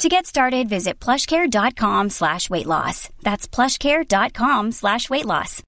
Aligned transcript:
To 0.00 0.08
get 0.08 0.24
started, 0.24 0.66
visit 0.66 0.98
plushcare.com 0.98 2.08
slash 2.08 2.48
weight 2.48 2.64
loss. 2.64 3.10
That's 3.22 3.46
plushcare.com 3.46 4.72
slash 4.72 5.10
weight 5.10 5.26
loss. 5.26 5.62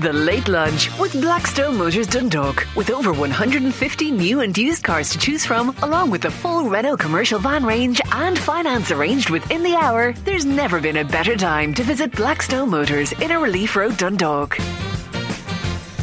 The 0.00 0.12
Late 0.12 0.46
Lunch 0.46 0.96
with 1.00 1.20
Blackstone 1.20 1.76
Motors 1.76 2.06
Dundalk. 2.06 2.64
With 2.76 2.90
over 2.90 3.12
150 3.12 4.10
new 4.12 4.40
and 4.40 4.56
used 4.56 4.84
cars 4.84 5.10
to 5.10 5.18
choose 5.18 5.44
from, 5.44 5.74
along 5.82 6.10
with 6.10 6.22
the 6.22 6.30
full 6.30 6.70
Renault 6.70 6.98
commercial 6.98 7.40
van 7.40 7.66
range 7.66 8.00
and 8.12 8.38
finance 8.38 8.92
arranged 8.92 9.30
within 9.30 9.64
the 9.64 9.74
hour, 9.74 10.12
there's 10.24 10.46
never 10.46 10.80
been 10.80 10.98
a 10.98 11.04
better 11.04 11.36
time 11.36 11.74
to 11.74 11.82
visit 11.82 12.12
Blackstone 12.12 12.70
Motors 12.70 13.10
in 13.14 13.32
a 13.32 13.40
Relief 13.40 13.74
Road 13.74 13.96
Dundalk. 13.96 14.56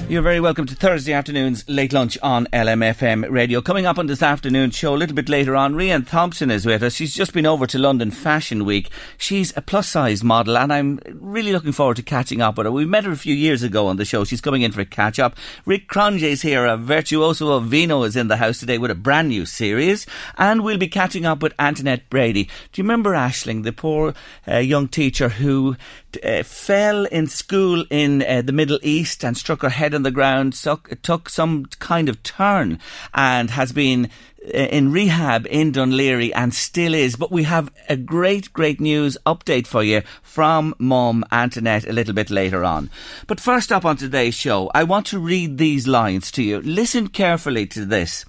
You're 0.10 0.22
very 0.22 0.40
welcome 0.40 0.66
to 0.68 0.74
Thursday 0.74 1.12
afternoon's 1.12 1.68
late 1.68 1.92
lunch 1.92 2.18
on 2.24 2.46
LMFM 2.54 3.30
radio. 3.30 3.60
Coming 3.60 3.86
up 3.86 4.00
on 4.00 4.08
this 4.08 4.24
afternoon's 4.24 4.74
show 4.74 4.96
a 4.96 4.98
little 4.98 5.14
bit 5.14 5.28
later 5.28 5.54
on, 5.54 5.76
Rian 5.76 6.08
Thompson 6.08 6.50
is 6.50 6.66
with 6.66 6.82
us. 6.82 6.94
She's 6.94 7.14
just 7.14 7.34
been 7.34 7.46
over 7.46 7.68
to 7.68 7.78
London 7.78 8.12
Fashion 8.12 8.64
Week. 8.64 8.90
She's 9.18 9.52
a 9.58 9.62
plus 9.62 9.90
size 9.90 10.24
model 10.24 10.58
and 10.58 10.72
I'm 10.72 11.02
really 11.14 11.52
looking 11.52 11.74
forward 11.74 11.98
to 11.98 12.04
catching 12.04 12.42
up 12.42 12.58
with 12.58 12.64
her. 12.68 12.72
We 12.72 12.86
met 12.86 13.04
her 13.04 13.12
a 13.12 13.18
few 13.18 13.36
years 13.36 13.64
ago 13.64 13.88
on 13.88 13.98
the 13.98 14.06
show. 14.06 14.24
She's 14.24 14.40
coming 14.40 14.62
in 14.62 14.72
for 14.72 14.80
a 14.80 14.86
catch 14.86 15.20
up. 15.20 15.36
Rick 15.66 15.90
Cronje 15.90 16.24
is 16.24 16.42
here. 16.42 16.66
A 16.66 16.78
virtuoso 16.78 17.52
of 17.52 17.66
vino 17.66 18.04
is 18.04 18.16
in 18.16 18.30
the 18.30 18.38
house 18.38 18.62
today 18.62 18.78
with 18.78 18.92
a 18.92 18.96
brand 18.96 19.28
new 19.28 19.46
series. 19.46 20.08
And 20.38 20.64
we'll 20.64 20.78
be 20.78 20.88
catching 20.88 21.26
up 21.26 21.44
with 21.44 21.54
Antoinette 21.60 22.10
Brady. 22.10 22.46
Do 22.46 22.82
you 22.82 22.86
remember 22.86 23.12
Ashling, 23.12 23.64
the 23.64 23.74
poor 23.74 24.14
uh, 24.48 24.60
young 24.60 24.88
teacher 24.88 25.28
who 25.28 25.76
uh, 26.24 26.44
fell 26.44 27.06
in 27.08 27.28
school 27.28 27.84
in 27.90 28.24
uh, 28.24 28.42
the 28.42 28.54
Middle 28.54 28.80
East 28.82 29.26
and 29.26 29.36
struck 29.36 29.64
her 29.64 29.70
head 29.70 29.97
on 29.98 30.04
the 30.04 30.12
ground, 30.12 30.56
suck, 30.56 30.90
took 31.02 31.28
some 31.28 31.66
kind 31.80 32.08
of 32.08 32.22
turn 32.24 32.80
and 33.14 33.50
has 33.50 33.72
been 33.74 34.10
uh, 34.46 34.58
in 34.58 34.92
rehab 34.92 35.48
in 35.50 35.72
Dún 35.72 35.92
Laoghaire 35.94 36.32
and 36.36 36.54
still 36.54 36.94
is. 36.94 37.16
But 37.16 37.32
we 37.32 37.44
have 37.44 37.72
a 37.90 37.98
great, 37.98 38.54
great 38.54 38.80
news 38.80 39.18
update 39.26 39.66
for 39.66 39.84
you 39.84 40.04
from 40.22 40.76
Mum 40.78 41.26
Antoinette 41.32 41.88
a 41.88 41.94
little 41.94 42.14
bit 42.14 42.30
later 42.30 42.64
on. 42.64 42.92
But 43.26 43.42
first 43.42 43.72
up 43.72 43.84
on 43.84 43.98
today's 43.98 44.36
show, 44.36 44.70
I 44.76 44.84
want 44.84 45.08
to 45.08 45.20
read 45.20 45.58
these 45.58 45.88
lines 45.88 46.32
to 46.34 46.44
you. 46.44 46.62
Listen 46.62 47.08
carefully 47.08 47.66
to 47.68 47.84
this. 47.84 48.24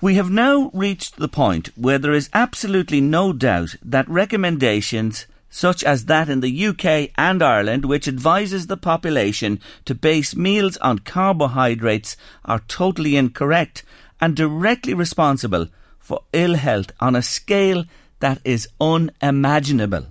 We 0.00 0.14
have 0.14 0.30
now 0.30 0.70
reached 0.74 1.16
the 1.16 1.26
point 1.26 1.70
where 1.76 1.98
there 1.98 2.12
is 2.12 2.30
absolutely 2.34 3.00
no 3.00 3.32
doubt 3.32 3.74
that 3.82 4.08
recommendations 4.08 5.26
such 5.50 5.82
as 5.82 6.04
that 6.04 6.28
in 6.28 6.40
the 6.40 6.66
UK 6.66 7.10
and 7.16 7.42
Ireland, 7.42 7.84
which 7.84 8.08
advises 8.08 8.66
the 8.66 8.76
population 8.76 9.60
to 9.84 9.94
base 9.94 10.36
meals 10.36 10.76
on 10.78 11.00
carbohydrates, 11.00 12.16
are 12.44 12.60
totally 12.68 13.16
incorrect 13.16 13.82
and 14.20 14.36
directly 14.36 14.94
responsible 14.94 15.68
for 15.98 16.24
ill 16.32 16.54
health 16.54 16.90
on 17.00 17.16
a 17.16 17.22
scale 17.22 17.84
that 18.20 18.40
is 18.44 18.68
unimaginable. 18.80 20.06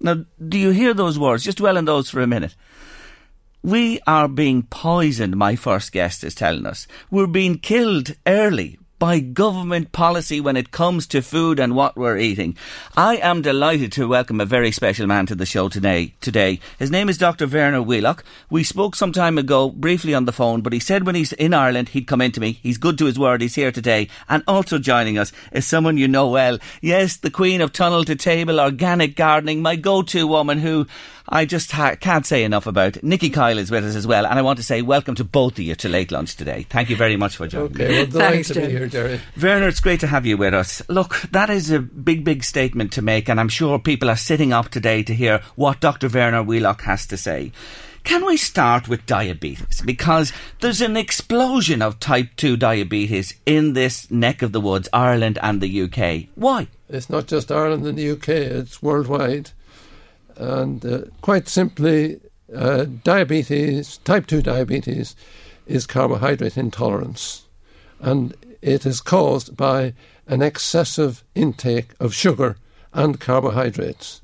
Now, 0.00 0.24
do 0.46 0.58
you 0.58 0.70
hear 0.70 0.92
those 0.92 1.18
words? 1.18 1.44
Just 1.44 1.58
dwell 1.58 1.78
on 1.78 1.86
those 1.86 2.10
for 2.10 2.20
a 2.20 2.26
minute. 2.26 2.54
We 3.62 4.00
are 4.06 4.28
being 4.28 4.64
poisoned, 4.64 5.36
my 5.36 5.56
first 5.56 5.90
guest 5.90 6.22
is 6.22 6.34
telling 6.34 6.66
us. 6.66 6.86
We're 7.10 7.26
being 7.26 7.58
killed 7.58 8.14
early 8.26 8.78
by 8.98 9.18
government 9.18 9.92
policy 9.92 10.40
when 10.40 10.56
it 10.56 10.70
comes 10.70 11.06
to 11.08 11.20
food 11.20 11.58
and 11.58 11.74
what 11.74 11.96
we're 11.96 12.16
eating. 12.16 12.56
I 12.96 13.16
am 13.16 13.42
delighted 13.42 13.92
to 13.92 14.08
welcome 14.08 14.40
a 14.40 14.46
very 14.46 14.70
special 14.70 15.06
man 15.06 15.26
to 15.26 15.34
the 15.34 15.46
show 15.46 15.68
today. 15.68 16.14
Today, 16.20 16.60
his 16.78 16.90
name 16.90 17.08
is 17.08 17.18
Dr. 17.18 17.46
Verner 17.46 17.82
Wheelock. 17.82 18.24
We 18.50 18.64
spoke 18.64 18.94
some 18.94 19.12
time 19.12 19.36
ago 19.36 19.70
briefly 19.70 20.14
on 20.14 20.24
the 20.24 20.32
phone, 20.32 20.60
but 20.60 20.72
he 20.72 20.80
said 20.80 21.06
when 21.06 21.14
he's 21.14 21.32
in 21.32 21.52
Ireland 21.54 21.90
he'd 21.90 22.06
come 22.06 22.20
in 22.20 22.32
to 22.32 22.40
me. 22.40 22.58
He's 22.62 22.78
good 22.78 22.98
to 22.98 23.06
his 23.06 23.18
word. 23.18 23.40
He's 23.40 23.54
here 23.54 23.72
today, 23.72 24.08
and 24.28 24.42
also 24.46 24.78
joining 24.78 25.18
us 25.18 25.32
is 25.52 25.66
someone 25.66 25.98
you 25.98 26.08
know 26.08 26.28
well. 26.28 26.58
Yes, 26.80 27.16
the 27.16 27.30
Queen 27.30 27.60
of 27.60 27.72
Tunnel 27.72 28.04
to 28.04 28.16
Table 28.16 28.60
Organic 28.60 29.16
Gardening, 29.16 29.60
my 29.62 29.76
go-to 29.76 30.26
woman 30.26 30.58
who 30.58 30.86
I 31.28 31.46
just 31.46 31.72
ha- 31.72 31.96
can't 31.96 32.26
say 32.26 32.44
enough 32.44 32.66
about. 32.66 33.02
Nikki 33.02 33.30
Kyle 33.30 33.58
is 33.58 33.70
with 33.70 33.84
us 33.84 33.94
as 33.94 34.06
well, 34.06 34.26
and 34.26 34.38
I 34.38 34.42
want 34.42 34.58
to 34.58 34.62
say 34.62 34.82
welcome 34.82 35.14
to 35.14 35.24
both 35.24 35.54
of 35.54 35.60
you 35.60 35.74
to 35.76 35.88
Late 35.88 36.12
Lunch 36.12 36.36
today. 36.36 36.66
Thank 36.68 36.90
you 36.90 36.96
very 36.96 37.16
much 37.16 37.36
for 37.36 37.48
joining 37.48 37.72
okay, 37.72 37.88
me. 37.88 37.94
well, 37.94 38.06
delighted 38.06 38.44
to 38.54 38.60
be 38.60 38.70
here, 38.70 38.83
Derry. 38.88 39.20
Verner, 39.34 39.68
it's 39.68 39.80
great 39.80 40.00
to 40.00 40.06
have 40.06 40.26
you 40.26 40.36
with 40.36 40.54
us. 40.54 40.82
Look, 40.88 41.20
that 41.32 41.50
is 41.50 41.70
a 41.70 41.80
big, 41.80 42.24
big 42.24 42.44
statement 42.44 42.92
to 42.92 43.02
make, 43.02 43.28
and 43.28 43.38
I'm 43.38 43.48
sure 43.48 43.78
people 43.78 44.10
are 44.10 44.16
sitting 44.16 44.52
up 44.52 44.68
today 44.68 45.02
to 45.02 45.14
hear 45.14 45.40
what 45.56 45.80
Dr. 45.80 46.08
Verner 46.08 46.42
Wheelock 46.42 46.82
has 46.82 47.06
to 47.06 47.16
say. 47.16 47.52
Can 48.04 48.26
we 48.26 48.36
start 48.36 48.86
with 48.86 49.06
diabetes? 49.06 49.80
Because 49.82 50.30
there's 50.60 50.82
an 50.82 50.96
explosion 50.96 51.80
of 51.80 51.98
type 52.00 52.28
2 52.36 52.58
diabetes 52.58 53.34
in 53.46 53.72
this 53.72 54.10
neck 54.10 54.42
of 54.42 54.52
the 54.52 54.60
woods, 54.60 54.90
Ireland 54.92 55.38
and 55.40 55.60
the 55.60 55.82
UK. 55.82 56.28
Why? 56.34 56.68
It's 56.90 57.08
not 57.08 57.26
just 57.26 57.50
Ireland 57.50 57.86
and 57.86 57.96
the 57.96 58.10
UK, 58.10 58.28
it's 58.28 58.82
worldwide. 58.82 59.52
And 60.36 60.84
uh, 60.84 60.98
quite 61.22 61.48
simply, 61.48 62.20
uh, 62.54 62.84
diabetes, 63.04 63.96
type 63.98 64.26
2 64.26 64.42
diabetes, 64.42 65.16
is 65.66 65.86
carbohydrate 65.86 66.58
intolerance. 66.58 67.46
And 68.00 68.34
it 68.64 68.86
is 68.86 69.02
caused 69.02 69.56
by 69.56 69.92
an 70.26 70.40
excessive 70.40 71.22
intake 71.34 71.90
of 72.00 72.14
sugar 72.14 72.56
and 72.94 73.20
carbohydrates. 73.20 74.22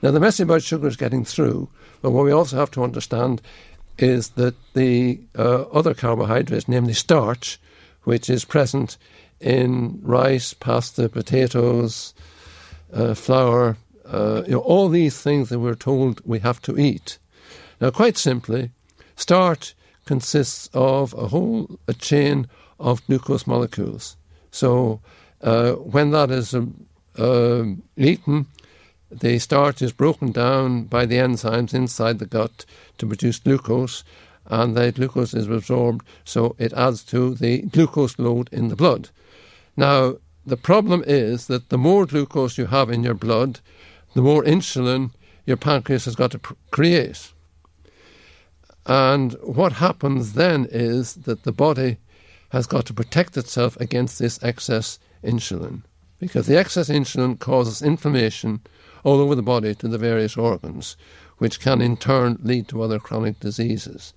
Now, 0.00 0.10
the 0.12 0.20
message 0.20 0.44
about 0.44 0.62
sugar 0.62 0.88
is 0.88 0.96
getting 0.96 1.26
through, 1.26 1.68
but 2.00 2.10
what 2.10 2.24
we 2.24 2.32
also 2.32 2.56
have 2.56 2.70
to 2.72 2.82
understand 2.82 3.42
is 3.98 4.30
that 4.30 4.54
the 4.72 5.20
uh, 5.38 5.62
other 5.64 5.92
carbohydrates, 5.92 6.68
namely 6.68 6.94
starch, 6.94 7.60
which 8.04 8.30
is 8.30 8.46
present 8.46 8.96
in 9.40 10.00
rice, 10.02 10.54
pasta, 10.54 11.10
potatoes, 11.10 12.14
uh, 12.94 13.12
flour, 13.12 13.76
uh, 14.06 14.42
you 14.46 14.52
know, 14.52 14.60
all 14.60 14.88
these 14.88 15.20
things 15.20 15.50
that 15.50 15.58
we're 15.58 15.74
told 15.74 16.22
we 16.24 16.38
have 16.38 16.62
to 16.62 16.78
eat. 16.78 17.18
Now, 17.78 17.90
quite 17.90 18.16
simply, 18.16 18.70
starch 19.16 19.74
consists 20.06 20.70
of 20.72 21.12
a 21.12 21.28
whole 21.28 21.78
a 21.86 21.92
chain 21.92 22.48
of 22.82 23.06
glucose 23.06 23.46
molecules. 23.46 24.16
So, 24.50 25.00
uh, 25.40 25.72
when 25.72 26.10
that 26.10 26.30
is 26.30 26.54
uh, 26.54 27.64
eaten, 27.96 28.46
the 29.10 29.38
starch 29.38 29.82
is 29.82 29.92
broken 29.92 30.32
down 30.32 30.84
by 30.84 31.06
the 31.06 31.16
enzymes 31.16 31.74
inside 31.74 32.18
the 32.18 32.26
gut 32.26 32.64
to 32.98 33.06
produce 33.06 33.38
glucose, 33.38 34.04
and 34.46 34.76
the 34.76 34.92
glucose 34.92 35.34
is 35.34 35.48
absorbed, 35.48 36.04
so 36.24 36.56
it 36.58 36.72
adds 36.72 37.02
to 37.04 37.34
the 37.34 37.62
glucose 37.62 38.18
load 38.18 38.48
in 38.52 38.68
the 38.68 38.76
blood. 38.76 39.10
Now, 39.76 40.16
the 40.44 40.56
problem 40.56 41.04
is 41.06 41.46
that 41.46 41.68
the 41.68 41.78
more 41.78 42.06
glucose 42.06 42.58
you 42.58 42.66
have 42.66 42.90
in 42.90 43.04
your 43.04 43.14
blood, 43.14 43.60
the 44.14 44.22
more 44.22 44.42
insulin 44.42 45.10
your 45.46 45.56
pancreas 45.56 46.04
has 46.06 46.16
got 46.16 46.32
to 46.32 46.38
pr- 46.38 46.54
create. 46.70 47.32
And 48.84 49.34
what 49.42 49.74
happens 49.74 50.32
then 50.32 50.66
is 50.70 51.14
that 51.14 51.44
the 51.44 51.52
body 51.52 51.98
has 52.52 52.66
got 52.66 52.86
to 52.86 52.94
protect 52.94 53.36
itself 53.36 53.76
against 53.80 54.18
this 54.18 54.38
excess 54.42 54.98
insulin 55.24 55.82
because 56.18 56.46
the 56.46 56.56
excess 56.56 56.88
insulin 56.88 57.38
causes 57.38 57.82
inflammation 57.82 58.60
all 59.02 59.18
over 59.20 59.34
the 59.34 59.42
body 59.42 59.74
to 59.74 59.88
the 59.88 59.98
various 59.98 60.36
organs, 60.36 60.96
which 61.38 61.58
can 61.58 61.80
in 61.80 61.96
turn 61.96 62.38
lead 62.42 62.68
to 62.68 62.80
other 62.80 63.00
chronic 63.00 63.40
diseases. 63.40 64.12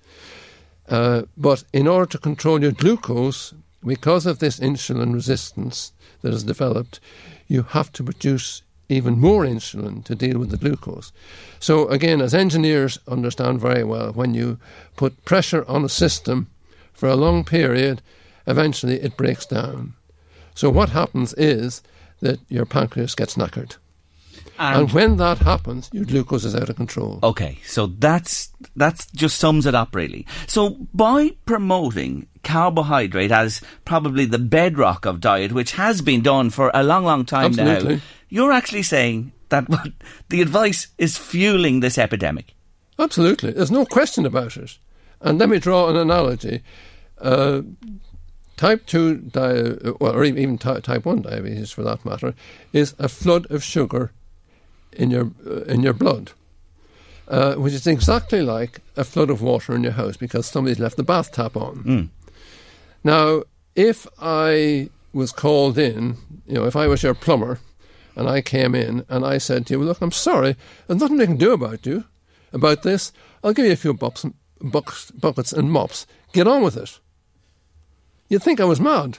Uh, 0.88 1.22
but 1.36 1.64
in 1.72 1.88
order 1.88 2.06
to 2.06 2.18
control 2.18 2.62
your 2.62 2.70
glucose, 2.70 3.54
because 3.84 4.26
of 4.26 4.38
this 4.38 4.60
insulin 4.60 5.14
resistance 5.14 5.92
that 6.22 6.32
has 6.32 6.44
developed, 6.44 7.00
you 7.48 7.62
have 7.62 7.90
to 7.92 8.04
produce 8.04 8.62
even 8.88 9.18
more 9.18 9.44
insulin 9.44 10.04
to 10.04 10.14
deal 10.14 10.38
with 10.38 10.50
the 10.50 10.56
glucose. 10.56 11.10
So, 11.58 11.88
again, 11.88 12.20
as 12.20 12.34
engineers 12.34 13.00
understand 13.08 13.60
very 13.60 13.82
well, 13.82 14.12
when 14.12 14.34
you 14.34 14.58
put 14.94 15.24
pressure 15.24 15.64
on 15.66 15.84
a 15.84 15.88
system 15.88 16.48
for 16.92 17.08
a 17.08 17.16
long 17.16 17.42
period, 17.44 18.00
eventually 18.46 19.00
it 19.00 19.16
breaks 19.16 19.46
down. 19.46 19.94
So, 20.54 20.70
what 20.70 20.90
happens 20.90 21.34
is 21.34 21.82
that 22.20 22.40
your 22.48 22.64
pancreas 22.64 23.14
gets 23.14 23.34
knackered. 23.34 23.76
And, 24.58 24.80
and, 24.80 24.92
when 24.92 25.16
that 25.18 25.38
happens, 25.38 25.90
your 25.92 26.04
glucose 26.04 26.44
is 26.44 26.54
out 26.54 26.70
of 26.70 26.76
control. 26.76 27.18
Okay, 27.22 27.58
so 27.64 27.86
that's 27.86 28.50
that's 28.74 29.06
just 29.10 29.38
sums 29.38 29.66
it 29.66 29.74
up 29.74 29.94
really. 29.94 30.26
So 30.46 30.70
by 30.94 31.32
promoting 31.44 32.26
carbohydrate 32.42 33.32
as 33.32 33.60
probably 33.84 34.24
the 34.24 34.38
bedrock 34.38 35.04
of 35.04 35.20
diet, 35.20 35.52
which 35.52 35.72
has 35.72 36.00
been 36.00 36.22
done 36.22 36.48
for 36.50 36.70
a 36.72 36.82
long, 36.82 37.04
long 37.04 37.26
time 37.26 37.46
Absolutely. 37.46 37.96
now, 37.96 38.00
you're 38.28 38.52
actually 38.52 38.82
saying 38.82 39.32
that 39.50 39.66
the 40.30 40.40
advice 40.40 40.88
is 40.96 41.18
fueling 41.18 41.80
this 41.80 41.98
epidemic. 41.98 42.54
Absolutely, 42.98 43.50
there's 43.52 43.70
no 43.70 43.84
question 43.84 44.24
about 44.24 44.56
it. 44.56 44.78
And 45.20 45.38
let 45.38 45.50
me 45.50 45.58
draw 45.58 45.90
an 45.90 45.96
analogy. 45.96 46.62
Uh, 47.18 47.62
type 48.56 48.86
2, 48.86 49.16
di- 49.16 49.90
or 50.00 50.24
even 50.24 50.58
type 50.58 51.04
1 51.04 51.22
diabetes 51.22 51.70
for 51.70 51.82
that 51.82 52.04
matter, 52.04 52.34
is 52.72 52.94
a 52.98 53.08
flood 53.08 53.50
of 53.50 53.62
sugar 53.62 54.12
in 54.92 55.10
your 55.10 55.30
uh, 55.46 55.62
in 55.64 55.82
your 55.82 55.92
blood, 55.92 56.32
uh, 57.28 57.54
which 57.54 57.74
is 57.74 57.86
exactly 57.86 58.42
like 58.42 58.80
a 58.96 59.04
flood 59.04 59.30
of 59.30 59.42
water 59.42 59.74
in 59.74 59.82
your 59.82 59.92
house 59.92 60.16
because 60.16 60.46
somebody's 60.46 60.78
left 60.78 60.96
the 60.96 61.02
bath 61.02 61.32
tap 61.32 61.56
on. 61.56 61.76
Mm. 61.84 62.08
Now, 63.04 63.42
if 63.74 64.06
I 64.18 64.88
was 65.12 65.32
called 65.32 65.78
in, 65.78 66.16
you 66.46 66.54
know, 66.54 66.64
if 66.64 66.76
I 66.76 66.86
was 66.86 67.02
your 67.02 67.14
plumber, 67.14 67.60
and 68.16 68.28
I 68.28 68.40
came 68.40 68.74
in 68.74 69.04
and 69.10 69.24
I 69.26 69.38
said 69.38 69.66
to 69.66 69.74
you, 69.74 69.78
well, 69.80 69.88
"Look, 69.88 70.00
I'm 70.00 70.12
sorry, 70.12 70.56
there's 70.86 71.00
nothing 71.00 71.18
we 71.18 71.26
can 71.26 71.36
do 71.36 71.52
about 71.52 71.84
you 71.84 72.04
about 72.52 72.82
this. 72.82 73.12
I'll 73.44 73.52
give 73.52 73.66
you 73.66 73.72
a 73.72 73.76
few 73.76 73.92
bucks, 73.92 74.24
bucks, 74.60 75.10
buckets 75.10 75.52
and 75.52 75.70
mops. 75.70 76.06
Get 76.32 76.48
on 76.48 76.62
with 76.62 76.76
it." 76.76 76.98
You'd 78.28 78.42
think 78.42 78.60
I 78.60 78.64
was 78.64 78.80
mad. 78.80 79.18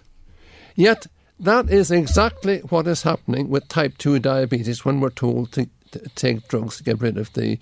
Yet 0.75 1.07
that 1.39 1.69
is 1.69 1.91
exactly 1.91 2.59
what 2.59 2.87
is 2.87 3.03
happening 3.03 3.49
with 3.49 3.67
type 3.67 3.97
2 3.97 4.19
diabetes 4.19 4.83
when 4.83 4.99
we're 4.99 5.09
told 5.09 5.51
to, 5.53 5.69
take 6.15 6.47
drugs 6.47 6.77
to 6.77 6.83
get 6.83 6.99
rid 6.99 7.17
of 7.17 7.31
the 7.33 7.57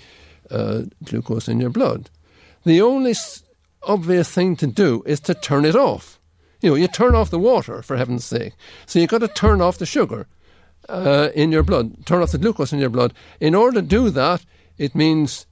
uh, 0.49 0.83
glucose 1.03 1.47
in 1.47 1.59
your 1.59 1.69
blood. 1.69 2.09
The 2.65 2.81
only 2.81 3.11
s- 3.11 3.43
obvious 3.83 4.31
thing 4.31 4.55
to 4.57 4.67
do 4.67 5.03
is 5.05 5.19
to 5.21 5.33
turn 5.35 5.65
it 5.65 5.75
off. 5.75 6.19
You 6.61 6.71
know, 6.71 6.75
you 6.75 6.87
turn 6.87 7.13
off 7.13 7.29
the 7.29 7.39
water, 7.39 7.81
for 7.83 7.97
heaven's 7.97 8.25
sake. 8.25 8.53
So 8.87 8.97
you've 8.97 9.09
got 9.09 9.19
to 9.19 9.27
turn 9.27 9.61
off 9.61 9.77
the 9.77 9.85
sugar 9.85 10.25
uh, 10.89 11.29
in 11.35 11.51
your 11.51 11.63
blood, 11.63 12.05
turn 12.05 12.23
off 12.23 12.31
the 12.31 12.39
glucose 12.39 12.73
in 12.73 12.79
your 12.79 12.89
blood. 12.89 13.13
In 13.39 13.53
order 13.53 13.81
to 13.81 13.87
do 13.87 14.09
that, 14.09 14.43
it 14.77 14.95
means 14.95 15.45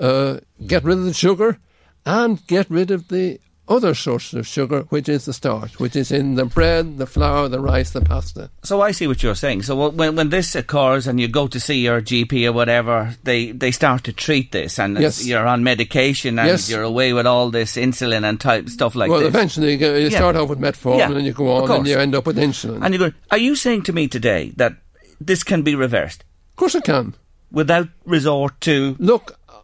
uh, 0.00 0.38
get 0.66 0.84
rid 0.84 0.98
of 0.98 1.04
the 1.04 1.12
sugar 1.12 1.58
and 2.06 2.44
get 2.46 2.70
rid 2.70 2.90
of 2.90 3.08
the 3.08 3.40
other 3.68 3.94
sources 3.94 4.34
of 4.34 4.46
sugar, 4.46 4.82
which 4.90 5.08
is 5.08 5.24
the 5.24 5.32
starch, 5.32 5.78
which 5.78 5.96
is 5.96 6.12
in 6.12 6.34
the 6.34 6.44
bread, 6.44 6.98
the 6.98 7.06
flour, 7.06 7.48
the 7.48 7.60
rice, 7.60 7.90
the 7.90 8.00
pasta. 8.00 8.50
So 8.62 8.80
I 8.80 8.90
see 8.92 9.06
what 9.06 9.22
you're 9.22 9.34
saying. 9.34 9.62
So 9.62 9.88
when 9.88 10.16
when 10.16 10.30
this 10.30 10.54
occurs 10.54 11.06
and 11.06 11.18
you 11.18 11.28
go 11.28 11.46
to 11.48 11.58
see 11.58 11.80
your 11.80 12.02
GP 12.02 12.46
or 12.46 12.52
whatever, 12.52 13.14
they, 13.22 13.52
they 13.52 13.70
start 13.70 14.04
to 14.04 14.12
treat 14.12 14.52
this, 14.52 14.78
and 14.78 14.98
yes. 14.98 15.26
you're 15.26 15.46
on 15.46 15.64
medication 15.64 16.38
and 16.38 16.48
yes. 16.48 16.68
you're 16.68 16.82
away 16.82 17.12
with 17.12 17.26
all 17.26 17.50
this 17.50 17.76
insulin 17.76 18.28
and 18.28 18.40
type 18.40 18.68
stuff 18.68 18.94
like 18.94 19.10
well, 19.10 19.20
this. 19.20 19.32
Well, 19.32 19.40
eventually 19.40 19.76
you, 19.76 19.94
you 19.94 20.08
yeah. 20.08 20.18
start 20.18 20.36
off 20.36 20.48
with 20.48 20.60
metformin 20.60 20.98
yeah, 20.98 21.10
and 21.12 21.26
you 21.26 21.32
go 21.32 21.52
on 21.52 21.70
and 21.70 21.86
you 21.86 21.98
end 21.98 22.14
up 22.14 22.26
with 22.26 22.36
insulin. 22.36 22.84
And 22.84 22.92
you 22.92 22.98
go, 22.98 23.12
are 23.30 23.38
you 23.38 23.56
saying 23.56 23.82
to 23.84 23.92
me 23.92 24.08
today 24.08 24.52
that 24.56 24.74
this 25.20 25.42
can 25.42 25.62
be 25.62 25.74
reversed? 25.74 26.24
Of 26.52 26.56
course 26.56 26.74
it 26.74 26.84
can. 26.84 27.14
Without 27.50 27.88
resort 28.04 28.60
to 28.62 28.96
look, 28.98 29.38
uh, 29.48 29.60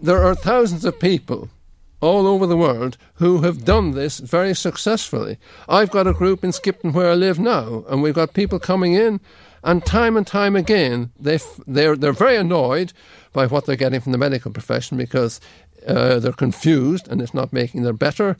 there 0.00 0.22
are 0.24 0.34
thousands 0.34 0.84
of 0.84 0.98
people 0.98 1.48
all 2.00 2.26
over 2.26 2.46
the 2.46 2.56
world 2.56 2.96
who 3.14 3.42
have 3.42 3.64
done 3.64 3.92
this 3.92 4.18
very 4.18 4.54
successfully. 4.54 5.38
I've 5.68 5.90
got 5.90 6.06
a 6.06 6.12
group 6.12 6.44
in 6.44 6.52
Skipton 6.52 6.92
where 6.92 7.10
I 7.10 7.14
live 7.14 7.38
now, 7.38 7.84
and 7.88 8.02
we've 8.02 8.14
got 8.14 8.34
people 8.34 8.58
coming 8.58 8.94
in, 8.94 9.20
and 9.64 9.84
time 9.84 10.16
and 10.16 10.26
time 10.26 10.54
again, 10.54 11.10
they 11.18 11.38
they're, 11.66 11.96
they're 11.96 12.12
very 12.12 12.36
annoyed 12.36 12.92
by 13.32 13.46
what 13.46 13.66
they're 13.66 13.76
getting 13.76 14.00
from 14.00 14.12
the 14.12 14.18
medical 14.18 14.52
profession 14.52 14.96
because 14.96 15.40
uh, 15.86 16.18
they're 16.18 16.32
confused 16.32 17.08
and 17.08 17.20
it's 17.20 17.34
not 17.34 17.52
making 17.52 17.82
them 17.82 17.96
better. 17.96 18.36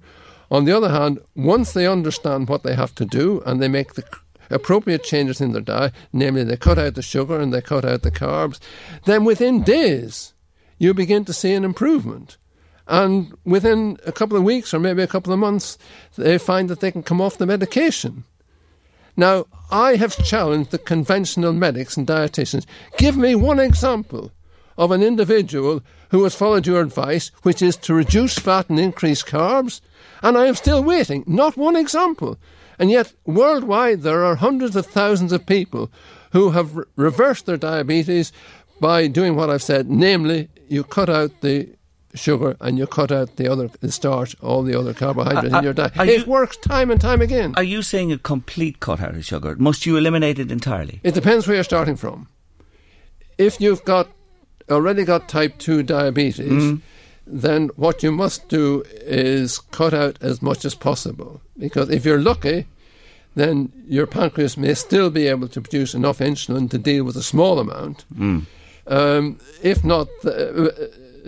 On 0.50 0.64
the 0.64 0.76
other 0.76 0.88
hand, 0.88 1.18
once 1.34 1.72
they 1.72 1.86
understand 1.86 2.48
what 2.48 2.62
they 2.62 2.74
have 2.74 2.94
to 2.94 3.04
do 3.04 3.42
and 3.44 3.60
they 3.60 3.68
make 3.68 3.94
the 3.94 4.04
appropriate 4.50 5.04
changes 5.04 5.40
in 5.40 5.52
their 5.52 5.60
diet, 5.60 5.92
namely 6.12 6.44
they 6.44 6.56
cut 6.56 6.78
out 6.78 6.94
the 6.94 7.02
sugar 7.02 7.38
and 7.38 7.52
they 7.52 7.60
cut 7.60 7.84
out 7.84 8.02
the 8.02 8.10
carbs, 8.10 8.58
then 9.04 9.24
within 9.24 9.62
days 9.62 10.32
you 10.78 10.94
begin 10.94 11.24
to 11.24 11.32
see 11.32 11.52
an 11.52 11.64
improvement. 11.64 12.38
And 12.88 13.36
within 13.44 13.98
a 14.06 14.12
couple 14.12 14.36
of 14.36 14.42
weeks 14.42 14.72
or 14.72 14.80
maybe 14.80 15.02
a 15.02 15.06
couple 15.06 15.32
of 15.32 15.38
months, 15.38 15.76
they 16.16 16.38
find 16.38 16.70
that 16.70 16.80
they 16.80 16.90
can 16.90 17.02
come 17.02 17.20
off 17.20 17.38
the 17.38 17.46
medication. 17.46 18.24
Now, 19.16 19.46
I 19.70 19.96
have 19.96 20.24
challenged 20.24 20.70
the 20.70 20.78
conventional 20.78 21.52
medics 21.52 21.96
and 21.96 22.06
dietitians. 22.06 22.64
Give 22.96 23.16
me 23.16 23.34
one 23.34 23.58
example 23.60 24.32
of 24.78 24.90
an 24.90 25.02
individual 25.02 25.82
who 26.10 26.22
has 26.22 26.34
followed 26.34 26.66
your 26.66 26.80
advice, 26.80 27.30
which 27.42 27.60
is 27.60 27.76
to 27.76 27.92
reduce 27.92 28.38
fat 28.38 28.70
and 28.70 28.78
increase 28.78 29.22
carbs, 29.22 29.80
and 30.22 30.38
I 30.38 30.46
am 30.46 30.54
still 30.54 30.82
waiting. 30.82 31.24
Not 31.26 31.56
one 31.56 31.76
example. 31.76 32.38
And 32.78 32.90
yet, 32.90 33.12
worldwide, 33.26 34.02
there 34.02 34.24
are 34.24 34.36
hundreds 34.36 34.76
of 34.76 34.86
thousands 34.86 35.32
of 35.32 35.44
people 35.44 35.90
who 36.32 36.50
have 36.50 36.76
re- 36.76 36.84
reversed 36.96 37.46
their 37.46 37.56
diabetes 37.56 38.32
by 38.80 39.08
doing 39.08 39.34
what 39.34 39.50
I've 39.50 39.62
said, 39.62 39.90
namely, 39.90 40.48
you 40.68 40.84
cut 40.84 41.08
out 41.10 41.40
the 41.40 41.74
sugar 42.14 42.56
and 42.60 42.78
you 42.78 42.86
cut 42.86 43.12
out 43.12 43.36
the 43.36 43.50
other 43.50 43.68
the 43.80 43.92
starch, 43.92 44.36
all 44.40 44.62
the 44.62 44.78
other 44.78 44.94
carbohydrates 44.94 45.54
uh, 45.54 45.58
in 45.58 45.64
your 45.64 45.72
diet. 45.72 45.96
It 45.96 46.20
you, 46.20 46.30
works 46.30 46.56
time 46.56 46.90
and 46.90 47.00
time 47.00 47.20
again. 47.20 47.54
Are 47.56 47.62
you 47.62 47.82
saying 47.82 48.12
a 48.12 48.18
complete 48.18 48.80
cut 48.80 49.00
out 49.00 49.14
of 49.14 49.24
sugar? 49.24 49.56
Must 49.58 49.86
you 49.86 49.96
eliminate 49.96 50.38
it 50.38 50.50
entirely? 50.50 51.00
It 51.02 51.14
depends 51.14 51.46
where 51.46 51.56
you're 51.56 51.64
starting 51.64 51.96
from. 51.96 52.28
If 53.36 53.60
you've 53.60 53.84
got 53.84 54.08
already 54.70 55.04
got 55.04 55.28
type 55.28 55.58
two 55.58 55.82
diabetes, 55.82 56.62
mm. 56.62 56.80
then 57.26 57.68
what 57.76 58.02
you 58.02 58.12
must 58.12 58.48
do 58.48 58.84
is 59.00 59.58
cut 59.58 59.94
out 59.94 60.18
as 60.20 60.42
much 60.42 60.64
as 60.64 60.74
possible. 60.74 61.40
Because 61.56 61.90
if 61.90 62.04
you're 62.04 62.20
lucky, 62.20 62.66
then 63.34 63.72
your 63.86 64.06
pancreas 64.06 64.56
may 64.56 64.74
still 64.74 65.10
be 65.10 65.26
able 65.26 65.48
to 65.48 65.60
produce 65.60 65.94
enough 65.94 66.18
insulin 66.18 66.68
to 66.70 66.78
deal 66.78 67.04
with 67.04 67.16
a 67.16 67.22
small 67.22 67.58
amount. 67.58 68.04
Mm. 68.14 68.46
Um, 68.86 69.38
if 69.62 69.84
not, 69.84 70.08
uh, 70.24 70.70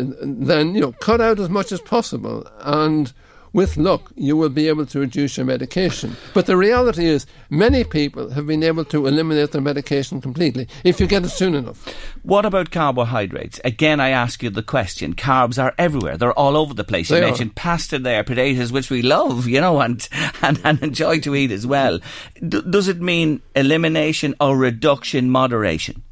then 0.00 0.74
you 0.74 0.80
know 0.80 0.92
cut 0.92 1.20
out 1.20 1.38
as 1.38 1.48
much 1.48 1.72
as 1.72 1.80
possible 1.80 2.46
and 2.60 3.12
with 3.52 3.76
luck, 3.76 4.12
you 4.14 4.36
will 4.36 4.48
be 4.48 4.68
able 4.68 4.86
to 4.86 5.00
reduce 5.00 5.36
your 5.36 5.46
medication. 5.46 6.16
But 6.34 6.46
the 6.46 6.56
reality 6.56 7.06
is, 7.06 7.26
many 7.48 7.84
people 7.84 8.30
have 8.30 8.46
been 8.46 8.62
able 8.62 8.84
to 8.86 9.06
eliminate 9.06 9.50
their 9.52 9.60
medication 9.60 10.20
completely 10.20 10.68
if 10.84 11.00
you 11.00 11.06
get 11.06 11.24
it 11.24 11.30
soon 11.30 11.54
enough. 11.54 11.84
What 12.22 12.46
about 12.46 12.70
carbohydrates? 12.70 13.60
Again, 13.64 13.98
I 13.98 14.10
ask 14.10 14.42
you 14.42 14.50
the 14.50 14.62
question. 14.62 15.14
Carbs 15.14 15.60
are 15.60 15.74
everywhere. 15.78 16.16
They're 16.16 16.38
all 16.38 16.56
over 16.56 16.74
the 16.74 16.84
place. 16.84 17.10
You 17.10 17.16
they 17.16 17.22
mentioned 17.22 17.50
are. 17.52 17.54
pasta 17.54 17.98
there, 17.98 18.22
potatoes, 18.22 18.72
which 18.72 18.90
we 18.90 19.02
love, 19.02 19.48
you 19.48 19.60
know, 19.60 19.80
and, 19.80 20.06
and, 20.42 20.60
and 20.64 20.80
enjoy 20.82 21.18
to 21.20 21.34
eat 21.34 21.50
as 21.50 21.66
well. 21.66 21.98
D- 22.46 22.62
does 22.68 22.88
it 22.88 23.00
mean 23.00 23.42
elimination 23.56 24.34
or 24.40 24.56
reduction, 24.56 25.30
moderation? 25.30 26.02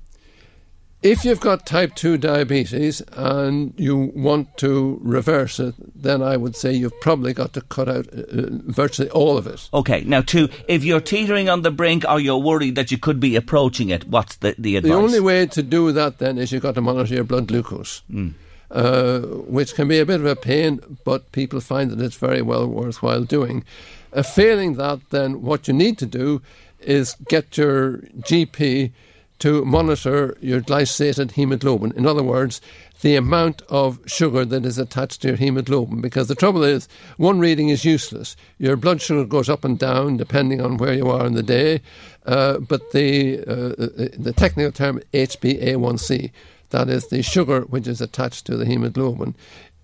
If 1.00 1.24
you've 1.24 1.38
got 1.38 1.64
type 1.64 1.94
2 1.94 2.18
diabetes 2.18 3.00
and 3.12 3.72
you 3.76 4.10
want 4.16 4.56
to 4.56 4.98
reverse 5.00 5.60
it, 5.60 5.74
then 5.94 6.22
I 6.22 6.36
would 6.36 6.56
say 6.56 6.72
you've 6.72 7.00
probably 7.00 7.32
got 7.32 7.52
to 7.52 7.60
cut 7.60 7.88
out 7.88 8.08
uh, 8.08 8.50
virtually 8.66 9.08
all 9.10 9.38
of 9.38 9.46
it. 9.46 9.68
Okay, 9.72 10.02
now, 10.04 10.22
two, 10.22 10.48
if 10.66 10.82
you're 10.82 11.00
teetering 11.00 11.48
on 11.48 11.62
the 11.62 11.70
brink 11.70 12.04
or 12.08 12.18
you're 12.18 12.38
worried 12.38 12.74
that 12.74 12.90
you 12.90 12.98
could 12.98 13.20
be 13.20 13.36
approaching 13.36 13.90
it, 13.90 14.08
what's 14.08 14.36
the, 14.36 14.56
the 14.58 14.76
advice? 14.76 14.90
The 14.90 14.96
only 14.96 15.20
way 15.20 15.46
to 15.46 15.62
do 15.62 15.92
that 15.92 16.18
then 16.18 16.36
is 16.36 16.50
you've 16.50 16.62
got 16.62 16.74
to 16.74 16.80
monitor 16.80 17.14
your 17.14 17.24
blood 17.24 17.46
glucose, 17.46 18.02
mm. 18.10 18.34
uh, 18.72 19.20
which 19.20 19.76
can 19.76 19.86
be 19.86 20.00
a 20.00 20.06
bit 20.06 20.18
of 20.18 20.26
a 20.26 20.34
pain, 20.34 20.80
but 21.04 21.30
people 21.30 21.60
find 21.60 21.92
that 21.92 22.04
it's 22.04 22.16
very 22.16 22.42
well 22.42 22.66
worthwhile 22.66 23.22
doing. 23.22 23.64
Uh, 24.12 24.24
failing 24.24 24.74
that, 24.74 24.98
then 25.10 25.42
what 25.42 25.68
you 25.68 25.74
need 25.74 25.96
to 25.98 26.06
do 26.06 26.42
is 26.80 27.14
get 27.28 27.56
your 27.56 27.98
GP 28.18 28.90
to 29.40 29.64
monitor 29.64 30.36
your 30.40 30.60
glycated 30.60 31.32
hemoglobin. 31.32 31.92
In 31.96 32.06
other 32.06 32.22
words, 32.22 32.60
the 33.02 33.14
amount 33.14 33.62
of 33.68 34.00
sugar 34.06 34.44
that 34.44 34.66
is 34.66 34.78
attached 34.78 35.22
to 35.22 35.28
your 35.28 35.36
hemoglobin. 35.36 36.00
Because 36.00 36.28
the 36.28 36.34
trouble 36.34 36.64
is, 36.64 36.88
one 37.16 37.38
reading 37.38 37.68
is 37.68 37.84
useless. 37.84 38.36
Your 38.58 38.76
blood 38.76 39.00
sugar 39.00 39.24
goes 39.24 39.48
up 39.48 39.64
and 39.64 39.78
down 39.78 40.16
depending 40.16 40.60
on 40.60 40.76
where 40.76 40.94
you 40.94 41.08
are 41.08 41.26
in 41.26 41.34
the 41.34 41.42
day. 41.42 41.80
Uh, 42.26 42.58
but 42.58 42.90
the 42.92 43.40
uh, 43.40 44.12
the 44.18 44.34
technical 44.36 44.72
term 44.72 45.00
HbA1c, 45.14 46.30
that 46.70 46.88
is 46.88 47.06
the 47.06 47.22
sugar 47.22 47.62
which 47.62 47.86
is 47.86 48.00
attached 48.00 48.44
to 48.46 48.56
the 48.56 48.66
hemoglobin, 48.66 49.34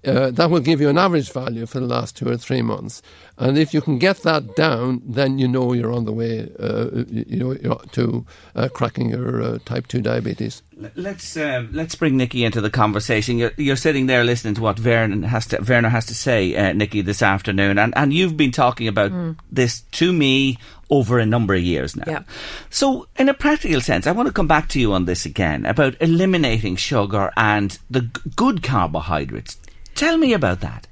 uh, 0.06 0.30
that 0.30 0.50
will 0.50 0.61
give 0.61 0.80
you 0.80 0.88
an 0.88 0.99
average 0.99 1.32
value 1.32 1.66
for 1.66 1.80
the 1.80 1.87
last 1.87 2.16
two 2.16 2.28
or 2.28 2.37
three 2.37 2.62
months. 2.62 3.02
And 3.37 3.58
if 3.58 3.75
you 3.75 3.80
can 3.80 3.99
get 3.99 4.18
that 4.18 4.54
down, 4.54 5.02
then 5.04 5.38
you 5.38 5.49
know 5.49 5.73
you're 5.73 5.92
on 5.92 6.04
the 6.04 6.12
way 6.12 6.49
uh, 6.58 7.04
you 7.08 7.58
know, 7.62 7.75
to 7.92 8.25
uh, 8.54 8.68
cracking 8.68 9.11
your 9.11 9.42
uh, 9.42 9.58
type 9.64 9.88
2 9.88 10.00
diabetes. 10.00 10.62
Let's 10.96 11.37
uh, 11.37 11.66
let's 11.73 11.94
bring 11.94 12.16
Nikki 12.16 12.44
into 12.44 12.61
the 12.61 12.70
conversation. 12.70 13.38
You're, 13.38 13.52
you're, 13.56 13.76
sitting 13.76 14.06
there 14.06 14.25
listening 14.25 14.54
to 14.54 14.61
what 14.61 14.78
Verner 14.78 15.26
has 15.26 15.46
to, 15.46 15.61
Verner 15.61 15.88
has 15.88 16.06
to 16.06 16.14
say, 16.14 16.54
uh, 16.56 16.73
Nikki, 16.73 17.00
this 17.00 17.23
afternoon, 17.23 17.78
and, 17.78 17.92
and 17.96 18.12
you've 18.12 18.37
been 18.37 18.50
talking 18.50 18.88
about 18.88 19.12
mm. 19.12 19.37
this 19.52 19.82
to 19.92 20.12
me 20.12 20.58
over 20.90 21.18
a 21.18 21.26
number 21.26 21.54
of 21.54 21.62
years 21.62 21.96
now. 21.96 22.04
Yeah. 22.06 22.23
So, 22.70 23.06
in 23.16 23.28
a 23.28 23.34
practical 23.34 23.80
sense, 23.80 24.06
I 24.06 24.12
want 24.12 24.26
to 24.26 24.32
come 24.32 24.49
back 24.49 24.68
to 24.70 24.80
you 24.80 24.92
on 24.92 25.04
this 25.04 25.26
again 25.26 25.66
about 25.66 25.96
eliminating 26.00 26.76
sugar 26.76 27.32
and 27.37 27.76
the 27.90 28.02
g- 28.02 28.11
good 28.37 28.62
carbohydrates. 28.62 29.58
Tell 29.95 30.17
me 30.17 30.33
about 30.33 30.61
that. 30.61 30.87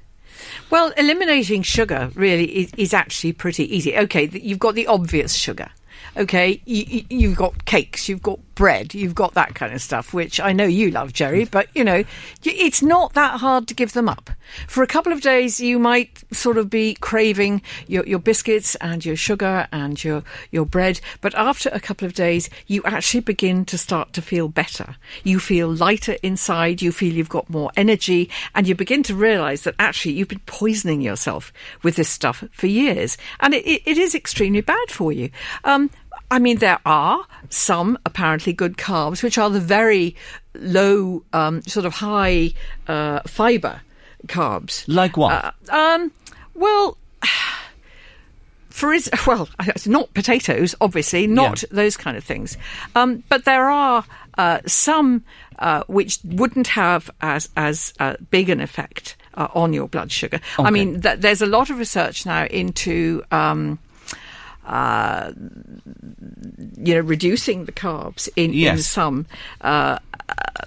Well, 0.69 0.91
eliminating 0.97 1.61
sugar 1.61 2.09
really 2.15 2.45
is, 2.45 2.71
is 2.77 2.93
actually 2.93 3.33
pretty 3.33 3.75
easy. 3.75 3.97
Okay, 3.97 4.29
you've 4.31 4.59
got 4.59 4.75
the 4.75 4.87
obvious 4.87 5.33
sugar. 5.33 5.69
Okay, 6.15 6.61
you, 6.65 7.03
you've 7.09 7.37
got 7.37 7.65
cakes, 7.65 8.07
you've 8.07 8.21
got 8.21 8.39
bread, 8.55 8.93
you've 8.93 9.15
got 9.15 9.33
that 9.33 9.55
kind 9.55 9.73
of 9.73 9.81
stuff, 9.81 10.13
which 10.13 10.39
I 10.39 10.53
know 10.53 10.65
you 10.65 10.91
love, 10.91 11.13
Gerry, 11.13 11.45
but 11.45 11.67
you 11.75 11.83
know, 11.83 12.03
it's 12.43 12.81
not 12.81 13.13
that 13.13 13.39
hard 13.39 13.67
to 13.67 13.73
give 13.73 13.93
them 13.93 14.09
up. 14.09 14.29
For 14.67 14.83
a 14.83 14.87
couple 14.87 15.11
of 15.11 15.21
days, 15.21 15.59
you 15.59 15.79
might 15.79 16.23
sort 16.31 16.57
of 16.57 16.69
be 16.69 16.95
craving 16.95 17.61
your, 17.87 18.05
your 18.05 18.19
biscuits 18.19 18.75
and 18.75 19.03
your 19.03 19.15
sugar 19.15 19.67
and 19.71 20.01
your, 20.03 20.23
your 20.51 20.65
bread, 20.65 20.99
but 21.21 21.33
after 21.35 21.69
a 21.69 21.79
couple 21.79 22.05
of 22.05 22.13
days, 22.13 22.49
you 22.67 22.81
actually 22.85 23.21
begin 23.21 23.65
to 23.65 23.77
start 23.77 24.13
to 24.13 24.21
feel 24.21 24.47
better. 24.47 24.95
You 25.23 25.39
feel 25.39 25.73
lighter 25.73 26.17
inside, 26.21 26.81
you 26.81 26.91
feel 26.91 27.13
you've 27.13 27.29
got 27.29 27.49
more 27.49 27.71
energy, 27.75 28.29
and 28.53 28.67
you 28.67 28.75
begin 28.75 29.03
to 29.03 29.15
realize 29.15 29.63
that 29.63 29.75
actually 29.79 30.13
you've 30.13 30.27
been 30.27 30.39
poisoning 30.45 31.01
yourself 31.01 31.51
with 31.81 31.95
this 31.95 32.09
stuff 32.09 32.43
for 32.51 32.67
years. 32.67 33.17
And 33.39 33.53
it, 33.53 33.81
it 33.85 33.97
is 33.97 34.15
extremely 34.15 34.61
bad 34.61 34.89
for 34.89 35.11
you. 35.11 35.29
Um, 35.63 35.89
I 36.33 36.39
mean, 36.39 36.57
there 36.57 36.79
are 36.83 37.23
some 37.49 37.95
apparently 38.07 38.53
good 38.53 38.75
carbs, 38.75 39.21
which 39.21 39.37
are 39.37 39.51
the 39.51 39.59
very 39.59 40.15
low, 40.55 41.21
um, 41.31 41.61
sort 41.61 41.85
of 41.85 41.93
high 41.93 42.53
uh, 42.87 43.19
fiber 43.27 43.81
carbs. 44.25 44.83
Like 44.87 45.15
what? 45.15 45.53
Uh, 45.69 45.75
um, 45.75 46.11
well, 46.55 46.97
for 48.71 48.93
is 48.93 49.11
well, 49.27 49.47
it's 49.59 49.85
not 49.85 50.11
potatoes, 50.15 50.73
obviously, 50.81 51.27
not 51.27 51.61
yeah. 51.61 51.69
those 51.71 51.95
kind 51.95 52.17
of 52.17 52.23
things. 52.23 52.57
Um, 52.95 53.23
but 53.29 53.45
there 53.45 53.69
are 53.69 54.03
uh, 54.35 54.61
some 54.65 55.23
uh, 55.59 55.83
which 55.85 56.17
wouldn't 56.23 56.69
have 56.69 57.11
as 57.21 57.47
as 57.55 57.93
uh, 57.99 58.15
big 58.31 58.49
an 58.49 58.59
effect 58.59 59.17
uh, 59.35 59.49
on 59.53 59.71
your 59.71 59.87
blood 59.87 60.11
sugar. 60.11 60.39
Okay. 60.57 60.67
I 60.67 60.71
mean, 60.71 60.99
th- 60.99 61.19
there's 61.19 61.43
a 61.43 61.45
lot 61.45 61.69
of 61.69 61.77
research 61.77 62.25
now 62.25 62.45
into. 62.45 63.23
Um, 63.29 63.77
uh, 64.65 65.31
you 66.77 66.95
know, 66.95 67.01
reducing 67.01 67.65
the 67.65 67.71
carbs 67.71 68.29
in, 68.35 68.53
yes. 68.53 68.77
in 68.77 68.83
some 68.83 69.25
uh, 69.61 69.99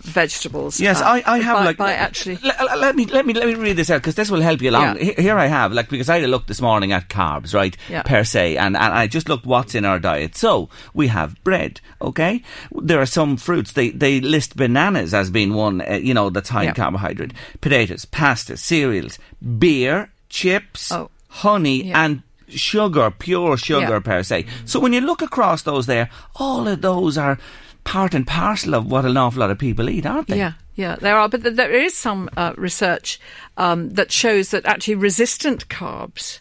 vegetables. 0.02 0.80
Yes, 0.80 1.00
uh, 1.00 1.04
I, 1.04 1.22
I 1.26 1.38
have 1.38 1.58
by, 1.58 1.64
like 1.64 1.76
by 1.76 1.92
actually. 1.92 2.38
Let, 2.42 2.78
let, 2.78 2.96
me 2.96 3.06
let 3.06 3.26
me 3.26 3.32
let 3.32 3.46
me 3.46 3.54
read 3.54 3.76
this 3.76 3.90
out 3.90 4.02
because 4.02 4.14
this 4.14 4.30
will 4.30 4.40
help 4.40 4.60
you 4.60 4.70
along. 4.70 4.98
Yeah. 4.98 5.20
Here 5.20 5.38
I 5.38 5.46
have 5.46 5.72
like 5.72 5.88
because 5.88 6.08
I 6.08 6.20
looked 6.20 6.48
this 6.48 6.60
morning 6.60 6.92
at 6.92 7.08
carbs, 7.08 7.54
right? 7.54 7.76
Yeah. 7.88 8.02
Per 8.02 8.24
se, 8.24 8.56
and, 8.56 8.76
and 8.76 8.92
I 8.94 9.06
just 9.06 9.28
looked 9.28 9.46
what's 9.46 9.74
in 9.74 9.84
our 9.84 9.98
diet. 9.98 10.36
So 10.36 10.68
we 10.94 11.08
have 11.08 11.42
bread. 11.44 11.80
Okay, 12.02 12.42
there 12.72 13.00
are 13.00 13.06
some 13.06 13.36
fruits. 13.36 13.72
They 13.72 13.90
they 13.90 14.20
list 14.20 14.56
bananas 14.56 15.14
as 15.14 15.30
being 15.30 15.54
one. 15.54 15.80
Uh, 15.80 15.94
you 15.94 16.14
know 16.14 16.30
that's 16.30 16.48
high 16.48 16.64
yeah. 16.64 16.70
in 16.70 16.74
carbohydrate. 16.74 17.32
Potatoes, 17.60 18.04
pasta, 18.04 18.56
cereals, 18.56 19.18
beer, 19.58 20.10
chips. 20.28 20.92
Oh. 20.92 21.10
Honey 21.28 21.92
and 21.92 22.22
sugar, 22.48 23.10
pure 23.10 23.56
sugar 23.56 23.94
yeah. 23.94 24.00
per 24.00 24.22
se. 24.22 24.46
So 24.64 24.80
when 24.80 24.92
you 24.92 25.00
look 25.00 25.22
across 25.22 25.62
those 25.62 25.86
there, 25.86 26.10
all 26.36 26.66
of 26.68 26.82
those 26.82 27.18
are 27.18 27.38
part 27.84 28.14
and 28.14 28.26
parcel 28.26 28.74
of 28.74 28.90
what 28.90 29.04
an 29.04 29.16
awful 29.16 29.40
lot 29.40 29.50
of 29.50 29.58
people 29.58 29.88
eat, 29.88 30.06
aren't 30.06 30.28
they? 30.28 30.38
Yeah. 30.38 30.52
Yeah, 30.74 30.96
there 30.96 31.16
are, 31.16 31.26
but 31.26 31.56
there 31.56 31.72
is 31.72 31.96
some 31.96 32.28
uh, 32.36 32.52
research 32.58 33.18
um, 33.56 33.94
that 33.94 34.12
shows 34.12 34.50
that 34.50 34.66
actually 34.66 34.96
resistant 34.96 35.68
carbs, 35.68 36.40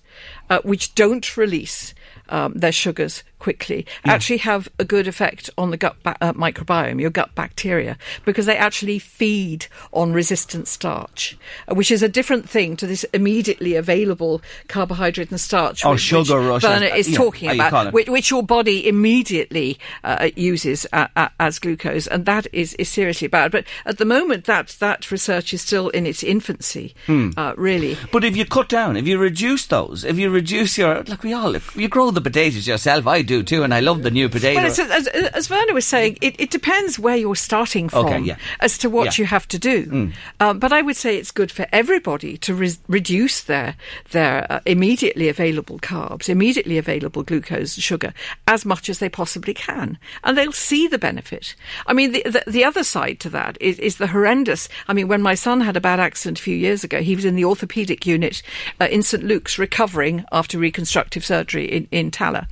uh, 0.50 0.60
which 0.66 0.94
don't 0.94 1.38
release 1.38 1.94
um, 2.28 2.52
their 2.54 2.74
sugars 2.74 3.24
quickly 3.46 3.86
yeah. 4.04 4.12
actually 4.12 4.38
have 4.38 4.68
a 4.80 4.84
good 4.84 5.08
effect 5.08 5.52
on 5.56 5.70
the 5.70 5.78
gut 5.78 5.96
ba- 6.02 6.18
uh, 6.20 6.34
microbiome, 6.34 7.00
your 7.00 7.12
gut 7.12 7.30
bacteria, 7.36 7.96
because 8.26 8.48
they 8.48 8.58
actually 8.58 8.98
feed 8.98 9.68
on 9.94 10.12
resistant 10.12 10.68
starch, 10.68 11.38
uh, 11.68 11.76
which 11.76 11.92
is 11.92 12.02
a 12.02 12.10
different 12.10 12.50
thing 12.50 12.76
to 12.76 12.88
this 12.88 13.04
immediately 13.14 13.76
available 13.76 14.42
carbohydrate 14.68 15.30
and 15.30 15.40
starch. 15.40 15.86
Or 15.86 15.92
which, 15.92 16.02
sugar 16.02 16.54
which 16.54 16.64
Verner 16.64 16.88
is 16.88 17.08
yeah, 17.08 17.18
talking 17.18 17.52
about, 17.52 17.94
which, 17.94 18.10
which, 18.10 18.32
your 18.32 18.42
body 18.42 18.88
immediately 18.88 19.78
uh, 20.04 20.30
uses 20.36 20.88
as 20.92 21.60
glucose, 21.60 22.08
and 22.08 22.26
that 22.26 22.48
is, 22.52 22.74
is 22.80 22.90
seriously 22.90 23.28
bad. 23.28 23.52
But 23.52 23.66
at 23.86 24.00
the 24.00 24.06
moment, 24.06 24.46
that 24.46 24.70
that 24.80 25.12
research 25.12 25.54
is 25.54 25.62
still 25.62 25.90
in 25.90 26.08
its 26.08 26.24
infancy, 26.24 26.96
hmm. 27.06 27.30
Uh, 27.38 27.54
really. 27.58 27.96
But 28.12 28.24
if 28.24 28.36
you 28.36 28.46
cut 28.46 28.70
down, 28.70 28.98
if 28.98 29.06
you 29.06 29.20
reduce 29.20 29.68
those, 29.68 30.04
if 30.04 30.18
you 30.18 30.32
reduce 30.32 30.80
your 30.80 31.04
like 31.04 31.22
we 31.22 31.32
all, 31.32 31.54
if 31.54 31.76
you 31.76 31.88
grow 31.88 32.10
the 32.10 32.22
potatoes 32.22 32.68
yourself. 32.68 33.06
I 33.06 33.22
do 33.22 33.35
do 33.38 33.44
too, 33.44 33.64
and 33.64 33.74
I 33.74 33.80
love 33.80 34.04
the 34.04 34.12
new 34.12 34.30
potato. 34.30 34.62
Well, 34.62 34.66
as, 34.68 35.08
as, 35.08 35.48
Verner 35.48 35.74
was 35.74 35.86
saying, 35.86 36.18
it, 36.22 36.40
it, 36.40 36.52
depends 36.52 36.98
where 36.98 37.16
you're 37.16 37.36
starting 37.36 37.90
from 37.90 38.06
okay, 38.06 38.20
yeah. 38.20 38.38
as 38.60 38.78
to 38.80 38.90
what 38.90 39.18
yeah. 39.18 39.24
you 39.24 39.26
have 39.26 39.48
to 39.50 39.60
do. 39.60 39.86
Mm. 39.86 40.14
Um, 40.40 40.60
but 40.60 40.72
I 40.72 40.82
would 40.82 40.96
say 40.96 41.18
it's 41.18 41.32
good 41.32 41.52
for 41.52 41.66
everybody 41.72 42.38
to 42.40 42.54
re- 42.54 42.78
reduce 42.88 43.42
their 43.44 43.76
their 44.12 44.52
uh, 44.52 44.60
immediately 44.66 45.30
available 45.30 45.80
carbs, 45.80 46.30
immediately 46.30 46.78
available 46.78 47.24
glucose 47.24 47.76
and 47.76 47.84
sugar 47.84 48.14
as 48.48 48.66
much 48.66 48.90
as 48.90 49.00
they 49.00 49.10
possibly 49.10 49.54
can, 49.54 49.98
and 50.24 50.38
they'll 50.38 50.52
see 50.52 50.88
the 50.88 50.98
benefit. 50.98 51.56
I 51.88 51.94
mean, 51.94 52.12
the 52.12 52.24
the, 52.26 52.44
the 52.48 52.64
other 52.64 52.84
side 52.84 53.20
to 53.22 53.30
that 53.30 53.58
is, 53.60 53.80
is, 53.80 53.98
the 53.98 54.08
horrendous. 54.08 54.70
I 54.88 54.94
mean, 54.94 55.08
when 55.08 55.22
my 55.22 55.36
son 55.36 55.62
had 55.62 55.78
a 55.78 55.82
bad 55.82 56.00
accident 56.00 56.40
a 56.40 56.44
few 56.44 56.56
years 56.56 56.84
ago, 56.84 57.02
he 57.02 57.16
was 57.16 57.26
in 57.26 57.36
the 57.36 57.46
orthopedic 57.46 58.06
unit 58.06 58.42
uh, 58.80 58.86
in 58.86 59.04
St 59.04 59.24
Luke's 59.24 59.58
recovering 59.58 60.24
after 60.32 60.58
reconstructive 60.58 61.26
surgery 61.26 61.66
in 61.66 61.88
in 61.92 62.12
Tallaght. 62.12 62.48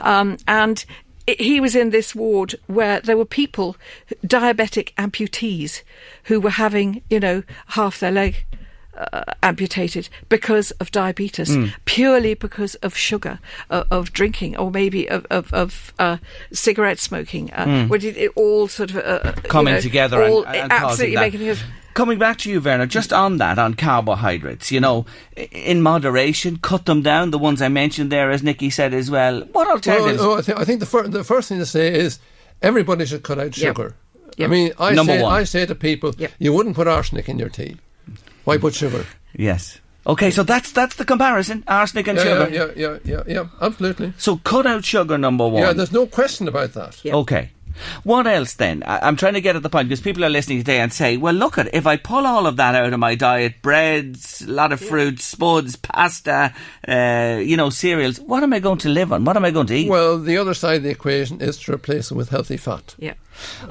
Um, 0.00 0.21
Um, 0.22 0.36
and 0.46 0.84
he 1.26 1.60
was 1.60 1.74
in 1.74 1.90
this 1.90 2.14
ward 2.14 2.54
where 2.66 3.00
there 3.00 3.16
were 3.16 3.24
people, 3.24 3.76
diabetic 4.24 4.94
amputees, 4.94 5.82
who 6.24 6.40
were 6.40 6.50
having, 6.50 7.02
you 7.10 7.20
know, 7.20 7.42
half 7.68 8.00
their 8.00 8.10
leg 8.12 8.44
uh, 8.96 9.24
amputated 9.42 10.08
because 10.28 10.70
of 10.72 10.90
diabetes, 10.90 11.50
mm. 11.50 11.72
purely 11.84 12.34
because 12.34 12.74
of 12.76 12.96
sugar, 12.96 13.38
uh, 13.70 13.84
of 13.90 14.12
drinking, 14.12 14.56
or 14.56 14.70
maybe 14.70 15.08
of, 15.08 15.26
of, 15.30 15.52
of 15.52 15.92
uh, 15.98 16.18
cigarette 16.52 16.98
smoking. 16.98 17.52
Uh, 17.52 17.64
mm. 17.64 17.88
Where 17.88 17.98
it, 18.04 18.16
it 18.16 18.32
all 18.36 18.68
sort 18.68 18.90
of 18.90 18.96
uh, 18.96 19.32
coming 19.48 19.72
you 19.72 19.78
know, 19.78 19.80
together 19.80 20.22
all, 20.22 20.44
and, 20.44 20.56
and 20.56 20.72
absolutely 20.72 21.16
making 21.16 21.42
it. 21.42 21.64
Coming 21.94 22.18
back 22.18 22.38
to 22.38 22.50
you, 22.50 22.58
Verner, 22.58 22.86
just 22.86 23.12
on 23.12 23.36
that, 23.36 23.58
on 23.58 23.74
carbohydrates, 23.74 24.72
you 24.72 24.80
know, 24.80 25.04
in 25.36 25.82
moderation, 25.82 26.56
cut 26.56 26.86
them 26.86 27.02
down. 27.02 27.32
The 27.32 27.38
ones 27.38 27.60
I 27.60 27.68
mentioned 27.68 28.10
there, 28.10 28.30
as 28.30 28.42
Nikki 28.42 28.70
said 28.70 28.94
as 28.94 29.10
well. 29.10 29.42
What 29.52 29.68
alternatives? 29.68 30.22
Well, 30.22 30.38
I, 30.38 30.40
think, 30.40 30.58
I 30.58 30.64
think 30.64 30.80
the, 30.80 30.86
fir- 30.86 31.08
the 31.08 31.22
first 31.22 31.50
thing 31.50 31.58
to 31.58 31.66
say 31.66 31.92
is 31.92 32.18
everybody 32.62 33.04
should 33.04 33.22
cut 33.22 33.38
out 33.38 33.54
sugar. 33.54 33.94
Yep. 34.18 34.38
Yep. 34.38 34.48
I 34.48 34.50
mean, 34.50 34.72
I 34.78 34.94
Number 34.94 35.18
say, 35.18 35.22
one. 35.22 35.34
I 35.34 35.44
say 35.44 35.66
to 35.66 35.74
people, 35.74 36.14
yep. 36.16 36.32
you 36.38 36.54
wouldn't 36.54 36.76
put 36.76 36.88
arsenic 36.88 37.28
in 37.28 37.38
your 37.38 37.50
tea. 37.50 37.76
Why 38.44 38.58
put 38.58 38.74
sugar? 38.74 39.04
Yes. 39.34 39.80
Okay, 40.04 40.30
so 40.30 40.42
that's 40.42 40.72
that's 40.72 40.96
the 40.96 41.04
comparison: 41.04 41.62
arsenic 41.68 42.08
and 42.08 42.18
yeah, 42.18 42.24
sugar. 42.24 42.48
Yeah, 42.50 42.66
yeah, 42.66 42.72
yeah, 42.74 42.98
yeah, 43.04 43.22
yeah, 43.26 43.44
absolutely. 43.60 44.12
So 44.18 44.36
cut 44.38 44.66
out 44.66 44.84
sugar, 44.84 45.16
number 45.16 45.46
one. 45.46 45.62
Yeah, 45.62 45.72
there's 45.72 45.92
no 45.92 46.06
question 46.06 46.48
about 46.48 46.72
that. 46.72 47.00
Okay. 47.06 47.50
What 48.04 48.26
else 48.26 48.54
then? 48.54 48.82
I, 48.82 49.08
am 49.08 49.16
trying 49.16 49.34
to 49.34 49.40
get 49.40 49.56
at 49.56 49.62
the 49.62 49.70
point 49.70 49.88
because 49.88 50.00
people 50.00 50.24
are 50.24 50.30
listening 50.30 50.58
today 50.58 50.80
and 50.80 50.92
say, 50.92 51.16
well, 51.16 51.34
look 51.34 51.58
at 51.58 51.74
if 51.74 51.86
I 51.86 51.96
pull 51.96 52.26
all 52.26 52.46
of 52.46 52.56
that 52.56 52.74
out 52.74 52.92
of 52.92 52.98
my 52.98 53.14
diet, 53.14 53.62
breads, 53.62 54.42
a 54.42 54.50
lot 54.50 54.72
of 54.72 54.80
fruit, 54.80 55.20
spuds, 55.20 55.76
pasta, 55.76 56.52
uh, 56.86 57.40
you 57.42 57.56
know, 57.56 57.70
cereals, 57.70 58.20
what 58.20 58.42
am 58.42 58.52
I 58.52 58.58
going 58.58 58.78
to 58.78 58.88
live 58.88 59.12
on? 59.12 59.24
What 59.24 59.36
am 59.36 59.44
I 59.44 59.50
going 59.50 59.66
to 59.68 59.74
eat? 59.74 59.88
Well, 59.88 60.18
the 60.18 60.36
other 60.36 60.54
side 60.54 60.78
of 60.78 60.82
the 60.82 60.90
equation 60.90 61.40
is 61.40 61.58
to 61.60 61.72
replace 61.72 62.10
it 62.10 62.14
with 62.14 62.28
healthy 62.28 62.56
fat. 62.56 62.94
Yeah. 62.98 63.14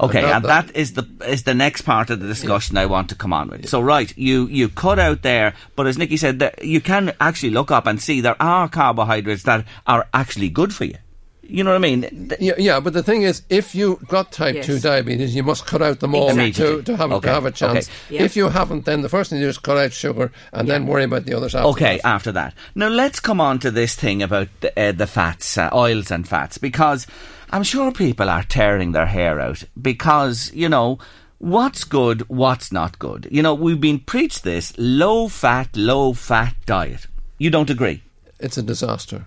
Okay, 0.00 0.20
and 0.20 0.44
that, 0.44 0.66
that 0.66 0.76
is 0.76 0.94
the 0.94 1.06
is 1.26 1.44
the 1.44 1.54
next 1.54 1.82
part 1.82 2.10
of 2.10 2.20
the 2.20 2.26
discussion 2.26 2.76
yeah. 2.76 2.82
I 2.82 2.86
want 2.86 3.08
to 3.10 3.14
come 3.14 3.32
on 3.32 3.48
with. 3.48 3.68
So, 3.68 3.80
right, 3.80 4.12
you 4.16 4.46
you 4.46 4.68
cut 4.68 4.98
out 4.98 5.22
there, 5.22 5.54
but 5.76 5.86
as 5.86 5.98
Nikki 5.98 6.16
said, 6.16 6.38
that 6.40 6.64
you 6.64 6.80
can 6.80 7.12
actually 7.20 7.50
look 7.50 7.70
up 7.70 7.86
and 7.86 8.00
see 8.00 8.20
there 8.20 8.40
are 8.40 8.68
carbohydrates 8.68 9.44
that 9.44 9.66
are 9.86 10.08
actually 10.12 10.48
good 10.48 10.74
for 10.74 10.84
you. 10.84 10.96
You 11.44 11.64
know 11.64 11.70
what 11.70 11.76
I 11.76 11.80
mean? 11.80 12.30
Yeah, 12.40 12.54
yeah, 12.56 12.80
but 12.80 12.92
the 12.92 13.02
thing 13.02 13.22
is, 13.22 13.42
if 13.50 13.74
you've 13.74 14.06
got 14.06 14.30
type 14.32 14.54
yes. 14.54 14.64
two 14.64 14.78
diabetes, 14.78 15.34
you 15.34 15.42
must 15.42 15.66
cut 15.66 15.82
out 15.82 16.00
them 16.00 16.14
all 16.14 16.30
to, 16.30 16.82
to, 16.82 16.96
have, 16.96 17.12
okay. 17.12 17.28
to 17.28 17.34
have 17.34 17.44
a 17.44 17.50
chance. 17.50 17.90
Okay. 18.06 18.24
If 18.24 18.36
you 18.36 18.48
haven't, 18.48 18.84
then 18.84 19.02
the 19.02 19.08
first 19.08 19.28
thing 19.28 19.40
you 19.40 19.46
do 19.46 19.50
is 19.50 19.58
cut 19.58 19.76
out 19.76 19.92
sugar 19.92 20.30
and 20.52 20.66
yeah. 20.66 20.74
then 20.74 20.86
worry 20.86 21.04
about 21.04 21.26
the 21.26 21.34
others 21.34 21.54
after 21.54 21.68
Okay, 21.70 21.96
that. 21.96 22.06
after 22.06 22.32
that. 22.32 22.54
Now 22.74 22.88
let's 22.88 23.18
come 23.18 23.40
on 23.40 23.58
to 23.58 23.70
this 23.70 23.94
thing 23.94 24.22
about 24.22 24.48
the, 24.60 24.80
uh, 24.80 24.92
the 24.92 25.06
fats, 25.06 25.58
uh, 25.58 25.68
oils 25.74 26.10
and 26.10 26.26
fats, 26.26 26.58
because 26.58 27.06
I'm 27.52 27.64
sure 27.64 27.92
people 27.92 28.30
are 28.30 28.42
tearing 28.42 28.92
their 28.92 29.06
hair 29.06 29.38
out 29.38 29.64
because, 29.80 30.50
you 30.54 30.70
know, 30.70 30.98
what's 31.36 31.84
good, 31.84 32.26
what's 32.30 32.72
not 32.72 32.98
good. 32.98 33.28
You 33.30 33.42
know, 33.42 33.52
we've 33.52 33.80
been 33.80 33.98
preached 34.00 34.42
this 34.42 34.72
low 34.78 35.28
fat, 35.28 35.76
low 35.76 36.14
fat 36.14 36.54
diet. 36.64 37.08
You 37.36 37.50
don't 37.50 37.68
agree? 37.68 38.02
It's 38.40 38.56
a 38.56 38.62
disaster, 38.62 39.26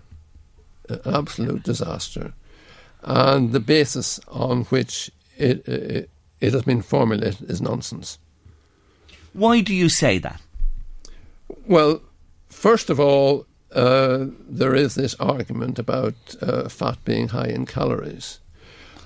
an 0.90 1.02
absolute 1.06 1.62
disaster, 1.62 2.34
and 3.04 3.52
the 3.52 3.60
basis 3.60 4.20
on 4.28 4.64
which 4.66 5.12
it, 5.38 5.68
it, 5.68 6.10
it 6.40 6.54
has 6.54 6.64
been 6.64 6.82
formulated 6.82 7.48
is 7.48 7.62
nonsense. 7.62 8.18
Why 9.34 9.62
do 9.62 9.74
you 9.76 9.88
say 9.88 10.18
that? 10.18 10.42
Well, 11.68 12.02
first 12.50 12.90
of 12.90 13.00
all, 13.00 13.46
uh, 13.76 14.28
there 14.48 14.74
is 14.74 14.96
this 14.96 15.16
argument 15.20 15.78
about 15.80 16.16
uh, 16.42 16.70
fat 16.70 16.98
being 17.04 17.30
high 17.30 17.50
in 17.50 17.66
calories. 17.66 18.40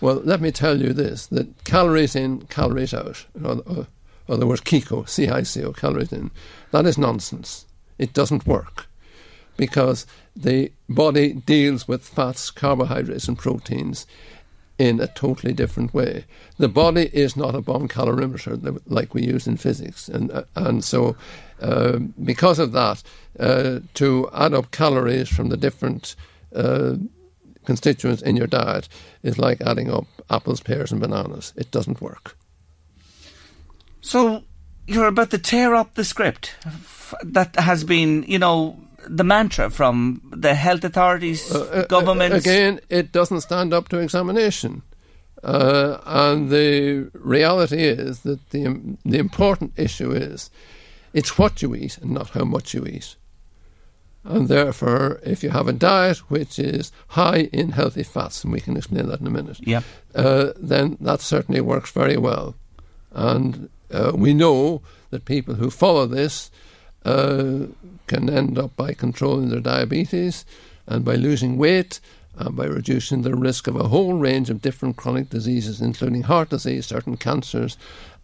Well, 0.02 0.22
let 0.24 0.40
me 0.40 0.52
tell 0.52 0.82
you 0.82 0.94
this 0.94 1.28
that 1.28 1.64
calories 1.64 2.16
in, 2.16 2.42
calories 2.44 2.94
out, 2.94 3.26
in 3.36 3.46
other, 3.46 3.88
other 4.30 4.48
words, 4.48 4.62
KICO, 4.62 5.08
C 5.10 5.28
I 5.28 5.44
C 5.44 5.64
O, 5.64 5.74
calories 5.74 6.14
in, 6.14 6.32
that 6.72 6.86
is 6.86 6.98
nonsense. 6.98 7.66
It 7.98 8.14
doesn't 8.14 8.48
work 8.48 8.88
because 9.58 10.06
the 10.36 10.72
body 10.88 11.34
deals 11.34 11.88
with 11.88 12.08
fats, 12.08 12.50
carbohydrates, 12.50 13.28
and 13.28 13.38
proteins 13.38 14.08
in 14.78 15.02
a 15.02 15.08
totally 15.08 15.52
different 15.52 15.94
way. 15.94 16.24
The 16.58 16.70
body 16.70 17.10
is 17.12 17.36
not 17.36 17.56
a 17.56 17.62
bomb 17.62 17.90
calorimeter 17.90 18.80
like 18.88 19.14
we 19.14 19.24
use 19.24 19.46
in 19.46 19.58
physics, 19.58 20.08
and 20.08 20.32
uh, 20.32 20.44
and 20.56 20.84
so 20.84 21.18
uh, 21.62 22.00
because 22.24 22.60
of 22.60 22.72
that, 22.74 23.04
uh, 23.40 23.80
to 23.94 24.30
add 24.34 24.54
up 24.54 24.72
calories 24.72 25.30
from 25.30 25.50
the 25.50 25.58
different 25.58 26.16
uh, 26.56 26.96
constituents 27.66 28.22
in 28.22 28.36
your 28.36 28.48
diet 28.48 28.90
is 29.24 29.38
like 29.38 29.62
adding 29.62 29.92
up 29.92 30.06
apples, 30.30 30.62
pears, 30.62 30.92
and 30.92 31.02
bananas. 31.02 31.54
It 31.56 31.72
doesn't 31.72 32.02
work. 32.02 32.36
So 34.02 34.44
you're 34.88 35.08
about 35.08 35.32
to 35.32 35.38
tear 35.38 35.76
up 35.76 35.96
the 35.96 36.04
script 36.04 36.56
that 37.24 37.56
has 37.56 37.84
been, 37.84 38.24
you 38.28 38.40
know, 38.40 38.80
the 39.08 39.24
mantra 39.24 39.70
from 39.70 40.22
the 40.32 40.54
health 40.54 40.84
authorities, 40.84 41.54
uh, 41.54 41.60
uh, 41.60 41.86
governments. 41.86 42.46
Again, 42.46 42.80
it 42.90 43.12
doesn't 43.12 43.42
stand 43.42 43.74
up 43.74 43.90
to 43.90 44.00
examination. 44.00 44.82
Uh, 45.44 46.00
and 46.06 46.50
the 46.50 47.10
reality 47.14 47.84
is 47.84 48.22
that 48.22 48.50
the, 48.50 48.98
the 49.06 49.18
important 49.18 49.72
issue 49.78 50.12
is 50.12 50.50
it's 51.14 51.38
what 51.38 51.62
you 51.62 51.76
eat 51.76 51.98
and 51.98 52.12
not 52.12 52.30
how 52.32 52.44
much 52.44 52.74
you 52.74 52.86
eat. 52.86 53.16
And 54.24 54.48
therefore, 54.48 55.20
if 55.24 55.44
you 55.44 55.50
have 55.50 55.68
a 55.68 55.74
diet 55.74 56.18
which 56.30 56.60
is 56.60 56.92
high 57.10 57.50
in 57.54 57.72
healthy 57.72 58.04
fats, 58.04 58.44
and 58.44 58.52
we 58.52 58.60
can 58.60 58.76
explain 58.76 59.08
that 59.08 59.22
in 59.22 59.28
a 59.28 59.32
minute, 59.32 59.60
yeah. 59.62 59.82
Uh, 60.14 60.52
then 60.58 60.98
that 61.00 61.22
certainly 61.22 61.62
works 61.62 61.92
very 61.92 62.18
well. 62.18 62.56
And 63.12 63.70
uh, 63.92 64.12
we 64.14 64.34
know 64.34 64.82
that 65.10 65.26
people 65.26 65.56
who 65.56 65.70
follow 65.70 66.06
this 66.06 66.52
uh, 67.06 67.68
can 68.08 68.30
end 68.30 68.60
up 68.60 68.76
by 68.76 68.94
controlling 68.94 69.50
their 69.50 69.62
diabetes 69.62 70.46
and 70.86 71.06
by 71.06 71.16
losing 71.16 71.58
weight 71.58 72.00
and 72.36 72.56
by 72.56 72.66
reducing 72.66 73.22
the 73.22 73.36
risk 73.36 73.68
of 73.68 73.76
a 73.76 73.88
whole 73.88 74.14
range 74.14 74.50
of 74.50 74.62
different 74.62 74.96
chronic 74.96 75.30
diseases, 75.30 75.82
including 75.82 76.24
heart 76.24 76.50
disease, 76.50 76.86
certain 76.86 77.18
cancers, 77.18 77.78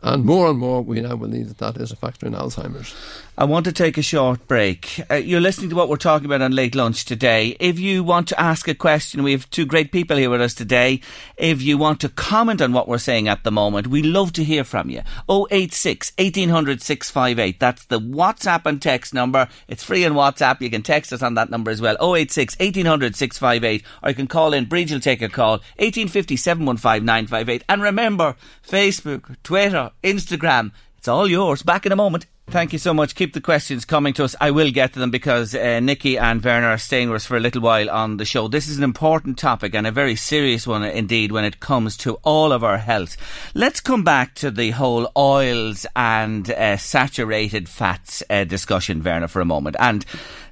and 0.06 0.24
more 0.24 0.50
and 0.50 0.60
more, 0.60 0.84
we 0.84 1.02
now 1.02 1.16
believe 1.16 1.48
that 1.48 1.58
that 1.58 1.82
is 1.82 1.92
a 1.92 1.96
factor 1.96 2.28
in 2.28 2.34
Alzheimer's. 2.34 2.96
I 3.38 3.44
want 3.44 3.66
to 3.66 3.74
take 3.74 3.98
a 3.98 4.02
short 4.02 4.48
break. 4.48 5.02
Uh, 5.12 5.16
you're 5.16 5.42
listening 5.42 5.70
to 5.72 5.76
what 5.76 5.90
we're 5.90 5.98
talking 5.98 6.26
about 6.26 6.42
on 6.42 6.54
Late 6.54 6.74
Lunch 6.74 7.04
today. 7.04 7.58
If 7.60 7.78
you 7.78 8.02
want 8.02 8.30
to 8.30 8.40
ask 8.40 8.66
a 8.70 8.74
question, 8.74 9.24
we 9.24 9.34
have 9.34 9.50
two 9.50 9.66
great 9.66 9.92
people 9.92 10.16
here 10.16 10.30
with 10.30 10.40
us 10.40 10.54
today. 10.54 11.02
If 11.36 11.62
you 11.62 11.78
want 11.78 12.00
to 12.00 12.10
comment 12.10 12.62
on 12.62 12.72
what 12.72 12.88
we're 12.88 12.98
saying 12.98 13.28
at 13.28 13.44
the 13.44 13.52
moment, 13.52 13.88
we 13.88 14.04
love 14.04 14.32
to 14.34 14.44
hear 14.46 14.64
from 14.64 14.90
you. 14.90 15.02
086 15.30 16.14
1800 16.18 16.82
658. 16.82 17.60
That's 17.60 17.84
the 17.88 18.00
WhatsApp 18.00 18.66
and 18.66 18.82
text 18.82 19.14
number. 19.14 19.50
It's 19.68 19.84
free 19.84 20.06
on 20.06 20.14
WhatsApp. 20.14 20.62
You 20.62 20.70
can 20.70 20.82
text 20.82 21.12
us 21.12 21.22
on 21.22 21.34
that 21.34 21.50
number 21.50 21.72
as 21.72 21.82
well. 21.82 21.98
086 22.16 22.58
1800 22.58 23.18
658. 23.18 23.84
Or 24.02 24.10
you 24.10 24.16
can 24.16 24.28
call 24.28 24.54
in. 24.54 24.64
Bridge 24.64 24.94
will 24.94 25.02
take 25.02 25.22
a 25.22 25.28
call. 25.28 25.58
1850 25.76 26.38
715 26.38 27.04
958. 27.04 27.66
And 27.68 27.82
remember, 27.82 28.38
Facebook, 28.66 29.36
Twitter, 29.44 29.92
Instagram. 30.06 30.72
It's 30.98 31.10
all 31.10 31.30
yours. 31.30 31.64
Back 31.64 31.86
in 31.86 31.92
a 31.92 31.98
moment. 31.98 32.28
Thank 32.48 32.74
you 32.74 32.80
so 32.80 32.94
much. 32.94 33.16
Keep 33.16 33.34
the 33.34 33.42
questions 33.42 33.86
coming 33.86 34.14
to 34.14 34.24
us. 34.24 34.36
I 34.40 34.52
will 34.52 34.70
get 34.70 34.94
to 34.94 35.00
them 35.00 35.10
because 35.10 35.56
uh, 35.56 35.80
Nikki 35.80 36.18
and 36.18 36.40
Verner 36.40 36.68
are 36.68 36.78
staying 36.78 37.10
with 37.10 37.24
us 37.24 37.26
for 37.26 37.36
a 37.36 37.40
little 37.40 37.62
while 37.62 37.90
on 37.90 38.18
the 38.18 38.24
show. 38.24 38.48
This 38.48 38.68
is 38.68 38.78
an 38.78 38.84
important 38.84 39.40
topic 39.40 39.74
and 39.74 39.88
a 39.88 39.92
very 39.92 40.16
serious 40.16 40.68
one 40.68 40.84
indeed 40.84 41.32
when 41.32 41.44
it 41.44 41.60
comes 41.60 41.98
to 41.98 42.20
all 42.24 42.52
of 42.52 42.64
our 42.64 42.78
health. 42.78 43.18
Let's 43.56 43.80
come 43.80 44.04
back 44.04 44.36
to 44.36 44.52
the 44.52 44.72
whole 44.72 45.12
oils 45.18 45.88
and 45.96 46.50
uh, 46.52 46.78
saturated 46.78 47.68
fats 47.68 48.22
uh, 48.30 48.44
discussion, 48.44 49.02
Verner, 49.02 49.28
for 49.28 49.42
a 49.42 49.46
moment. 49.46 49.76
And, 49.80 50.06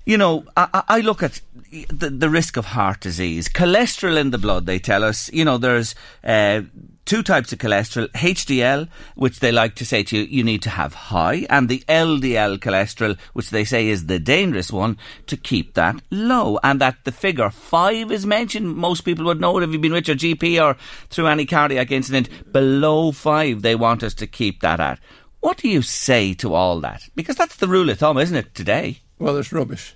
you 0.04 0.18
know, 0.18 0.46
I, 0.58 0.84
I 0.90 1.02
look 1.02 1.22
at 1.22 1.42
the, 1.90 2.10
the, 2.10 2.30
risk 2.30 2.58
of 2.58 2.66
heart 2.66 3.02
disease, 3.02 3.48
cholesterol 3.48 4.20
in 4.20 4.32
the 4.32 4.40
blood, 4.40 4.66
they 4.66 4.80
tell 4.80 5.04
us. 5.04 5.32
You 5.32 5.46
know, 5.46 5.60
there's 5.60 5.94
uh, 6.24 6.62
two 7.06 7.24
types 7.24 7.52
of 7.52 7.60
cholesterol 7.60 8.10
HDL, 8.12 8.88
which 9.16 9.40
they 9.40 9.52
like 9.52 9.76
to 9.76 9.86
say 9.86 10.04
to 10.04 10.18
you, 10.18 10.24
you 10.24 10.44
need 10.44 10.62
to 10.64 10.70
have 10.70 10.94
high, 10.94 11.46
and 11.50 11.68
the 11.68 11.84
LDL 11.88 12.60
cholesterol, 12.60 13.18
which 13.34 13.50
they 13.50 13.64
say 13.66 13.88
is 13.88 14.06
the 14.06 14.20
dangerous 14.20 14.72
one, 14.72 14.98
to 15.28 15.38
keep 15.38 15.74
that 15.74 16.02
low. 16.12 16.60
And 16.64 16.80
that 16.82 16.98
the 17.04 17.12
figure 17.12 17.50
five 17.50 18.12
is 18.12 18.26
mentioned. 18.26 18.76
Most 18.76 19.02
people 19.02 19.26
would 19.26 19.42
know 19.42 19.58
it 19.58 19.64
if 19.64 19.72
you've 19.72 19.82
been 19.82 19.94
with 19.94 20.08
your 20.08 20.18
GP 20.18 20.64
or 20.64 20.78
through 21.10 21.28
any 21.28 21.46
cardiac 21.46 21.92
incident. 21.92 22.30
Below 22.52 23.12
five, 23.12 23.62
they 23.62 23.76
want 23.76 24.04
us 24.04 24.14
to 24.16 24.28
keep 24.28 24.62
that 24.62 24.80
at. 24.80 25.00
What 25.42 25.58
do 25.58 25.68
you 25.68 25.82
say 25.82 26.34
to 26.36 26.54
all 26.54 26.80
that? 26.82 27.10
Because 27.16 27.36
that's 27.36 27.58
the 27.58 27.68
rule 27.68 27.90
of 27.90 28.00
thumb, 28.00 28.18
isn't 28.18 28.36
it, 28.36 28.56
today? 28.56 29.00
Well, 29.20 29.38
it's 29.38 29.52
rubbish. 29.52 29.96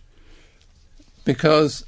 Because 1.24 1.86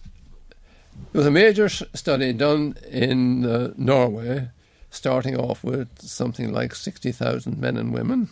there 1.12 1.20
was 1.20 1.26
a 1.26 1.32
major 1.32 1.68
study 1.70 2.34
done 2.34 2.76
in 2.90 3.46
uh, 3.46 3.74
Norway 3.78 4.50
starting 4.90 5.38
off 5.38 5.64
with 5.64 6.02
something 6.02 6.52
like 6.52 6.76
60,000 6.76 7.58
men 7.60 7.78
and 7.78 7.94
women. 7.94 8.30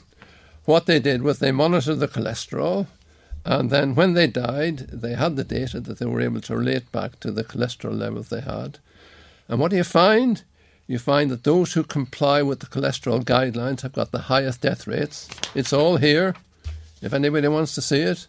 What 0.65 0.85
they 0.85 0.99
did 0.99 1.21
was 1.21 1.39
they 1.39 1.51
monitored 1.51 1.99
the 1.99 2.07
cholesterol, 2.07 2.87
and 3.45 3.69
then 3.69 3.95
when 3.95 4.13
they 4.13 4.27
died, 4.27 4.79
they 4.91 5.13
had 5.13 5.35
the 5.35 5.43
data 5.43 5.79
that 5.79 5.99
they 5.99 6.05
were 6.05 6.21
able 6.21 6.41
to 6.41 6.57
relate 6.57 6.91
back 6.91 7.19
to 7.21 7.31
the 7.31 7.43
cholesterol 7.43 7.97
levels 7.97 8.29
they 8.29 8.41
had. 8.41 8.79
And 9.47 9.59
what 9.59 9.71
do 9.71 9.77
you 9.77 9.85
find? 9.85 10.43
You 10.87 10.99
find 10.99 11.31
that 11.31 11.43
those 11.43 11.73
who 11.73 11.83
comply 11.83 12.41
with 12.41 12.59
the 12.59 12.65
cholesterol 12.65 13.23
guidelines 13.23 13.81
have 13.81 13.93
got 13.93 14.11
the 14.11 14.27
highest 14.27 14.61
death 14.61 14.87
rates. 14.87 15.29
It's 15.55 15.71
all 15.71 15.97
here, 15.97 16.35
if 17.01 17.13
anybody 17.13 17.47
wants 17.47 17.75
to 17.75 17.81
see 17.81 18.01
it. 18.01 18.27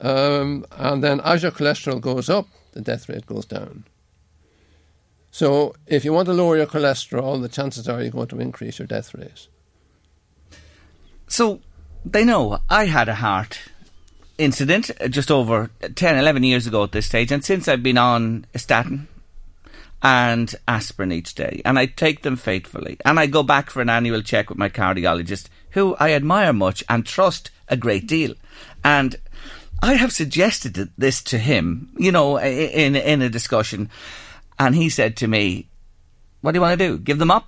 Um, 0.00 0.66
and 0.72 1.02
then 1.02 1.20
as 1.20 1.42
your 1.42 1.52
cholesterol 1.52 2.00
goes 2.00 2.28
up, 2.28 2.46
the 2.72 2.82
death 2.82 3.08
rate 3.08 3.26
goes 3.26 3.46
down. 3.46 3.84
So 5.36 5.74
if 5.86 6.02
you 6.02 6.14
want 6.14 6.24
to 6.28 6.32
lower 6.32 6.56
your 6.56 6.64
cholesterol, 6.64 7.42
the 7.42 7.50
chances 7.50 7.86
are 7.90 8.00
you're 8.00 8.10
going 8.10 8.28
to 8.28 8.40
increase 8.40 8.78
your 8.78 8.88
death 8.88 9.12
rate. 9.12 9.48
So 11.28 11.60
they 12.06 12.24
know 12.24 12.60
I 12.70 12.86
had 12.86 13.10
a 13.10 13.16
heart 13.16 13.58
incident 14.38 14.90
uh, 14.98 15.08
just 15.08 15.30
over 15.30 15.68
10, 15.94 16.16
11 16.16 16.42
years 16.42 16.66
ago 16.66 16.84
at 16.84 16.92
this 16.92 17.04
stage, 17.04 17.30
and 17.30 17.44
since 17.44 17.68
I've 17.68 17.82
been 17.82 17.98
on 17.98 18.46
a 18.54 18.58
statin 18.58 19.08
and 20.02 20.54
aspirin 20.66 21.12
each 21.12 21.34
day, 21.34 21.60
and 21.66 21.78
I 21.78 21.84
take 21.84 22.22
them 22.22 22.36
faithfully, 22.36 22.96
and 23.04 23.20
I 23.20 23.26
go 23.26 23.42
back 23.42 23.68
for 23.68 23.82
an 23.82 23.90
annual 23.90 24.22
check 24.22 24.48
with 24.48 24.56
my 24.56 24.70
cardiologist, 24.70 25.50
who 25.72 25.96
I 25.96 26.12
admire 26.12 26.54
much 26.54 26.82
and 26.88 27.04
trust 27.04 27.50
a 27.68 27.76
great 27.76 28.06
deal. 28.06 28.32
And 28.82 29.16
I 29.82 29.96
have 29.96 30.12
suggested 30.12 30.90
this 30.96 31.22
to 31.24 31.36
him, 31.36 31.90
you 31.98 32.10
know, 32.10 32.38
in 32.38 32.96
in 32.96 33.20
a 33.20 33.28
discussion 33.28 33.90
and 34.58 34.74
he 34.74 34.88
said 34.88 35.16
to 35.18 35.28
me, 35.28 35.68
What 36.40 36.52
do 36.52 36.56
you 36.56 36.62
want 36.62 36.78
to 36.78 36.88
do? 36.88 36.98
Give 36.98 37.18
them 37.18 37.30
up? 37.30 37.46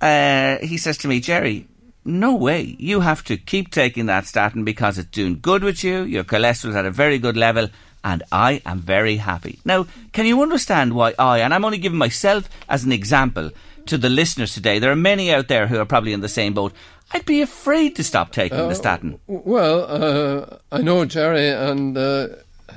Uh, 0.00 0.58
he 0.58 0.76
says 0.76 0.98
to 0.98 1.08
me, 1.08 1.20
Gerry, 1.20 1.66
no 2.04 2.34
way. 2.34 2.76
You 2.78 3.00
have 3.00 3.24
to 3.24 3.36
keep 3.36 3.70
taking 3.70 4.06
that 4.06 4.26
statin 4.26 4.64
because 4.64 4.98
it's 4.98 5.10
doing 5.10 5.40
good 5.40 5.64
with 5.64 5.82
you. 5.82 6.02
Your 6.02 6.24
cholesterol's 6.24 6.76
at 6.76 6.86
a 6.86 6.90
very 6.90 7.18
good 7.18 7.36
level, 7.36 7.68
and 8.04 8.22
I 8.30 8.62
am 8.66 8.80
very 8.80 9.16
happy. 9.16 9.58
Now, 9.64 9.86
can 10.12 10.26
you 10.26 10.42
understand 10.42 10.94
why 10.94 11.14
I, 11.18 11.40
and 11.40 11.52
I'm 11.52 11.64
only 11.64 11.78
giving 11.78 11.98
myself 11.98 12.48
as 12.68 12.84
an 12.84 12.92
example 12.92 13.50
to 13.86 13.98
the 13.98 14.08
listeners 14.08 14.54
today, 14.54 14.78
there 14.78 14.90
are 14.90 14.96
many 14.96 15.32
out 15.32 15.48
there 15.48 15.66
who 15.66 15.78
are 15.78 15.84
probably 15.84 16.12
in 16.12 16.20
the 16.20 16.28
same 16.28 16.54
boat. 16.54 16.72
I'd 17.12 17.24
be 17.24 17.40
afraid 17.40 17.96
to 17.96 18.04
stop 18.04 18.32
taking 18.32 18.58
uh, 18.58 18.68
the 18.68 18.74
statin. 18.74 19.20
Well, 19.26 19.86
uh, 19.88 20.58
I 20.72 20.82
know, 20.82 21.04
Gerry, 21.04 21.48
and 21.48 21.96
uh, 21.96 22.28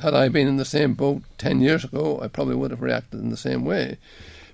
had 0.01 0.13
I 0.13 0.29
been 0.29 0.47
in 0.47 0.57
the 0.57 0.65
same 0.65 0.93
boat 0.93 1.23
10 1.37 1.61
years 1.61 1.83
ago, 1.83 2.19
I 2.21 2.27
probably 2.27 2.55
would 2.55 2.71
have 2.71 2.81
reacted 2.81 3.19
in 3.19 3.29
the 3.29 3.37
same 3.37 3.65
way. 3.65 3.97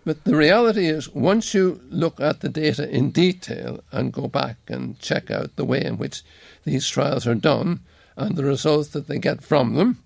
But 0.06 0.24
the 0.24 0.36
reality 0.36 0.86
is, 0.86 1.10
once 1.10 1.56
you 1.56 1.82
look 1.90 2.20
at 2.22 2.42
the 2.42 2.50
data 2.50 2.88
in 2.88 3.10
detail 3.10 3.84
and 3.92 4.14
go 4.14 4.28
back 4.28 4.58
and 4.68 5.00
check 5.00 5.32
out 5.32 5.56
the 5.56 5.66
way 5.66 5.84
in 5.84 5.98
which 5.98 6.22
these 6.64 6.88
trials 6.88 7.26
are 7.26 7.36
done 7.36 7.80
and 8.16 8.36
the 8.36 8.44
results 8.44 8.90
that 8.90 9.08
they 9.08 9.18
get 9.18 9.44
from 9.44 9.74
them, 9.74 10.04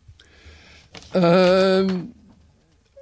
um, 1.13 2.15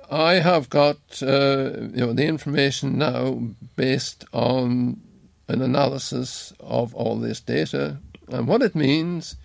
I 0.10 0.36
have 0.36 0.70
got 0.70 0.98
uh, 1.22 1.72
you 1.94 2.06
know 2.06 2.14
the 2.14 2.26
information 2.26 2.98
now 2.98 3.42
based 3.76 4.26
on 4.34 5.02
an 5.48 5.62
analysis 5.62 6.54
of 6.60 6.96
all 6.96 7.18
this 7.18 7.40
data. 7.40 7.98
And 8.30 8.48
what 8.48 8.64
it 8.64 8.76
means 8.76 9.36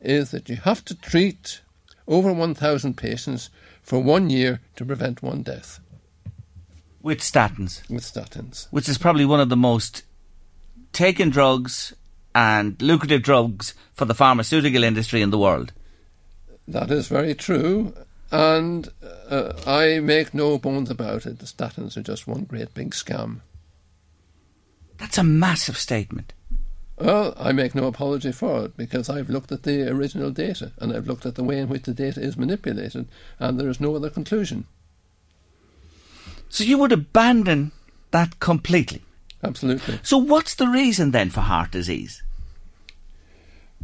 is 0.00 0.30
that 0.30 0.48
you 0.48 0.56
have 0.56 0.84
to 0.86 0.94
treat 0.94 1.60
over 2.06 2.32
1,000 2.32 2.96
patients 2.96 3.50
for 3.82 4.00
one 4.00 4.30
year 4.30 4.60
to 4.76 4.84
prevent 4.84 5.22
one 5.22 5.42
death. 5.42 5.80
With 7.02 7.20
statins? 7.20 7.88
With 7.88 8.02
statins. 8.02 8.66
Which 8.70 8.88
is 8.88 8.98
probably 8.98 9.24
one 9.24 9.40
of 9.40 9.48
the 9.48 9.56
most 9.56 10.02
taken 10.92 11.30
drugs 11.30 11.94
and 12.34 12.80
lucrative 12.82 13.22
drugs 13.22 13.74
for 13.94 14.04
the 14.04 14.14
pharmaceutical 14.14 14.82
industry 14.82 15.22
in 15.22 15.30
the 15.30 15.38
world. 15.38 15.72
That 16.66 16.90
is 16.90 17.08
very 17.08 17.34
true. 17.34 17.94
And 18.32 18.88
uh, 19.30 19.52
I 19.66 20.00
make 20.00 20.34
no 20.34 20.58
bones 20.58 20.90
about 20.90 21.26
it. 21.26 21.38
The 21.38 21.46
statins 21.46 21.96
are 21.96 22.02
just 22.02 22.26
one 22.26 22.44
great 22.44 22.74
big 22.74 22.90
scam. 22.90 23.40
That's 24.98 25.18
a 25.18 25.24
massive 25.24 25.78
statement. 25.78 26.32
Well, 26.98 27.34
I 27.36 27.52
make 27.52 27.74
no 27.74 27.86
apology 27.86 28.32
for 28.32 28.64
it 28.64 28.76
because 28.76 29.10
I've 29.10 29.28
looked 29.28 29.52
at 29.52 29.64
the 29.64 29.88
original 29.90 30.30
data 30.30 30.72
and 30.78 30.92
I've 30.92 31.06
looked 31.06 31.26
at 31.26 31.34
the 31.34 31.44
way 31.44 31.58
in 31.58 31.68
which 31.68 31.82
the 31.82 31.92
data 31.92 32.20
is 32.20 32.38
manipulated, 32.38 33.06
and 33.38 33.60
there 33.60 33.68
is 33.68 33.80
no 33.80 33.94
other 33.94 34.08
conclusion. 34.08 34.66
So 36.48 36.64
you 36.64 36.78
would 36.78 36.92
abandon 36.92 37.72
that 38.12 38.40
completely? 38.40 39.02
Absolutely. 39.42 40.00
So, 40.02 40.16
what's 40.16 40.54
the 40.54 40.68
reason 40.68 41.10
then 41.10 41.30
for 41.30 41.42
heart 41.42 41.70
disease? 41.70 42.22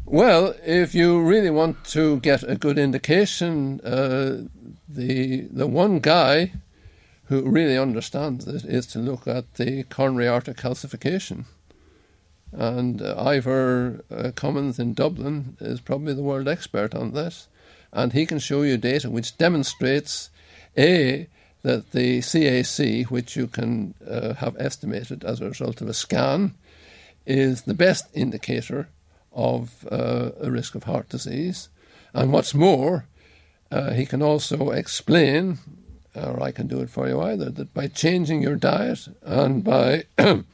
Well, 0.04 0.54
if 0.64 0.94
you 0.94 1.22
really 1.22 1.50
want 1.50 1.84
to 1.86 2.18
get 2.20 2.42
a 2.42 2.56
good 2.56 2.78
indication, 2.78 3.80
uh, 3.82 4.44
the 4.88 5.42
the 5.50 5.66
one 5.66 6.00
guy 6.00 6.52
who 7.26 7.48
really 7.48 7.78
understands 7.78 8.46
it 8.46 8.64
is 8.64 8.86
to 8.86 8.98
look 8.98 9.26
at 9.26 9.54
the 9.54 9.84
coronary 9.84 10.28
artery 10.28 10.54
calcification. 10.54 11.44
And 12.52 13.00
Ivor 13.02 14.04
uh, 14.10 14.30
Cummins 14.34 14.78
in 14.78 14.94
Dublin 14.94 15.56
is 15.60 15.80
probably 15.80 16.14
the 16.14 16.22
world 16.22 16.46
expert 16.46 16.94
on 16.94 17.12
this. 17.12 17.48
And 17.92 18.12
he 18.12 18.26
can 18.26 18.38
show 18.38 18.62
you 18.62 18.76
data 18.76 19.10
which 19.10 19.36
demonstrates 19.38 20.30
A, 20.76 21.28
that 21.62 21.92
the 21.92 22.18
CAC, 22.18 23.04
which 23.06 23.36
you 23.36 23.46
can 23.46 23.94
uh, 24.08 24.34
have 24.34 24.56
estimated 24.58 25.24
as 25.24 25.40
a 25.40 25.48
result 25.48 25.80
of 25.80 25.88
a 25.88 25.94
scan, 25.94 26.54
is 27.24 27.62
the 27.62 27.74
best 27.74 28.06
indicator 28.14 28.88
of 29.32 29.86
uh, 29.90 30.30
a 30.40 30.50
risk 30.50 30.74
of 30.74 30.84
heart 30.84 31.08
disease. 31.08 31.68
And 32.12 32.32
what's 32.32 32.54
more, 32.54 33.06
uh, 33.70 33.92
he 33.92 34.04
can 34.04 34.22
also 34.22 34.70
explain 34.70 35.58
or 36.14 36.42
I 36.42 36.52
can 36.52 36.66
do 36.66 36.80
it 36.80 36.90
for 36.90 37.08
you 37.08 37.20
either, 37.20 37.50
that 37.50 37.72
by 37.72 37.88
changing 37.88 38.42
your 38.42 38.56
diet 38.56 39.08
and 39.22 39.64
by 39.64 40.04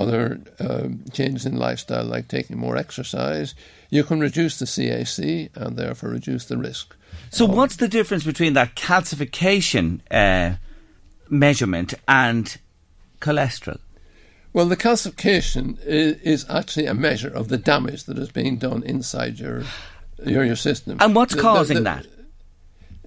other 0.00 0.40
uh, 0.58 0.88
changes 1.12 1.44
in 1.46 1.56
lifestyle, 1.56 2.04
like 2.04 2.26
taking 2.26 2.58
more 2.58 2.76
exercise, 2.76 3.54
you 3.90 4.02
can 4.02 4.18
reduce 4.18 4.58
the 4.58 4.64
CAC 4.64 5.50
and 5.54 5.76
therefore 5.76 6.10
reduce 6.10 6.46
the 6.46 6.56
risk. 6.56 6.96
So, 7.30 7.44
what's 7.44 7.76
the 7.76 7.88
difference 7.88 8.24
between 8.24 8.54
that 8.54 8.74
calcification 8.74 10.00
uh, 10.10 10.56
measurement 11.28 11.94
and 12.08 12.56
cholesterol? 13.20 13.78
Well, 14.52 14.66
the 14.66 14.76
calcification 14.76 15.78
is, 15.84 16.16
is, 16.22 16.46
actually 16.48 16.86
a 16.86 16.94
measure 16.94 17.28
of 17.28 17.48
the 17.48 17.56
damage 17.58 18.04
that 18.04 18.18
is 18.18 18.30
being 18.30 18.56
done 18.56 18.82
inside 18.82 19.38
your 19.38 19.62
your, 20.24 20.44
your 20.44 20.56
system. 20.56 20.98
And 21.00 21.14
what's 21.14 21.34
the, 21.34 21.40
causing 21.40 21.82
the, 21.82 21.82
the, 21.82 22.08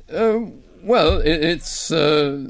that? 0.07 0.15
Uh, 0.15 0.45
well, 0.83 1.21
it's 1.23 1.91
uh, 1.91 2.49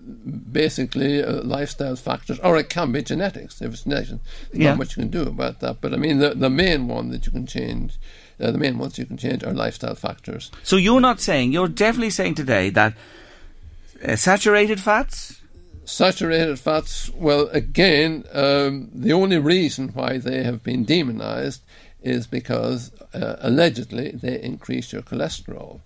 basically 0.52 1.24
uh, 1.24 1.43
lifestyle 1.43 1.96
factors, 1.96 2.39
or 2.39 2.58
it 2.58 2.69
can 2.69 2.91
be 2.91 3.04
genetics. 3.04 3.62
If 3.62 3.74
it's 3.74 3.84
genetics, 3.84 4.10
there's 4.10 4.22
yeah. 4.54 4.69
not 4.69 4.80
much 4.80 4.98
you 4.98 5.04
can 5.04 5.12
do 5.12 5.22
about 5.22 5.60
that. 5.60 5.82
But 5.82 5.93
I 5.93 5.98
mean, 5.98 6.17
the, 6.19 6.32
the 6.32 6.50
main 6.50 6.88
one 6.88 7.10
that 7.10 7.26
you 7.26 7.32
can 7.32 7.46
change, 7.46 7.98
uh, 8.39 8.52
the 8.52 8.58
main 8.58 8.78
ones 8.78 8.98
you 8.98 9.06
can 9.06 9.17
change 9.17 9.43
are 9.43 9.54
lifestyle 9.54 9.96
factors. 9.96 10.52
So 10.63 10.78
you're 10.78 11.02
not 11.02 11.22
saying, 11.22 11.52
you're 11.52 11.67
definitely 11.67 12.10
saying 12.10 12.36
today 12.36 12.69
that 12.72 12.93
uh, 14.04 14.15
saturated 14.15 14.80
fats? 14.80 15.39
Saturated 15.86 16.60
fats, 16.60 17.12
well, 17.12 17.50
again, 17.50 18.24
um, 18.34 18.89
the 18.93 19.13
only 19.13 19.38
reason 19.38 19.89
why 19.89 20.17
they 20.17 20.43
have 20.43 20.63
been 20.63 20.86
demonized 20.86 21.62
is 22.02 22.26
because 22.26 22.91
uh, 23.13 23.36
allegedly 23.39 24.12
they 24.12 24.41
increase 24.41 24.91
your 24.91 25.02
cholesterol 25.02 25.82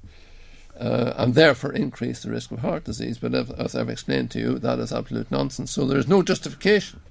uh, 0.80 1.14
and 1.18 1.34
therefore 1.36 1.72
increase 1.72 2.24
the 2.24 2.30
risk 2.30 2.52
of 2.52 2.60
heart 2.60 2.84
disease. 2.84 3.18
But 3.18 3.34
as 3.34 3.76
I've 3.76 3.90
explained 3.90 4.32
to 4.32 4.40
you, 4.40 4.60
that 4.60 4.80
is 4.80 4.94
absolute 4.94 5.32
nonsense. 5.32 5.72
So 5.72 5.86
there 5.86 6.00
is 6.00 6.08
no 6.08 6.22
justification 6.22 7.02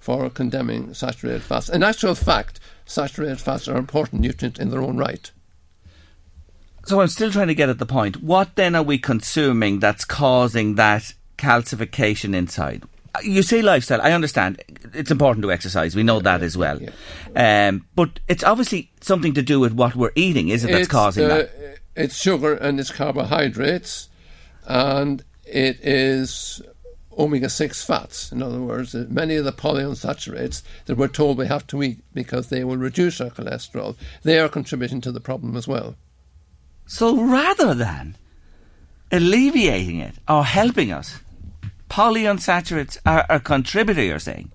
for 0.00 0.28
condemning 0.28 0.92
saturated 0.92 1.42
fats. 1.42 1.68
In 1.68 1.82
actual 1.82 2.14
fact, 2.14 2.60
saturated 2.84 3.40
fats 3.40 3.68
are 3.68 3.72
an 3.72 3.78
important 3.78 4.20
nutrient 4.20 4.58
in 4.58 4.70
their 4.70 4.82
own 4.82 4.98
right. 4.98 5.30
So 6.86 7.00
I'm 7.00 7.08
still 7.08 7.30
trying 7.30 7.48
to 7.48 7.54
get 7.54 7.70
at 7.70 7.78
the 7.78 7.86
point. 7.86 8.22
What 8.22 8.56
then 8.56 8.74
are 8.74 8.82
we 8.82 8.98
consuming 8.98 9.80
that's 9.80 10.04
causing 10.04 10.74
that 10.74 11.14
calcification 11.38 12.34
inside? 12.34 12.82
You 13.22 13.42
say 13.42 13.62
lifestyle. 13.62 14.02
I 14.02 14.12
understand. 14.12 14.60
It's 14.92 15.10
important 15.10 15.44
to 15.44 15.52
exercise. 15.52 15.96
We 15.96 16.02
know 16.02 16.20
that 16.20 16.42
as 16.42 16.56
well. 16.56 16.80
Um, 17.34 17.86
but 17.94 18.20
it's 18.28 18.44
obviously 18.44 18.90
something 19.00 19.34
to 19.34 19.42
do 19.42 19.60
with 19.60 19.72
what 19.72 19.94
we're 19.94 20.12
eating, 20.16 20.48
is 20.48 20.64
it? 20.64 20.72
That's 20.72 20.82
it's, 20.82 20.88
causing 20.88 21.24
uh, 21.24 21.28
that 21.28 21.73
it's 21.96 22.16
sugar 22.16 22.54
and 22.54 22.80
it's 22.80 22.90
carbohydrates, 22.90 24.08
and 24.66 25.24
it 25.44 25.78
is 25.80 26.62
omega 27.18 27.48
6 27.48 27.84
fats. 27.84 28.32
In 28.32 28.42
other 28.42 28.60
words, 28.60 28.94
uh, 28.94 29.06
many 29.08 29.36
of 29.36 29.44
the 29.44 29.52
polyunsaturates 29.52 30.62
that 30.86 30.96
we're 30.96 31.08
told 31.08 31.38
we 31.38 31.46
have 31.46 31.66
to 31.68 31.82
eat 31.82 31.98
because 32.12 32.48
they 32.48 32.64
will 32.64 32.76
reduce 32.76 33.20
our 33.20 33.30
cholesterol, 33.30 33.96
they 34.22 34.38
are 34.38 34.48
contributing 34.48 35.00
to 35.02 35.12
the 35.12 35.20
problem 35.20 35.56
as 35.56 35.68
well. 35.68 35.96
So 36.86 37.20
rather 37.20 37.74
than 37.74 38.16
alleviating 39.10 40.00
it 40.00 40.14
or 40.28 40.44
helping 40.44 40.92
us, 40.92 41.20
polyunsaturates 41.88 42.98
are 43.06 43.24
a 43.28 43.40
contributor, 43.40 44.02
you're 44.02 44.18
saying? 44.18 44.50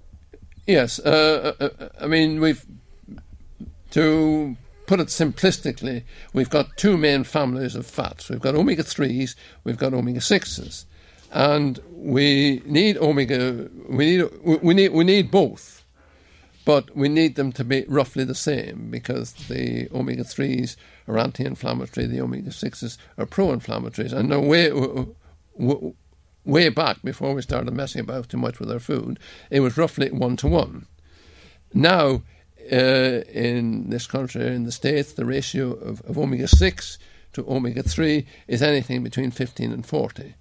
Yes. 0.68 1.00
Uh, 1.00 1.56
uh, 1.60 1.70
uh 1.80 1.90
I 2.02 2.08
mean, 2.08 2.40
we've. 2.40 2.66
To 3.92 4.56
put 4.90 5.00
it 5.00 5.08
simplistically, 5.10 6.04
we've 6.34 6.50
got 6.50 6.76
two 6.76 6.98
main 6.98 7.24
families 7.24 7.76
of 7.76 7.86
fats. 7.86 8.28
We've 8.28 8.40
got 8.40 8.56
omega 8.56 8.82
3s, 8.82 9.36
we've 9.64 9.78
got 9.78 9.94
omega 9.94 10.20
6s. 10.20 10.86
And 11.32 11.80
we 11.92 12.64
need 12.66 12.98
omega, 12.98 13.70
we 13.88 14.18
need, 14.18 14.30
we 14.64 14.74
need, 14.74 14.90
we 14.90 15.04
need 15.04 15.30
both, 15.30 15.86
but 16.66 16.96
we 16.96 17.08
need 17.08 17.36
them 17.36 17.52
to 17.52 17.64
be 17.64 17.86
roughly 17.88 18.24
the 18.24 18.34
same 18.34 18.90
because 18.90 19.34
the 19.34 19.88
omega 19.94 20.24
3s 20.24 20.76
are 21.08 21.20
anti 21.20 21.46
inflammatory, 21.46 22.08
the 22.08 22.22
omega 22.22 22.50
6s 22.50 22.98
are 23.20 23.28
pro 23.28 23.50
inflammatories. 23.50 24.12
And 24.12 24.32
way, 24.50 24.72
way 26.46 26.70
back 26.70 27.04
before 27.04 27.36
we 27.36 27.44
started 27.44 27.72
messing 27.76 28.02
about 28.02 28.30
too 28.30 28.38
much 28.38 28.60
with 28.60 28.72
our 28.72 28.80
food, 28.80 29.20
it 29.52 29.60
was 29.60 29.78
roughly 29.78 30.10
one 30.10 30.36
to 30.38 30.48
one. 30.48 30.88
Now, 31.76 32.24
uh, 32.72 33.24
in 33.32 33.90
this 33.90 34.08
country, 34.08 34.48
in 34.48 34.64
the 34.64 34.72
States, 34.72 35.14
the 35.14 35.26
ratio 35.26 35.72
of, 35.72 36.02
of 36.02 36.18
omega 36.18 36.48
6 36.48 36.98
to 37.34 37.46
omega 37.48 37.84
3 37.84 38.26
is 38.48 38.62
anything 38.62 39.04
between 39.04 39.32
15 39.32 39.72
and 39.72 39.86
40. 39.86 40.36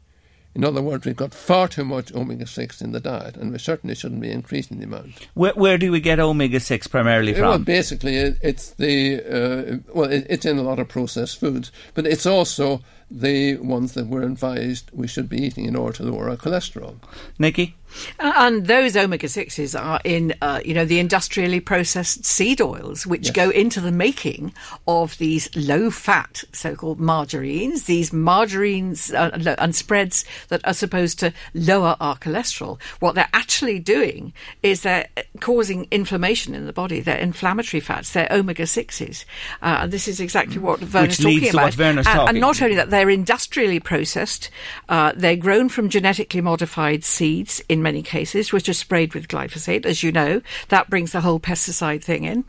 In 0.55 0.65
other 0.65 0.83
words, 0.83 1.07
we've 1.07 1.15
got 1.15 1.35
far 1.35 1.69
too 1.69 1.85
much 1.85 2.13
omega 2.13 2.47
6 2.47 2.81
in 2.81 2.93
the 2.93 3.01
diet, 3.01 3.37
and 3.37 3.53
we 3.53 3.59
certainly 3.59 3.95
shouldn't 3.95 4.21
be 4.21 4.31
increasing 4.31 4.79
the 4.79 4.85
amount. 4.87 5.13
Where, 5.35 5.53
where 5.53 5.79
do 5.79 5.93
we 5.93 6.01
get 6.01 6.19
omega 6.19 6.59
6 6.59 6.87
primarily 6.89 7.33
from? 7.35 7.43
Well, 7.43 7.59
basically, 7.59 8.17
it's 8.17 8.71
the, 8.71 9.23
uh, 9.23 9.93
well, 9.95 10.11
it's 10.11 10.45
in 10.45 10.59
a 10.59 10.63
lot 10.63 10.81
of 10.81 10.89
processed 10.89 11.39
foods, 11.39 11.71
but 11.95 12.07
it's 12.07 12.27
also 12.27 12.81
the 13.11 13.57
ones 13.59 13.95
that 13.95 14.07
we're 14.07 14.23
advised 14.23 14.91
we 14.93 15.07
should 15.07 15.29
be 15.29 15.43
eating 15.43 15.67
in 15.67 15.77
order 15.77 15.99
to 15.99 16.03
lower 16.03 16.29
our 16.29 16.37
cholesterol. 16.37 16.97
Nikki? 17.39 17.77
Uh, 18.19 18.33
and 18.37 18.67
those 18.67 18.97
omega 18.97 19.29
sixes 19.29 19.75
are 19.75 20.01
in, 20.05 20.35
uh, 20.43 20.61
you 20.65 20.75
know, 20.75 20.85
the 20.85 20.99
industrially 20.99 21.61
processed 21.61 22.25
seed 22.25 22.61
oils, 22.61 23.07
which 23.07 23.27
yes. 23.27 23.35
go 23.35 23.51
into 23.51 23.81
the 23.81 23.93
making 23.93 24.53
of 24.87 25.17
these 25.19 25.55
low-fat 25.57 26.45
so-called 26.53 27.01
margarines. 27.01 27.85
These 27.85 28.13
margarines 28.13 29.13
uh, 29.13 29.57
and 29.59 29.75
spreads 29.75 30.25
that 30.49 30.67
are 30.67 30.75
supposed 30.75 31.19
to 31.21 31.33
lower 31.55 31.97
our 32.01 32.17
cholesterol. 32.17 32.81
What 33.01 33.15
they're 33.15 33.29
actually 33.33 33.79
doing 33.79 34.33
is 34.63 34.83
they're 34.83 35.09
causing 35.41 35.87
inflammation 35.91 36.55
in 36.55 36.67
the 36.67 36.73
body. 36.73 37.01
They're 37.01 37.17
inflammatory 37.19 37.81
fats. 37.81 38.13
They're 38.13 38.29
omega 38.31 38.67
sixes, 38.67 39.25
uh, 39.63 39.79
and 39.83 39.93
this 39.93 40.09
is 40.09 40.21
exactly 40.21 40.59
what 40.59 40.81
Verner's 40.81 41.19
talking 41.19 41.39
about. 41.51 41.77
and, 41.99 42.07
talking. 42.07 42.29
and, 42.29 42.41
not 42.41 42.63
only 42.63 42.77
that, 42.77 42.91
they're 42.91 43.11
industrially 43.11 43.81
processed. 43.81 44.51
Uh, 44.89 45.13
they're 45.17 45.37
grown 45.37 45.69
from 45.69 45.89
genetically 45.89 46.41
modified 46.41 47.05
seeds 47.05 47.63
in 47.69 47.78
many 47.83 48.03
cases, 48.03 48.53
which 48.53 48.69
are 48.69 48.75
sprayed 48.75 49.15
with 49.15 49.29
glyphosate, 49.29 49.87
as 49.87 50.03
you 50.03 50.13
know. 50.13 50.43
That 50.69 50.91
brings 50.91 51.13
the 51.13 51.21
whole 51.21 51.41
pesticide 51.41 52.03
thing 52.03 52.25
in. 52.25 52.45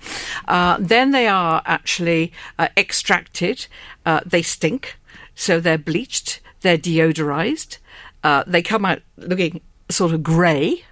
Uh, 0.48 0.78
then 0.80 1.12
they 1.12 1.28
are 1.28 1.62
actually 1.66 2.32
uh, 2.58 2.70
extracted. 2.78 3.68
Uh, 4.06 4.22
they 4.26 4.42
stink, 4.42 4.98
so 5.36 5.60
they're 5.60 5.78
bleached. 5.78 6.42
They're 6.62 6.78
deodorized. 6.78 7.78
Uh, 8.24 8.44
they 8.46 8.62
come 8.62 8.86
out 8.86 9.02
looking 9.18 9.62
sort 9.90 10.14
of 10.14 10.24
grey. 10.24 10.84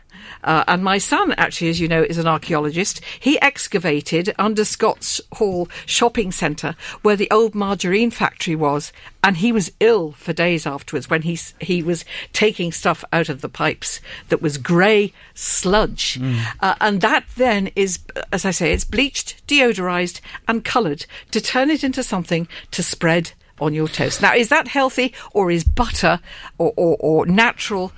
Uh, 0.47 0.63
and 0.65 0.81
my 0.81 0.97
son, 0.97 1.33
actually, 1.33 1.67
as 1.67 1.81
you 1.81 1.89
know, 1.89 2.01
is 2.03 2.17
an 2.17 2.25
archaeologist. 2.25 3.01
He 3.19 3.39
excavated 3.41 4.33
under 4.39 4.63
Scotch 4.63 5.19
Hall 5.33 5.67
shopping 5.85 6.31
centre 6.31 6.77
where 7.01 7.17
the 7.17 7.29
old 7.29 7.53
margarine 7.53 8.11
factory 8.11 8.55
was, 8.55 8.93
and 9.21 9.37
he 9.37 9.51
was 9.51 9.73
ill 9.81 10.13
for 10.13 10.31
days 10.31 10.65
afterwards 10.65 11.09
when 11.09 11.23
he 11.23 11.37
he 11.59 11.83
was 11.83 12.05
taking 12.31 12.71
stuff 12.71 13.03
out 13.11 13.27
of 13.27 13.41
the 13.41 13.49
pipes 13.49 13.99
that 14.29 14.41
was 14.41 14.57
grey 14.57 15.11
sludge, 15.33 16.17
mm. 16.17 16.41
uh, 16.61 16.75
and 16.79 17.01
that 17.01 17.25
then 17.35 17.69
is, 17.75 17.99
as 18.31 18.45
I 18.45 18.51
say, 18.51 18.71
it's 18.71 18.85
bleached, 18.85 19.45
deodorized, 19.47 20.21
and 20.47 20.63
coloured 20.63 21.05
to 21.31 21.41
turn 21.41 21.69
it 21.69 21.83
into 21.83 22.01
something 22.01 22.47
to 22.71 22.81
spread 22.81 23.33
on 23.59 23.73
your 23.73 23.89
toast. 23.89 24.21
Now, 24.21 24.33
is 24.33 24.47
that 24.47 24.69
healthy, 24.69 25.13
or 25.33 25.51
is 25.51 25.65
butter 25.65 26.21
or, 26.57 26.71
or, 26.77 26.95
or 26.99 27.25
natural? 27.25 27.91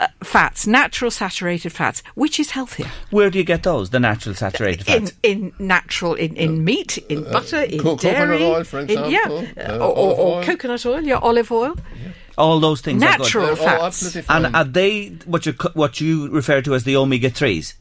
Uh, 0.00 0.06
fats, 0.22 0.64
natural 0.64 1.10
saturated 1.10 1.72
fats, 1.72 2.04
which 2.14 2.38
is 2.38 2.52
healthier? 2.52 2.86
Where 3.10 3.30
do 3.30 3.38
you 3.38 3.44
get 3.44 3.64
those? 3.64 3.90
The 3.90 3.98
natural 3.98 4.34
saturated 4.36 4.86
fats 4.86 5.12
in, 5.24 5.52
in 5.58 5.66
natural 5.66 6.14
in, 6.14 6.36
in 6.36 6.64
meat, 6.64 6.98
in 7.08 7.26
uh, 7.26 7.32
butter, 7.32 7.62
in 7.62 7.80
co- 7.80 7.96
dairy, 7.96 8.38
coconut 8.38 8.42
oil, 8.42 8.64
for 8.64 8.78
example, 8.80 9.38
in, 9.38 9.54
yeah, 9.56 9.70
uh, 9.70 9.78
or, 9.78 9.96
or, 9.96 10.16
or 10.16 10.42
coconut 10.44 10.86
oil, 10.86 11.00
yeah, 11.00 11.16
olive 11.16 11.50
oil. 11.50 11.74
Yeah. 11.76 12.12
All 12.36 12.60
those 12.60 12.80
things 12.80 13.00
natural 13.00 13.56
fats, 13.56 14.14
and 14.28 14.54
are 14.54 14.62
they 14.62 15.08
what 15.24 15.46
you 15.46 15.54
what 15.74 16.00
you 16.00 16.28
refer 16.30 16.62
to 16.62 16.76
as 16.76 16.84
the 16.84 16.94
omega 16.94 17.30
threes? 17.30 17.74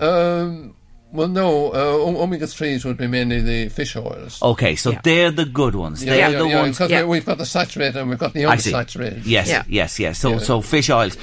Um, 0.00 0.75
well, 1.12 1.28
no, 1.28 1.72
uh, 1.72 2.20
omega 2.20 2.46
threes 2.46 2.84
would 2.84 2.96
be 2.96 3.06
mainly 3.06 3.40
the 3.40 3.68
fish 3.68 3.94
oils. 3.96 4.42
Okay, 4.42 4.74
so 4.74 4.90
yeah. 4.90 5.00
they're 5.04 5.30
the 5.30 5.44
good 5.44 5.74
ones. 5.74 6.04
Yeah, 6.04 6.10
they're 6.10 6.30
yeah, 6.32 6.38
the 6.38 6.48
yeah, 6.48 6.60
ones 6.60 6.78
because 6.78 7.04
we've 7.06 7.24
got 7.24 7.38
the 7.38 7.46
saturated 7.46 7.96
and 7.96 8.10
we've 8.10 8.18
got 8.18 8.32
the 8.32 8.42
unsaturated. 8.42 9.22
Yes, 9.24 9.64
yes, 9.68 9.98
yes. 10.00 10.18
So, 10.18 10.38
so 10.38 10.60
fish 10.60 10.90
oils. 10.90 11.16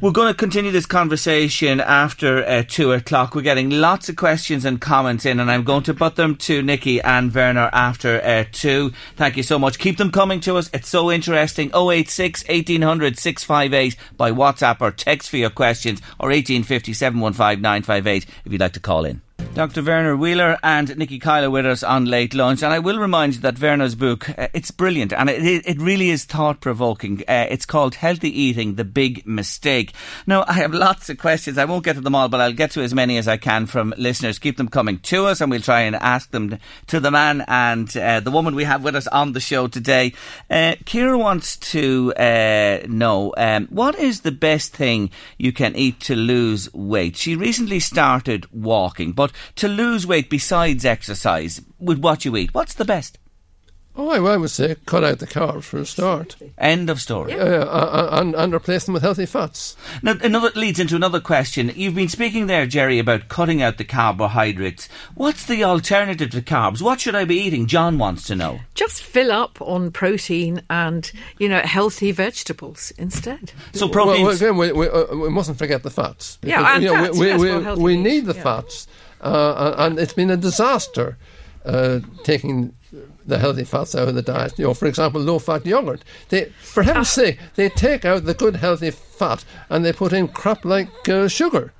We're 0.00 0.12
going 0.12 0.28
to 0.28 0.34
continue 0.34 0.70
this 0.70 0.86
conversation 0.86 1.80
after 1.80 2.44
uh, 2.44 2.64
two 2.68 2.92
o'clock. 2.92 3.34
We're 3.34 3.40
getting 3.40 3.70
lots 3.70 4.08
of 4.10 4.16
questions 4.16 4.64
and 4.64 4.80
comments 4.80 5.24
in, 5.24 5.40
and 5.40 5.50
I'm 5.50 5.64
going 5.64 5.84
to 5.84 5.94
put 5.94 6.16
them 6.16 6.36
to 6.36 6.60
Nikki 6.60 7.00
and 7.00 7.32
Verner 7.32 7.70
after 7.72 8.22
uh, 8.22 8.44
two. 8.52 8.92
Thank 9.16 9.38
you 9.38 9.42
so 9.42 9.58
much. 9.58 9.78
Keep 9.78 9.96
them 9.96 10.12
coming 10.12 10.40
to 10.40 10.58
us. 10.58 10.68
It's 10.74 10.88
so 10.88 11.10
interesting. 11.10 11.70
086 11.74 12.46
1800 12.46 13.18
658 13.18 13.96
by 14.16 14.30
WhatsApp 14.30 14.80
or 14.80 14.90
text 14.90 15.30
for 15.30 15.38
your 15.38 15.50
questions, 15.50 16.00
or 16.18 16.28
1850 16.28 16.92
715 16.92 17.62
958 17.62 18.26
if 18.44 18.52
you'd 18.52 18.60
like 18.60 18.74
to 18.74 18.80
call 18.80 19.06
in. 19.06 19.22
Dr. 19.52 19.82
Verner 19.82 20.16
Wheeler 20.16 20.58
and 20.62 20.96
Nikki 20.96 21.18
Kyler 21.18 21.50
with 21.50 21.66
us 21.66 21.82
on 21.82 22.04
Late 22.04 22.34
Lunch. 22.34 22.62
And 22.62 22.72
I 22.72 22.78
will 22.78 23.00
remind 23.00 23.34
you 23.34 23.40
that 23.40 23.58
Verner's 23.58 23.96
book, 23.96 24.30
uh, 24.38 24.46
it's 24.54 24.70
brilliant 24.70 25.12
and 25.12 25.28
it, 25.28 25.66
it 25.66 25.80
really 25.80 26.10
is 26.10 26.24
thought 26.24 26.60
provoking. 26.60 27.24
Uh, 27.28 27.48
it's 27.50 27.66
called 27.66 27.96
Healthy 27.96 28.30
Eating, 28.30 28.76
The 28.76 28.84
Big 28.84 29.26
Mistake. 29.26 29.92
Now, 30.24 30.44
I 30.46 30.52
have 30.54 30.72
lots 30.72 31.10
of 31.10 31.18
questions. 31.18 31.58
I 31.58 31.64
won't 31.64 31.84
get 31.84 31.94
to 31.94 32.00
them 32.00 32.14
all, 32.14 32.28
but 32.28 32.40
I'll 32.40 32.52
get 32.52 32.70
to 32.72 32.80
as 32.80 32.94
many 32.94 33.18
as 33.18 33.26
I 33.26 33.38
can 33.38 33.66
from 33.66 33.92
listeners. 33.98 34.38
Keep 34.38 34.56
them 34.56 34.68
coming 34.68 35.00
to 35.00 35.26
us 35.26 35.40
and 35.40 35.50
we'll 35.50 35.60
try 35.60 35.80
and 35.80 35.96
ask 35.96 36.30
them 36.30 36.56
to 36.86 37.00
the 37.00 37.10
man 37.10 37.44
and 37.48 37.94
uh, 37.96 38.20
the 38.20 38.30
woman 38.30 38.54
we 38.54 38.64
have 38.64 38.84
with 38.84 38.94
us 38.94 39.08
on 39.08 39.32
the 39.32 39.40
show 39.40 39.66
today. 39.66 40.12
Uh, 40.48 40.76
Kira 40.84 41.18
wants 41.18 41.56
to 41.56 42.14
uh, 42.14 42.86
know 42.88 43.34
um, 43.36 43.66
what 43.66 43.98
is 43.98 44.20
the 44.20 44.32
best 44.32 44.74
thing 44.76 45.10
you 45.38 45.52
can 45.52 45.74
eat 45.74 45.98
to 46.02 46.14
lose 46.14 46.72
weight? 46.72 47.16
She 47.16 47.34
recently 47.34 47.80
started 47.80 48.46
walking, 48.52 49.10
but 49.10 49.32
to 49.56 49.68
lose 49.68 50.06
weight 50.06 50.30
besides 50.30 50.84
exercise 50.84 51.60
with 51.78 51.98
what 51.98 52.24
you 52.24 52.36
eat, 52.36 52.54
what's 52.54 52.74
the 52.74 52.84
best? 52.84 53.18
Oh, 53.96 54.08
I 54.08 54.36
would 54.36 54.50
say 54.50 54.76
cut 54.86 55.02
out 55.02 55.18
the 55.18 55.26
carbs 55.26 55.64
for 55.64 55.78
a 55.78 55.84
start. 55.84 56.36
End 56.56 56.88
of 56.88 57.00
story. 57.00 57.32
Yeah, 57.32 57.38
uh, 57.42 58.08
and, 58.12 58.36
and 58.36 58.54
replace 58.54 58.84
them 58.84 58.94
with 58.94 59.02
healthy 59.02 59.26
fats. 59.26 59.76
Now, 60.00 60.14
another 60.22 60.50
leads 60.54 60.78
into 60.78 60.94
another 60.94 61.20
question. 61.20 61.72
You've 61.74 61.96
been 61.96 62.08
speaking 62.08 62.46
there, 62.46 62.66
Gerry, 62.66 63.00
about 63.00 63.28
cutting 63.28 63.60
out 63.60 63.78
the 63.78 63.84
carbohydrates. 63.84 64.88
What's 65.16 65.44
the 65.44 65.64
alternative 65.64 66.30
to 66.30 66.40
carbs? 66.40 66.80
What 66.80 67.00
should 67.00 67.16
I 67.16 67.24
be 67.24 67.40
eating? 67.40 67.66
John 67.66 67.98
wants 67.98 68.26
to 68.28 68.36
know. 68.36 68.60
Just 68.74 69.02
fill 69.02 69.32
up 69.32 69.60
on 69.60 69.90
protein 69.90 70.62
and 70.70 71.10
you 71.38 71.48
know 71.48 71.60
healthy 71.60 72.12
vegetables 72.12 72.92
instead. 72.96 73.52
So 73.74 73.88
protein. 73.88 74.24
Well, 74.24 74.36
again, 74.36 74.56
we, 74.56 74.72
we, 74.72 74.88
uh, 74.88 75.14
we, 75.16 75.28
mustn't 75.30 75.58
forget 75.58 75.82
the 75.82 75.90
fats. 75.90 76.38
Yeah, 76.42 76.74
and 76.74 76.82
you 76.84 76.90
know, 76.90 77.04
fats, 77.06 77.18
we, 77.18 77.26
yes, 77.26 77.40
we, 77.40 77.50
well, 77.50 77.76
we 77.76 77.96
need 77.96 78.24
the 78.26 78.34
yeah. 78.34 78.42
fats, 78.42 78.86
uh, 79.20 79.74
and 79.78 79.98
it's 79.98 80.12
been 80.12 80.30
a 80.30 80.36
disaster 80.36 81.16
uh, 81.64 82.00
taking 82.24 82.74
the 83.26 83.38
healthy 83.38 83.64
fats 83.64 83.94
out 83.94 84.08
of 84.08 84.14
the 84.14 84.22
diet. 84.22 84.58
You 84.58 84.66
know, 84.66 84.74
for 84.74 84.86
example, 84.86 85.20
low-fat 85.20 85.64
yogurt. 85.64 86.02
They, 86.28 86.46
for 86.60 86.82
heaven's 86.82 87.08
ah. 87.08 87.22
sake, 87.22 87.38
they 87.54 87.68
take 87.68 88.04
out 88.04 88.24
the 88.24 88.34
good 88.34 88.56
healthy 88.56 88.90
fat 88.90 89.44
and 89.68 89.84
they 89.84 89.92
put 89.92 90.12
in 90.12 90.28
crap 90.28 90.64
like 90.64 91.08
uh, 91.08 91.28
sugar. 91.28 91.72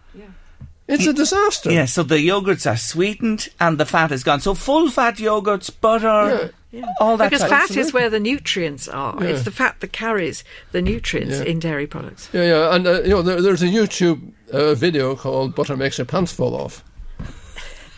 It's 0.91 1.07
a 1.07 1.13
disaster. 1.13 1.71
Yeah, 1.71 1.85
so 1.85 2.03
the 2.03 2.17
yogurts 2.17 2.69
are 2.69 2.77
sweetened 2.77 3.49
and 3.61 3.79
the 3.79 3.87
fat 3.87 4.11
is 4.11 4.25
gone. 4.25 4.41
So 4.41 4.55
full 4.55 4.91
fat 4.91 5.17
yogurts, 5.17 5.71
butter, 5.81 6.51
yeah. 6.73 6.81
Yeah. 6.81 6.87
all 7.01 7.17
that. 7.17 7.31
Because 7.31 7.43
type. 7.43 7.51
fat 7.51 7.63
Absolutely. 7.63 7.89
is 7.89 7.93
where 7.93 8.11
the 8.11 8.19
nutrients 8.19 8.89
are. 8.89 9.17
Yeah. 9.23 9.31
It's 9.31 9.45
the 9.45 9.53
fat 9.53 9.79
that 9.81 9.93
carries 9.93 10.43
the 10.73 10.83
nutrients 10.83 11.39
Yeah. 11.39 11.45
in 11.45 11.61
dairy 11.61 11.87
products. 11.87 12.29
Yeah, 12.33 12.45
yeah, 12.45 12.75
and 12.75 12.87
uh, 12.87 13.03
you 13.03 13.11
know, 13.11 13.23
there, 13.23 13.41
there's 13.41 13.63
a 13.63 13.67
YouTube 13.67 14.33
uh, 14.53 14.75
video 14.75 15.15
called 15.15 15.55
"Butter 15.55 15.77
Makes 15.77 15.99
Your 15.99 16.07
Pants 16.07 16.33
Fall 16.33 16.57
Off." 16.57 16.83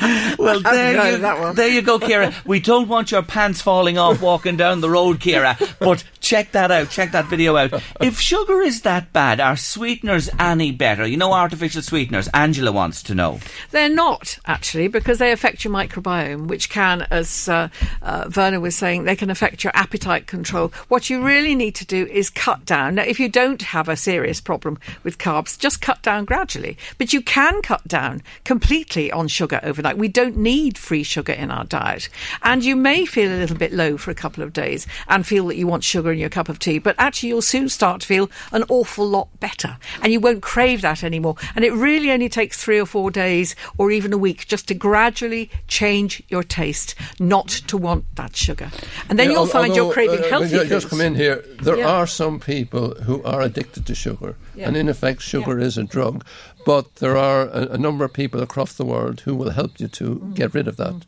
Well, 0.38 0.60
there 0.60 1.12
you, 1.12 1.52
there 1.54 1.68
you 1.68 1.82
go, 1.82 1.98
Kira. 1.98 2.34
We 2.46 2.60
don't 2.60 2.88
want 2.88 3.10
your 3.10 3.22
pants 3.22 3.60
falling 3.60 3.98
off 3.98 4.22
walking 4.22 4.56
down 4.56 4.80
the 4.80 4.88
road, 4.88 5.18
Kira. 5.20 5.56
But 5.78 6.02
check 6.20 6.52
that 6.52 6.70
out. 6.70 6.88
Check 6.90 7.12
that 7.12 7.26
video 7.26 7.56
out. 7.56 7.74
If 8.00 8.18
sugar 8.18 8.62
is 8.62 8.82
that 8.82 9.12
bad, 9.12 9.38
are 9.38 9.56
sweeteners 9.56 10.30
any 10.38 10.72
better? 10.72 11.06
You 11.06 11.18
know, 11.18 11.32
artificial 11.32 11.82
sweeteners. 11.82 12.28
Angela 12.28 12.72
wants 12.72 13.02
to 13.04 13.14
know. 13.14 13.38
They're 13.70 13.88
not 13.88 14.38
actually 14.46 14.88
because 14.88 15.18
they 15.18 15.32
affect 15.32 15.64
your 15.64 15.72
microbiome, 15.74 16.46
which 16.46 16.70
can, 16.70 17.06
as 17.10 17.48
uh, 17.48 17.68
uh, 18.02 18.24
Verner 18.28 18.60
was 18.60 18.76
saying, 18.76 19.04
they 19.04 19.16
can 19.16 19.30
affect 19.30 19.62
your 19.62 19.76
appetite 19.76 20.26
control. 20.26 20.72
What 20.88 21.10
you 21.10 21.22
really 21.22 21.54
need 21.54 21.74
to 21.76 21.84
do 21.84 22.06
is 22.06 22.30
cut 22.30 22.64
down. 22.64 22.94
Now, 22.94 23.02
if 23.02 23.20
you 23.20 23.28
don't 23.28 23.62
have 23.62 23.88
a 23.88 23.96
serious 23.96 24.40
problem 24.40 24.78
with 25.02 25.18
carbs, 25.18 25.58
just 25.58 25.80
cut 25.80 26.02
down 26.02 26.24
gradually. 26.24 26.78
But 26.98 27.12
you 27.12 27.20
can 27.20 27.60
cut 27.62 27.86
down 27.86 28.22
completely 28.44 29.12
on 29.12 29.28
sugar 29.28 29.60
overnight. 29.62 29.89
We 29.96 30.08
don't 30.08 30.36
need 30.36 30.78
free 30.78 31.02
sugar 31.02 31.32
in 31.32 31.50
our 31.50 31.64
diet, 31.64 32.08
and 32.42 32.64
you 32.64 32.76
may 32.76 33.04
feel 33.06 33.30
a 33.32 33.38
little 33.38 33.56
bit 33.56 33.72
low 33.72 33.96
for 33.96 34.10
a 34.10 34.14
couple 34.14 34.42
of 34.42 34.52
days 34.52 34.86
and 35.08 35.26
feel 35.26 35.46
that 35.48 35.56
you 35.56 35.66
want 35.66 35.84
sugar 35.84 36.12
in 36.12 36.18
your 36.18 36.28
cup 36.30 36.48
of 36.48 36.58
tea. 36.58 36.78
But 36.78 36.96
actually, 36.98 37.30
you'll 37.30 37.42
soon 37.42 37.68
start 37.68 38.00
to 38.02 38.06
feel 38.06 38.30
an 38.52 38.64
awful 38.68 39.06
lot 39.08 39.28
better, 39.40 39.76
and 40.02 40.12
you 40.12 40.20
won't 40.20 40.42
crave 40.42 40.80
that 40.82 41.02
anymore. 41.04 41.36
And 41.54 41.64
it 41.64 41.72
really 41.72 42.10
only 42.10 42.28
takes 42.28 42.62
three 42.62 42.78
or 42.78 42.86
four 42.86 43.10
days 43.10 43.54
or 43.78 43.90
even 43.90 44.12
a 44.12 44.18
week 44.18 44.46
just 44.46 44.68
to 44.68 44.74
gradually 44.74 45.50
change 45.68 46.22
your 46.28 46.42
taste, 46.42 46.94
not 47.18 47.48
to 47.48 47.76
want 47.76 48.04
that 48.16 48.36
sugar. 48.36 48.70
And 49.08 49.18
then 49.18 49.26
Yeah, 49.26 49.32
you'll 49.32 49.42
al- 49.44 49.46
find 49.48 49.76
you're 49.76 49.92
craving 49.92 50.20
uh, 50.24 50.28
healthy 50.28 50.50
ju- 50.58 50.64
Just 50.66 50.88
come 50.88 51.00
in 51.00 51.14
here. 51.14 51.44
There 51.62 51.78
Yeah. 51.78 51.88
are 51.88 52.06
some 52.06 52.38
people 52.40 52.94
who 53.02 53.22
are 53.24 53.40
addicted 53.40 53.86
to 53.86 53.94
sugar, 53.94 54.36
Yeah. 54.54 54.68
and 54.68 54.76
in 54.76 54.88
effect, 54.88 55.22
sugar 55.22 55.58
is 55.58 55.76
a 55.78 55.84
drug. 55.84 56.24
But 56.66 56.96
there 56.96 57.16
are 57.16 57.42
a, 57.48 57.68
a 57.72 57.78
number 57.78 58.04
of 58.04 58.12
people 58.12 58.42
across 58.42 58.74
the 58.74 58.84
world 58.84 59.20
who 59.20 59.34
will 59.34 59.50
help 59.50 59.80
you 59.80 59.88
to 59.88 60.04
Mm. 60.16 60.34
get 60.34 60.54
rid 60.54 60.68
of 60.68 60.76
that. 60.76 61.04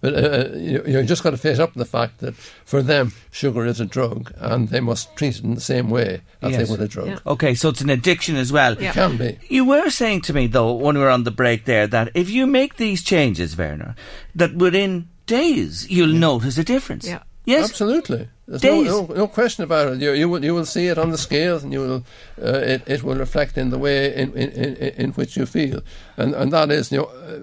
But 0.00 0.14
uh, 0.14 0.56
you, 0.56 0.82
you 0.86 1.02
just 1.02 1.24
got 1.24 1.30
to 1.30 1.36
face 1.36 1.58
up 1.58 1.72
to 1.72 1.78
the 1.78 1.84
fact 1.84 2.18
that 2.18 2.36
for 2.64 2.82
them, 2.82 3.12
sugar 3.32 3.66
is 3.66 3.80
a 3.80 3.84
drug, 3.84 4.32
and 4.36 4.68
they 4.68 4.78
must 4.80 5.16
treat 5.16 5.38
it 5.38 5.42
in 5.44 5.54
the 5.56 5.60
same 5.60 5.90
way 5.90 6.20
as 6.40 6.52
Yes. 6.52 6.58
they 6.66 6.70
would 6.70 6.80
a 6.80 6.86
drug. 6.86 7.08
Yeah. 7.08 7.18
Okay, 7.26 7.54
so 7.54 7.68
it's 7.70 7.80
an 7.80 7.90
addiction 7.90 8.36
as 8.36 8.52
well. 8.52 8.80
Yeah. 8.80 8.92
Can 8.92 9.16
be. 9.16 9.38
You 9.48 9.64
were 9.64 9.90
saying 9.90 10.20
to 10.22 10.32
me, 10.32 10.46
though, 10.46 10.72
when 10.72 10.96
we 10.96 11.02
were 11.02 11.10
on 11.10 11.24
the 11.24 11.32
break 11.32 11.64
there, 11.64 11.88
that 11.88 12.10
if 12.14 12.30
you 12.30 12.46
make 12.46 12.76
these 12.76 13.02
changes, 13.02 13.54
Verner, 13.54 13.96
that 14.36 14.54
within 14.54 15.08
days 15.26 15.90
you'll 15.90 16.14
notice 16.14 16.58
a 16.58 16.64
difference. 16.64 17.06
Yeah. 17.08 17.22
Yes? 17.48 17.70
Absolutely. 17.70 18.28
There's 18.46 18.62
no, 18.62 19.06
no, 19.06 19.14
no 19.14 19.28
question 19.28 19.64
about 19.64 19.92
it. 19.92 20.00
You, 20.00 20.12
you 20.12 20.28
will 20.28 20.44
you 20.44 20.54
will 20.54 20.66
see 20.66 20.88
it 20.88 20.98
on 20.98 21.10
the 21.10 21.18
scales, 21.18 21.64
and 21.64 21.72
you 21.72 21.80
will 21.80 22.04
uh, 22.42 22.58
it, 22.74 22.82
it 22.86 23.02
will 23.02 23.16
reflect 23.16 23.56
in 23.58 23.70
the 23.70 23.78
way 23.78 24.14
in, 24.14 24.32
in, 24.36 24.50
in, 24.50 24.74
in 24.76 25.10
which 25.12 25.36
you 25.36 25.46
feel, 25.46 25.80
and 26.16 26.34
and 26.34 26.52
that 26.52 26.70
is 26.70 26.92
you 26.92 26.98
know 26.98 27.04
uh, 27.06 27.40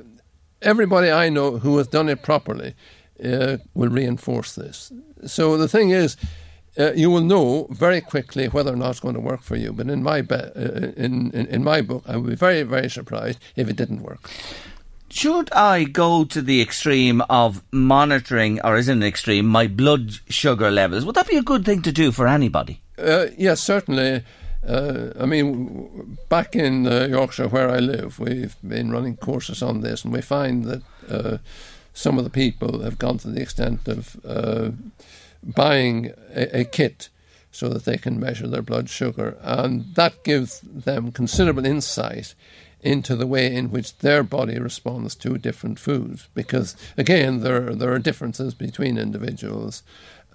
everybody 0.62 1.10
I 1.12 1.30
know 1.30 1.58
who 1.60 1.78
has 1.78 1.88
done 1.88 2.10
it 2.10 2.22
properly 2.22 2.74
uh, 3.24 3.58
will 3.74 3.90
reinforce 3.90 4.54
this. 4.56 4.92
So 5.26 5.58
the 5.58 5.68
thing 5.68 5.90
is. 5.92 6.18
Uh, 6.78 6.92
you 6.94 7.10
will 7.10 7.24
know 7.24 7.68
very 7.72 8.02
quickly 8.02 8.48
whether 8.50 8.74
or 8.74 8.76
not 8.76 8.90
it's 8.90 9.00
going 9.00 9.14
to 9.16 9.22
work 9.22 9.42
for 9.42 9.56
you. 9.56 9.72
But 9.72 9.88
in 9.88 10.04
my 10.04 10.22
be- 10.22 10.36
uh, 10.36 10.92
in, 10.98 11.32
in 11.32 11.46
in 11.48 11.64
my 11.64 11.82
book, 11.82 12.04
I 12.06 12.18
would 12.18 12.30
be 12.30 12.36
very 12.36 12.64
very 12.64 12.90
surprised 12.90 13.40
if 13.56 13.70
it 13.70 13.78
didn't 13.78 14.02
work. 14.04 14.30
Should 15.16 15.50
I 15.54 15.86
go 15.86 16.26
to 16.26 16.42
the 16.42 16.62
extreme 16.62 17.22
of 17.30 17.64
monitoring, 17.72 18.60
or 18.66 18.76
is 18.76 18.90
it 18.90 18.98
an 18.98 19.02
extreme, 19.02 19.46
my 19.46 19.66
blood 19.66 20.12
sugar 20.28 20.70
levels? 20.70 21.06
Would 21.06 21.16
that 21.16 21.30
be 21.30 21.38
a 21.38 21.42
good 21.42 21.64
thing 21.64 21.82
to 21.84 21.94
do 21.94 22.12
for 22.12 22.28
anybody? 22.28 22.82
Uh, 22.98 23.28
yes, 23.38 23.62
certainly. 23.62 24.24
Uh, 24.68 25.12
I 25.18 25.26
mean, 25.26 26.18
back 26.28 26.54
in 26.54 26.86
uh, 26.86 27.08
Yorkshire 27.10 27.48
where 27.48 27.70
I 27.70 27.78
live, 27.78 28.20
we've 28.20 28.58
been 28.62 28.92
running 28.92 29.16
courses 29.16 29.64
on 29.64 29.80
this, 29.80 30.04
and 30.04 30.12
we 30.12 30.20
find 30.20 30.66
that 30.66 30.82
uh, 31.10 31.38
some 31.94 32.18
of 32.18 32.26
the 32.26 32.30
people 32.30 32.82
have 32.82 33.00
gone 33.00 33.18
to 33.20 33.30
the 33.30 33.42
extent 33.42 33.88
of 33.88 34.18
uh, 34.26 34.72
buying 35.42 36.12
a, 36.36 36.60
a 36.60 36.66
kit 36.66 37.08
so 37.52 37.70
that 37.70 37.86
they 37.86 37.98
can 37.98 38.20
measure 38.20 38.48
their 38.48 38.62
blood 38.62 38.90
sugar. 38.90 39.38
And 39.40 39.96
that 39.96 40.26
gives 40.26 40.60
them 40.60 41.14
considerable 41.14 41.66
insight 41.66 42.36
into 42.86 43.16
the 43.16 43.28
way 43.28 43.54
in 43.54 43.72
which 43.72 43.98
their 43.98 44.24
body 44.24 44.60
responds 44.60 45.16
to 45.16 45.38
different 45.38 45.80
foods. 45.80 46.30
Because, 46.34 46.76
again, 46.98 47.42
there, 47.42 47.74
there 47.74 47.92
are 47.92 48.00
differences 48.00 48.54
between 48.54 48.98
individuals, 48.98 49.84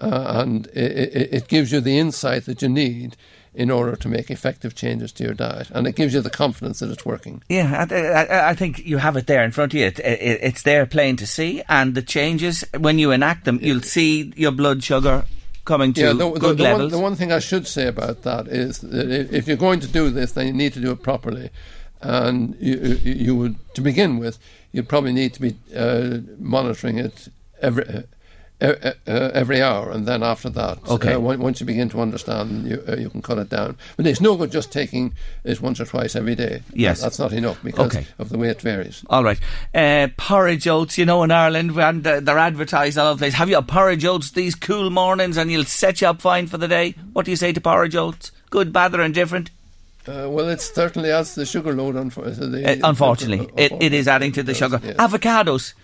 uh, 0.00 0.42
and 0.42 0.66
it, 0.68 1.16
it, 1.16 1.28
it 1.32 1.48
gives 1.48 1.72
you 1.72 1.80
the 1.80 1.98
insight 1.98 2.44
that 2.46 2.60
you 2.60 2.68
need 2.68 3.16
in 3.54 3.70
order 3.70 3.96
to 3.96 4.08
make 4.08 4.30
effective 4.30 4.74
changes 4.74 5.12
to 5.12 5.24
your 5.24 5.34
diet. 5.34 5.70
And 5.70 5.86
it 5.86 5.96
gives 5.96 6.14
you 6.14 6.20
the 6.20 6.30
confidence 6.30 6.78
that 6.80 6.90
it's 6.90 7.04
working. 7.04 7.42
Yeah, 7.48 7.86
I, 7.90 7.94
I, 7.94 8.50
I 8.50 8.54
think 8.54 8.86
you 8.86 8.98
have 8.98 9.16
it 9.16 9.26
there 9.26 9.44
in 9.44 9.50
front 9.50 9.72
of 9.72 9.78
you. 9.78 9.86
It, 9.86 9.98
it, 9.98 10.40
it's 10.42 10.62
there 10.62 10.86
plain 10.86 11.16
to 11.16 11.26
see. 11.26 11.62
And 11.68 11.94
the 11.94 12.02
changes, 12.02 12.64
when 12.78 12.98
you 12.98 13.10
enact 13.10 13.44
them, 13.44 13.58
you'll 13.60 13.82
see 13.82 14.32
your 14.36 14.52
blood 14.52 14.84
sugar 14.84 15.24
coming 15.64 15.92
to 15.94 16.00
yeah, 16.00 16.12
the, 16.12 16.30
good 16.30 16.42
the, 16.42 16.54
the 16.54 16.62
levels. 16.62 16.92
One, 16.92 17.00
the 17.00 17.04
one 17.08 17.16
thing 17.16 17.32
I 17.32 17.38
should 17.38 17.66
say 17.66 17.86
about 17.86 18.22
that 18.22 18.48
is 18.48 18.78
that 18.78 19.34
if 19.34 19.46
you're 19.46 19.56
going 19.56 19.80
to 19.80 19.88
do 19.88 20.10
this, 20.10 20.32
then 20.32 20.46
you 20.46 20.52
need 20.52 20.72
to 20.74 20.80
do 20.80 20.92
it 20.92 21.02
properly. 21.02 21.50
And 22.02 22.56
you, 22.58 22.98
you 23.04 23.36
would, 23.36 23.56
to 23.74 23.80
begin 23.80 24.18
with, 24.18 24.38
you'd 24.72 24.88
probably 24.88 25.12
need 25.12 25.34
to 25.34 25.40
be 25.40 25.56
uh, 25.76 26.18
monitoring 26.38 26.98
it 26.98 27.28
every 27.60 28.04
uh, 28.60 28.90
every 29.06 29.62
hour, 29.62 29.90
and 29.90 30.06
then 30.06 30.22
after 30.22 30.50
that, 30.50 30.78
okay. 30.88 31.14
Uh, 31.14 31.20
once 31.20 31.60
you 31.60 31.66
begin 31.66 31.88
to 31.88 32.00
understand, 32.00 32.68
you 32.68 32.82
uh, 32.86 32.96
you 32.96 33.08
can 33.08 33.22
cut 33.22 33.38
it 33.38 33.48
down. 33.48 33.76
But 33.96 34.06
it's 34.06 34.20
no 34.20 34.36
good 34.36 34.52
just 34.52 34.72
taking 34.72 35.14
it 35.44 35.60
once 35.60 35.80
or 35.80 35.86
twice 35.86 36.14
every 36.14 36.34
day. 36.34 36.62
Yes, 36.72 37.00
that's 37.00 37.18
not 37.18 37.32
enough 37.32 37.62
because 37.62 37.96
okay. 37.96 38.06
of 38.18 38.28
the 38.28 38.38
way 38.38 38.48
it 38.48 38.60
varies. 38.60 39.02
All 39.08 39.24
right, 39.24 39.40
uh, 39.74 40.08
porridge 40.16 40.68
oats. 40.68 40.98
You 40.98 41.06
know, 41.06 41.22
in 41.22 41.30
Ireland, 41.30 41.78
and 41.78 42.06
uh, 42.06 42.20
they're 42.20 42.38
advertised 42.38 42.98
all 42.98 43.08
over 43.08 43.16
the 43.16 43.24
place. 43.24 43.34
Have 43.34 43.48
you 43.48 43.58
a 43.58 43.62
porridge 43.62 44.04
oats 44.04 44.30
these 44.32 44.54
cool 44.54 44.90
mornings, 44.90 45.36
and 45.36 45.50
you'll 45.50 45.64
set 45.64 46.00
you 46.00 46.08
up 46.08 46.20
fine 46.20 46.46
for 46.46 46.58
the 46.58 46.68
day? 46.68 46.94
What 47.12 47.24
do 47.24 47.30
you 47.30 47.36
say 47.36 47.52
to 47.52 47.60
porridge 47.60 47.96
oats? 47.96 48.30
Good, 48.50 48.72
bad, 48.72 48.94
or 48.94 49.02
indifferent? 49.02 49.50
Uh, 50.11 50.29
well, 50.29 50.49
it 50.49 50.61
certainly 50.61 51.11
adds 51.11 51.35
the 51.35 51.46
sugar 51.46 51.73
load. 51.73 51.94
Unfortunately, 51.94 52.64
uh, 52.64 52.77
unfortunately, 52.83 53.49
it, 53.57 53.73
it 53.81 53.92
is 53.92 54.09
adding 54.09 54.33
to 54.33 54.42
the 54.42 54.55
sugar. 54.55 54.81
Yes. 54.83 54.96
Avocados. 54.96 55.75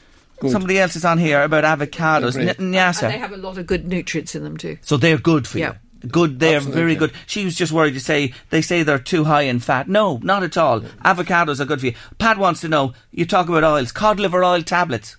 Good. 0.41 0.51
Somebody 0.51 0.79
else 0.79 0.97
is 0.97 1.05
on 1.05 1.19
here 1.19 1.43
about 1.43 1.65
avocados. 1.65 2.37
N- 2.37 2.73
Nyasa. 2.73 3.05
And 3.05 3.15
they 3.15 3.19
have 3.19 3.33
a 3.33 3.37
lot 3.37 3.57
of 3.57 3.67
good 3.67 3.87
nutrients 3.87 4.35
in 4.35 4.43
them 4.43 4.57
too. 4.57 4.79
So 4.83 4.97
they're 4.97 5.17
good 5.17 5.47
for 5.47 5.59
yeah. 5.59 5.75
you. 6.03 6.09
Good, 6.09 6.41
they're 6.41 6.57
Absolutely. 6.57 6.81
very 6.81 6.95
good. 6.95 7.13
She 7.27 7.45
was 7.45 7.55
just 7.55 7.73
worried 7.73 7.95
to 7.95 8.01
say 8.01 8.35
they 8.51 8.63
say 8.63 8.83
they're 8.83 8.99
too 8.99 9.25
high 9.25 9.43
in 9.43 9.61
fat. 9.61 9.89
No, 9.89 10.19
not 10.23 10.43
at 10.43 10.57
all. 10.57 10.81
Avocados 10.81 11.59
are 11.59 11.65
good 11.65 11.81
for 11.81 11.87
you. 11.87 11.95
Pat 12.19 12.39
wants 12.39 12.61
to 12.61 12.69
know. 12.69 12.93
You 13.13 13.27
talk 13.27 13.49
about 13.49 13.65
oils, 13.65 13.93
cod 13.93 14.21
liver 14.21 14.45
oil 14.45 14.63
tablets. 14.63 15.17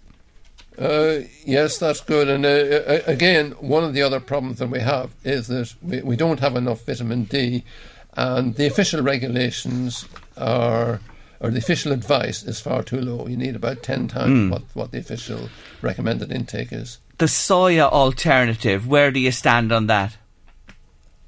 Uh, 0.78 1.22
yes, 1.46 1.80
that's 1.80 2.02
good. 2.02 2.30
And 2.30 2.46
uh, 2.46 3.02
again, 3.08 3.52
one 3.54 3.84
of 3.84 3.94
the 3.94 4.04
other 4.04 4.20
problems 4.20 4.60
that 4.60 4.70
we 4.70 4.80
have 4.80 5.12
is 5.24 5.48
that 5.48 5.74
we, 5.82 6.02
we 6.02 6.16
don't 6.16 6.40
have 6.40 6.56
enough 6.56 6.86
vitamin 6.86 7.24
D, 7.24 7.64
and 8.18 8.56
the 8.56 8.66
official 8.66 9.02
regulations 9.02 10.06
are 10.36 11.00
or 11.40 11.52
the 11.52 11.60
official 11.60 11.92
advice 11.92 12.44
is 12.44 12.60
far 12.60 12.82
too 12.82 13.00
low. 13.00 13.28
You 13.28 13.38
need 13.38 13.56
about 13.56 13.84
10 13.84 14.08
times 14.08 14.32
mm. 14.32 14.50
what, 14.50 14.64
what 14.74 14.92
the 14.92 14.98
official 14.98 15.50
recommended 15.84 16.32
intake 16.32 16.74
is. 16.74 16.98
The 17.20 17.26
soya 17.26 17.92
alternative, 17.92 18.88
where 18.88 19.12
do 19.12 19.20
you 19.20 19.32
stand 19.32 19.72
on 19.72 19.86
that? 19.86 20.18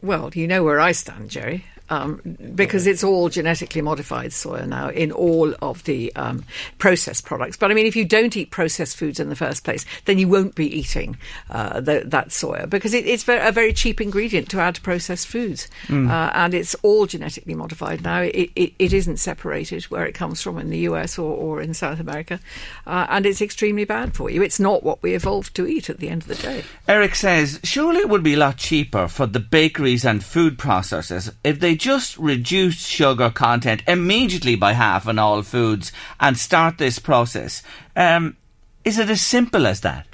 Well, 0.02 0.32
you 0.34 0.48
know 0.48 0.64
where 0.64 0.80
I 0.80 0.94
stand, 0.94 1.30
Gerry 1.30 1.66
um, 1.90 2.22
because 2.56 2.88
it's 2.88 3.04
all 3.04 3.30
genetically 3.30 3.82
modified 3.82 4.32
soya 4.32 4.68
now 4.68 4.90
in 4.90 5.12
all 5.12 5.54
of 5.62 5.84
the 5.84 6.16
um, 6.16 6.44
processed 6.78 7.26
products. 7.26 7.58
But 7.58 7.72
I 7.72 7.74
mean, 7.74 7.86
if 7.86 7.96
you 7.96 8.06
don't 8.06 8.36
eat 8.38 8.52
processed 8.52 8.98
foods 8.98 9.20
in 9.20 9.30
the 9.30 9.36
first 9.36 9.64
place, 9.64 9.86
then 10.06 10.18
you 10.20 10.28
won't 10.28 10.56
be 10.56 10.68
eating 10.68 11.18
uh, 11.50 11.80
the, 11.80 12.04
that 12.06 12.30
soya 12.30 12.70
because 12.70 12.94
it, 12.94 13.06
it's 13.06 13.28
a 13.28 13.52
very 13.52 13.74
cheap 13.74 14.02
ingredient 14.02 14.50
to 14.50 14.60
add 14.60 14.76
to 14.76 14.82
processed 14.82 15.28
foods, 15.28 15.68
mm. 15.88 16.10
uh, 16.10 16.32
and 16.34 16.54
it's 16.54 16.76
all 16.76 17.06
genetically 17.06 17.56
modified 17.56 18.04
now. 18.04 18.22
It, 18.22 18.52
it, 18.56 18.74
it 18.80 18.94
isn't 18.94 19.18
separated 19.18 19.84
where 19.86 20.06
it 20.06 20.14
comes 20.14 20.42
from 20.42 20.58
in 20.58 20.70
the 20.70 20.80
US 20.80 21.18
or, 21.18 21.36
or 21.36 21.62
in 21.62 21.74
South 21.74 22.00
America, 22.00 22.40
uh, 22.86 23.08
and 23.10 23.26
it's 23.26 23.42
extremely 23.42 23.86
bad 23.86 24.16
for 24.16 24.30
you. 24.30 24.42
It's 24.42 24.60
not 24.60 24.84
what 24.84 25.02
we 25.02 25.16
evolved 25.16 25.56
to 25.56 25.68
eat 25.68 25.90
at 25.90 26.00
the 26.00 26.10
end 26.10 26.24
of 26.24 26.28
the 26.28 26.36
day. 26.36 26.64
Eric 26.88 27.16
says, 27.16 27.60
surely 27.64 28.00
it 28.00 28.10
would 28.10 28.24
be 28.24 28.34
a 28.34 28.38
lot 28.38 28.58
cheaper 28.58 29.08
for 29.08 29.26
the 29.26 29.40
bakeries 29.40 30.06
and 30.06 30.24
food 30.24 30.58
processors 30.58 31.34
if 31.44 31.60
they 31.60 31.76
just 31.80 32.18
reduce 32.18 32.86
sugar 32.86 33.30
content 33.30 33.82
immediately 33.88 34.56
by 34.56 34.74
half 34.74 35.08
in 35.08 35.18
all 35.18 35.42
foods 35.42 35.92
and 36.20 36.38
start 36.38 36.78
this 36.78 37.00
process. 37.00 37.64
Um, 37.96 38.38
is 38.84 39.00
it 39.00 39.10
as 39.10 39.22
simple 39.22 39.66
as 39.66 39.82
that? 39.82 40.06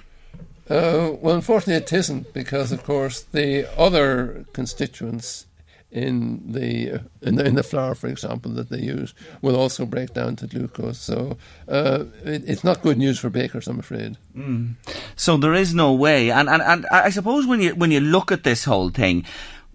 Uh, 0.69 1.11
well, 1.21 1.35
unfortunately, 1.35 1.75
it 1.75 1.93
isn't 1.93 2.33
because, 2.33 2.71
of 2.71 2.83
course, 2.83 3.21
the 3.21 3.67
other 3.77 4.45
constituents 4.53 5.45
in 5.91 6.51
the, 6.51 6.99
in 7.21 7.35
the 7.35 7.45
in 7.45 7.55
the 7.55 7.63
flour, 7.63 7.95
for 7.95 8.07
example, 8.07 8.51
that 8.51 8.69
they 8.69 8.79
use 8.81 9.13
will 9.41 9.55
also 9.55 9.85
break 9.85 10.13
down 10.13 10.35
to 10.35 10.47
glucose. 10.47 10.99
So 10.99 11.37
uh, 11.69 12.05
it, 12.25 12.43
it's 12.47 12.63
not 12.63 12.81
good 12.81 12.97
news 12.97 13.17
for 13.17 13.29
bakers, 13.29 13.67
I'm 13.67 13.79
afraid. 13.79 14.17
Mm. 14.35 14.73
So 15.15 15.37
there 15.37 15.53
is 15.53 15.73
no 15.73 15.93
way, 15.93 16.31
and, 16.31 16.49
and 16.49 16.61
and 16.61 16.85
I 16.91 17.11
suppose 17.11 17.47
when 17.47 17.61
you 17.61 17.75
when 17.75 17.91
you 17.91 18.01
look 18.01 18.31
at 18.31 18.43
this 18.43 18.65
whole 18.65 18.89
thing, 18.89 19.25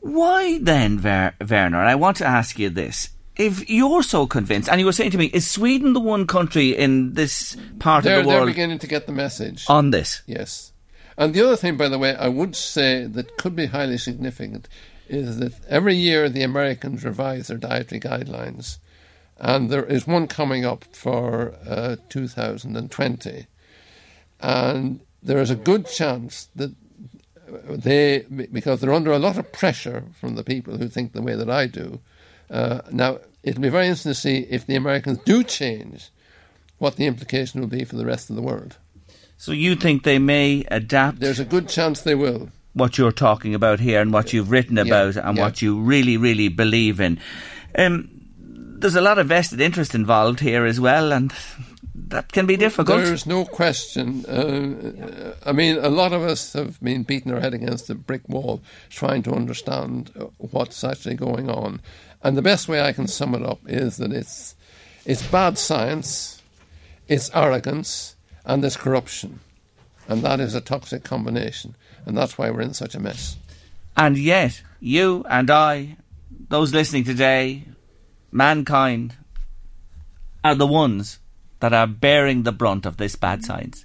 why 0.00 0.58
then, 0.58 0.98
Ver- 0.98 1.34
Verner? 1.40 1.78
I 1.78 1.94
want 1.94 2.16
to 2.18 2.26
ask 2.26 2.58
you 2.58 2.70
this. 2.70 3.10
If 3.36 3.70
you're 3.70 4.02
so 4.02 4.26
convinced, 4.26 4.68
and 4.68 4.80
you 4.80 4.86
were 4.86 4.92
saying 4.92 5.12
to 5.12 5.18
me, 5.18 5.26
is 5.26 5.50
Sweden 5.50 5.92
the 5.92 6.00
one 6.00 6.26
country 6.26 6.76
in 6.76 7.14
this 7.14 7.56
part 7.78 8.04
they're, 8.04 8.18
of 8.18 8.24
the 8.24 8.28
world 8.28 8.40
they're 8.40 8.54
beginning 8.54 8.78
to 8.80 8.86
get 8.86 9.06
the 9.06 9.12
message 9.12 9.64
on 9.68 9.90
this? 9.90 10.22
Yes. 10.26 10.72
And 11.16 11.34
the 11.34 11.42
other 11.44 11.56
thing, 11.56 11.76
by 11.76 11.88
the 11.88 11.98
way, 11.98 12.14
I 12.14 12.28
would 12.28 12.56
say 12.56 13.04
that 13.04 13.36
could 13.36 13.54
be 13.54 13.66
highly 13.66 13.98
significant 13.98 14.68
is 15.08 15.38
that 15.38 15.52
every 15.68 15.94
year 15.94 16.28
the 16.28 16.42
Americans 16.42 17.04
revise 17.04 17.48
their 17.48 17.58
dietary 17.58 18.00
guidelines, 18.00 18.78
and 19.38 19.68
there 19.68 19.84
is 19.84 20.06
one 20.06 20.28
coming 20.28 20.64
up 20.64 20.84
for 20.92 21.54
uh, 21.66 21.96
2020, 22.08 23.46
and 24.40 25.00
there 25.22 25.38
is 25.38 25.50
a 25.50 25.56
good 25.56 25.86
chance 25.86 26.48
that 26.54 26.74
they 27.68 28.20
because 28.52 28.80
they're 28.80 28.92
under 28.92 29.12
a 29.12 29.18
lot 29.18 29.38
of 29.38 29.52
pressure 29.52 30.04
from 30.18 30.34
the 30.34 30.44
people 30.44 30.76
who 30.76 30.88
think 30.88 31.12
the 31.12 31.22
way 31.22 31.34
that 31.34 31.50
I 31.50 31.66
do. 31.66 32.00
Uh, 32.50 32.80
now 32.90 33.18
it'll 33.42 33.62
be 33.62 33.68
very 33.68 33.86
interesting 33.86 34.10
to 34.10 34.18
see 34.18 34.38
if 34.50 34.66
the 34.66 34.76
Americans 34.76 35.18
do 35.24 35.42
change, 35.42 36.10
what 36.78 36.96
the 36.96 37.06
implication 37.06 37.60
will 37.60 37.68
be 37.68 37.84
for 37.84 37.96
the 37.96 38.06
rest 38.06 38.30
of 38.30 38.36
the 38.36 38.42
world. 38.42 38.76
So 39.36 39.52
you 39.52 39.74
think 39.74 40.02
they 40.02 40.18
may 40.18 40.64
adapt? 40.70 41.20
There's 41.20 41.40
a 41.40 41.44
good 41.44 41.68
chance 41.68 42.02
they 42.02 42.14
will. 42.14 42.50
What 42.74 42.98
you're 42.98 43.10
talking 43.10 43.54
about 43.54 43.80
here 43.80 44.00
and 44.00 44.12
what 44.12 44.32
you've 44.32 44.50
written 44.50 44.78
about 44.78 45.16
yeah, 45.16 45.28
and 45.28 45.36
yeah. 45.36 45.42
what 45.42 45.62
you 45.62 45.80
really, 45.80 46.16
really 46.16 46.48
believe 46.48 47.00
in. 47.00 47.18
Um, 47.76 48.10
there's 48.80 48.96
a 48.96 49.00
lot 49.00 49.18
of 49.18 49.28
vested 49.28 49.60
interest 49.60 49.94
involved 49.94 50.40
here 50.40 50.66
as 50.66 50.78
well, 50.78 51.12
and 51.12 51.32
that 51.94 52.32
can 52.32 52.46
be 52.46 52.56
difficult. 52.56 52.98
There's 52.98 53.26
no 53.26 53.44
question. 53.44 54.24
Uh, 54.26 55.34
I 55.44 55.52
mean, 55.52 55.78
a 55.78 55.88
lot 55.88 56.12
of 56.12 56.22
us 56.22 56.52
have 56.52 56.80
been 56.80 57.02
beating 57.02 57.32
our 57.32 57.40
head 57.40 57.54
against 57.54 57.88
the 57.88 57.94
brick 57.94 58.28
wall 58.28 58.62
trying 58.88 59.22
to 59.24 59.32
understand 59.32 60.10
what's 60.38 60.84
actually 60.84 61.16
going 61.16 61.48
on. 61.50 61.80
And 62.22 62.36
the 62.36 62.42
best 62.42 62.68
way 62.68 62.82
I 62.82 62.92
can 62.92 63.06
sum 63.06 63.34
it 63.34 63.42
up 63.42 63.60
is 63.66 63.96
that 63.96 64.12
it's 64.12 64.54
it's 65.04 65.22
bad 65.22 65.56
science, 65.56 66.42
it's 67.08 67.30
arrogance, 67.34 68.16
and 68.44 68.64
it's 68.64 68.76
corruption. 68.76 69.40
And 70.08 70.22
that 70.22 70.40
is 70.40 70.54
a 70.54 70.60
toxic 70.60 71.04
combination. 71.04 71.76
And 72.04 72.16
that's 72.16 72.36
why 72.36 72.50
we're 72.50 72.60
in 72.62 72.74
such 72.74 72.94
a 72.94 73.00
mess. 73.00 73.36
And 73.96 74.18
yet, 74.18 74.62
you 74.80 75.24
and 75.28 75.50
I, 75.50 75.96
those 76.48 76.74
listening 76.74 77.04
today, 77.04 77.64
mankind, 78.32 79.16
are 80.42 80.54
the 80.54 80.66
ones 80.66 81.19
that 81.60 81.72
are 81.72 81.86
bearing 81.86 82.42
the 82.42 82.52
brunt 82.52 82.86
of 82.86 82.96
this 82.96 83.16
bad 83.16 83.44
science? 83.44 83.84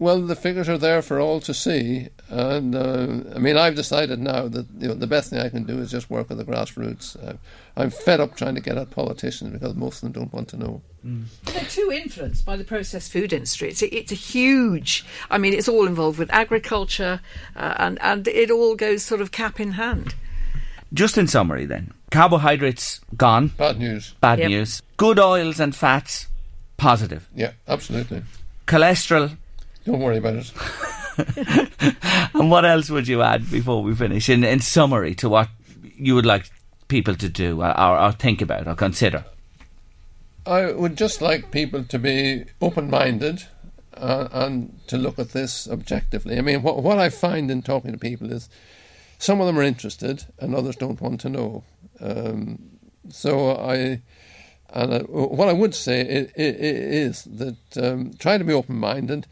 Well, 0.00 0.22
the 0.22 0.34
figures 0.34 0.66
are 0.70 0.78
there 0.78 1.02
for 1.02 1.20
all 1.20 1.40
to 1.40 1.52
see, 1.52 2.08
and 2.30 2.74
uh, 2.74 3.34
I 3.36 3.38
mean, 3.38 3.58
I've 3.58 3.74
decided 3.74 4.18
now 4.18 4.48
that 4.48 4.66
you 4.78 4.88
know, 4.88 4.94
the 4.94 5.06
best 5.06 5.28
thing 5.28 5.40
I 5.40 5.50
can 5.50 5.64
do 5.64 5.78
is 5.78 5.90
just 5.90 6.08
work 6.08 6.30
with 6.30 6.38
the 6.38 6.44
grassroots. 6.44 7.22
Uh, 7.22 7.34
I'm 7.76 7.90
fed 7.90 8.18
up 8.18 8.34
trying 8.34 8.54
to 8.54 8.62
get 8.62 8.78
at 8.78 8.90
politicians 8.90 9.50
because 9.50 9.74
most 9.74 9.96
of 9.96 10.10
them 10.10 10.12
don't 10.22 10.32
want 10.32 10.48
to 10.48 10.56
know. 10.56 10.80
Mm. 11.06 11.24
They're 11.44 11.64
too 11.64 11.92
influenced 11.92 12.46
by 12.46 12.56
the 12.56 12.64
processed 12.64 13.12
food 13.12 13.34
industry. 13.34 13.68
It's 13.68 13.82
a, 13.82 13.94
it's 13.94 14.10
a 14.10 14.14
huge. 14.14 15.04
I 15.30 15.36
mean, 15.36 15.52
it's 15.52 15.68
all 15.68 15.86
involved 15.86 16.18
with 16.18 16.32
agriculture, 16.32 17.20
uh, 17.54 17.74
and 17.76 18.00
and 18.00 18.26
it 18.26 18.50
all 18.50 18.76
goes 18.76 19.02
sort 19.04 19.20
of 19.20 19.32
cap 19.32 19.60
in 19.60 19.72
hand. 19.72 20.14
Just 20.94 21.18
in 21.18 21.26
summary, 21.26 21.66
then, 21.66 21.92
carbohydrates 22.10 23.02
gone. 23.18 23.48
Bad 23.48 23.78
news. 23.78 24.14
Bad 24.22 24.38
Yep. 24.38 24.48
news. 24.48 24.82
Good 24.96 25.18
oils 25.18 25.60
and 25.60 25.76
fats 25.76 26.26
positive. 26.80 27.28
Yeah, 27.34 27.52
absolutely. 27.68 28.22
Cholesterol. 28.66 29.36
Don't 29.84 30.00
worry 30.00 30.18
about 30.18 30.36
it. 30.36 30.52
And 32.32 32.50
what 32.50 32.64
else 32.64 32.88
would 32.88 33.06
you 33.06 33.22
add 33.22 33.50
before 33.50 33.82
we 33.82 33.94
finish? 33.94 34.30
In, 34.30 34.44
in 34.44 34.60
summary, 34.60 35.14
to 35.16 35.28
what 35.28 35.48
you 35.96 36.14
would 36.14 36.24
like 36.24 36.48
people 36.88 37.14
to 37.16 37.28
do 37.28 37.60
or, 37.60 37.78
or, 37.78 37.98
or 37.98 38.12
think 38.12 38.40
about 38.40 38.66
or 38.66 38.74
consider? 38.74 39.24
I 40.46 40.72
would 40.72 40.96
just 40.96 41.20
like 41.20 41.50
people 41.50 41.84
to 41.84 41.98
be 41.98 42.44
open 42.62 42.88
minded 42.88 43.42
uh, 43.94 44.28
and 44.32 44.80
to 44.86 44.96
look 44.96 45.18
at 45.18 45.30
this 45.30 45.68
objectively. 45.68 46.38
I 46.38 46.40
mean, 46.40 46.62
what, 46.62 46.82
what 46.82 46.98
I 46.98 47.10
find 47.10 47.50
in 47.50 47.60
talking 47.60 47.92
to 47.92 47.98
people 47.98 48.32
is 48.32 48.48
some 49.18 49.40
of 49.40 49.46
them 49.46 49.58
are 49.58 49.62
interested, 49.62 50.24
and 50.38 50.54
others 50.54 50.76
don't 50.76 51.00
want 51.00 51.20
to 51.20 51.28
know. 51.28 51.64
Um, 52.00 52.70
so 53.10 53.50
I, 53.50 54.00
and 54.72 54.94
I, 54.94 54.98
what 55.00 55.48
I 55.48 55.52
would 55.52 55.74
say 55.74 56.28
is, 56.36 57.24
that 57.24 57.56
um, 57.76 58.12
try 58.18 58.38
to 58.38 58.44
be 58.44 58.52
open 58.52 58.76
minded, 58.76 59.26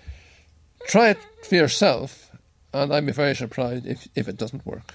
try 0.86 1.11
it 1.11 1.18
for 1.45 1.55
yourself, 1.55 2.30
and 2.72 2.93
I'd 2.93 3.07
be 3.07 3.12
very 3.12 3.34
surprised 3.34 3.86
if, 3.86 4.09
if 4.14 4.28
it 4.28 4.36
doesn't 4.36 4.66
work. 4.66 4.95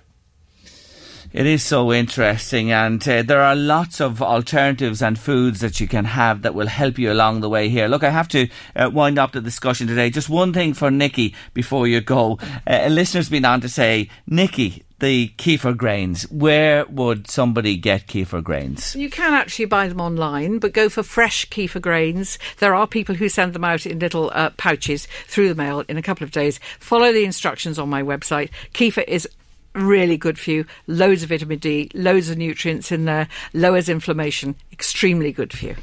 It 1.31 1.47
is 1.47 1.63
so 1.63 1.91
interesting, 1.91 2.71
and 2.71 3.07
uh, 3.07 3.23
there 3.23 3.41
are 3.41 3.55
lots 3.55 3.99
of 3.99 4.21
alternatives 4.21 5.01
and 5.01 5.17
foods 5.17 5.61
that 5.61 5.79
you 5.79 5.87
can 5.87 6.05
have 6.05 6.43
that 6.43 6.53
will 6.53 6.67
help 6.67 6.99
you 6.99 7.11
along 7.11 7.41
the 7.41 7.49
way 7.49 7.69
here. 7.69 7.87
Look, 7.87 8.03
I 8.03 8.11
have 8.11 8.27
to 8.29 8.49
uh, 8.75 8.91
wind 8.93 9.17
up 9.17 9.31
the 9.31 9.41
discussion 9.41 9.87
today. 9.87 10.11
Just 10.11 10.29
one 10.29 10.53
thing 10.53 10.75
for 10.75 10.91
Nikki 10.91 11.33
before 11.55 11.87
you 11.87 12.01
go. 12.01 12.37
Uh, 12.67 12.81
a 12.83 12.89
listener's 12.89 13.29
been 13.29 13.45
on 13.45 13.61
to 13.61 13.69
say, 13.69 14.11
Nikki, 14.27 14.83
the 15.03 15.33
kefir 15.37 15.75
grains, 15.75 16.23
where 16.31 16.85
would 16.85 17.29
somebody 17.29 17.75
get 17.75 18.07
kefir 18.07 18.41
grains? 18.41 18.95
You 18.95 19.09
can 19.09 19.33
actually 19.33 19.65
buy 19.65 19.89
them 19.89 19.99
online, 19.99 20.59
but 20.59 20.71
go 20.71 20.87
for 20.87 21.03
fresh 21.03 21.45
kefir 21.49 21.81
grains. 21.81 22.39
There 22.59 22.73
are 22.73 22.87
people 22.87 23.15
who 23.15 23.27
send 23.27 23.51
them 23.51 23.65
out 23.65 23.85
in 23.85 23.99
little 23.99 24.31
uh, 24.33 24.51
pouches 24.51 25.09
through 25.27 25.49
the 25.49 25.55
mail 25.55 25.83
in 25.89 25.97
a 25.97 26.01
couple 26.01 26.23
of 26.23 26.31
days. 26.31 26.57
Follow 26.79 27.11
the 27.11 27.25
instructions 27.25 27.77
on 27.77 27.89
my 27.89 28.01
website. 28.01 28.49
Kefir 28.73 29.03
is 29.05 29.27
really 29.73 30.17
good 30.17 30.37
for 30.37 30.51
you. 30.51 30.65
Loads 30.87 31.23
of 31.23 31.29
vitamin 31.29 31.59
D, 31.59 31.89
loads 31.93 32.29
of 32.29 32.37
nutrients 32.37 32.91
in 32.91 33.05
there, 33.05 33.27
lowers 33.53 33.89
inflammation. 33.89 34.55
Extremely 34.71 35.31
good 35.31 35.53
for 35.53 35.65
you. 35.65 35.75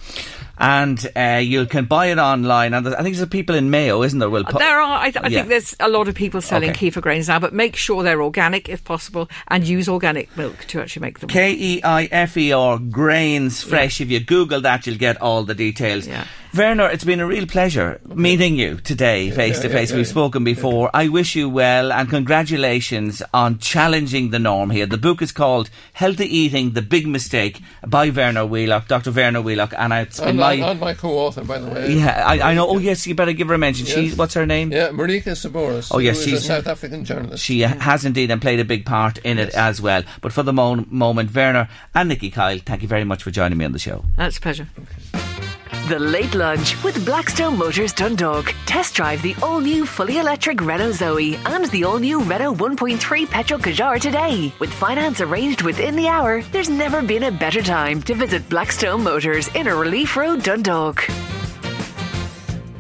And 0.59 1.11
uh, 1.17 1.41
you 1.43 1.65
can 1.67 1.87
buy 1.87 2.07
it 2.07 2.19
online. 2.19 2.75
And 2.75 2.87
I 2.87 3.03
think 3.03 3.17
there's 3.17 3.29
people 3.29 3.55
in 3.55 3.71
Mayo, 3.71 4.03
isn't 4.03 4.19
there? 4.19 4.29
Will 4.29 4.45
pu- 4.45 4.59
there 4.59 4.81
are. 4.81 4.99
I, 5.01 5.11
th- 5.11 5.25
I 5.25 5.29
yeah. 5.29 5.39
think 5.39 5.49
there's 5.49 5.75
a 5.81 5.89
lot 5.89 6.09
of 6.09 6.15
people 6.15 6.41
selling 6.41 6.71
okay. 6.71 6.91
kefir 6.91 7.01
grains 7.01 7.29
now, 7.29 7.39
but 7.39 7.55
make 7.55 7.77
sure 7.77 8.03
they're 8.03 8.23
organic 8.23 8.69
if 8.69 8.85
possible, 8.85 9.31
and 9.49 9.67
use 9.67 9.89
organic 9.89 10.37
milk 10.37 10.67
to 10.67 10.81
actually 10.81 11.01
make 11.01 11.21
them. 11.21 11.29
K 11.31 11.53
E 11.53 11.83
I 11.83 12.05
F 12.13 12.37
E 12.37 12.53
R 12.53 12.79
grains 12.79 13.63
fresh. 13.63 14.01
Yeah. 14.01 14.05
If 14.05 14.11
you 14.11 14.21
Google 14.21 14.61
that, 14.63 14.87
you'll 14.87 14.99
get 14.99 15.21
all 15.23 15.45
the 15.45 15.55
details. 15.55 16.07
Yeah. 16.07 16.27
Verner, 16.53 16.89
it's 16.89 17.05
been 17.05 17.21
a 17.21 17.27
real 17.27 17.47
pleasure 17.47 18.01
meeting 18.07 18.57
you 18.57 18.79
today 18.79 19.31
face 19.31 19.61
to 19.61 19.69
face. 19.69 19.93
We've 19.93 20.07
spoken 20.07 20.43
before. 20.43 20.91
I 20.93 21.07
wish 21.07 21.37
you 21.37 21.49
well 21.49 21.93
and 21.93 22.11
congratulations 22.11 23.23
on 23.33 23.59
challenging 23.59 24.31
the 24.31 24.41
norm 24.41 24.71
here. 24.71 24.85
The 24.87 24.99
book 24.99 25.23
is 25.23 25.31
called 25.31 25.71
Healthy 25.93 26.27
Eating, 26.27 26.73
The 26.73 26.83
Big 26.83 27.07
Mistake 27.07 27.63
by 27.87 28.11
Verner 28.11 28.45
Wheelock, 28.45 28.89
Dr. 28.89 29.13
Verner 29.13 29.41
Wheelock, 29.41 29.75
and 29.79 29.93
it's 29.93 30.19
been 30.19 30.31
and, 30.31 30.39
my... 30.39 30.55
And 30.55 30.81
my 30.81 30.93
co-author, 30.93 31.45
by 31.45 31.61
the 31.61 31.71
way. 31.71 31.95
Yeah, 31.95 32.25
I, 32.27 32.51
I 32.51 32.55
know. 32.55 32.67
Oh, 32.67 32.79
yes, 32.79 33.07
you 33.07 33.15
better 33.15 33.33
give 33.33 33.47
her 33.47 33.55
a 33.55 33.59
mention. 33.59 33.87
Yes. 33.87 33.95
She, 33.95 34.11
what's 34.17 34.35
her 34.35 34.45
name? 34.45 34.73
Yeah, 34.73 34.89
Marika 34.89 35.37
Sboros. 35.37 35.93
Oh, 35.95 35.99
yes, 35.99 36.21
she's 36.21 36.41
a 36.41 36.41
South 36.41 36.67
African 36.67 37.05
journalist. 37.05 37.45
She 37.45 37.61
has 37.61 38.05
indeed 38.05 38.33
and 38.33 38.43
played 38.43 38.59
a 38.59 38.65
big 38.65 38.85
part 38.85 39.19
in 39.19 39.39
yes. 39.39 39.51
it 39.51 39.55
as 39.55 39.81
well. 39.81 40.03
But 40.21 40.33
for 40.33 40.43
the 40.43 40.53
mo- 40.53 40.85
moment, 40.89 41.31
Verner 41.31 41.69
and 41.95 42.09
Nikki 42.09 42.31
Kyle, 42.31 42.59
thank 42.59 42.83
you 42.83 42.89
very 42.89 43.05
much 43.05 43.23
for 43.23 43.31
joining 43.31 43.57
me 43.57 43.65
on 43.65 43.71
the 43.73 43.79
show. 43.79 44.05
That's 44.17 44.39
a 44.39 44.41
pleasure. 44.41 44.67
Okay. 44.77 45.47
The 45.89 45.99
Late 45.99 46.35
Lunch 46.35 46.83
with 46.85 47.05
Blackstone 47.05 47.59
Motors 47.59 47.93
Dundalk. 47.93 48.55
Test 48.67 48.95
drive 48.95 49.23
the 49.23 49.35
all 49.43 49.61
new 49.61 49.85
fully 49.87 50.19
electric 50.19 50.61
Renault 50.61 50.93
Zoe 50.93 51.37
and 51.47 51.65
the 51.67 51.85
all 51.85 51.99
new 51.99 52.21
Renault 52.23 52.57
1.3 52.57 53.29
petrol 53.29 53.59
Kadjar 53.59 54.01
today. 54.01 54.53
With 54.61 54.73
finance 54.73 55.21
arranged 55.21 55.63
within 55.63 55.97
the 55.97 56.07
hour, 56.07 56.43
there's 56.53 56.71
never 56.71 57.03
been 57.03 57.25
a 57.25 57.33
better 57.33 57.63
time 57.63 58.03
to 58.03 58.15
visit 58.15 58.49
Blackstone 58.49 59.03
Motors 59.03 59.49
in 59.55 59.67
a 59.67 59.75
Relief 59.75 60.17
Road, 60.17 60.45
Dundalk. 60.45 61.09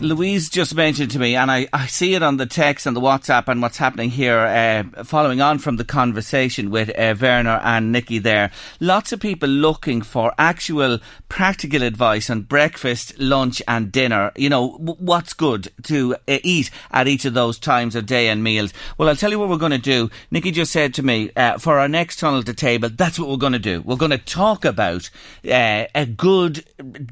Louise 0.00 0.48
just 0.48 0.74
mentioned 0.74 1.10
to 1.10 1.18
me, 1.18 1.36
and 1.36 1.50
I, 1.50 1.68
I 1.74 1.86
see 1.86 2.14
it 2.14 2.22
on 2.22 2.38
the 2.38 2.46
text 2.46 2.86
and 2.86 2.96
the 2.96 3.02
WhatsApp 3.02 3.48
and 3.48 3.60
what's 3.60 3.76
happening 3.76 4.08
here, 4.08 4.38
uh, 4.38 5.04
following 5.04 5.42
on 5.42 5.58
from 5.58 5.76
the 5.76 5.84
conversation 5.84 6.70
with 6.70 6.88
uh, 6.90 7.12
Verner 7.12 7.60
and 7.62 7.92
Nikki 7.92 8.18
there. 8.18 8.50
Lots 8.80 9.12
of 9.12 9.20
people 9.20 9.48
looking 9.48 10.00
for 10.00 10.32
actual 10.38 11.00
practical 11.28 11.82
advice 11.82 12.30
on 12.30 12.42
breakfast, 12.42 13.18
lunch, 13.18 13.60
and 13.68 13.92
dinner. 13.92 14.32
You 14.36 14.48
know, 14.48 14.72
w- 14.78 14.96
what's 14.98 15.34
good 15.34 15.70
to 15.84 16.14
uh, 16.26 16.38
eat 16.42 16.70
at 16.90 17.06
each 17.06 17.26
of 17.26 17.34
those 17.34 17.58
times 17.58 17.94
of 17.94 18.06
day 18.06 18.28
and 18.28 18.42
meals. 18.42 18.72
Well, 18.96 19.08
I'll 19.08 19.16
tell 19.16 19.30
you 19.30 19.38
what 19.38 19.50
we're 19.50 19.58
going 19.58 19.72
to 19.72 19.78
do. 19.78 20.10
Nikki 20.30 20.50
just 20.50 20.72
said 20.72 20.94
to 20.94 21.02
me, 21.02 21.30
uh, 21.36 21.58
for 21.58 21.78
our 21.78 21.88
next 21.88 22.18
tunnel 22.18 22.42
to 22.42 22.54
table, 22.54 22.88
that's 22.88 23.18
what 23.18 23.28
we're 23.28 23.36
going 23.36 23.52
to 23.52 23.58
do. 23.58 23.82
We're 23.82 23.96
going 23.96 24.10
to 24.12 24.18
talk 24.18 24.64
about 24.64 25.10
uh, 25.44 25.84
a 25.94 26.06
good 26.06 26.64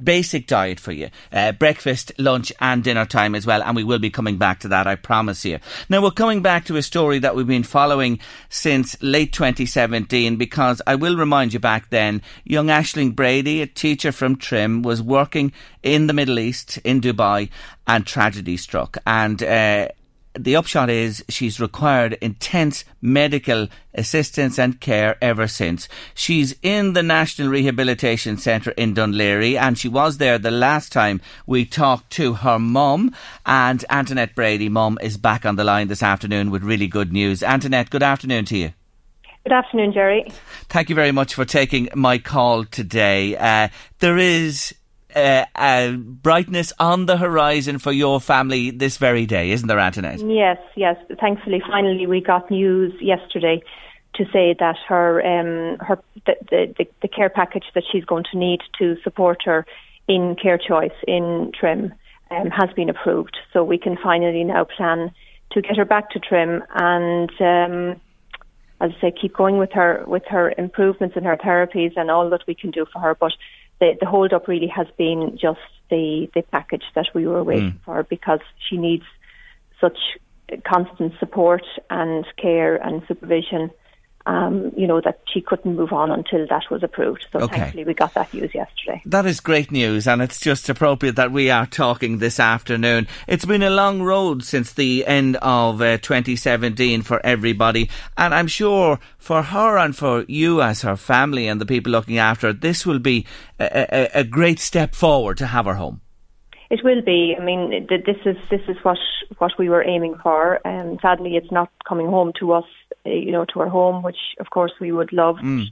basic 0.03 0.47
diet 0.47 0.81
for 0.81 0.93
you 0.93 1.11
uh, 1.33 1.53
breakfast, 1.53 2.13
lunch, 2.19 2.51
and 2.61 2.78
and 2.79 2.85
dinner 2.85 3.05
time 3.05 3.35
as 3.35 3.45
well, 3.45 3.61
and 3.61 3.75
we 3.75 3.83
will 3.83 3.99
be 3.99 4.09
coming 4.09 4.37
back 4.37 4.61
to 4.61 4.69
that, 4.69 4.87
I 4.87 4.95
promise 4.95 5.45
you. 5.45 5.59
Now, 5.89 6.01
we're 6.01 6.13
coming 6.13 6.43
back 6.43 6.65
to 6.67 6.77
a 6.77 6.83
story 6.83 7.19
that 7.19 7.35
we've 7.35 7.47
been 7.47 7.65
following 7.65 8.21
since 8.49 8.97
late 9.03 9.33
2017 9.33 10.37
because 10.37 10.81
I 10.87 10.95
will 10.95 11.17
remind 11.17 11.53
you 11.53 11.59
back 11.59 11.91
then, 11.91 12.23
young 12.45 12.69
Ashling 12.69 13.17
Brady, 13.17 13.63
a 13.63 13.67
teacher 13.67 14.13
from 14.13 14.37
Trim, 14.37 14.83
was 14.83 15.03
working 15.03 15.53
in 15.83 16.07
the 16.07 16.13
Middle 16.13 16.39
East, 16.39 16.79
in 16.85 17.01
Dubai, 17.01 17.51
and 17.89 18.07
tragedy 18.07 18.57
struck. 18.57 18.97
And 19.05 19.43
uh, 19.43 19.89
the 20.45 20.57
upshot 20.57 20.91
is 20.91 21.25
she's 21.29 21.61
required 21.61 22.15
intense 22.21 22.85
medical 23.01 23.69
assistance 23.95 24.59
and 24.59 24.81
care 24.81 25.17
ever 25.21 25.47
since. 25.47 25.89
She's 26.15 26.55
in 26.63 26.93
the 26.93 27.03
National 27.03 27.49
Rehabilitation 27.49 28.37
Centre 28.37 28.71
in 28.73 28.95
Dún 28.95 29.15
Laoghaire 29.15 29.59
and 29.61 29.79
she 29.79 29.89
was 29.89 30.19
there 30.19 30.39
the 30.39 30.51
last 30.51 30.93
time 30.93 31.21
we 31.47 31.65
talked 31.65 32.11
to 32.13 32.35
her 32.35 32.59
mum 32.59 33.15
and 33.45 33.85
Antoinette 33.91 34.35
Brady 34.35 34.69
mum 34.69 34.99
is 35.01 35.17
back 35.17 35.45
on 35.45 35.57
the 35.57 35.65
line 35.65 35.89
this 35.89 36.03
afternoon 36.03 36.51
with 36.51 36.63
really 36.63 36.87
good 36.87 37.13
news. 37.13 37.43
Antoinette, 37.43 37.91
good 37.91 38.03
afternoon 38.03 38.45
to 38.47 38.57
you. 38.57 38.73
Good 39.45 39.53
afternoon, 39.53 39.93
Gerry. 39.93 40.31
Thank 40.69 40.91
you 40.91 40.95
very 40.95 41.13
much 41.13 41.35
for 41.35 41.47
taking 41.47 41.89
my 41.95 42.19
call 42.19 42.65
today. 42.65 43.35
Uh, 43.35 43.69
there 43.99 44.19
is 44.19 44.75
uh, 45.15 45.45
uh, 45.55 45.93
brightness 45.93 46.73
on 46.79 47.07
the 47.07 47.17
horizon 47.17 47.79
for 47.79 47.93
your 47.93 48.21
family 48.21 48.71
this 48.71 48.97
very 48.99 49.27
day, 49.27 49.51
isn't 49.51 49.67
there, 49.67 49.79
Antoinette? 49.79 50.21
Yes, 50.21 50.59
yes. 50.77 50.97
Thankfully, 51.21 51.63
finally, 51.67 52.07
we 52.07 52.21
got 52.21 52.51
news 52.51 52.93
yesterday 53.01 53.63
to 54.15 54.25
say 54.33 54.55
that 54.59 54.77
her 54.89 55.25
um, 55.25 55.79
her 55.79 55.99
the, 56.27 56.35
the, 56.77 56.87
the 57.03 57.09
care 57.09 57.31
package 57.31 57.65
that 57.75 57.85
she's 57.91 58.05
going 58.05 58.25
to 58.33 58.39
need 58.39 58.61
to 58.79 58.97
support 59.03 59.43
her 59.45 59.65
in 60.09 60.37
care 60.41 60.59
choice 60.59 60.97
in 61.07 61.53
Trim 61.59 61.95
um, 62.31 62.51
has 62.51 62.71
been 62.75 62.91
approved. 62.91 63.37
So 63.53 63.65
we 63.65 63.79
can 63.79 63.97
finally 64.03 64.45
now 64.45 64.65
plan 64.65 65.11
to 65.53 65.63
get 65.63 65.77
her 65.77 65.85
back 65.85 66.11
to 66.11 66.19
Trim 66.19 66.63
and. 66.75 67.31
Um, 67.41 68.01
as 68.81 68.93
I 68.99 69.01
say, 69.01 69.15
keep 69.21 69.35
going 69.35 69.59
with 69.59 69.73
her 69.73 70.05
with 70.07 70.23
her 70.29 70.55
improvements 70.57 71.17
in 71.17 71.25
her 71.25 71.37
therapies 71.37 71.95
and 71.97 72.13
all 72.13 72.31
that 72.31 72.47
we 72.47 72.55
can 72.55 72.71
do 72.71 72.87
for 72.93 73.01
her. 73.01 73.15
But 73.15 73.33
the, 73.81 73.97
the 74.01 74.07
hold 74.07 74.33
up 74.33 74.49
really 74.49 74.67
has 74.69 74.87
been 74.97 75.39
just 75.41 75.61
the, 75.91 76.29
the 76.35 76.43
package 76.43 76.85
that 76.95 77.07
we 77.15 77.27
were 77.27 77.43
waiting 77.43 77.73
mm. 77.73 77.85
for 77.85 78.03
because 78.03 78.41
she 78.69 78.77
needs 78.77 79.05
such 79.81 79.99
constant 80.65 81.13
support 81.19 81.65
and 81.91 82.27
care 82.37 82.77
and 82.77 83.03
supervision 83.07 83.71
um, 84.29 84.71
you 84.77 84.87
know, 84.87 85.01
that 85.01 85.21
she 85.33 85.41
couldn't 85.41 85.75
move 85.75 85.91
on 85.91 86.11
until 86.11 86.47
that 86.49 86.65
was 86.71 86.83
approved. 86.83 87.25
So 87.33 87.41
okay. 87.41 87.57
thankfully 87.57 87.85
we 87.85 87.95
got 87.95 88.13
that 88.13 88.33
news 88.35 88.55
yesterday. 88.55 89.01
That 89.07 89.25
is 89.25 89.41
great 89.41 89.73
news 89.73 90.07
and 90.07 90.21
it's 90.21 90.39
just 90.39 90.69
appropriate 90.69 91.17
that 91.17 91.33
we 91.33 91.49
are 91.51 91.65
talking 91.65 92.19
this 92.19 92.39
afternoon. 92.39 93.09
It's 93.27 93.47
been 93.47 93.63
a 93.63 93.71
long 93.71 94.03
road 94.03 94.45
since 94.45 94.75
the 94.75 95.07
end 95.07 95.37
of 95.37 95.81
uh, 95.81 95.97
2017 95.97 97.01
for 97.03 97.25
everybody 97.25 97.89
and 98.19 98.35
I'm 98.35 98.49
sure 98.49 99.01
for 99.17 99.43
her 99.43 99.79
and 99.79 99.97
for 99.97 100.27
you 100.29 100.61
as 100.61 100.83
her 100.83 100.97
family 100.97 101.49
and 101.49 101.59
the 101.59 101.67
people 101.67 101.91
looking 101.91 102.19
after 102.19 102.49
her, 102.49 102.53
this 102.53 102.85
will 102.85 102.99
be 102.99 103.27
a, 103.59 103.87
a, 103.91 104.21
a 104.21 104.25
great 104.25 104.59
step 104.59 104.95
forward 104.95 105.39
to 105.39 105.47
have 105.47 105.65
her 105.65 105.75
home. 105.75 106.03
It 106.71 106.81
will 106.85 107.01
be. 107.01 107.35
I 107.39 107.43
mean, 107.43 107.87
this 107.89 108.19
is 108.27 108.37
this 108.51 108.61
is 108.69 108.77
what 108.83 108.99
what 109.39 109.53
we 109.59 109.71
were 109.71 109.83
aiming 109.83 110.17
for. 110.23 110.61
And 110.67 110.91
um, 110.91 110.99
sadly, 111.01 111.37
it's 111.37 111.51
not 111.51 111.71
coming 111.89 112.09
home 112.09 112.33
to 112.41 112.53
us 112.53 112.67
you 113.05 113.33
know, 113.33 113.45
to 113.47 113.61
her 113.61 113.69
home, 113.69 114.03
which 114.03 114.19
of 114.41 114.51
course 114.51 114.73
we 114.81 114.93
would 114.93 115.13
love. 115.13 115.37
Mm. 115.37 115.67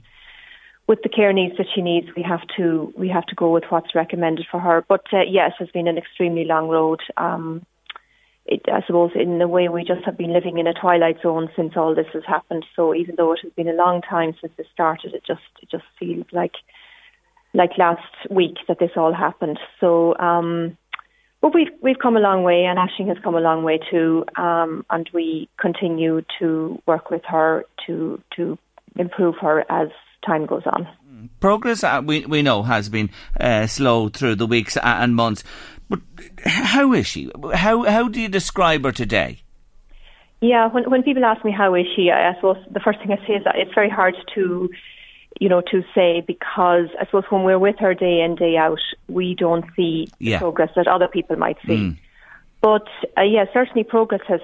With 0.87 1.01
the 1.03 1.09
care 1.09 1.33
needs 1.33 1.57
that 1.57 1.67
she 1.75 1.81
needs, 1.81 2.07
we 2.15 2.23
have 2.23 2.41
to 2.55 2.93
we 2.97 3.09
have 3.09 3.25
to 3.25 3.35
go 3.35 3.51
with 3.51 3.65
what's 3.69 3.93
recommended 3.93 4.47
for 4.49 4.59
her. 4.59 4.85
But 4.87 5.05
uh, 5.11 5.23
yes, 5.27 5.51
it's 5.59 5.71
been 5.71 5.87
an 5.87 5.97
extremely 5.97 6.45
long 6.45 6.69
road. 6.69 7.01
Um, 7.17 7.65
it, 8.45 8.61
I 8.71 8.81
suppose 8.87 9.11
in 9.13 9.41
a 9.41 9.47
way 9.47 9.67
we 9.67 9.83
just 9.83 10.05
have 10.05 10.17
been 10.17 10.31
living 10.31 10.57
in 10.57 10.67
a 10.67 10.73
twilight 10.73 11.17
zone 11.21 11.49
since 11.55 11.73
all 11.75 11.93
this 11.93 12.07
has 12.13 12.23
happened. 12.25 12.65
So 12.75 12.95
even 12.95 13.15
though 13.17 13.33
it 13.33 13.39
has 13.43 13.51
been 13.51 13.67
a 13.67 13.73
long 13.73 14.01
time 14.01 14.33
since 14.39 14.53
this 14.55 14.67
started, 14.73 15.13
it 15.13 15.23
just 15.25 15.41
it 15.61 15.69
just 15.69 15.83
feels 15.99 16.25
like 16.31 16.55
like 17.53 17.77
last 17.77 18.01
week 18.29 18.57
that 18.67 18.79
this 18.79 18.91
all 18.95 19.13
happened. 19.13 19.59
So 19.79 20.17
um, 20.17 20.77
but 21.41 21.53
we've 21.53 21.71
we've 21.81 21.99
come 21.99 22.17
a 22.17 22.19
long 22.19 22.43
way, 22.43 22.65
and 22.65 22.77
Ashling 22.77 23.07
has 23.09 23.17
come 23.23 23.35
a 23.35 23.39
long 23.39 23.63
way 23.63 23.79
too, 23.91 24.25
um, 24.37 24.85
and 24.89 25.09
we 25.13 25.49
continue 25.59 26.21
to 26.39 26.81
work 26.85 27.09
with 27.09 27.23
her 27.25 27.65
to 27.85 28.21
to 28.35 28.57
improve 28.95 29.35
her 29.41 29.63
as 29.69 29.89
time 30.25 30.45
goes 30.45 30.63
on. 30.65 30.87
Progress, 31.39 31.83
uh, 31.83 32.01
we 32.03 32.25
we 32.25 32.41
know, 32.41 32.63
has 32.63 32.89
been 32.89 33.09
uh, 33.39 33.67
slow 33.67 34.09
through 34.09 34.35
the 34.35 34.47
weeks 34.47 34.77
and 34.77 35.15
months. 35.15 35.43
But 35.89 35.99
how 36.45 36.93
is 36.93 37.07
she? 37.07 37.31
How 37.53 37.83
how 37.83 38.07
do 38.07 38.19
you 38.19 38.27
describe 38.27 38.83
her 38.83 38.91
today? 38.91 39.41
Yeah, 40.41 40.67
when 40.67 40.89
when 40.89 41.03
people 41.03 41.25
ask 41.25 41.43
me 41.43 41.51
how 41.51 41.73
is 41.75 41.85
she, 41.95 42.11
I 42.11 42.35
suppose 42.35 42.57
the 42.69 42.79
first 42.79 42.99
thing 42.99 43.11
I 43.11 43.17
say 43.27 43.33
is 43.33 43.43
that 43.45 43.55
it's 43.55 43.73
very 43.73 43.89
hard 43.89 44.15
to, 44.35 44.69
you 45.39 45.49
know, 45.49 45.61
to 45.71 45.83
say 45.95 46.21
because 46.25 46.87
I 46.99 47.05
suppose 47.05 47.23
when 47.29 47.43
we're 47.43 47.59
with 47.59 47.77
her 47.79 47.93
day 47.93 48.21
in 48.21 48.35
day 48.35 48.57
out, 48.57 48.79
we 49.07 49.35
don't 49.35 49.65
see 49.75 50.07
Yeah. 50.19 50.39
progress 50.39 50.69
that 50.75 50.87
other 50.87 51.07
people 51.07 51.35
might 51.35 51.57
see. 51.65 51.77
Mm. 51.77 51.97
But 52.61 52.87
uh, 53.17 53.21
yeah, 53.21 53.45
certainly 53.53 53.83
progress 53.83 54.21
has 54.27 54.41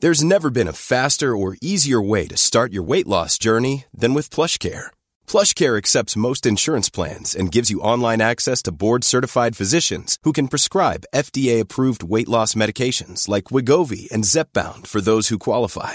There's 0.00 0.22
never 0.22 0.50
been 0.50 0.68
a 0.68 0.72
faster 0.72 1.36
or 1.36 1.56
easier 1.60 2.00
way 2.00 2.28
to 2.28 2.36
start 2.36 2.72
your 2.72 2.84
weight 2.84 3.08
loss 3.08 3.36
journey 3.36 3.84
than 3.92 4.14
with 4.14 4.30
PlushCare. 4.30 4.86
PlushCare 5.26 5.76
accepts 5.76 6.16
most 6.16 6.46
insurance 6.46 6.88
plans 6.88 7.34
and 7.34 7.50
gives 7.50 7.68
you 7.68 7.80
online 7.80 8.20
access 8.20 8.62
to 8.62 8.72
board-certified 8.72 9.56
physicians 9.56 10.16
who 10.22 10.32
can 10.32 10.46
prescribe 10.46 11.08
FDA-approved 11.12 12.04
weight 12.04 12.28
loss 12.28 12.54
medications 12.54 13.26
like 13.28 13.50
Wegovy 13.50 14.08
and 14.12 14.22
Zepbound 14.22 14.86
for 14.86 15.00
those 15.00 15.28
who 15.28 15.38
qualify. 15.38 15.94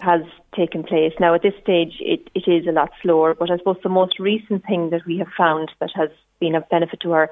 Has 0.00 0.22
taken 0.54 0.82
place. 0.82 1.12
Now, 1.18 1.34
at 1.34 1.42
this 1.42 1.54
stage, 1.62 1.94
it, 2.00 2.28
it 2.34 2.48
is 2.48 2.66
a 2.66 2.72
lot 2.72 2.90
slower, 3.02 3.34
but 3.34 3.50
I 3.50 3.56
suppose 3.58 3.76
the 3.82 3.88
most 3.88 4.18
recent 4.18 4.64
thing 4.66 4.90
that 4.90 5.06
we 5.06 5.18
have 5.18 5.28
found 5.36 5.72
that 5.80 5.90
has 5.94 6.10
been 6.40 6.54
of 6.54 6.68
benefit 6.68 7.00
to 7.00 7.10
her 7.12 7.30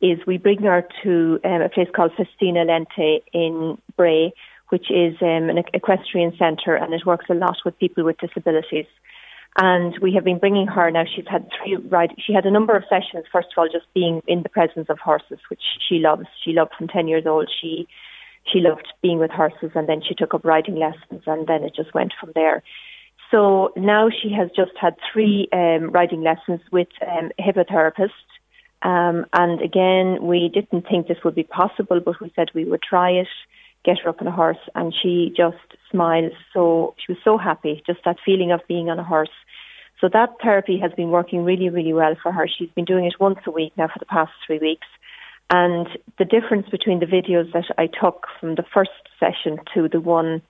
is 0.00 0.18
we 0.26 0.38
bring 0.38 0.62
her 0.62 0.86
to 1.02 1.40
um, 1.44 1.62
a 1.62 1.68
place 1.68 1.88
called 1.94 2.12
Festina 2.16 2.64
Lente 2.64 3.22
in 3.32 3.78
Bray, 3.96 4.32
which 4.68 4.90
is 4.90 5.14
um, 5.22 5.48
an 5.50 5.62
equestrian 5.72 6.36
centre, 6.36 6.74
and 6.74 6.92
it 6.94 7.06
works 7.06 7.26
a 7.30 7.34
lot 7.34 7.56
with 7.64 7.78
people 7.78 8.04
with 8.04 8.18
disabilities. 8.18 8.86
And 9.56 9.96
we 10.00 10.12
have 10.14 10.24
been 10.24 10.38
bringing 10.38 10.66
her 10.66 10.90
now. 10.90 11.04
She's 11.04 11.28
had 11.28 11.48
three 11.56 11.76
ride. 11.76 12.12
She 12.18 12.32
had 12.32 12.44
a 12.44 12.50
number 12.50 12.76
of 12.76 12.82
sessions. 12.88 13.24
First 13.30 13.48
of 13.52 13.58
all, 13.58 13.68
just 13.70 13.86
being 13.94 14.20
in 14.26 14.42
the 14.42 14.48
presence 14.48 14.88
of 14.88 14.98
horses, 14.98 15.38
which 15.48 15.62
she 15.88 16.00
loves. 16.00 16.26
She 16.44 16.52
loved 16.52 16.72
from 16.76 16.88
ten 16.88 17.06
years 17.06 17.24
old. 17.24 17.48
She 17.60 17.86
she 18.46 18.60
loved 18.60 18.86
being 19.02 19.18
with 19.18 19.30
horses 19.30 19.70
and 19.74 19.88
then 19.88 20.02
she 20.06 20.14
took 20.14 20.34
up 20.34 20.44
riding 20.44 20.76
lessons 20.76 21.22
and 21.26 21.46
then 21.46 21.64
it 21.64 21.74
just 21.74 21.94
went 21.94 22.12
from 22.18 22.32
there. 22.34 22.62
So 23.30 23.72
now 23.76 24.10
she 24.10 24.32
has 24.32 24.50
just 24.54 24.72
had 24.80 24.94
three 25.12 25.48
um, 25.52 25.90
riding 25.90 26.22
lessons 26.22 26.60
with 26.70 26.88
um, 27.06 27.30
a 27.38 27.42
hippotherapist. 27.42 28.10
Um, 28.82 29.26
and 29.32 29.62
again, 29.62 30.18
we 30.22 30.50
didn't 30.52 30.86
think 30.88 31.08
this 31.08 31.24
would 31.24 31.34
be 31.34 31.42
possible, 31.42 32.00
but 32.00 32.20
we 32.20 32.32
said 32.36 32.48
we 32.54 32.64
would 32.64 32.82
try 32.82 33.10
it, 33.10 33.28
get 33.84 33.98
her 34.00 34.10
up 34.10 34.20
on 34.20 34.26
a 34.26 34.30
horse, 34.30 34.58
and 34.74 34.94
she 34.94 35.32
just 35.34 35.56
smiles. 35.90 36.32
So 36.52 36.94
she 37.04 37.12
was 37.12 37.18
so 37.24 37.38
happy, 37.38 37.82
just 37.86 38.00
that 38.04 38.18
feeling 38.24 38.52
of 38.52 38.60
being 38.68 38.90
on 38.90 38.98
a 38.98 39.04
horse. 39.04 39.30
So 40.00 40.08
that 40.12 40.34
therapy 40.42 40.78
has 40.78 40.92
been 40.92 41.10
working 41.10 41.44
really, 41.44 41.70
really 41.70 41.94
well 41.94 42.14
for 42.22 42.30
her. 42.30 42.46
She's 42.46 42.70
been 42.70 42.84
doing 42.84 43.06
it 43.06 43.14
once 43.18 43.38
a 43.46 43.50
week 43.50 43.72
now 43.76 43.88
for 43.88 43.98
the 43.98 44.06
past 44.06 44.32
three 44.46 44.58
weeks. 44.58 44.86
And 45.50 45.86
the 46.18 46.24
difference 46.24 46.68
between 46.68 47.00
the 47.00 47.06
videos 47.06 47.52
that 47.52 47.66
I 47.76 47.86
took 47.86 48.26
from 48.40 48.54
the 48.54 48.64
first 48.72 48.90
session 49.20 49.58
to 49.74 49.88
the 49.88 50.00
one, 50.00 50.42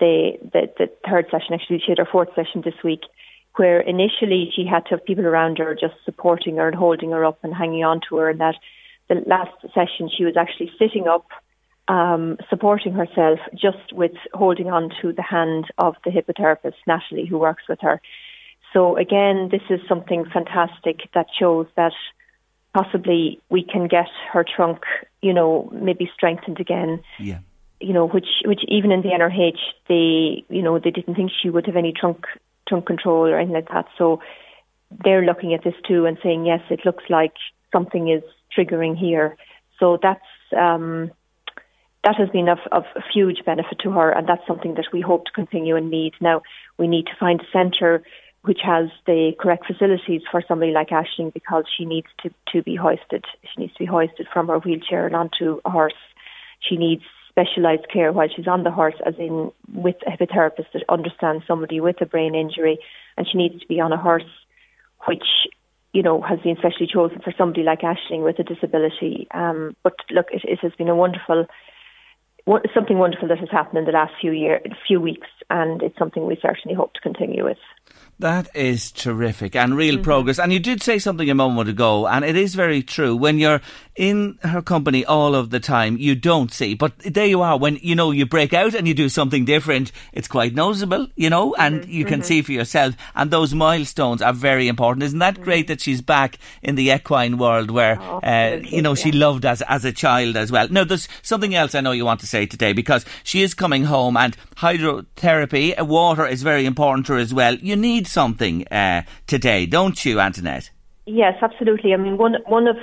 the, 0.00 0.32
the, 0.52 0.68
the 0.78 0.90
third 1.08 1.26
session, 1.30 1.54
actually, 1.54 1.78
she 1.78 1.92
had 1.92 1.98
her 1.98 2.08
fourth 2.10 2.30
session 2.34 2.62
this 2.64 2.82
week, 2.82 3.02
where 3.56 3.80
initially 3.80 4.50
she 4.54 4.66
had 4.66 4.84
to 4.86 4.90
have 4.90 5.04
people 5.04 5.26
around 5.26 5.58
her 5.58 5.74
just 5.74 5.94
supporting 6.04 6.56
her 6.56 6.68
and 6.68 6.76
holding 6.76 7.10
her 7.10 7.24
up 7.24 7.38
and 7.42 7.54
hanging 7.54 7.84
on 7.84 8.00
to 8.08 8.16
her. 8.16 8.30
And 8.30 8.40
that 8.40 8.56
the 9.08 9.22
last 9.26 9.52
session 9.74 10.10
she 10.14 10.24
was 10.24 10.36
actually 10.36 10.72
sitting 10.78 11.06
up, 11.06 11.26
um, 11.88 12.38
supporting 12.48 12.92
herself 12.92 13.38
just 13.54 13.92
with 13.92 14.12
holding 14.32 14.70
on 14.70 14.90
to 15.02 15.12
the 15.12 15.22
hand 15.22 15.66
of 15.78 15.94
the 16.04 16.10
hippotherapist, 16.10 16.74
Natalie, 16.86 17.26
who 17.26 17.38
works 17.38 17.64
with 17.68 17.80
her. 17.82 18.00
So 18.72 18.96
again, 18.96 19.50
this 19.50 19.62
is 19.68 19.80
something 19.88 20.24
fantastic 20.32 21.08
that 21.14 21.26
shows 21.38 21.66
that 21.76 21.92
possibly 22.74 23.40
we 23.50 23.62
can 23.62 23.88
get 23.88 24.08
her 24.32 24.44
trunk, 24.44 24.80
you 25.20 25.32
know, 25.32 25.70
maybe 25.72 26.10
strengthened 26.14 26.60
again. 26.60 27.02
Yeah. 27.18 27.38
You 27.80 27.92
know, 27.92 28.06
which 28.06 28.28
which 28.44 28.60
even 28.68 28.92
in 28.92 29.02
the 29.02 29.08
NRH 29.08 29.58
they 29.88 30.44
you 30.48 30.62
know, 30.62 30.78
they 30.78 30.90
didn't 30.90 31.14
think 31.14 31.30
she 31.42 31.50
would 31.50 31.66
have 31.66 31.76
any 31.76 31.92
trunk 31.92 32.26
trunk 32.68 32.86
control 32.86 33.26
or 33.26 33.38
anything 33.38 33.54
like 33.54 33.68
that. 33.68 33.86
So 33.98 34.20
they're 35.04 35.24
looking 35.24 35.54
at 35.54 35.64
this 35.64 35.74
too 35.86 36.06
and 36.06 36.16
saying, 36.22 36.46
Yes, 36.46 36.60
it 36.70 36.80
looks 36.84 37.04
like 37.10 37.34
something 37.72 38.08
is 38.08 38.22
triggering 38.56 38.96
here. 38.96 39.36
So 39.78 39.98
that's 40.00 40.20
um 40.56 41.10
that 42.04 42.16
has 42.16 42.28
been 42.30 42.48
of, 42.48 42.58
of 42.72 42.84
huge 43.14 43.44
benefit 43.44 43.78
to 43.80 43.90
her 43.92 44.10
and 44.10 44.28
that's 44.28 44.46
something 44.46 44.74
that 44.74 44.86
we 44.92 45.00
hope 45.00 45.24
to 45.26 45.32
continue 45.32 45.76
and 45.76 45.90
need. 45.90 46.14
Now 46.20 46.42
we 46.78 46.88
need 46.88 47.06
to 47.06 47.16
find 47.18 47.40
a 47.40 47.44
centre 47.52 48.02
which 48.42 48.60
has 48.62 48.88
the 49.06 49.32
correct 49.38 49.66
facilities 49.66 50.22
for 50.30 50.42
somebody 50.46 50.72
like 50.72 50.88
Ashling 50.88 51.32
because 51.32 51.64
she 51.76 51.84
needs 51.84 52.08
to, 52.22 52.30
to 52.52 52.62
be 52.62 52.74
hoisted. 52.74 53.24
She 53.42 53.60
needs 53.60 53.72
to 53.74 53.78
be 53.80 53.86
hoisted 53.86 54.26
from 54.32 54.48
her 54.48 54.58
wheelchair 54.58 55.06
and 55.06 55.14
onto 55.14 55.60
a 55.64 55.70
horse. 55.70 55.94
She 56.60 56.76
needs 56.76 57.02
specialised 57.28 57.88
care 57.90 58.12
while 58.12 58.28
she's 58.34 58.48
on 58.48 58.64
the 58.64 58.70
horse, 58.70 58.96
as 59.06 59.14
in 59.18 59.52
with 59.72 59.96
a 60.06 60.10
hippotherapist 60.10 60.72
that 60.74 60.84
understands 60.88 61.44
somebody 61.46 61.80
with 61.80 62.00
a 62.00 62.06
brain 62.06 62.34
injury, 62.34 62.78
and 63.16 63.26
she 63.30 63.38
needs 63.38 63.60
to 63.60 63.66
be 63.66 63.80
on 63.80 63.92
a 63.92 63.96
horse 63.96 64.24
which 65.06 65.24
you 65.92 66.02
know 66.02 66.20
has 66.20 66.38
been 66.40 66.56
specially 66.56 66.86
chosen 66.86 67.20
for 67.20 67.32
somebody 67.36 67.62
like 67.62 67.80
Ashling 67.80 68.24
with 68.24 68.38
a 68.38 68.44
disability. 68.44 69.28
Um, 69.32 69.76
but 69.82 69.94
look, 70.10 70.26
it, 70.32 70.42
it 70.44 70.58
has 70.60 70.72
been 70.72 70.88
a 70.88 70.96
wonderful 70.96 71.46
something 72.74 72.98
wonderful 72.98 73.28
that 73.28 73.38
has 73.38 73.50
happened 73.50 73.78
in 73.78 73.84
the 73.84 73.92
last 73.92 74.12
few 74.20 74.32
year, 74.32 74.60
few 74.86 75.00
weeks, 75.00 75.28
and 75.48 75.82
it's 75.82 75.96
something 75.98 76.26
we 76.26 76.36
certainly 76.42 76.74
hope 76.74 76.92
to 76.94 77.00
continue 77.00 77.44
with. 77.44 77.58
That 78.22 78.54
is 78.54 78.92
terrific 78.92 79.56
and 79.56 79.76
real 79.76 79.94
mm-hmm. 79.94 80.04
progress. 80.04 80.38
And 80.38 80.52
you 80.52 80.60
did 80.60 80.80
say 80.80 81.00
something 81.00 81.28
a 81.28 81.34
moment 81.34 81.68
ago, 81.68 82.06
and 82.06 82.24
it 82.24 82.36
is 82.36 82.54
very 82.54 82.80
true. 82.80 83.16
When 83.16 83.40
you're 83.40 83.60
in 83.96 84.38
her 84.42 84.62
company 84.62 85.04
all 85.04 85.34
of 85.34 85.50
the 85.50 85.58
time, 85.58 85.96
you 85.98 86.14
don't 86.14 86.52
see. 86.52 86.74
But 86.74 86.96
there 87.00 87.26
you 87.26 87.42
are. 87.42 87.58
When 87.58 87.80
you 87.82 87.96
know 87.96 88.12
you 88.12 88.24
break 88.24 88.54
out 88.54 88.74
and 88.74 88.86
you 88.86 88.94
do 88.94 89.08
something 89.08 89.44
different, 89.44 89.90
it's 90.12 90.28
quite 90.28 90.54
noticeable, 90.54 91.08
you 91.16 91.30
know, 91.30 91.56
and 91.56 91.80
mm-hmm. 91.80 91.90
you 91.90 92.04
can 92.04 92.20
mm-hmm. 92.20 92.26
see 92.26 92.42
for 92.42 92.52
yourself. 92.52 92.94
And 93.16 93.32
those 93.32 93.54
milestones 93.54 94.22
are 94.22 94.32
very 94.32 94.68
important. 94.68 95.02
Isn't 95.02 95.18
that 95.18 95.42
great 95.42 95.66
that 95.66 95.80
she's 95.80 96.00
back 96.00 96.38
in 96.62 96.76
the 96.76 96.90
equine 96.90 97.38
world 97.38 97.72
where, 97.72 98.00
oh, 98.00 98.20
uh, 98.22 98.60
you 98.62 98.82
know, 98.82 98.94
she 98.94 99.10
yeah. 99.10 99.26
loved 99.26 99.44
as 99.44 99.62
as 99.62 99.84
a 99.84 99.90
child 99.90 100.36
as 100.36 100.52
well? 100.52 100.68
Now, 100.68 100.84
there's 100.84 101.08
something 101.22 101.56
else 101.56 101.74
I 101.74 101.80
know 101.80 101.90
you 101.90 102.04
want 102.04 102.20
to 102.20 102.28
say 102.28 102.46
today 102.46 102.72
because 102.72 103.04
she 103.24 103.42
is 103.42 103.52
coming 103.52 103.82
home 103.82 104.16
and 104.16 104.36
hydrotherapy, 104.56 105.78
uh, 105.78 105.84
water 105.84 106.24
is 106.24 106.44
very 106.44 106.66
important 106.66 107.06
to 107.06 107.14
her 107.14 107.18
as 107.18 107.34
well. 107.34 107.56
You 107.56 107.74
need 107.74 108.06
something 108.12 108.66
uh, 108.68 109.02
today, 109.26 109.66
don't 109.66 110.04
you, 110.04 110.20
Antoinette? 110.20 110.70
Yes, 111.04 111.34
absolutely. 111.42 111.94
I 111.94 111.96
mean, 111.96 112.16
one 112.16 112.36
one 112.46 112.68
of 112.68 112.76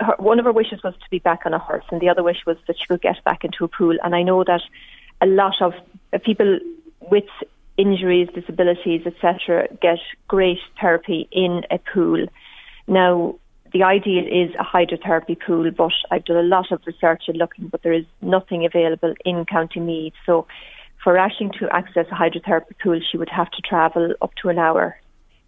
her, 0.00 0.14
one 0.18 0.38
of 0.38 0.46
her 0.46 0.52
wishes 0.52 0.82
was 0.82 0.94
to 0.94 1.10
be 1.10 1.18
back 1.18 1.40
on 1.44 1.52
a 1.52 1.58
horse, 1.58 1.84
and 1.90 2.00
the 2.00 2.08
other 2.08 2.22
wish 2.22 2.38
was 2.46 2.56
that 2.66 2.76
she 2.78 2.86
could 2.86 3.02
get 3.02 3.22
back 3.24 3.44
into 3.44 3.64
a 3.64 3.68
pool. 3.68 3.96
And 4.02 4.14
I 4.14 4.22
know 4.22 4.44
that 4.44 4.62
a 5.20 5.26
lot 5.26 5.60
of 5.60 5.74
people 6.24 6.58
with 7.00 7.28
injuries, 7.76 8.28
disabilities, 8.34 9.02
etc., 9.06 9.68
get 9.82 9.98
great 10.26 10.58
therapy 10.80 11.28
in 11.30 11.62
a 11.70 11.78
pool. 11.78 12.26
Now, 12.86 13.36
the 13.72 13.82
ideal 13.82 14.24
is 14.26 14.54
a 14.58 14.64
hydrotherapy 14.64 15.38
pool, 15.38 15.70
but 15.70 15.92
I've 16.10 16.24
done 16.24 16.38
a 16.38 16.42
lot 16.42 16.72
of 16.72 16.80
research 16.86 17.24
and 17.28 17.36
looking, 17.36 17.68
but 17.68 17.82
there 17.82 17.92
is 17.92 18.04
nothing 18.20 18.64
available 18.64 19.14
in 19.24 19.44
County 19.44 19.80
Meath. 19.80 20.14
So 20.26 20.46
for 21.02 21.14
Ashling 21.14 21.52
to 21.58 21.68
access 21.74 22.06
a 22.10 22.14
hydrotherapy 22.14 22.78
pool, 22.82 23.00
she 23.00 23.16
would 23.16 23.30
have 23.30 23.50
to 23.52 23.62
travel 23.62 24.14
up 24.20 24.34
to 24.42 24.48
an 24.48 24.58
hour, 24.58 24.98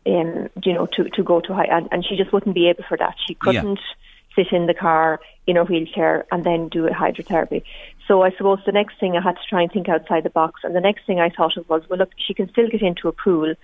um, 0.06 0.48
you 0.64 0.72
know, 0.72 0.86
to, 0.94 1.10
to 1.10 1.22
go 1.22 1.40
to 1.40 1.54
high, 1.54 1.66
and, 1.70 1.88
and 1.92 2.04
she 2.04 2.16
just 2.16 2.32
wouldn't 2.32 2.54
be 2.54 2.68
able 2.68 2.84
for 2.88 2.96
that. 2.96 3.16
She 3.26 3.34
couldn't 3.34 3.78
yeah. 3.78 4.44
sit 4.44 4.52
in 4.52 4.66
the 4.66 4.74
car 4.74 5.20
in 5.46 5.56
her 5.56 5.64
wheelchair 5.64 6.24
and 6.30 6.44
then 6.44 6.68
do 6.68 6.86
a 6.86 6.90
hydrotherapy. 6.90 7.62
So 8.08 8.22
I 8.22 8.30
suppose 8.32 8.60
the 8.64 8.72
next 8.72 8.98
thing 8.98 9.16
I 9.16 9.20
had 9.20 9.36
to 9.36 9.42
try 9.48 9.62
and 9.62 9.70
think 9.70 9.88
outside 9.88 10.24
the 10.24 10.30
box, 10.30 10.60
and 10.64 10.74
the 10.74 10.80
next 10.80 11.06
thing 11.06 11.20
I 11.20 11.28
thought 11.28 11.56
of 11.56 11.68
was, 11.68 11.82
well, 11.88 11.98
look, 11.98 12.12
she 12.16 12.34
can 12.34 12.48
still 12.50 12.68
get 12.68 12.82
into 12.82 13.08
a 13.08 13.12
pool, 13.12 13.54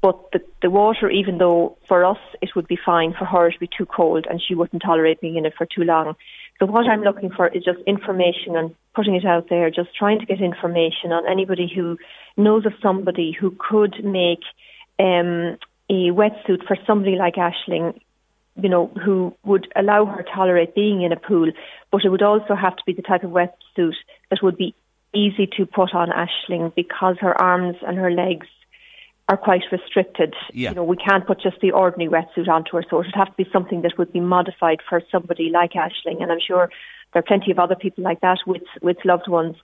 but 0.00 0.30
the, 0.32 0.40
the 0.62 0.70
water, 0.70 1.10
even 1.10 1.38
though 1.38 1.76
for 1.88 2.04
us 2.04 2.18
it 2.40 2.50
would 2.54 2.68
be 2.68 2.78
fine, 2.82 3.14
for 3.18 3.24
her 3.24 3.48
it 3.48 3.54
would 3.54 3.68
be 3.68 3.76
too 3.76 3.86
cold 3.86 4.26
and 4.28 4.40
she 4.40 4.54
wouldn't 4.54 4.82
tolerate 4.82 5.20
being 5.20 5.36
in 5.36 5.46
it 5.46 5.54
for 5.56 5.66
too 5.66 5.82
long. 5.82 6.14
So 6.58 6.66
what 6.66 6.88
I'm 6.88 7.02
looking 7.02 7.30
for 7.30 7.48
is 7.48 7.64
just 7.64 7.78
information 7.86 8.56
and 8.56 8.74
putting 8.94 9.14
it 9.14 9.24
out 9.24 9.48
there, 9.48 9.70
just 9.70 9.94
trying 9.96 10.20
to 10.20 10.26
get 10.26 10.40
information 10.40 11.12
on 11.12 11.28
anybody 11.30 11.70
who 11.72 11.98
knows 12.36 12.66
of 12.66 12.72
somebody 12.82 13.32
who 13.32 13.56
could 13.58 14.04
make 14.04 14.42
um, 14.98 15.58
a 15.90 16.10
wetsuit 16.10 16.66
for 16.66 16.76
somebody 16.86 17.16
like 17.16 17.34
Ashling, 17.34 18.00
you 18.56 18.68
know, 18.68 18.88
who 19.04 19.34
would 19.44 19.68
allow 19.76 20.04
her 20.04 20.22
to 20.22 20.30
tolerate 20.30 20.74
being 20.74 21.02
in 21.02 21.12
a 21.12 21.16
pool, 21.16 21.50
but 21.92 22.04
it 22.04 22.08
would 22.08 22.22
also 22.22 22.54
have 22.54 22.76
to 22.76 22.82
be 22.86 22.92
the 22.92 23.02
type 23.02 23.22
of 23.22 23.30
wetsuit 23.30 23.94
that 24.30 24.42
would 24.42 24.56
be 24.56 24.74
easy 25.14 25.48
to 25.56 25.64
put 25.64 25.94
on 25.94 26.08
Ashling 26.08 26.74
because 26.74 27.16
her 27.20 27.40
arms 27.40 27.76
and 27.86 27.96
her 27.96 28.10
legs 28.10 28.46
are 29.28 29.36
quite 29.36 29.62
restricted. 29.70 30.34
Yeah. 30.52 30.70
You 30.70 30.76
know, 30.76 30.84
we 30.84 30.96
can't 30.96 31.26
put 31.26 31.40
just 31.40 31.60
the 31.60 31.70
ordinary 31.70 32.10
wetsuit 32.10 32.48
onto 32.48 32.76
her, 32.76 32.84
so 32.88 33.00
it 33.00 33.06
would 33.06 33.14
have 33.14 33.28
to 33.28 33.44
be 33.44 33.48
something 33.52 33.82
that 33.82 33.98
would 33.98 34.12
be 34.12 34.20
modified 34.20 34.78
for 34.88 35.02
somebody 35.12 35.50
like 35.50 35.72
Ashling. 35.72 36.22
And 36.22 36.32
I'm 36.32 36.40
sure 36.44 36.70
there 37.12 37.20
are 37.20 37.22
plenty 37.22 37.50
of 37.50 37.58
other 37.58 37.74
people 37.74 38.04
like 38.04 38.20
that 38.20 38.38
with 38.46 38.62
with 38.80 38.96
loved 39.04 39.28
ones 39.28 39.56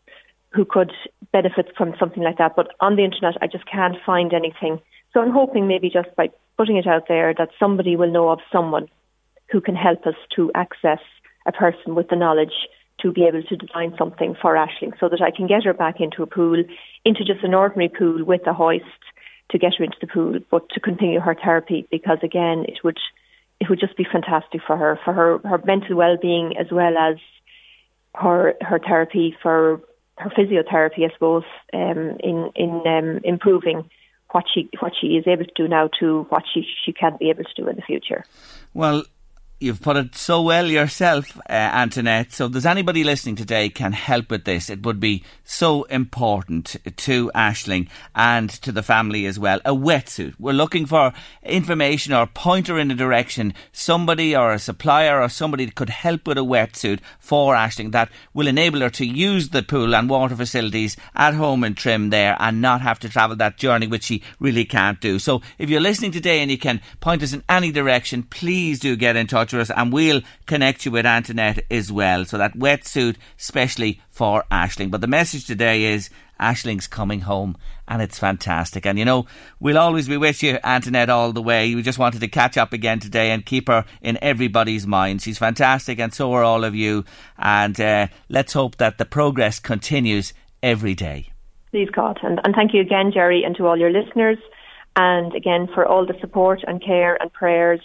who 0.50 0.64
could 0.64 0.92
benefit 1.32 1.72
from 1.76 1.94
something 1.98 2.22
like 2.22 2.38
that. 2.38 2.54
But 2.54 2.68
on 2.80 2.96
the 2.96 3.04
internet, 3.04 3.34
I 3.40 3.46
just 3.46 3.66
can't 3.66 3.96
find 4.04 4.32
anything. 4.32 4.80
So 5.12 5.20
I'm 5.20 5.32
hoping 5.32 5.66
maybe 5.66 5.90
just 5.90 6.14
by 6.16 6.28
putting 6.56 6.76
it 6.76 6.86
out 6.86 7.08
there 7.08 7.34
that 7.36 7.50
somebody 7.58 7.96
will 7.96 8.10
know 8.10 8.28
of 8.28 8.40
someone 8.52 8.88
who 9.50 9.60
can 9.60 9.74
help 9.74 10.06
us 10.06 10.14
to 10.36 10.50
access 10.54 11.00
a 11.46 11.52
person 11.52 11.94
with 11.94 12.08
the 12.08 12.16
knowledge 12.16 12.68
to 13.00 13.12
be 13.12 13.24
able 13.24 13.42
to 13.42 13.56
design 13.56 13.94
something 13.98 14.36
for 14.40 14.54
Ashling 14.54 14.98
so 15.00 15.08
that 15.08 15.20
I 15.20 15.30
can 15.30 15.46
get 15.46 15.64
her 15.64 15.74
back 15.74 16.00
into 16.00 16.22
a 16.22 16.26
pool, 16.26 16.62
into 17.04 17.24
just 17.24 17.42
an 17.42 17.54
ordinary 17.54 17.88
pool 17.88 18.24
with 18.24 18.46
a 18.46 18.54
hoist 18.54 18.84
to 19.50 19.58
get 19.58 19.74
her 19.78 19.84
into 19.84 19.96
the 20.00 20.06
pool, 20.06 20.38
but 20.50 20.68
to 20.70 20.80
continue 20.80 21.20
her 21.20 21.34
therapy 21.34 21.86
because 21.90 22.18
again, 22.22 22.64
it 22.68 22.78
would 22.82 22.98
it 23.60 23.68
would 23.68 23.80
just 23.80 23.96
be 23.96 24.06
fantastic 24.10 24.60
for 24.66 24.76
her, 24.76 24.98
for 25.04 25.12
her 25.12 25.38
her 25.38 25.62
mental 25.64 25.96
well 25.96 26.16
being 26.20 26.56
as 26.58 26.66
well 26.70 26.96
as 26.96 27.16
her 28.14 28.54
her 28.60 28.78
therapy 28.78 29.36
for 29.42 29.80
her 30.16 30.30
physiotherapy, 30.30 31.04
I 31.04 31.12
suppose, 31.12 31.44
um, 31.72 32.16
in 32.20 32.50
in 32.54 32.82
um, 32.86 33.20
improving 33.24 33.90
what 34.30 34.44
she 34.52 34.68
what 34.80 34.92
she 35.00 35.08
is 35.08 35.26
able 35.26 35.44
to 35.44 35.52
do 35.54 35.68
now 35.68 35.88
to 36.00 36.26
what 36.28 36.42
she 36.52 36.66
she 36.84 36.92
can 36.92 37.16
be 37.18 37.30
able 37.30 37.44
to 37.44 37.54
do 37.54 37.68
in 37.68 37.76
the 37.76 37.82
future. 37.82 38.24
Well, 38.72 39.04
You've 39.60 39.80
put 39.80 39.96
it 39.96 40.16
so 40.16 40.42
well 40.42 40.66
yourself, 40.66 41.38
uh, 41.48 41.52
Antoinette. 41.52 42.32
So, 42.32 42.46
if 42.46 42.52
there's 42.52 42.66
anybody 42.66 43.04
listening 43.04 43.36
today 43.36 43.68
can 43.68 43.92
help 43.92 44.28
with 44.28 44.44
this, 44.44 44.68
it 44.68 44.84
would 44.84 44.98
be 44.98 45.22
so 45.44 45.84
important 45.84 46.76
to 46.96 47.30
Ashling 47.36 47.88
and 48.16 48.50
to 48.50 48.72
the 48.72 48.82
family 48.82 49.26
as 49.26 49.38
well. 49.38 49.60
A 49.64 49.72
wetsuit. 49.72 50.34
We're 50.40 50.52
looking 50.52 50.86
for 50.86 51.12
information 51.44 52.12
or 52.12 52.26
pointer 52.26 52.80
in 52.80 52.90
a 52.90 52.96
direction. 52.96 53.54
Somebody 53.70 54.34
or 54.34 54.52
a 54.52 54.58
supplier 54.58 55.22
or 55.22 55.28
somebody 55.28 55.70
could 55.70 55.88
help 55.88 56.26
with 56.26 56.36
a 56.36 56.42
wetsuit 56.42 56.98
for 57.20 57.54
Ashling 57.54 57.92
that 57.92 58.10
will 58.34 58.48
enable 58.48 58.80
her 58.80 58.90
to 58.90 59.06
use 59.06 59.50
the 59.50 59.62
pool 59.62 59.94
and 59.94 60.10
water 60.10 60.34
facilities 60.34 60.96
at 61.14 61.32
home 61.32 61.62
in 61.62 61.74
Trim 61.74 62.10
there 62.10 62.36
and 62.40 62.60
not 62.60 62.80
have 62.80 62.98
to 62.98 63.08
travel 63.08 63.36
that 63.36 63.56
journey, 63.56 63.86
which 63.86 64.02
she 64.02 64.20
really 64.40 64.64
can't 64.64 65.00
do. 65.00 65.20
So, 65.20 65.42
if 65.58 65.70
you're 65.70 65.80
listening 65.80 66.10
today 66.10 66.40
and 66.40 66.50
you 66.50 66.58
can 66.58 66.80
point 66.98 67.22
us 67.22 67.32
in 67.32 67.44
any 67.48 67.70
direction, 67.70 68.24
please 68.24 68.80
do 68.80 68.96
get 68.96 69.14
in 69.14 69.28
touch 69.28 69.43
and 69.52 69.92
we'll 69.92 70.22
connect 70.46 70.84
you 70.84 70.90
with 70.90 71.06
Antoinette 71.06 71.64
as 71.70 71.92
well. 71.92 72.24
So 72.24 72.38
that 72.38 72.54
wetsuit, 72.54 73.16
especially 73.38 74.00
for 74.10 74.44
Ashling. 74.50 74.90
But 74.90 75.00
the 75.00 75.06
message 75.06 75.46
today 75.46 75.84
is 75.84 76.10
Ashling's 76.40 76.86
coming 76.86 77.20
home, 77.20 77.56
and 77.86 78.02
it's 78.02 78.18
fantastic. 78.18 78.86
And 78.86 78.98
you 78.98 79.04
know, 79.04 79.26
we'll 79.60 79.78
always 79.78 80.08
be 80.08 80.16
with 80.16 80.42
you, 80.42 80.58
Antoinette, 80.64 81.10
all 81.10 81.32
the 81.32 81.42
way. 81.42 81.74
We 81.74 81.82
just 81.82 81.98
wanted 81.98 82.20
to 82.20 82.28
catch 82.28 82.56
up 82.56 82.72
again 82.72 83.00
today 83.00 83.30
and 83.30 83.44
keep 83.44 83.68
her 83.68 83.84
in 84.02 84.18
everybody's 84.22 84.86
mind. 84.86 85.22
She's 85.22 85.38
fantastic, 85.38 85.98
and 85.98 86.12
so 86.12 86.32
are 86.32 86.44
all 86.44 86.64
of 86.64 86.74
you. 86.74 87.04
And 87.38 87.80
uh, 87.80 88.08
let's 88.28 88.52
hope 88.52 88.76
that 88.76 88.98
the 88.98 89.04
progress 89.04 89.58
continues 89.58 90.32
every 90.62 90.94
day. 90.94 91.30
Please, 91.70 91.90
God. 91.90 92.18
And, 92.22 92.40
and 92.44 92.54
thank 92.54 92.72
you 92.72 92.80
again, 92.80 93.10
Gerry, 93.12 93.42
and 93.44 93.56
to 93.56 93.66
all 93.66 93.76
your 93.76 93.90
listeners. 93.90 94.38
And 94.96 95.34
again, 95.34 95.68
for 95.74 95.84
all 95.84 96.06
the 96.06 96.14
support 96.20 96.60
and 96.66 96.80
care 96.80 97.20
and 97.20 97.32
prayers 97.32 97.80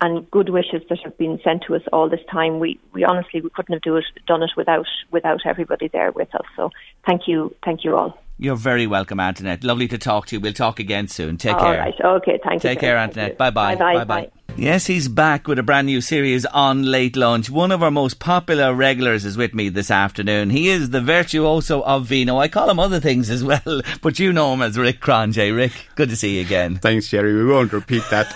and 0.00 0.30
good 0.30 0.50
wishes 0.50 0.82
that 0.88 0.98
have 1.04 1.16
been 1.16 1.40
sent 1.42 1.64
to 1.66 1.74
us 1.74 1.82
all 1.92 2.08
this 2.08 2.20
time. 2.30 2.58
We 2.58 2.78
we 2.92 3.04
honestly 3.04 3.40
we 3.40 3.50
couldn't 3.50 3.74
have 3.74 3.82
do 3.82 3.96
it, 3.96 4.04
done 4.26 4.42
it 4.42 4.50
without 4.56 4.86
without 5.10 5.40
everybody 5.46 5.88
there 5.88 6.12
with 6.12 6.34
us. 6.34 6.46
So 6.56 6.70
thank 7.06 7.22
you, 7.26 7.54
thank 7.64 7.84
you 7.84 7.96
all. 7.96 8.18
You're 8.38 8.56
very 8.56 8.86
welcome, 8.86 9.18
Antoinette. 9.18 9.64
Lovely 9.64 9.88
to 9.88 9.96
talk 9.96 10.26
to 10.26 10.36
you. 10.36 10.40
We'll 10.40 10.52
talk 10.52 10.78
again 10.78 11.08
soon. 11.08 11.38
Take 11.38 11.54
all 11.54 11.60
care. 11.60 11.68
All 11.68 11.78
right. 11.78 12.00
Okay. 12.22 12.38
Thank 12.42 12.62
you. 12.62 12.70
Take 12.70 12.80
care, 12.80 12.98
Antoinette. 12.98 13.38
Bye 13.38 13.50
bye. 13.50 13.76
Bye 13.76 14.04
bye. 14.04 14.30
Yes, 14.54 14.86
he's 14.86 15.06
back 15.06 15.46
with 15.48 15.58
a 15.58 15.62
brand 15.62 15.86
new 15.86 16.00
series 16.00 16.46
on 16.46 16.82
Late 16.82 17.14
Lunch. 17.14 17.50
One 17.50 17.70
of 17.70 17.82
our 17.82 17.90
most 17.90 18.18
popular 18.18 18.72
regulars 18.72 19.26
is 19.26 19.36
with 19.36 19.52
me 19.52 19.68
this 19.68 19.90
afternoon. 19.90 20.48
He 20.48 20.70
is 20.70 20.88
the 20.88 21.02
virtuoso 21.02 21.82
of 21.82 22.06
vino. 22.06 22.38
I 22.38 22.48
call 22.48 22.70
him 22.70 22.80
other 22.80 22.98
things 22.98 23.28
as 23.28 23.44
well, 23.44 23.82
but 24.00 24.18
you 24.18 24.32
know 24.32 24.54
him 24.54 24.62
as 24.62 24.78
Rick 24.78 25.00
Cronje. 25.00 25.54
Rick, 25.54 25.72
good 25.94 26.08
to 26.08 26.16
see 26.16 26.36
you 26.36 26.40
again. 26.40 26.76
Thanks, 26.76 27.08
Gerry. 27.08 27.34
We 27.34 27.44
won't 27.44 27.74
repeat 27.74 28.02
that. 28.10 28.32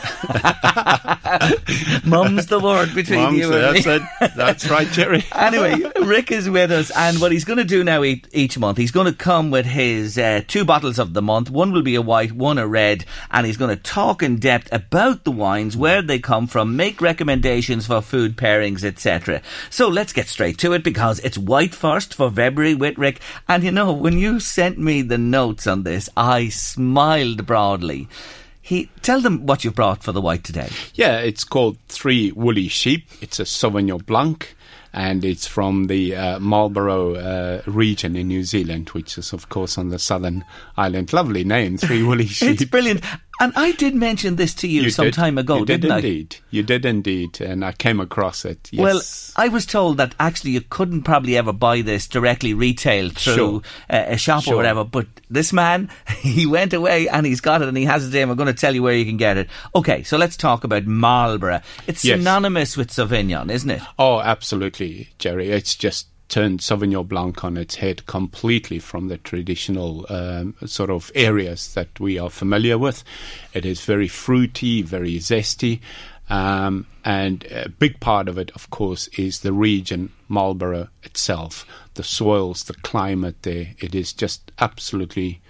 Mum's 2.05 2.47
the 2.49 2.61
word 2.61 2.95
between 2.95 3.21
Mum's, 3.21 3.39
you 3.39 3.55
and 3.55 3.63
that's 3.63 3.87
me. 3.87 3.95
It. 4.21 4.33
That's 4.37 4.69
right, 4.69 4.89
Gerry. 4.89 5.25
anyway, 5.35 5.91
Rick 6.03 6.33
is 6.33 6.51
with 6.51 6.71
us, 6.71 6.91
and 6.95 7.19
what 7.19 7.33
he's 7.33 7.47
going 7.47 7.57
to 7.59 7.65
do 7.65 7.83
now 7.83 8.03
each 8.05 8.59
month, 8.59 8.77
he's 8.77 8.91
going 8.91 9.07
to 9.07 9.15
come 9.15 9.51
with 9.51 9.65
his 9.65 10.19
uh, 10.19 10.43
two 10.47 10.67
bottles 10.67 10.99
of 10.99 11.15
the 11.15 11.23
month. 11.23 11.49
One 11.49 11.73
will 11.73 11.81
be 11.81 11.95
a 11.95 12.03
white, 12.03 12.33
one 12.33 12.59
a 12.59 12.67
red, 12.67 13.07
and 13.31 13.47
he's 13.47 13.57
going 13.57 13.75
to 13.75 13.83
talk 13.83 14.23
in 14.23 14.39
depth 14.39 14.69
about 14.71 15.25
the 15.25 15.31
wines, 15.31 15.79
where 15.79 16.00
they 16.09 16.19
come 16.19 16.47
from, 16.47 16.77
make 16.77 17.01
recommendations 17.01 17.87
for 17.87 18.01
food 18.01 18.37
pairings, 18.37 18.85
etc. 18.85 19.43
So 19.71 19.89
let's 19.89 20.13
get 20.13 20.29
straight 20.29 20.59
to 20.59 20.73
it 20.73 20.83
because 20.85 21.19
it's 21.21 21.39
white 21.39 21.75
first 21.75 22.15
for 22.15 22.31
February 22.31 22.75
Whitrick. 22.75 23.19
And 23.49 23.65
you 23.65 23.71
know, 23.71 23.93
when 23.93 24.19
you 24.19 24.41
sent 24.41 24.79
me 24.79 25.03
the 25.03 25.19
notes 25.19 25.67
on 25.67 25.83
this, 25.83 26.09
I 26.17 26.49
smiled 26.49 27.47
broadly. 27.47 28.09
He 28.61 28.91
tell 29.03 29.21
them 29.21 29.47
what 29.47 29.65
you 29.65 29.71
brought 29.71 30.03
for 30.03 30.13
the 30.13 30.21
white 30.21 30.45
today. 30.45 30.69
Yeah, 30.95 31.19
it's 31.19 31.45
called 31.45 31.79
Three 31.89 32.31
Woolly 32.33 32.69
Sheep. 32.69 33.09
It's 33.21 33.41
a 33.41 33.45
Sauvignon 33.45 34.07
Blanc 34.07 34.55
and 34.93 35.25
it's 35.25 35.47
from 35.47 35.87
the 35.87 36.17
uh, 36.17 36.39
Marlborough 36.41 37.15
uh, 37.15 37.63
region 37.67 38.17
in 38.17 38.29
New 38.29 38.43
Zealand, 38.43 38.89
which 38.91 39.17
is, 39.19 39.33
of 39.33 39.49
course, 39.49 39.79
on 39.79 39.91
the 39.91 39.99
southern 39.99 40.45
island. 40.77 41.13
Lovely 41.13 41.45
name, 41.45 41.79
Three 41.79 42.03
Woolly 42.03 42.27
Sheep. 42.29 42.61
it's 42.61 42.65
brilliant. 42.65 43.03
And 43.41 43.53
I 43.57 43.73
did 43.73 43.95
mention 43.95 44.37
this 44.37 44.53
to 44.57 44.69
you, 44.69 44.83
you 44.83 44.91
some 44.91 45.07
did. 45.07 45.15
time 45.15 45.39
ago, 45.39 45.59
you 45.61 45.65
did 45.65 45.81
didn't 45.81 45.97
indeed. 45.97 46.37
I? 46.39 46.45
You 46.51 46.63
did 46.63 46.85
indeed, 46.85 47.41
and 47.41 47.65
I 47.65 47.73
came 47.73 47.99
across 47.99 48.45
it. 48.45 48.69
Yes. 48.71 48.83
Well, 49.35 49.45
I 49.45 49.49
was 49.49 49.65
told 49.65 49.97
that 49.97 50.15
actually 50.21 50.51
you 50.51 50.61
couldn't 50.61 51.05
probably 51.05 51.39
ever 51.39 51.53
buy 51.53 51.81
this 51.81 52.07
directly 52.07 52.53
retail 52.53 53.09
through 53.09 53.35
Sure. 53.35 53.63
uh, 53.89 54.05
a 54.09 54.19
shop 54.19 54.43
Sure. 54.45 54.53
or 54.53 54.57
whatever. 54.59 54.85
But 54.85 55.07
this 55.31 55.53
man, 55.55 55.89
he 56.21 56.45
went 56.45 56.75
away 56.75 57.09
and 57.09 57.25
he's 57.25 57.41
got 57.41 57.63
it 57.63 57.69
and 57.69 57.77
he 57.79 57.87
has 57.87 58.07
it 58.07 58.11
there. 58.11 58.23
and 58.23 58.31
I'm 58.31 58.37
going 58.37 58.47
to 58.47 58.53
tell 58.53 58.75
you 58.75 58.83
where 58.83 58.95
you 58.95 59.07
can 59.07 59.17
get 59.17 59.39
it. 59.39 59.49
Okay, 59.75 60.03
so 60.03 60.19
let's 60.19 60.37
talk 60.37 60.63
about 60.65 60.85
Marlborough. 60.85 61.63
It's 61.87 62.05
Yes. 62.05 62.19
synonymous 62.19 62.77
with 62.77 62.91
Sauvignon, 62.91 63.51
isn't 63.51 63.71
it? 63.71 63.81
Oh, 63.99 64.21
absolutely, 64.21 65.09
Gerry. 65.19 65.49
It's 65.51 65.75
just 65.77 66.09
turned 66.31 66.61
Sauvignon 66.61 67.07
Blanc 67.07 67.45
on 67.45 67.57
its 67.57 67.75
head 67.77 68.07
completely 68.07 68.79
from 68.79 69.09
the 69.09 69.19
traditional 69.19 70.07
um, 70.09 70.55
sort 70.65 70.89
of 70.89 71.11
areas 71.15 71.75
that 71.75 72.01
we 72.01 72.19
are 72.19 72.31
familiar 72.31 72.79
with. 72.79 73.05
It 73.53 73.67
is 73.67 73.85
very 73.85 74.09
fruity, 74.09 74.81
very 74.81 75.17
zesty. 75.17 75.81
Um, 76.31 76.87
and 77.05 77.45
a 77.51 77.69
big 77.69 77.99
part 77.99 78.29
of 78.29 78.39
it, 78.39 78.53
of 78.55 78.71
course, 78.71 79.09
is 79.09 79.41
the 79.41 79.53
region, 79.53 80.13
Marlborough 80.29 80.89
itself, 81.03 81.67
the 81.95 82.05
soils, 82.05 82.65
the 82.65 82.75
climate 82.75 83.43
there. 83.43 83.75
It 83.81 83.95
is 83.95 84.13
just 84.13 84.53
absolutely 84.61 85.41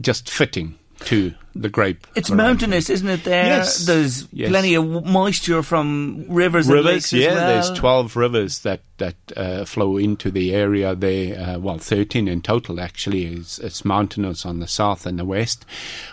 just 0.00 0.30
fitting 0.30 0.76
to 1.06 1.34
the 1.54 1.68
grape. 1.68 2.06
It's 2.14 2.30
mountainous, 2.30 2.88
isn't 2.90 3.08
it? 3.08 3.24
There, 3.24 3.44
Yes. 3.46 3.84
there's 3.86 4.28
Yes. 4.32 4.50
plenty 4.50 4.74
of 4.74 5.04
moisture 5.04 5.62
from 5.62 6.24
rivers, 6.28 6.66
and 6.68 6.74
rivers, 6.76 6.92
lakes 6.92 7.12
yeah. 7.12 7.28
as 7.30 7.34
well. 7.34 7.48
There's 7.48 7.70
12 7.78 8.16
rivers 8.16 8.58
that 8.60 8.80
that 8.98 9.16
uh, 9.36 9.64
flow 9.64 9.96
into 9.96 10.30
the 10.30 10.54
area 10.54 10.94
there. 10.94 11.40
Uh, 11.40 11.58
well, 11.58 11.78
13 11.78 12.28
in 12.28 12.42
total 12.42 12.80
actually. 12.80 13.24
It's, 13.26 13.58
it's 13.58 13.84
mountainous 13.84 14.44
on 14.46 14.60
the 14.60 14.68
south 14.68 15.06
and 15.06 15.18
the 15.18 15.24
west, 15.24 15.64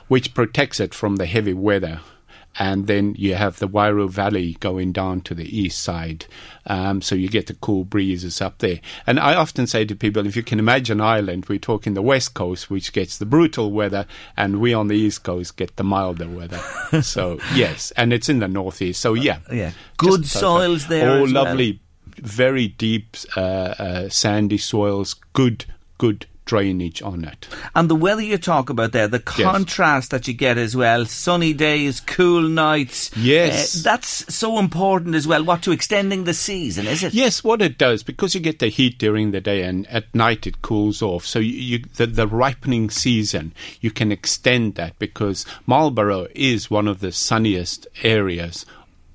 which 0.08 0.34
protects 0.34 0.80
it 0.80 0.94
from 0.94 1.18
the 1.18 1.26
heavy 1.26 1.54
weather. 1.54 2.00
And 2.60 2.88
then 2.88 3.16
you 3.18 3.36
have 3.36 3.60
the 3.60 3.68
Wairau 3.68 4.10
Valley 4.10 4.58
going 4.60 4.92
down 4.92 5.22
to 5.22 5.36
the 5.36 5.58
east 5.58 5.80
side. 5.80 6.26
Um, 6.66 7.02
so 7.02 7.16
you 7.16 7.30
get 7.30 7.48
the 7.48 7.54
cool 7.56 7.84
breezes 7.84 8.42
up 8.42 8.58
there. 8.60 8.80
And 9.06 9.20
I 9.20 9.36
often 9.36 9.68
say 9.68 9.86
to 9.86 9.96
people, 9.96 10.26
if 10.26 10.36
you 10.36 10.44
can 10.44 10.60
imagine 10.60 11.00
Ireland, 11.00 11.46
we're 11.48 11.60
talking 11.60 11.94
the 11.94 12.02
west 12.02 12.34
coast, 12.34 12.70
which 12.70 12.94
gets 12.94 13.18
the 13.18 13.26
brutal 13.26 13.72
weather, 13.72 14.06
and 14.36 14.60
we 14.60 14.74
on 14.74 14.88
the 14.88 14.98
east 14.98 15.24
coast 15.24 15.56
get 15.56 15.76
the 15.76 15.84
milder 15.84 16.28
weather. 16.28 16.60
so 17.02 17.40
yes, 17.54 17.92
and 17.92 18.12
it's 18.12 18.30
in 18.30 18.40
the 18.40 18.48
northeast. 18.48 19.02
So 19.02 19.14
yeah, 19.14 19.40
yeah, 19.52 19.72
good 19.98 20.24
Just 20.24 20.40
soils 20.40 20.88
there. 20.88 21.10
Oh, 21.10 21.24
as 21.24 21.34
well. 21.34 21.46
lovely, 21.46 21.80
very 22.18 22.68
deep, 22.68 23.16
uh, 23.36 23.40
uh, 23.40 24.10
sandy 24.10 24.58
soils. 24.58 25.16
Good, 25.34 25.66
good 25.98 26.26
drainage 26.48 27.04
on 27.04 27.24
it. 27.24 27.48
And 27.76 27.90
the 27.90 27.96
weather 27.96 28.24
you 28.24 28.40
talk 28.40 28.72
about 28.72 28.94
there, 28.94 29.08
the 29.08 29.20
contrast 29.20 30.10
that 30.10 30.28
you 30.28 30.34
get 30.34 30.58
as 30.58 30.76
well, 30.76 31.06
sunny 31.06 31.54
days, 31.54 32.00
cool 32.00 32.42
nights. 32.42 33.16
Yes. 33.16 33.76
Uh, 33.76 33.92
that's 33.92 34.34
so 34.34 34.58
important 34.58 35.14
as 35.14 35.28
well. 35.28 35.44
What 35.44 35.62
to 35.64 35.72
extending 35.72 36.24
the 36.24 36.34
season, 36.34 36.88
is 36.88 37.04
it? 37.04 37.14
Yes, 37.14 37.44
what 37.44 37.62
it 37.62 37.78
does 37.78 38.02
because 38.02 38.34
you 38.34 38.42
get 38.42 38.58
the 38.58 38.70
heat 38.70 38.98
during 38.98 39.32
the 39.32 39.42
day 39.42 39.62
and 39.62 39.86
at 39.88 40.14
night 40.16 40.48
it 40.48 40.64
cools 40.64 41.02
off. 41.02 41.26
So 41.26 41.38
you, 41.38 41.54
you 41.54 41.80
the, 41.96 42.08
the 42.08 42.28
ripening 42.28 42.90
season 42.90 43.54
you 43.82 43.92
can 43.92 44.12
extend 44.12 44.76
that 44.76 44.98
because 44.98 45.46
Marlborough 45.66 46.28
is 46.34 46.72
one 46.72 46.88
of 46.88 47.00
the 47.00 47.12
sunniest 47.12 47.88
areas. 48.04 48.66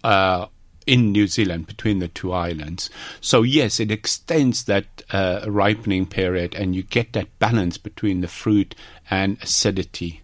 Uh, 0.05 0.47
in 0.87 1.13
New 1.13 1.27
Zealand 1.27 1.67
between 1.67 1.99
the 1.99 2.09
two 2.09 2.33
islands. 2.33 2.91
So, 3.21 3.43
yes, 3.43 3.79
it 3.81 3.91
extends 3.91 4.65
that 4.65 5.03
uh, 5.11 5.45
ripening 5.47 6.07
period 6.07 6.55
and 6.55 6.75
you 6.75 6.83
get 6.83 7.13
that 7.13 7.39
balance 7.39 7.79
between 7.79 8.21
the 8.21 8.29
fruit 8.29 8.75
and 9.11 9.39
acidity 9.43 10.23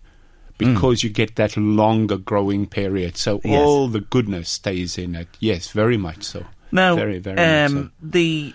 because 0.59 1.05
you 1.05 1.11
get 1.11 1.37
that 1.37 1.57
longer 1.57 2.17
growing 2.17 2.67
period. 2.67 3.17
So, 3.17 3.41
Yes. 3.45 3.61
all 3.65 3.87
the 3.89 4.01
goodness 4.01 4.49
stays 4.51 4.99
in 4.99 5.15
it. 5.15 5.29
Yes, 5.39 5.69
very 5.71 5.97
much 5.97 6.25
so. 6.25 6.47
Now, 6.73 6.97
very, 6.97 7.19
very 7.19 7.37
much 7.37 7.71
so. 7.71 7.79
um, 7.79 7.93
the 8.03 8.55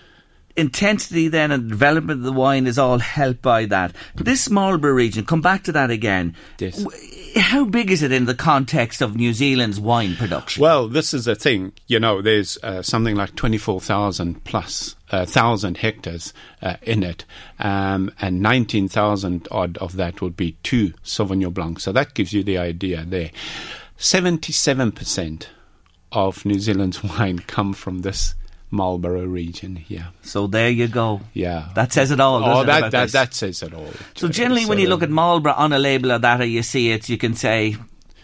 intensity 0.56 1.28
then 1.28 1.52
and 1.52 1.70
development 1.70 2.20
of 2.20 2.26
the 2.26 2.32
wine 2.32 2.68
is 2.68 2.78
all 2.78 3.00
helped 3.00 3.42
by 3.42 3.66
that. 3.66 3.96
This 4.16 4.50
Marlborough 4.50 4.94
region, 4.94 5.26
come 5.26 5.42
back 5.42 5.64
to 5.64 5.72
that 5.72 5.90
again. 5.90 6.36
Yes. 6.60 6.86
How 7.36 7.66
big 7.66 7.90
is 7.90 8.04
it 8.04 8.12
in 8.12 8.26
the 8.26 8.36
context 8.36 9.02
of 9.02 9.16
New 9.16 9.34
Zealand's 9.34 9.80
wine 9.80 10.16
production? 10.16 10.62
Well, 10.62 10.88
this 10.88 11.14
is 11.14 11.26
the 11.26 11.36
thing. 11.36 11.74
You 11.88 12.00
know, 12.00 12.22
there's 12.22 12.58
uh, 12.62 12.84
something 12.84 13.16
like 13.16 13.36
24,000 13.36 14.44
plus 14.44 14.96
uh, 15.12 15.26
thousand 15.26 15.78
hectares 15.78 16.34
uh, 16.62 16.76
in 16.84 17.02
it, 17.04 17.26
um, 17.60 18.12
and 18.22 18.42
19,000 18.42 19.48
odd 19.50 19.78
of 19.78 19.96
that 19.96 20.22
would 20.22 20.38
be 20.38 20.58
two 20.64 20.94
Sauvignon 21.04 21.54
Blanc. 21.54 21.80
So 21.80 21.92
that 21.92 22.14
gives 22.14 22.34
you 22.34 22.44
the 22.44 22.60
idea 22.60 23.04
there. 23.04 23.32
77% 23.98 25.48
of 26.12 26.46
New 26.46 26.60
Zealand's 26.60 27.04
wine 27.18 27.40
come 27.40 27.74
from 27.74 28.00
this 28.00 28.36
Marlborough 28.74 29.26
region 29.26 29.76
here. 29.76 30.08
So 30.24 30.48
there 30.48 30.70
you 30.70 30.88
go. 30.88 31.22
Yeah. 31.34 31.70
That 31.76 31.94
says 31.94 32.12
it 32.12 32.20
all. 32.20 32.44
oh, 32.44 32.64
that, 32.66 32.80
about 32.80 32.92
that, 32.92 33.12
that 33.12 33.34
says 33.34 33.62
it 33.62 33.74
all. 33.74 33.92
So 34.16 34.28
generally, 34.28 34.66
when 34.66 34.80
you 34.80 34.90
look 34.90 35.04
at 35.04 35.10
Marlborough 35.10 35.54
on 35.54 35.72
a 35.72 35.80
label 35.80 36.12
of 36.12 36.22
that, 36.24 36.42
or 36.42 36.46
you 36.46 36.64
see 36.64 36.92
it, 36.92 37.08
you 37.08 37.18
can 37.18 37.36
say, 37.36 37.78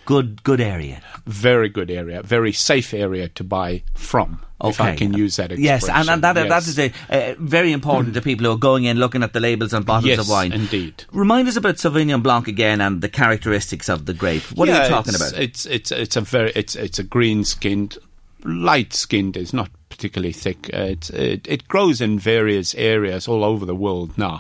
"Good, 0.06 0.44
good 0.44 0.60
area." 0.60 1.02
very 1.30 1.70
good 1.70 1.92
area, 1.92 2.24
very 2.24 2.52
safe 2.52 2.94
area 2.94 3.28
to 3.30 3.44
buy 3.44 3.84
from. 3.94 4.42
If 4.62 4.82
I 4.82 4.96
can 4.96 5.14
use 5.14 5.38
that 5.38 5.52
expression. 5.54 5.64
Yes, 5.64 5.88
and, 5.88 6.10
and 6.10 6.22
that, 6.24 6.34
that 6.34 6.48
Yes. 6.50 6.68
is 6.68 6.80
a, 6.80 6.92
uh, 7.10 7.36
very 7.40 7.72
important 7.72 8.14
to 8.16 8.22
people 8.22 8.46
who 8.46 8.52
are 8.52 8.58
going 8.58 8.84
in 8.84 8.98
looking 8.98 9.24
at 9.24 9.32
the 9.32 9.40
labels 9.40 9.74
on 9.74 9.84
bottles 9.84 10.10
Yes, 10.10 10.20
of 10.20 10.28
wine. 10.28 10.52
indeed. 10.52 11.06
Remind 11.14 11.48
us 11.48 11.56
about 11.56 11.76
Sauvignon 11.76 12.22
Blanc 12.22 12.48
again 12.50 12.82
and 12.82 13.02
the 13.02 13.08
characteristics 13.08 13.88
of 13.88 14.06
the 14.06 14.14
grape. 14.14 14.44
What 14.56 14.68
are 14.68 14.84
you 14.84 14.90
talking 14.90 15.14
it's, 15.14 15.30
about? 15.30 15.40
It's 15.42 15.66
it's 15.66 15.92
it's 15.92 16.16
a 16.18 16.22
very 16.22 16.52
it's 16.56 16.76
it's 16.76 17.00
a 17.00 17.04
green 17.04 17.46
skinned, 17.46 18.00
light 18.44 18.94
skinned. 18.94 19.38
It's 19.38 19.54
not 19.54 19.70
particularly 20.00 20.32
thick. 20.32 20.70
Uh, 20.74 20.96
it's, 20.96 21.10
it 21.10 21.46
it 21.46 21.68
grows 21.68 22.00
in 22.00 22.18
various 22.18 22.74
areas 22.76 23.28
all 23.28 23.44
over 23.44 23.66
the 23.66 23.76
world 23.76 24.18
now. 24.18 24.40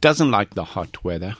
Doesn't 0.00 0.30
like 0.30 0.54
the 0.54 0.64
hot 0.64 1.02
weather, 1.02 1.34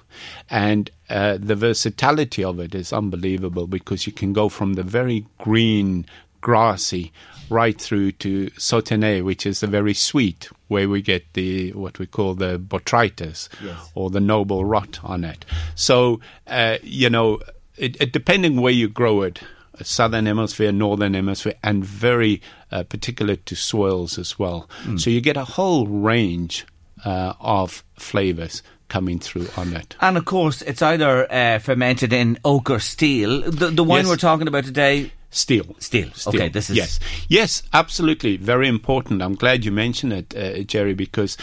and 0.50 0.90
uh, 1.08 1.38
the 1.40 1.54
versatility 1.54 2.42
of 2.42 2.58
it 2.58 2.74
is 2.74 2.92
unbelievable 2.92 3.68
because 3.68 4.08
you 4.08 4.12
can 4.12 4.32
go 4.32 4.48
from 4.48 4.74
the 4.74 4.82
very 4.82 5.24
green, 5.38 6.04
grassy, 6.40 7.12
right 7.48 7.80
through 7.80 8.12
to 8.12 8.50
Sauternes, 8.58 9.22
which 9.22 9.46
is 9.46 9.60
the 9.60 9.68
very 9.68 9.94
sweet, 9.94 10.50
where 10.66 10.88
we 10.88 11.00
get 11.00 11.32
the 11.34 11.72
what 11.72 12.00
we 12.00 12.06
call 12.06 12.34
the 12.34 12.58
botrytis 12.58 13.48
or 13.94 14.10
the 14.10 14.20
noble 14.20 14.64
rot 14.64 14.98
on 15.04 15.22
it. 15.22 15.44
So 15.76 16.20
uh, 16.48 16.78
you 16.82 17.08
know, 17.08 17.38
it, 17.76 18.00
it, 18.00 18.12
depending 18.12 18.60
where 18.60 18.72
you 18.72 18.88
grow 18.88 19.22
it, 19.22 19.40
southern 19.84 20.26
hemisphere, 20.26 20.72
northern 20.72 21.14
hemisphere, 21.14 21.54
and 21.62 21.84
very 21.84 22.40
uh, 22.70 22.82
particular 22.84 23.36
to 23.36 23.54
soils 23.54 24.18
as 24.18 24.38
well. 24.38 24.68
So 24.96 25.10
you 25.10 25.20
get 25.20 25.36
a 25.36 25.44
whole 25.44 25.86
range 25.86 26.66
uh, 27.04 27.34
of 27.40 27.82
flavors 27.98 28.62
coming 28.88 29.18
through 29.20 29.46
on 29.56 29.72
it. 29.74 29.94
and 30.00 30.16
of 30.18 30.24
course, 30.24 30.62
it's 30.62 30.82
either 30.82 31.32
uh, 31.32 31.58
fermented 31.60 32.12
in 32.12 32.38
oak 32.44 32.70
or 32.70 32.80
steel. 32.80 33.40
The, 33.42 33.68
the 33.70 33.84
wine 33.84 34.00
Yes. 34.04 34.08
we're 34.08 34.16
talking 34.16 34.48
about 34.48 34.64
today, 34.64 35.12
Steel. 35.30 35.76
steel. 35.78 36.08
Okay, 36.26 36.48
this 36.48 36.70
is 36.70 36.76
yes, 36.76 36.98
yes, 37.28 37.62
absolutely, 37.72 38.36
very 38.36 38.66
important. 38.66 39.22
I'm 39.22 39.36
glad 39.36 39.64
you 39.64 39.70
mentioned 39.70 40.12
it, 40.12 40.34
uh, 40.36 40.62
Gerry, 40.64 40.92
because 40.94 41.36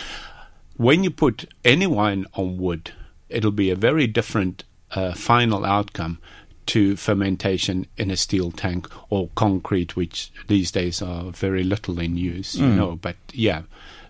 when 0.76 1.04
you 1.06 1.10
put 1.10 1.46
any 1.64 1.88
wine 1.88 2.26
on 2.34 2.58
wood, 2.58 2.92
it'll 3.30 3.52
be 3.52 3.70
a 3.72 3.76
very 3.76 4.08
different 4.08 4.64
uh, 4.92 5.14
final 5.14 5.66
outcome 5.66 6.20
to 6.68 6.96
fermentation 6.96 7.86
in 7.98 8.12
a 8.12 8.18
steel 8.18 8.52
tank 8.52 8.88
or 9.10 9.30
concrete, 9.36 9.96
which 9.96 10.32
these 10.48 10.72
days 10.72 11.02
are 11.02 11.26
very 11.32 11.64
little 11.64 12.00
in 12.00 12.16
use, 12.18 12.56
you 12.56 12.66
Mm. 12.66 12.76
know. 12.76 12.96
But 13.02 13.16
yeah, 13.34 13.64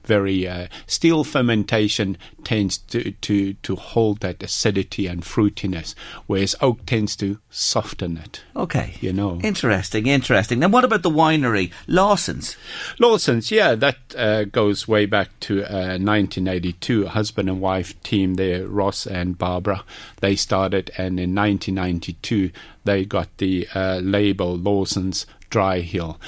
very 0.08 0.48
uh, 0.48 0.68
steel 0.88 1.24
fermentation 1.24 2.18
tends 2.44 2.78
to, 2.78 3.12
to 3.12 3.54
to 3.54 3.76
hold 3.76 4.22
that 4.22 4.42
acidity 4.42 5.06
and 5.06 5.22
fruitiness, 5.22 5.94
whereas 6.26 6.56
oak 6.62 6.86
tends 6.86 7.16
to 7.18 7.40
soften 7.50 8.18
it. 8.18 8.44
Okay. 8.56 8.96
You 9.02 9.14
know. 9.14 9.40
Interesting, 9.44 10.08
interesting. 10.08 10.60
Now, 10.60 10.70
what 10.70 10.84
about 10.84 11.04
the 11.04 11.12
winery? 11.12 11.72
Lawson's. 11.88 12.58
Lawson's, 13.00 13.52
yeah, 13.52 13.76
that 13.76 13.98
uh, 14.18 14.46
goes 14.46 14.88
way 14.88 15.06
back 15.06 15.30
to 15.42 15.64
uh, 15.64 16.00
1982. 16.00 17.08
Husband 17.08 17.50
and 17.50 17.62
wife 17.62 18.02
team 18.04 18.36
there, 18.36 18.66
Ross 18.68 19.06
and 19.06 19.38
Barbara, 19.38 19.84
they 20.22 20.36
started, 20.36 20.90
and 20.98 21.20
in 21.20 21.36
1992 21.36 22.52
they 22.88 23.04
got 23.06 23.28
the 23.38 23.68
uh, 23.76 24.00
label 24.02 24.58
Lawson's 24.58 25.26
Dry 25.50 25.80
Hill. 25.80 26.20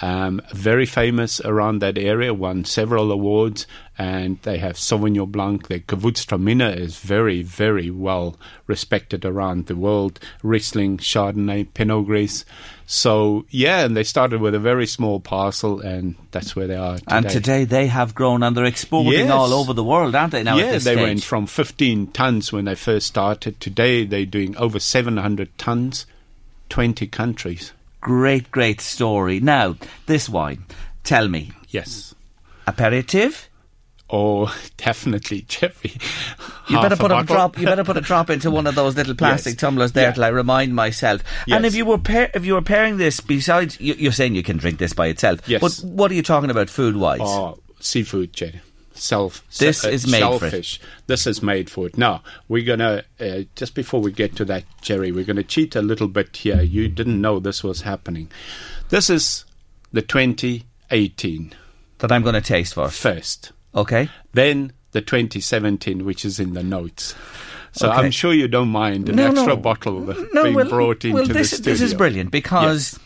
Um, 0.00 0.40
very 0.52 0.86
famous 0.86 1.40
around 1.40 1.80
that 1.80 1.98
area, 1.98 2.32
won 2.32 2.64
several 2.64 3.10
awards, 3.10 3.66
and 3.96 4.40
they 4.42 4.58
have 4.58 4.76
Sauvignon 4.76 5.30
Blanc. 5.32 5.66
Their 5.66 5.80
Gewürztraminer 5.80 6.76
is 6.76 6.98
very, 6.98 7.42
very 7.42 7.90
well 7.90 8.36
respected 8.68 9.24
around 9.24 9.66
the 9.66 9.74
world. 9.74 10.20
Riesling, 10.44 10.98
Chardonnay, 10.98 11.66
Pinot 11.74 12.06
Gris. 12.06 12.44
So 12.86 13.44
yeah, 13.50 13.84
and 13.84 13.96
they 13.96 14.04
started 14.04 14.40
with 14.40 14.54
a 14.54 14.60
very 14.60 14.86
small 14.86 15.18
parcel, 15.20 15.80
and 15.80 16.14
that's 16.30 16.54
where 16.54 16.68
they 16.68 16.76
are 16.76 16.98
today. 16.98 17.16
And 17.16 17.28
today 17.28 17.64
they 17.64 17.88
have 17.88 18.14
grown 18.14 18.42
and 18.44 18.56
they're 18.56 18.64
exporting 18.64 19.12
Yes. 19.12 19.30
all 19.30 19.52
over 19.52 19.72
the 19.72 19.84
world, 19.84 20.14
aren't 20.14 20.30
they? 20.32 20.44
Now 20.44 20.56
yeah, 20.58 20.78
they 20.78 20.96
went 20.96 21.24
from 21.24 21.46
15 21.46 22.08
tons 22.08 22.52
when 22.52 22.66
they 22.66 22.76
first 22.76 23.08
started. 23.08 23.60
Today 23.60 24.04
they're 24.04 24.24
doing 24.24 24.56
over 24.56 24.78
700 24.78 25.58
tons, 25.58 26.06
20 26.68 27.06
countries. 27.08 27.72
Great, 28.00 28.50
great 28.50 28.80
story. 28.80 29.40
Now, 29.40 29.76
this 30.06 30.28
wine, 30.28 30.64
tell 31.04 31.28
me, 31.28 31.50
Yes. 31.68 32.14
aperitif? 32.66 33.48
Oh, 34.10 34.54
definitely, 34.78 35.42
Jeffrey. 35.42 35.92
You 36.68 36.80
better 36.80 36.96
put 36.96 37.10
a, 37.10 37.14
bottle. 37.16 37.24
drop. 37.34 37.58
You 37.58 37.66
better 37.66 37.84
put 37.84 37.96
a 37.96 38.00
drop 38.00 38.30
into 38.30 38.50
one 38.50 38.66
of 38.66 38.74
those 38.74 38.96
little 38.96 39.14
plastic 39.22 39.52
Yes. 39.54 39.60
tumblers 39.60 39.92
there 39.92 40.04
Yeah. 40.08 40.12
till 40.12 40.24
I 40.24 40.28
remind 40.28 40.74
myself. 40.74 41.22
And 41.46 41.66
if 41.66 41.74
you 41.74 41.84
were 41.84 41.98
pair, 41.98 42.30
if 42.34 42.44
you 42.46 42.54
were 42.54 42.62
pairing 42.62 42.96
this 42.96 43.20
besides, 43.20 43.78
you, 43.80 43.94
you're 43.94 44.12
saying 44.12 44.34
you 44.34 44.42
can 44.42 44.56
drink 44.56 44.78
this 44.78 44.92
by 44.94 45.08
itself. 45.08 45.40
Yes. 45.46 45.60
But 45.60 45.72
what 45.86 46.10
are 46.10 46.14
you 46.14 46.22
talking 46.22 46.50
about 46.50 46.70
food 46.70 46.96
wise? 46.96 47.20
Oh, 47.22 47.58
seafood, 47.80 48.32
Gerry. 48.32 48.60
Self. 48.98 49.44
This 49.58 49.84
is 49.84 50.06
made 50.10 50.38
for 50.38 50.46
it. 50.46 50.78
This 51.06 51.26
is 51.26 51.42
made 51.42 51.70
for 51.70 51.86
it. 51.86 51.96
Now 51.96 52.22
we're 52.48 52.64
gonna 52.66 53.04
uh, 53.20 53.40
just 53.56 53.74
before 53.74 54.00
we 54.00 54.12
get 54.12 54.36
to 54.36 54.44
that, 54.46 54.64
Gerry, 54.82 55.12
we're 55.12 55.24
gonna 55.24 55.42
cheat 55.44 55.76
a 55.76 55.82
little 55.82 56.08
bit 56.08 56.36
here. 56.36 56.60
You 56.62 56.88
didn't 56.88 57.20
know 57.20 57.38
this 57.38 57.62
was 57.64 57.82
happening. 57.82 58.30
This 58.90 59.08
is 59.10 59.44
the 59.92 60.02
2018 60.02 61.54
that 61.98 62.12
I'm 62.12 62.22
going 62.22 62.34
to 62.34 62.40
taste 62.40 62.74
for 62.74 62.88
first. 62.88 63.52
Okay. 63.74 64.08
Then 64.32 64.72
the 64.92 65.00
2017, 65.00 66.04
which 66.04 66.24
is 66.24 66.38
in 66.40 66.54
the 66.54 66.62
notes. 66.62 67.14
So 67.72 67.88
Okay. 67.90 67.98
I'm 67.98 68.10
sure 68.10 68.32
you 68.32 68.48
don't 68.48 68.68
mind 68.68 69.08
an 69.08 69.16
No, 69.16 69.26
extra 69.28 69.46
no. 69.48 69.56
bottle 69.56 70.00
No, 70.32 70.42
being 70.42 70.54
well, 70.54 70.68
brought 70.68 71.04
into 71.04 71.14
well, 71.16 71.26
the 71.26 71.34
this, 71.34 71.50
studio. 71.50 71.72
this 71.72 71.80
is 71.82 71.94
brilliant 71.94 72.30
because 72.30 72.98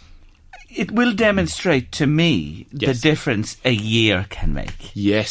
it 0.75 0.91
will 0.91 1.12
demonstrate 1.12 1.93
to 1.93 2.07
me 2.07 2.66
Yes. 2.73 2.97
the 3.01 3.09
difference 3.11 3.57
a 3.64 3.70
year 3.73 4.27
can 4.31 4.53
make. 4.55 4.91
Yes. 4.95 5.31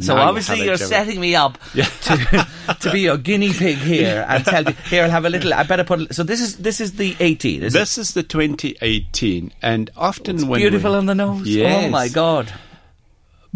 So 0.00 0.14
now 0.14 0.28
obviously 0.28 0.58
have 0.58 0.66
you're 0.66 0.76
setting 0.76 1.20
me 1.20 1.34
up 1.34 1.58
to, 1.74 2.46
to 2.80 2.90
be 2.92 3.00
your 3.00 3.16
guinea 3.18 3.52
pig 3.52 3.78
here 3.78 4.24
and 4.28 4.44
tell 4.44 4.64
me 4.64 4.72
here 4.88 5.04
I'll 5.04 5.10
have 5.10 5.24
a 5.24 5.30
little. 5.30 5.52
I 5.54 5.62
better 5.64 5.84
put. 5.84 6.14
So 6.14 6.22
this 6.22 6.40
is 6.40 6.56
this 6.58 6.80
is 6.80 6.92
the 6.94 7.16
18. 7.20 7.62
Is 7.62 7.72
This 7.72 7.98
is 7.98 8.14
the 8.14 8.22
2018, 8.22 9.52
and 9.62 9.90
often 9.96 10.36
it? 10.38 10.44
when 10.44 10.60
beautiful 10.60 10.92
we, 10.92 10.98
on 10.98 11.06
the 11.06 11.14
nose. 11.14 11.42
Oh 11.42 11.50
yes. 11.50 11.84
Oh 11.86 11.88
my 11.90 12.08
god. 12.08 12.52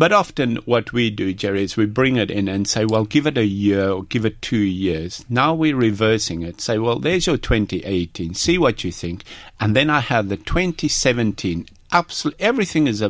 But 0.01 0.13
often 0.13 0.57
what 0.65 0.95
we 0.95 1.11
do, 1.11 1.35
Gerry, 1.35 1.63
is 1.63 1.77
we 1.77 1.85
bring 1.85 2.17
it 2.17 2.31
in 2.31 2.49
and 2.49 2.67
say, 2.67 2.87
well, 2.87 3.05
give 3.05 3.27
it 3.27 3.37
a 3.37 3.45
year 3.45 3.91
or 3.91 4.05
give 4.05 4.25
it 4.25 4.41
two 4.41 4.57
years. 4.57 5.27
Now 5.29 5.53
we're 5.55 5.77
reversing 5.77 6.41
it. 6.41 6.59
Say, 6.63 6.79
well, 6.79 6.99
there's 6.99 7.27
your 7.27 7.37
2018. 7.37 8.33
See 8.33 8.57
what 8.57 8.83
you 8.83 8.93
think. 8.93 9.25
And 9.61 9.77
then 9.77 9.91
I 9.91 10.01
have 10.01 10.31
the 10.31 10.39
2017. 10.39 11.67
Absolutely, 11.93 12.43
everything 12.43 12.87
is 12.87 13.05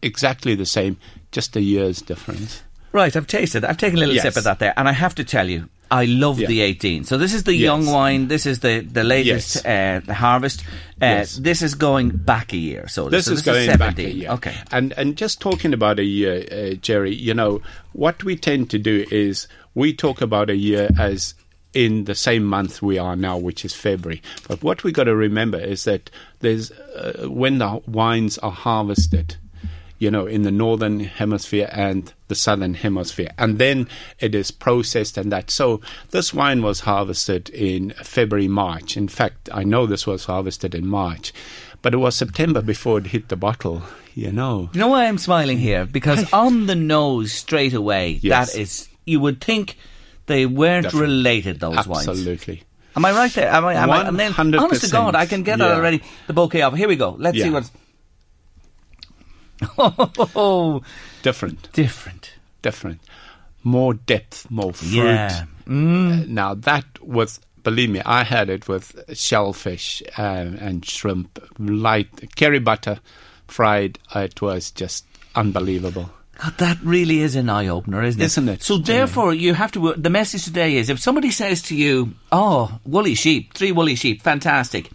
exactly 0.00 0.54
the 0.54 0.64
same, 0.64 0.96
just 1.32 1.56
a 1.56 1.60
year's 1.60 2.00
difference. 2.00 2.62
Right, 2.92 3.16
I've 3.16 3.26
tasted. 3.26 3.64
I've 3.64 3.78
taken 3.78 3.96
a 3.96 4.00
little 4.02 4.14
Yes. 4.14 4.22
sip 4.22 4.36
of 4.36 4.44
that 4.44 4.60
there, 4.60 4.74
and 4.76 4.88
I 4.88 4.92
have 4.92 5.16
to 5.16 5.24
tell 5.24 5.50
you, 5.50 5.68
I 5.92 6.04
love 6.06 6.40
Yeah. 6.40 6.48
the 6.48 6.60
18. 6.62 7.04
So 7.04 7.18
this 7.18 7.34
is 7.34 7.42
the 7.44 7.52
Yes. 7.54 7.62
young 7.70 7.86
wine. 7.86 8.28
This 8.28 8.46
is 8.46 8.60
the 8.60 8.80
the 8.80 9.04
latest 9.04 9.66
uh, 9.66 10.00
harvest. 10.12 10.60
Uh, 10.64 11.06
Yes. 11.06 11.36
This 11.42 11.62
is 11.62 11.74
going 11.74 12.10
back 12.24 12.52
a 12.52 12.56
year. 12.56 12.88
So 12.88 13.08
This 13.10 13.26
so 13.26 13.32
is 13.32 13.42
going 13.42 13.66
17. 13.66 13.78
back 13.78 13.98
a 13.98 14.14
year. 14.14 14.30
Okay. 14.36 14.54
And 14.70 14.92
and 14.96 15.16
just 15.20 15.40
talking 15.40 15.74
about 15.74 15.98
a 15.98 16.04
year, 16.04 16.36
uh, 16.50 16.74
Gerry, 16.80 17.14
you 17.14 17.34
know 17.34 17.60
what 17.92 18.24
we 18.24 18.36
tend 18.36 18.70
to 18.70 18.78
do 18.78 19.04
is 19.10 19.48
we 19.74 19.92
talk 19.92 20.22
about 20.22 20.48
a 20.50 20.56
year 20.56 20.88
as 20.98 21.34
in 21.74 22.04
the 22.04 22.14
same 22.14 22.44
month 22.44 22.82
we 22.82 22.98
are 22.98 23.16
now, 23.16 23.36
which 23.38 23.64
is 23.64 23.74
February. 23.74 24.20
But 24.48 24.62
what 24.62 24.84
we 24.84 24.92
got 24.92 25.04
to 25.04 25.16
remember 25.16 25.58
is 25.58 25.84
that 25.84 26.10
there's 26.40 26.70
uh, 26.70 27.28
when 27.28 27.58
the 27.58 27.80
wines 27.86 28.38
are 28.38 28.52
harvested. 28.52 29.36
You 30.02 30.10
know, 30.10 30.26
in 30.26 30.42
the 30.42 30.50
northern 30.50 30.98
hemisphere 31.20 31.68
and 31.70 32.12
the 32.26 32.34
southern 32.34 32.74
hemisphere, 32.74 33.30
and 33.38 33.58
then 33.64 33.88
it 34.18 34.34
is 34.34 34.50
processed 34.50 35.16
and 35.16 35.30
that. 35.30 35.48
So 35.50 35.80
this 36.10 36.34
wine 36.34 36.60
was 36.62 36.80
harvested 36.80 37.50
in 37.50 37.90
February, 38.02 38.48
March. 38.48 38.96
In 38.96 39.06
fact, 39.06 39.48
I 39.60 39.62
know 39.62 39.86
this 39.86 40.04
was 40.04 40.24
harvested 40.24 40.74
in 40.74 40.86
March, 40.88 41.32
but 41.82 41.94
it 41.94 41.98
was 41.98 42.16
September 42.16 42.60
before 42.62 42.98
it 42.98 43.06
hit 43.14 43.28
the 43.28 43.36
bottle. 43.36 43.82
You 44.14 44.32
know, 44.32 44.70
You 44.74 44.80
know 44.80 44.88
why 44.88 45.06
I'm 45.06 45.18
smiling 45.18 45.58
here? 45.58 45.86
Because 45.86 46.30
on 46.46 46.66
the 46.66 46.74
nose, 46.74 47.32
straight 47.32 47.72
away, 47.72 48.18
Yes. 48.22 48.52
that 48.54 48.58
is, 48.60 48.88
you 49.06 49.20
would 49.20 49.40
think 49.40 49.76
they 50.26 50.46
weren't 50.46 50.84
Definitely. 50.84 51.08
related, 51.08 51.60
those 51.60 51.86
wines. 51.86 52.08
absolutely. 52.08 52.64
Am 52.96 53.04
I 53.04 53.12
right 53.12 53.32
there? 53.32 53.48
Am 53.50 53.64
I, 53.64 53.74
am 53.74 53.90
I, 53.90 54.08
and 54.08 54.18
then, 54.18 54.34
honest 54.36 54.84
to 54.84 54.90
God, 54.90 55.14
I 55.14 55.26
can 55.26 55.44
get 55.44 55.60
it 55.60 55.62
Yeah. 55.62 55.76
already. 55.76 56.02
The 56.26 56.32
bouquet 56.34 56.62
of. 56.62 56.74
Here 56.76 56.88
we 56.88 56.96
go. 56.96 57.10
Let's 57.18 57.38
see 57.38 57.44
Yeah. 57.44 57.50
what's. 57.56 57.70
Oh, 59.78 60.82
Different, 61.22 61.72
different. 61.72 62.34
different, 62.62 63.00
more 63.62 63.94
depth, 63.94 64.50
more 64.50 64.72
fruit. 64.72 64.92
Yeah. 64.92 65.44
Uh, 65.66 66.24
Now 66.26 66.54
that 66.54 66.84
was, 67.00 67.40
believe 67.62 67.90
me, 67.90 68.02
I 68.04 68.24
had 68.24 68.50
it 68.50 68.68
with 68.68 69.04
shellfish 69.16 70.02
uh, 70.18 70.22
and 70.58 70.84
shrimp, 70.84 71.38
light 71.58 72.34
curry 72.36 72.58
butter, 72.58 72.98
fried. 73.48 73.98
It 74.14 74.40
was 74.42 74.70
just 74.70 75.04
unbelievable. 75.34 76.10
God, 76.42 76.58
that 76.58 76.78
really 76.82 77.20
is 77.20 77.36
an 77.36 77.48
eye 77.48 77.68
opener, 77.68 78.02
isn't 78.02 78.20
it? 78.20 78.24
Isn't 78.24 78.48
it? 78.48 78.62
So 78.62 78.78
therefore, 78.78 79.32
you 79.34 79.54
have 79.54 79.70
to. 79.72 79.94
The 79.96 80.10
message 80.10 80.44
today 80.44 80.76
is: 80.76 80.88
if 80.88 80.98
somebody 80.98 81.30
says 81.30 81.62
to 81.62 81.76
you, 81.76 82.14
"Oh, 82.32 82.80
woolly 82.84 83.14
sheep, 83.14 83.54
three 83.54 83.70
woolly 83.70 83.94
sheep, 83.94 84.22
fantastic," 84.22 84.90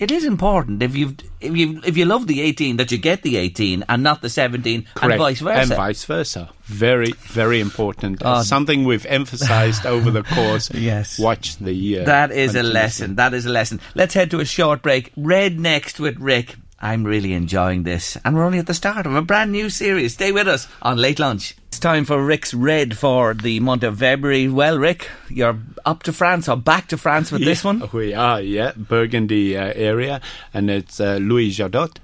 it 0.00 0.10
is 0.10 0.24
important 0.24 0.82
if 0.82 0.96
you 0.96 1.14
if 1.40 1.54
you 1.54 1.80
if 1.84 1.96
you 1.96 2.06
love 2.06 2.26
the 2.26 2.40
eighteen 2.40 2.78
that 2.78 2.90
you 2.90 2.96
get 2.96 3.22
the 3.22 3.36
eighteen 3.36 3.84
and 3.88 4.02
not 4.02 4.22
the 4.22 4.30
seventeen, 4.30 4.86
and 5.02 5.18
vice 5.18 5.40
versa. 5.40 5.60
And 5.60 5.70
vice 5.70 6.04
versa. 6.04 6.50
Very, 6.64 7.12
very 7.12 7.60
important. 7.60 8.22
Oh. 8.24 8.42
something 8.42 8.84
we've 8.84 9.04
emphasized 9.06 9.84
over 9.84 10.10
the 10.10 10.22
course. 10.22 10.70
Yes. 10.80 11.18
Watch 11.18 11.56
the 11.56 11.72
year. 11.74 12.04
That 12.04 12.30
is 12.30 12.54
a 12.54 12.62
lesson. 12.62 13.16
That 13.16 13.34
is 13.34 13.44
a 13.44 13.50
lesson. 13.50 13.80
Let's 13.94 14.14
head 14.14 14.30
to 14.30 14.40
a 14.40 14.44
short 14.46 14.80
break. 14.82 15.12
Red 15.16 15.60
next 15.60 16.00
with 16.00 16.18
Rick. 16.18 16.56
I'm 16.82 17.04
really 17.04 17.32
enjoying 17.34 17.82
this. 17.82 18.16
And 18.24 18.34
we're 18.34 18.44
only 18.44 18.58
at 18.58 18.66
the 18.66 18.74
start 18.74 19.04
of 19.06 19.14
a 19.14 19.22
brand 19.22 19.52
new 19.52 19.68
series. 19.68 20.14
Stay 20.14 20.32
with 20.32 20.48
us 20.48 20.66
on 20.80 20.96
Late 20.96 21.18
Lunch. 21.18 21.54
It's 21.68 21.78
time 21.78 22.04
for 22.04 22.24
Rick's 22.24 22.54
Red 22.54 22.96
for 22.96 23.34
the 23.34 23.60
month 23.60 23.82
of 23.82 23.98
February. 23.98 24.48
Well, 24.48 24.78
Rick, 24.78 25.08
you're 25.28 25.58
up 25.84 26.02
to 26.04 26.12
France 26.12 26.48
or 26.48 26.56
back 26.56 26.88
to 26.88 26.96
France 26.96 27.30
with 27.30 27.44
this 27.44 27.64
Yeah, 27.64 27.72
one? 27.72 27.88
We 27.92 28.14
are, 28.14 28.40
yeah, 28.40 28.72
Burgundy 28.76 29.56
uh, 29.56 29.72
area, 29.76 30.20
and 30.54 30.70
it's 30.70 31.00
uh, 31.00 31.16
Louis 31.20 31.50
Jadot 31.50 31.96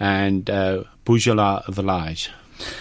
and 0.00 0.48
uh, 0.48 0.84
Beaujolais 1.04 1.62
Village. 1.68 2.30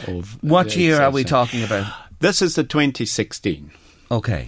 Of, 0.08 0.42
What 0.42 0.76
uh, 0.76 0.80
year 0.80 1.02
are 1.02 1.12
we 1.12 1.24
talking 1.24 1.64
about? 1.64 1.92
This 2.20 2.42
is 2.42 2.56
the 2.56 2.64
2016, 2.64 3.70
Okay. 4.10 4.48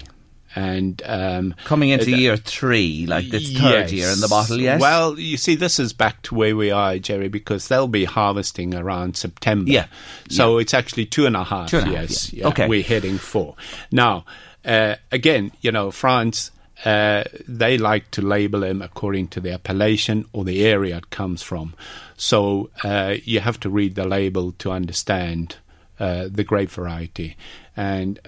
And 0.56 1.02
um, 1.06 1.54
Coming 1.66 1.90
into 1.90 2.10
it- 2.12 2.18
year 2.18 2.38
three, 2.38 3.06
like 3.08 3.28
this 3.30 3.52
third 3.52 3.92
Yes. 3.92 3.92
year 3.92 4.10
in 4.10 4.22
the 4.22 4.28
bottle, 4.30 4.58
yes? 4.60 4.80
Well, 4.80 5.20
you 5.20 5.36
see, 5.36 5.56
this 5.56 5.80
is 5.80 5.92
back 5.92 6.22
to 6.24 6.36
where 6.36 6.56
we 6.56 6.72
are, 6.72 6.98
Gerry, 6.98 7.28
because 7.28 7.68
they'll 7.68 7.90
be 7.90 8.06
harvesting 8.06 8.74
around 8.74 9.18
September. 9.18 9.70
Yeah. 9.70 9.88
So 10.30 10.58
it's 10.58 10.74
actually 10.74 11.08
two 11.08 11.26
and 11.26 11.36
a 11.36 11.44
half 11.44 11.72
Two 11.72 11.80
and 11.80 11.92
years. 11.92 12.32
yeah. 12.32 12.48
Okay. 12.48 12.68
We're 12.70 12.84
heading 12.84 13.18
for. 13.18 13.56
Now, 13.92 14.24
uh, 14.64 14.96
again, 15.12 15.52
you 15.62 15.72
know, 15.72 15.92
France. 15.92 16.52
Uh, 16.84 17.24
they 17.48 17.78
like 17.78 18.12
to 18.12 18.22
label 18.22 18.60
them 18.60 18.82
according 18.82 19.30
to 19.30 19.40
the 19.40 19.50
appellation 19.50 20.26
or 20.34 20.44
the 20.44 20.66
area 20.66 20.98
it 20.98 21.10
comes 21.10 21.42
from. 21.42 21.74
So 22.18 22.70
uh, 22.84 23.16
you 23.24 23.40
have 23.40 23.60
to 23.62 23.70
read 23.70 23.96
the 23.96 24.06
label 24.06 24.52
to 24.60 24.72
understand 24.72 25.56
uh, 26.02 26.28
the 26.30 26.44
grape 26.44 26.70
variety. 26.70 27.38
And 27.78 28.20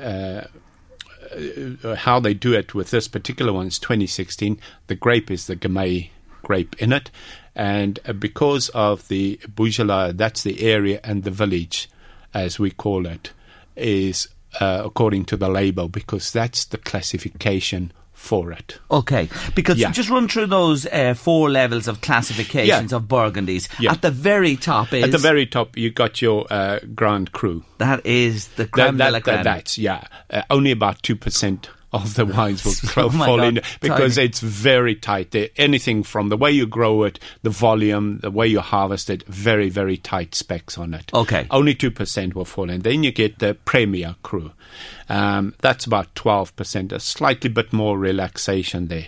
uh, 1.31 1.87
uh, 1.87 1.95
how 1.95 2.19
they 2.19 2.33
do 2.33 2.53
it 2.53 2.73
with 2.73 2.91
this 2.91 3.07
particular 3.07 3.53
one 3.53 3.67
is 3.67 3.79
2016. 3.79 4.59
The 4.87 4.95
grape 4.95 5.31
is 5.31 5.47
the 5.47 5.55
Gamay 5.55 6.09
grape 6.43 6.75
in 6.81 6.93
it, 6.93 7.11
and 7.55 7.99
uh, 8.05 8.13
because 8.13 8.69
of 8.69 9.07
the 9.07 9.39
Beaujolais, 9.55 10.13
that's 10.13 10.43
the 10.43 10.61
area 10.61 10.99
and 11.03 11.23
the 11.23 11.31
village, 11.31 11.89
as 12.33 12.59
we 12.59 12.71
call 12.71 13.05
it, 13.05 13.31
is 13.75 14.27
uh, 14.59 14.81
according 14.85 15.25
to 15.25 15.37
the 15.37 15.49
label 15.49 15.87
because 15.87 16.31
that's 16.31 16.65
the 16.65 16.77
classification 16.77 17.91
for 18.27 18.51
it. 18.51 18.79
Okay, 18.91 19.29
because 19.55 19.77
Yeah. 19.79 19.91
just 19.91 20.09
run 20.09 20.27
through 20.27 20.47
those 20.47 20.85
uh, 20.87 21.13
four 21.15 21.49
levels 21.49 21.87
of 21.87 22.01
classifications 22.01 22.91
Yeah. 22.91 22.97
of 22.97 23.03
Burgundies. 23.07 23.67
Yeah. 23.79 23.93
At 23.93 24.01
the 24.01 24.11
very 24.11 24.55
top 24.57 24.93
is 24.93 25.03
At 25.03 25.11
the 25.11 25.17
very 25.29 25.45
top, 25.45 25.77
you 25.77 25.89
got 25.89 26.21
your 26.21 26.45
uh, 26.51 26.79
Grand 26.93 27.31
Cru. 27.31 27.63
that 27.79 28.05
is 28.05 28.47
the 28.57 28.65
creme 28.67 28.97
That- 28.97 29.07
de 29.07 29.11
la 29.11 29.19
that- 29.19 29.43
that's 29.43 29.77
yeah. 29.77 30.01
Uh, 30.29 30.41
only 30.49 30.71
about 30.71 31.01
two 31.03 31.15
percent 31.15 31.69
of 31.93 32.15
the 32.15 32.25
wines 32.25 32.65
will 32.65 32.73
Oh 32.97 33.09
fall 33.09 33.41
in 33.41 33.61
because 33.79 34.15
tiny. 34.15 34.27
it's 34.27 34.39
very 34.39 34.95
tight. 34.95 35.35
Anything 35.57 36.03
from 36.03 36.29
the 36.29 36.37
way 36.37 36.51
you 36.51 36.67
grow 36.67 37.03
it, 37.03 37.19
the 37.43 37.49
volume, 37.49 38.19
the 38.19 38.31
way 38.31 38.47
you 38.47 38.59
harvest 38.59 39.09
it, 39.09 39.23
very 39.27 39.69
very 39.69 39.97
tight 39.97 40.35
specs 40.35 40.77
on 40.77 40.93
it. 40.93 41.13
Okay. 41.13 41.47
only 41.51 41.73
two 41.75 41.91
percent 41.91 42.35
will 42.35 42.45
fall 42.45 42.69
in. 42.69 42.81
Then 42.81 43.03
you 43.03 43.11
get 43.11 43.39
the 43.39 43.53
Premier 43.53 44.15
Cru. 44.23 44.51
Um, 45.09 45.53
that's 45.59 45.85
about 45.85 46.13
twelve 46.15 46.55
percent, 46.55 46.91
a 46.91 46.99
slightly 46.99 47.49
bit 47.49 47.71
more 47.71 47.97
relaxation 47.97 48.87
there. 48.87 49.07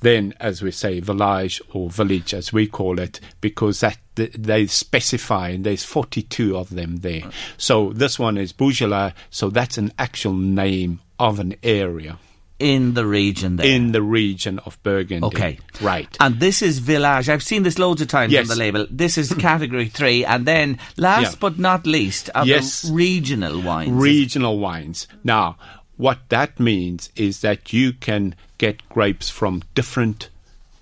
Then, 0.00 0.34
as 0.40 0.62
we 0.62 0.70
say, 0.70 1.00
village 1.00 1.60
or 1.72 1.90
village, 1.90 2.32
as 2.34 2.52
we 2.52 2.66
call 2.66 2.98
it, 2.98 3.20
because 3.40 3.80
that 3.80 3.98
they 4.16 4.66
specify, 4.66 5.48
and 5.48 5.64
there's 5.64 5.84
42 5.84 6.56
of 6.56 6.70
them 6.70 6.98
there. 6.98 7.22
So 7.56 7.92
this 7.92 8.18
one 8.18 8.38
is 8.38 8.52
Beaujolais, 8.52 9.12
so 9.30 9.50
that's 9.50 9.76
an 9.76 9.92
actual 9.98 10.34
name 10.34 11.00
of 11.18 11.38
an 11.38 11.54
area 11.62 12.18
in 12.58 12.94
the 12.94 13.04
region 13.04 13.56
there. 13.56 13.66
in 13.66 13.92
the 13.92 14.00
region 14.02 14.58
of 14.60 14.80
Burgundy. 14.82 15.26
Okay. 15.26 15.58
Right. 15.80 16.16
And 16.20 16.38
this 16.38 16.62
is 16.62 16.78
Village. 16.78 17.28
I've 17.28 17.42
seen 17.42 17.62
this 17.64 17.78
loads 17.78 18.00
of 18.00 18.08
times 18.08 18.32
Yes. 18.32 18.48
on 18.48 18.56
the 18.56 18.60
label. 18.64 18.86
This 18.90 19.18
is 19.18 19.32
category 19.38 19.88
three. 19.88 20.24
And 20.24 20.46
then, 20.46 20.78
last 20.96 21.32
Yeah. 21.32 21.38
but 21.40 21.58
not 21.58 21.86
least, 21.86 22.30
are 22.34 22.46
Yes. 22.46 22.82
the 22.82 22.92
regional 22.92 23.60
wines. 23.60 23.90
regional 23.90 24.58
wines. 24.58 25.08
Now, 25.24 25.56
what 25.96 26.20
that 26.28 26.58
means 26.60 27.10
is 27.16 27.40
that 27.40 27.72
you 27.72 27.92
can 27.92 28.34
get 28.58 28.88
grapes 28.88 29.28
from 29.30 29.62
different 29.74 30.28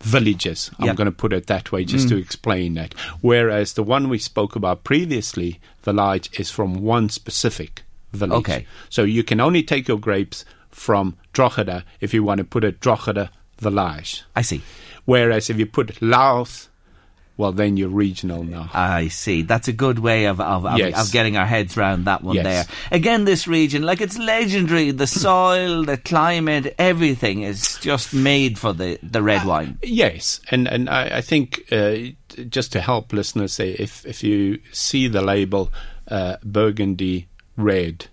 villages. 0.02 0.70
I'm 0.78 0.86
Yeah. 0.86 0.94
going 0.94 1.06
to 1.06 1.12
put 1.12 1.32
it 1.32 1.46
that 1.46 1.72
way 1.72 1.84
just 1.84 2.08
to 2.08 2.16
mm. 2.16 2.20
explain 2.22 2.74
that. 2.74 2.94
Whereas 3.20 3.72
the 3.72 3.82
one 3.82 4.08
we 4.08 4.18
spoke 4.18 4.56
about 4.56 4.84
previously, 4.84 5.58
the 5.82 5.92
Village, 5.92 6.28
is 6.38 6.50
from 6.50 6.74
one 6.74 7.08
specific 7.08 7.82
village. 8.12 8.38
Okay. 8.38 8.66
So 8.90 9.02
you 9.02 9.22
can 9.24 9.40
only 9.40 9.62
take 9.62 9.88
your 9.88 9.98
grapes 9.98 10.44
from 10.70 11.16
Drogheda 11.32 11.84
if 12.00 12.14
you 12.14 12.22
want 12.24 12.38
to 12.38 12.44
put 12.44 12.64
it 12.64 12.80
Drogheda 12.80 13.30
Village. 13.58 14.24
I 14.34 14.42
see. 14.42 14.62
Whereas 15.04 15.50
if 15.50 15.58
you 15.58 15.66
put 15.66 16.00
Louth 16.02 16.68
well, 17.38 17.50
then 17.52 17.78
you're 17.78 17.88
regional 17.88 18.44
now. 18.44 18.68
I 18.74 19.08
see. 19.08 19.40
That's 19.42 19.66
a 19.66 19.72
good 19.72 19.98
way 19.98 20.26
of 20.26 20.38
of, 20.40 20.66
of, 20.66 20.78
Yes. 20.78 21.00
of 21.06 21.12
getting 21.12 21.36
our 21.38 21.46
heads 21.46 21.76
around 21.78 22.04
that 22.04 22.22
one 22.22 22.36
Yes. 22.36 22.44
there. 22.44 22.64
Again, 22.90 23.24
this 23.24 23.48
region, 23.48 23.82
like 23.82 24.02
it's 24.02 24.18
legendary. 24.18 24.90
The 24.90 25.06
soil, 25.06 25.82
the 25.82 25.96
climate, 25.96 26.74
everything 26.78 27.42
is 27.42 27.78
just 27.80 28.12
made 28.12 28.58
for 28.58 28.74
the, 28.74 28.98
the 29.02 29.22
red 29.22 29.46
wine. 29.46 29.78
Yes, 29.82 30.40
and 30.50 30.68
and 30.68 30.90
I, 30.90 31.18
I 31.18 31.20
think 31.22 31.62
uh, 31.72 31.96
just 32.50 32.70
to 32.72 32.80
help 32.82 33.12
listeners, 33.14 33.54
say 33.54 33.70
if 33.72 34.04
if 34.06 34.22
you 34.22 34.60
see 34.70 35.08
the 35.08 35.22
label 35.22 35.72
uh, 36.08 36.36
Burgundy 36.44 37.28
Red 37.57 38.07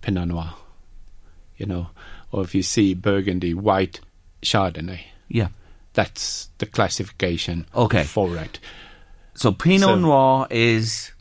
Pinot 0.00 0.28
Noir, 0.28 0.54
you 1.56 1.66
know, 1.66 1.88
or 2.32 2.42
if 2.42 2.54
you 2.54 2.62
see 2.62 2.94
Burgundy 2.94 3.54
White 3.54 4.00
Chardonnay, 4.42 5.00
Yeah. 5.28 5.48
that's 5.94 6.50
the 6.58 6.66
classification 6.66 7.66
Okay. 7.74 8.04
for 8.04 8.36
it. 8.36 8.58
So 9.34 9.52
Pinot 9.52 9.80
So- 9.80 9.94
Noir 9.96 10.46
is 10.50 11.12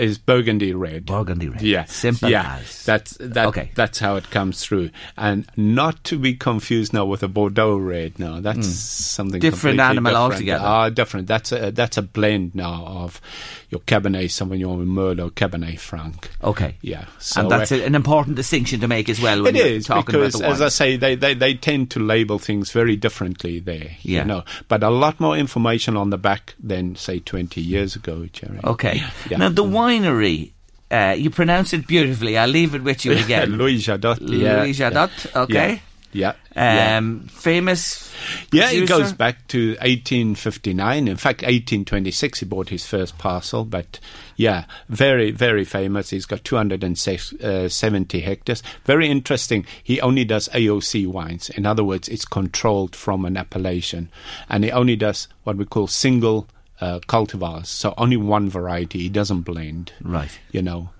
Is 0.00 0.18
Burgundy 0.18 0.72
Red? 0.72 1.06
Burgundy 1.06 1.48
red. 1.48 1.62
Yeah, 1.62 1.84
Simple 1.84 2.30
yeah. 2.30 2.56
as. 2.60 2.84
That's 2.84 3.16
that. 3.20 3.46
Okay. 3.48 3.70
That's 3.74 3.98
how 3.98 4.16
it 4.16 4.30
comes 4.30 4.64
through, 4.64 4.90
and 5.16 5.46
not 5.56 6.02
to 6.04 6.18
be 6.18 6.34
confused 6.34 6.92
now 6.92 7.04
with 7.04 7.22
a 7.22 7.28
Bordeaux 7.28 7.76
red. 7.76 8.18
Now 8.18 8.40
that's 8.40 8.66
something 8.68 9.40
Hmm. 9.40 9.48
Different 9.50 9.80
animal 9.80 10.12
different. 10.12 10.32
altogether. 10.32 10.64
Ah, 10.64 10.88
different. 10.88 11.26
That's 11.26 11.52
a 11.52 11.70
that's 11.70 11.96
a 11.96 12.02
blend 12.02 12.54
now 12.54 12.84
of 12.86 13.20
your 13.68 13.80
Cabernet 13.82 14.24
Sauvignon 14.30 14.78
with 14.78 14.88
Merlot, 14.88 15.32
Cabernet 15.32 15.78
Franc. 15.78 16.30
Okay. 16.42 16.74
Yeah, 16.80 17.04
so 17.18 17.42
and 17.42 17.50
that's 17.50 17.70
uh, 17.70 17.76
an 17.76 17.94
important 17.94 18.36
distinction 18.36 18.80
to 18.80 18.88
make 18.88 19.08
as 19.08 19.20
well 19.20 19.42
when 19.42 19.54
it 19.54 19.58
you're 19.58 19.66
is 19.68 19.86
talking 19.86 20.06
because, 20.06 20.34
about 20.34 20.46
the 20.48 20.52
as 20.54 20.60
I 20.60 20.68
say, 20.68 20.96
they, 20.96 21.14
they, 21.14 21.34
they 21.34 21.54
tend 21.54 21.90
to 21.92 22.00
label 22.00 22.38
things 22.38 22.72
very 22.72 22.96
differently 22.96 23.60
there. 23.60 23.96
Yeah. 24.02 24.20
You 24.20 24.24
know, 24.24 24.44
but 24.68 24.82
a 24.82 24.90
lot 24.90 25.20
more 25.20 25.36
information 25.36 25.96
on 25.96 26.10
the 26.10 26.18
back 26.18 26.54
than 26.58 26.96
say 26.96 27.18
twenty 27.20 27.60
years 27.60 27.94
ago, 27.96 28.26
Gerry. 28.32 28.58
Okay. 28.64 29.02
Yeah. 29.28 29.38
Now 29.38 29.48
the 29.50 29.62
winery, 29.90 30.52
uh, 30.90 31.14
you 31.16 31.30
pronounce 31.30 31.72
it 31.72 31.86
beautifully. 31.86 32.38
I'll 32.38 32.48
leave 32.48 32.74
it 32.74 32.82
with 32.82 33.04
you 33.04 33.12
again. 33.24 33.52
Louis 33.52 33.78
Jadot. 33.78 34.18
Yeah. 34.20 34.62
Louis 34.62 34.78
Jadot, 34.78 35.24
yeah, 35.24 35.40
okay. 35.42 35.82
Yeah. 36.12 36.32
yeah. 36.56 36.96
Um, 36.96 37.28
famous. 37.28 38.12
Yeah, 38.52 38.72
it 38.72 38.88
goes 38.88 39.12
back 39.12 39.46
to 39.48 39.70
1859. 39.80 41.06
In 41.06 41.16
fact, 41.16 41.42
1826 41.42 42.40
he 42.40 42.46
bought 42.46 42.68
his 42.68 42.84
first 42.84 43.16
parcel. 43.16 43.64
But 43.64 44.00
yeah, 44.34 44.64
very, 44.88 45.30
very 45.30 45.64
famous. 45.64 46.10
He's 46.10 46.26
got 46.26 46.42
270 46.42 48.20
hectares. 48.20 48.62
Very 48.84 49.08
interesting. 49.08 49.64
He 49.84 50.00
only 50.00 50.24
does 50.24 50.48
AOC 50.48 51.06
wines. 51.06 51.48
In 51.50 51.64
other 51.64 51.84
words, 51.84 52.08
it's 52.08 52.24
controlled 52.24 52.96
from 52.96 53.24
an 53.24 53.36
appellation. 53.36 54.10
And 54.48 54.64
he 54.64 54.72
only 54.72 54.96
does 54.96 55.28
what 55.44 55.56
we 55.56 55.64
call 55.64 55.86
single 55.86 56.48
uh, 56.80 57.00
cultivars. 57.00 57.66
So 57.66 57.94
only 57.98 58.16
one 58.16 58.48
variety. 58.48 59.00
He 59.00 59.08
doesn't 59.08 59.42
blend. 59.42 59.92
Right. 60.02 60.38
You 60.52 60.62
know. 60.62 60.90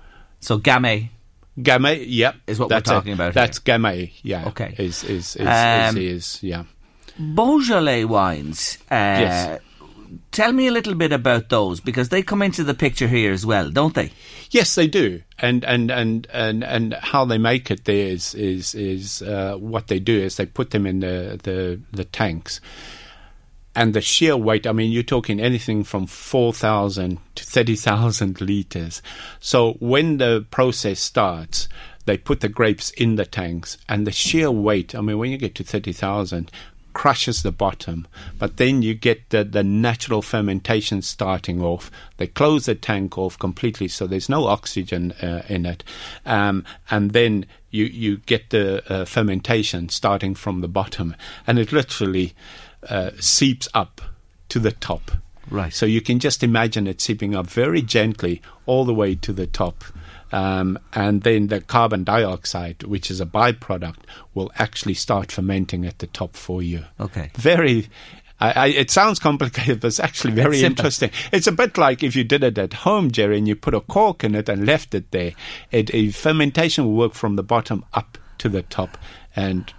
So 0.40 0.58
Gamay. 0.58 1.10
Gamay, 1.58 2.04
yep. 2.06 2.36
Is 2.46 2.58
what 2.58 2.70
we're 2.70 2.76
that's 2.76 2.88
it. 2.90 2.94
talking 2.94 3.12
about 3.12 3.34
That's 3.34 3.58
Gamay, 3.58 4.12
yeah. 4.22 4.48
Okay. 4.48 4.74
Is, 4.78 5.04
is, 5.04 5.36
is, 5.36 5.46
Um, 5.46 5.96
is, 5.98 6.02
is, 6.36 6.42
yeah. 6.42 6.64
Beaujolais 7.18 8.04
wines. 8.04 8.78
Uh, 8.90 8.94
Yes. 8.94 9.60
Tell 10.32 10.52
me 10.52 10.66
a 10.66 10.72
little 10.72 10.94
bit 10.94 11.12
about 11.12 11.50
those 11.50 11.78
because 11.80 12.08
they 12.08 12.22
come 12.22 12.42
into 12.42 12.64
the 12.64 12.74
picture 12.74 13.06
here 13.06 13.32
as 13.32 13.46
well, 13.46 13.70
don't 13.70 13.94
they? 13.94 14.10
Yes, 14.50 14.74
they 14.74 14.88
do, 14.88 15.22
and 15.38 15.64
and 15.64 15.88
and 15.90 16.26
and 16.32 16.64
and 16.64 16.94
how 16.94 17.24
they 17.24 17.38
make 17.38 17.70
it 17.70 17.84
there 17.84 18.08
is 18.08 18.34
is 18.34 18.74
is 18.74 19.22
uh, 19.22 19.54
what 19.56 19.86
they 19.86 20.00
do 20.00 20.18
is 20.18 20.36
they 20.36 20.46
put 20.46 20.70
them 20.70 20.84
in 20.84 20.98
the 20.98 21.38
the 21.42 21.80
the 21.92 22.04
tanks, 22.04 22.60
and 23.74 23.94
the 23.94 24.00
sheer 24.00 24.36
weight. 24.36 24.66
I 24.66 24.72
mean, 24.72 24.92
you're 24.92 25.02
talking 25.02 25.40
anything 25.40 25.84
from 25.84 26.06
four 26.06 26.52
thousand 26.52 27.18
to 27.34 27.44
thirty 27.44 27.76
thousand 27.76 28.40
liters. 28.40 29.02
So 29.40 29.74
when 29.80 30.18
the 30.18 30.46
process 30.50 31.00
starts. 31.00 31.68
They 32.06 32.16
put 32.16 32.40
the 32.40 32.48
grapes 32.48 32.90
in 32.92 33.16
the 33.16 33.26
tanks, 33.26 33.76
and 33.86 34.06
the 34.06 34.10
sheer 34.10 34.50
weight. 34.50 34.94
I 34.94 35.00
mean, 35.00 35.18
when 35.18 35.30
you 35.30 35.36
get 35.36 35.54
to 35.56 35.62
thirty 35.62 35.92
thousand, 35.92 36.50
crushes 36.92 37.42
the 37.42 37.52
bottom, 37.52 38.08
but 38.38 38.56
then 38.56 38.82
you 38.82 38.94
get 38.94 39.28
the, 39.30 39.44
the 39.44 39.62
natural 39.62 40.22
fermentation 40.22 41.02
starting 41.02 41.60
off. 41.60 41.90
They 42.16 42.26
close 42.26 42.66
the 42.66 42.74
tank 42.74 43.16
off 43.18 43.38
completely, 43.38 43.86
so 43.86 44.06
there's 44.06 44.30
no 44.30 44.46
oxygen 44.46 45.12
uh, 45.22 45.42
in 45.48 45.66
it, 45.66 45.84
um, 46.24 46.64
and 46.90 47.12
then 47.12 47.46
you 47.70 47.84
you 47.84 48.16
get 48.16 48.50
the 48.50 48.82
uh, 48.92 49.04
fermentation 49.04 49.90
starting 49.90 50.34
from 50.34 50.62
the 50.62 50.68
bottom, 50.68 51.14
and 51.46 51.58
it 51.58 51.70
literally 51.70 52.34
uh, 52.88 53.10
seeps 53.18 53.68
up 53.74 54.00
to 54.48 54.58
the 54.58 54.72
top. 54.72 55.12
Right. 55.50 55.72
So 55.72 55.86
you 55.86 56.00
can 56.00 56.20
just 56.20 56.42
imagine 56.42 56.86
it 56.86 57.00
seeping 57.00 57.34
up 57.34 57.46
very 57.46 57.82
gently 57.82 58.40
all 58.66 58.84
the 58.84 58.94
way 58.94 59.14
to 59.16 59.32
the 59.32 59.46
top. 59.46 59.84
Um, 60.32 60.78
and 60.92 61.22
then 61.22 61.48
the 61.48 61.60
carbon 61.60 62.04
dioxide, 62.04 62.84
which 62.84 63.10
is 63.10 63.20
a 63.20 63.26
byproduct, 63.26 63.98
will 64.32 64.52
actually 64.56 64.94
start 64.94 65.32
fermenting 65.32 65.84
at 65.84 65.98
the 65.98 66.06
top 66.06 66.36
for 66.36 66.62
you. 66.62 66.84
Okay. 67.00 67.32
Very. 67.34 67.88
I, 68.40 68.52
I, 68.52 68.66
it 68.68 68.90
sounds 68.90 69.18
complicated, 69.18 69.80
but 69.80 69.88
it's 69.88 70.00
actually 70.00 70.34
very 70.34 70.58
It's 70.58 70.64
interesting. 70.64 71.10
It's 71.32 71.48
a 71.48 71.52
bit 71.52 71.76
like 71.76 72.04
if 72.04 72.14
you 72.14 72.22
did 72.22 72.44
it 72.44 72.58
at 72.58 72.72
home, 72.72 73.10
Gerry, 73.10 73.38
and 73.38 73.48
you 73.48 73.56
put 73.56 73.74
a 73.74 73.80
cork 73.80 74.22
in 74.22 74.34
it 74.34 74.48
and 74.48 74.64
left 74.64 74.94
it 74.94 75.10
there. 75.10 75.32
It, 75.72 75.92
a 75.92 76.10
fermentation 76.10 76.84
will 76.84 76.94
work 76.94 77.14
from 77.14 77.34
the 77.36 77.42
bottom 77.42 77.84
up 77.92 78.16
to 78.38 78.48
the 78.48 78.62
top, 78.62 78.96
and 79.34 79.72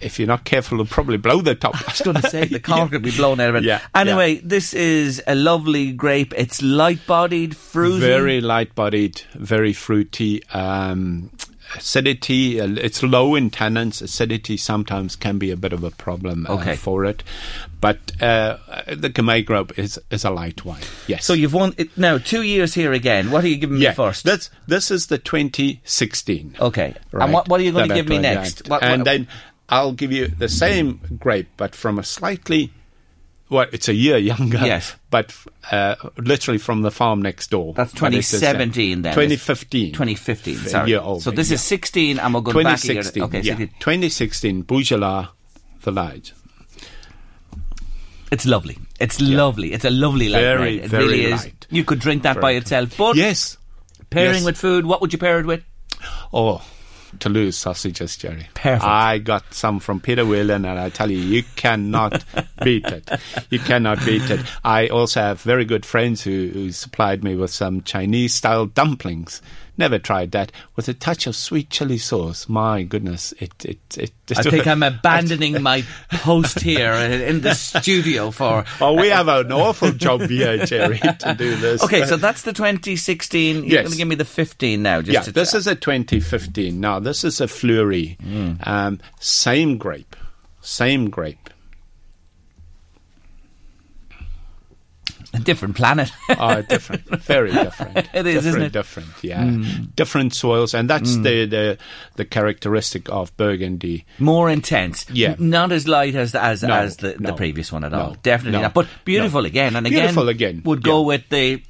if 0.00 0.18
you're 0.18 0.28
not 0.28 0.44
careful, 0.44 0.80
it'll 0.80 0.90
probably 0.90 1.16
blow 1.16 1.40
the 1.40 1.54
top. 1.54 1.74
I 1.88 1.90
was 1.92 2.00
going 2.00 2.20
to 2.20 2.30
say 2.30 2.44
the 2.46 2.60
cork 2.60 2.90
could 2.90 3.02
be 3.02 3.10
blown 3.10 3.40
out 3.40 3.50
of 3.50 3.56
it. 3.56 3.64
Yeah, 3.64 3.80
Anyway, 3.94 4.36
this 4.36 4.74
is 4.74 5.22
a 5.26 5.34
lovely 5.34 5.92
grape. 5.92 6.32
It's 6.36 6.62
light-bodied, 6.62 7.56
fruity. 7.56 8.00
Very 8.00 8.40
light 8.40 8.74
bodied, 8.74 9.22
very 9.34 9.72
fruity. 9.72 10.42
Um, 10.50 11.30
acidity, 11.74 12.60
uh, 12.60 12.66
it's 12.76 13.02
low 13.02 13.34
in 13.34 13.50
tannins. 13.50 14.00
Acidity 14.00 14.56
sometimes 14.56 15.16
can 15.16 15.38
be 15.38 15.50
a 15.50 15.56
bit 15.56 15.72
of 15.72 15.84
a 15.84 15.90
problem 15.90 16.46
uh, 16.48 16.54
Okay. 16.54 16.76
for 16.76 17.04
it. 17.04 17.22
But 17.80 17.98
uh, 18.22 18.56
the 18.88 19.08
Gamay 19.10 19.44
grape 19.44 19.78
is, 19.78 20.00
is 20.10 20.24
a 20.24 20.30
light 20.30 20.64
wine. 20.64 20.80
Yes. 21.06 21.24
So 21.24 21.32
you've 21.32 21.52
won 21.54 21.74
it 21.76 21.96
now 21.96 22.18
two 22.18 22.42
years 22.42 22.74
here 22.74 22.92
again. 22.92 23.30
What 23.30 23.44
are 23.44 23.48
you 23.48 23.56
giving 23.56 23.76
yeah, 23.80 23.90
me 23.90 23.94
first? 23.94 24.24
That's, 24.24 24.50
this 24.66 24.90
is 24.90 25.06
the 25.06 25.18
2016. 25.18 26.56
Okay. 26.60 26.94
Right, 27.12 27.24
And 27.24 27.32
what, 27.32 27.48
what 27.48 27.60
are 27.60 27.62
you 27.64 27.72
going 27.72 27.88
that 27.88 27.94
to 27.94 28.00
give 28.02 28.08
me 28.08 28.18
next? 28.18 28.62
out. 28.62 28.68
What- 28.70 28.82
and 28.82 29.00
what- 29.00 29.04
then 29.04 29.28
I'll 29.68 29.92
give 29.92 30.12
you 30.12 30.28
the 30.28 30.48
same 30.48 31.00
grape, 31.18 31.48
but 31.56 31.74
from 31.74 31.98
a 31.98 32.02
slightly, 32.04 32.72
well, 33.50 33.66
it's 33.72 33.88
a 33.88 33.94
year 33.94 34.16
younger. 34.32 34.58
Yes. 34.58 34.94
But 35.10 35.34
uh, 35.70 35.96
literally 36.16 36.58
from 36.58 36.82
the 36.82 36.90
farm 36.90 37.20
next 37.22 37.50
door. 37.50 37.74
That's 37.74 37.92
But 37.92 38.14
it's 38.14 38.30
the 38.30 38.38
same. 38.38 38.54
2017 38.54 39.02
then. 39.02 39.12
2015. 39.14 39.92
2015. 39.92 40.54
A 40.54 40.58
Sorry. 40.68 40.90
year 40.90 41.00
older, 41.00 41.20
so 41.22 41.30
this 41.30 41.50
yeah. 41.50 41.54
is 41.56 41.62
16, 41.62 42.18
and 42.18 42.34
we're 42.34 42.40
going 42.40 42.64
back 42.64 42.82
a 42.82 42.86
year. 42.86 43.02
2016. 43.02 43.22
Okay, 43.24 43.40
yeah. 43.40 43.56
16. 43.56 43.68
2016, 43.80 44.62
Beaujolais 44.62 45.26
Village. 45.80 46.34
It's 48.30 48.44
lovely. 48.44 48.76
It's 49.00 49.20
lovely. 49.20 49.72
It's 49.72 49.84
a 49.86 49.90
lovely 49.90 50.28
light 50.28 50.40
Very. 50.42 50.80
It 50.80 50.90
very 50.90 51.04
really 51.04 51.24
is. 51.26 51.44
light. 51.44 51.66
You 51.70 51.82
could 51.84 51.98
drink 51.98 52.24
that 52.24 52.34
Very 52.34 52.42
by 52.42 52.50
itself. 52.52 52.94
But 52.98 53.16
Yes. 53.16 53.56
pairing 54.10 54.34
Yes. 54.36 54.44
with 54.44 54.58
food, 54.58 54.84
what 54.84 55.00
would 55.00 55.12
you 55.14 55.18
pair 55.18 55.40
it 55.40 55.46
with? 55.46 55.62
Oh, 56.32 56.62
Toulouse 57.18 57.56
sausages, 57.56 58.16
Gerry. 58.16 58.48
Perfect. 58.54 58.84
I 58.84 59.18
got 59.18 59.54
some 59.54 59.80
from 59.80 60.00
Peter 60.00 60.24
Whelan, 60.24 60.64
and 60.64 60.78
I 60.78 60.90
tell 60.90 61.10
you, 61.10 61.18
you 61.18 61.42
cannot 61.56 62.24
beat 62.64 62.84
it. 62.86 63.10
You 63.50 63.58
cannot 63.58 64.04
beat 64.04 64.28
it. 64.30 64.40
I 64.64 64.88
also 64.88 65.20
have 65.20 65.42
very 65.42 65.64
good 65.64 65.86
friends 65.86 66.22
who, 66.22 66.50
who 66.52 66.72
supplied 66.72 67.24
me 67.24 67.34
with 67.34 67.50
some 67.50 67.82
Chinese 67.82 68.34
style 68.34 68.66
dumplings. 68.66 69.42
Never 69.78 69.98
tried 70.00 70.32
that 70.32 70.50
with 70.76 70.88
a 70.88 70.92
touch 70.94 71.26
of 71.28 71.36
sweet 71.36 71.70
chili 71.70 71.98
sauce. 71.98 72.48
My 72.48 72.82
goodness, 72.82 73.32
it 73.38 73.52
it 73.64 73.78
it. 73.96 74.10
I 74.36 74.42
think 74.42 74.66
I'm 74.66 74.82
abandoning 74.82 75.62
my 75.62 75.84
post 76.10 76.60
here 76.60 76.92
in 76.92 77.40
the 77.40 77.54
studio 77.54 78.30
for. 78.32 78.64
Oh, 78.80 78.94
we 78.94 79.08
have 79.08 79.28
an 79.28 79.52
awful 79.52 79.92
job 79.92 80.22
here, 80.22 80.66
Gerry, 80.66 80.98
to 80.98 81.34
do 81.38 81.56
this. 81.56 81.82
Okay, 81.84 82.04
so 82.04 82.16
that's 82.16 82.42
the 82.42 82.52
2016. 82.52 83.56
You're 83.64 83.64
Yes. 83.64 83.82
going 83.84 83.92
to 83.92 83.96
give 83.98 84.08
me 84.08 84.16
the 84.16 84.24
15 84.24 84.82
now. 84.82 85.00
Just 85.00 85.12
yeah, 85.14 85.22
to 85.22 85.32
this 85.32 85.54
is 85.54 85.66
a 85.66 85.74
2015. 85.76 86.78
Now, 86.80 86.98
this 86.98 87.22
is 87.24 87.40
a 87.40 87.46
Fleurie. 87.46 88.18
Mm. 88.22 88.66
Um, 88.66 89.00
same 89.20 89.78
grape. 89.78 90.16
Same 90.60 91.08
grape. 91.08 91.48
A 95.34 95.38
different 95.38 95.76
planet. 95.76 96.10
Oh, 96.30 96.62
different. 96.62 97.04
Very 97.22 97.52
different. 97.64 97.98
It 98.14 98.26
is, 98.26 98.44
different, 98.44 98.46
isn't 98.46 98.62
it? 98.62 98.68
Mm. 98.68 98.72
Different, 98.72 99.08
yeah. 99.22 99.58
Different 99.94 100.34
soils. 100.34 100.74
And 100.74 100.88
that's 100.88 101.16
the, 101.16 101.46
the, 101.46 101.78
the 102.16 102.24
characteristic 102.24 103.08
of 103.10 103.36
Burgundy. 103.36 104.06
More 104.18 104.48
intense. 104.48 105.06
Yeah. 105.10 105.34
Not 105.38 105.72
as 105.72 105.86
light 105.86 106.14
as 106.14 106.34
as, 106.34 106.62
No, 106.62 106.74
as 106.74 106.96
the, 106.98 107.14
the 107.18 107.34
previous 107.34 107.72
one 107.72 107.84
at 107.84 107.92
no, 107.92 108.00
all. 108.00 108.16
Definitely 108.22 108.58
no, 108.58 108.62
not. 108.62 108.74
But 108.74 108.88
beautiful 109.04 109.42
no. 109.42 109.46
again 109.46 109.76
and 109.76 109.86
again, 109.86 110.00
Beautiful 110.00 110.28
again. 110.28 110.62
Would 110.64 110.82
go 110.82 111.00
yeah. 111.00 111.06
with 111.06 111.28
the 111.28 111.62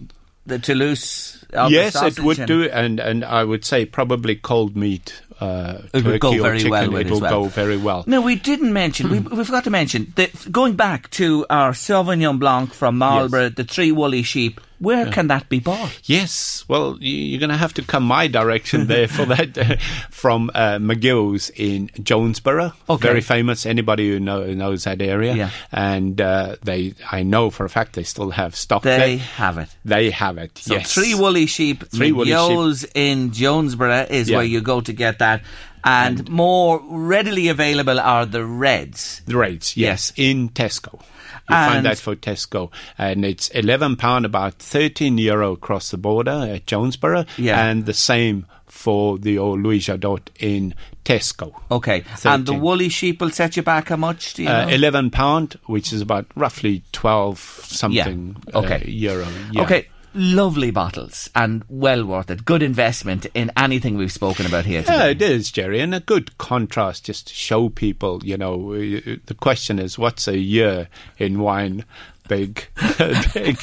the 0.46 0.58
Toulouse. 0.58 1.44
of 1.52 1.70
the 1.70 1.74
yes, 1.76 2.02
it 2.02 2.20
would 2.20 2.46
do. 2.46 2.68
And, 2.68 3.00
and 3.00 3.24
I 3.24 3.44
would 3.44 3.64
say 3.64 3.84
probably 3.84 4.36
cold 4.36 4.76
meat 4.76 5.20
uh, 5.40 5.78
It 5.92 6.04
would 6.04 6.20
go 6.20 6.30
very 6.42 6.58
chicken, 6.58 6.70
well 6.70 6.96
it 6.96 7.10
will 7.10 7.20
well. 7.20 7.42
go 7.44 7.48
very 7.48 7.76
well. 7.76 8.04
No, 8.06 8.20
we 8.20 8.34
didn't 8.36 8.72
mention. 8.72 9.10
we, 9.10 9.20
we've 9.20 9.50
got 9.50 9.64
to 9.64 9.70
mention 9.70 10.12
that 10.16 10.50
going 10.50 10.74
back 10.76 11.10
to 11.10 11.46
our 11.50 11.72
Sauvignon 11.72 12.38
Blanc 12.38 12.72
from 12.72 12.98
Marlborough, 12.98 13.50
the 13.50 13.64
three 13.64 13.92
woolly 13.92 14.22
sheep. 14.22 14.60
Where 14.78 15.06
can 15.10 15.26
that 15.28 15.48
be 15.48 15.58
bought? 15.60 15.98
Yes, 16.04 16.64
well, 16.68 16.96
you- 17.00 17.16
you're 17.18 17.40
going 17.40 17.50
to 17.50 17.56
have 17.56 17.74
to 17.74 17.82
come 17.82 18.04
my 18.04 18.28
direction 18.28 18.86
there 18.86 19.08
for 19.08 19.24
that. 19.26 19.80
from 20.10 20.50
uh, 20.54 20.78
McGill's 20.78 21.50
in 21.50 21.88
Jonesborough, 21.98 22.72
Okay. 22.88 23.02
very 23.08 23.20
famous. 23.20 23.66
Anybody 23.66 24.10
who 24.10 24.20
know, 24.20 24.46
knows 24.54 24.84
that 24.84 25.00
area, 25.02 25.34
Yeah. 25.34 25.50
and 25.72 26.20
uh, 26.20 26.56
they, 26.62 26.94
I 27.10 27.22
know 27.22 27.50
for 27.50 27.64
a 27.64 27.68
fact, 27.68 27.94
they 27.94 28.02
still 28.04 28.30
have 28.30 28.54
stock. 28.56 28.82
They 28.82 29.16
there. 29.16 29.18
have 29.18 29.58
it. 29.58 29.68
They 29.84 30.10
have 30.10 30.38
it. 30.38 30.56
So 30.58 30.74
yes. 30.74 30.92
three 30.94 31.14
woolly 31.14 31.46
sheep, 31.46 31.84
Three 31.90 32.12
woolly 32.12 32.30
McGill's 32.30 32.84
in 32.94 33.30
Jonesborough 33.30 34.10
is 34.10 34.28
Yeah. 34.28 34.36
where 34.38 34.46
you 34.46 34.60
go 34.60 34.80
to 34.80 34.92
get 34.92 35.18
that. 35.20 35.42
And, 35.84 36.28
more 36.28 36.82
readily 36.90 37.48
available 37.48 37.98
are 38.00 38.26
the 38.26 38.44
reds. 38.44 39.22
The 39.26 39.36
rates, 39.36 39.76
yes, 39.76 40.12
in 40.16 40.48
Tesco. 40.50 41.00
You 41.48 41.56
And- 41.56 41.72
find 41.72 41.86
that 41.86 41.98
for 41.98 42.14
Tesco, 42.14 42.70
and 42.98 43.24
it's 43.24 43.48
eleven 43.50 43.96
pound, 43.96 44.24
about 44.26 44.54
thirteen 44.58 45.16
euro 45.18 45.52
across 45.52 45.90
the 45.90 45.96
border 45.96 46.48
at 46.54 46.66
Jonesborough, 46.66 47.26
Yeah. 47.38 47.64
and 47.64 47.86
the 47.86 47.94
same 47.94 48.44
for 48.66 49.18
the 49.18 49.38
old 49.38 49.62
Louis 49.62 49.78
Jadot 49.80 50.20
in 50.38 50.74
Tesco. 51.04 51.54
Okay. 51.70 52.04
And 52.24 52.44
the 52.44 52.52
woolly 52.52 52.90
sheep 52.90 53.20
will 53.22 53.30
set 53.30 53.56
you 53.56 53.62
back 53.62 53.88
how 53.88 53.96
much? 53.96 54.34
Do 54.34 54.42
you 54.42 54.48
Uh, 54.50 54.66
know? 54.66 54.68
Eleven 54.68 55.10
pound, 55.10 55.58
which 55.64 55.90
is 55.92 56.02
about 56.02 56.26
roughly 56.36 56.82
twelve 56.92 57.38
something 57.66 58.36
Yeah. 58.46 58.58
Okay. 58.58 58.82
uh, 58.86 58.90
euro. 58.90 59.26
Yeah. 59.52 59.62
Okay. 59.62 59.86
Lovely 60.20 60.72
bottles 60.72 61.30
and 61.36 61.64
well 61.68 62.04
worth 62.04 62.28
it. 62.28 62.44
Good 62.44 62.60
investment 62.60 63.26
in 63.34 63.52
anything 63.56 63.96
we've 63.96 64.10
spoken 64.10 64.46
about 64.46 64.64
here 64.64 64.82
today. 64.82 64.96
Yeah, 64.96 65.06
it 65.06 65.22
is, 65.22 65.52
Gerry, 65.52 65.78
and 65.78 65.94
a 65.94 66.00
good 66.00 66.36
contrast 66.38 67.04
just 67.04 67.28
to 67.28 67.34
show 67.34 67.68
people, 67.68 68.20
you 68.24 68.36
know, 68.36 68.74
the 68.74 69.36
question 69.38 69.78
is 69.78 69.96
what's 69.96 70.26
a 70.26 70.36
year 70.36 70.88
in 71.18 71.38
wine? 71.38 71.84
Big, 72.28 72.66
big, 73.34 73.58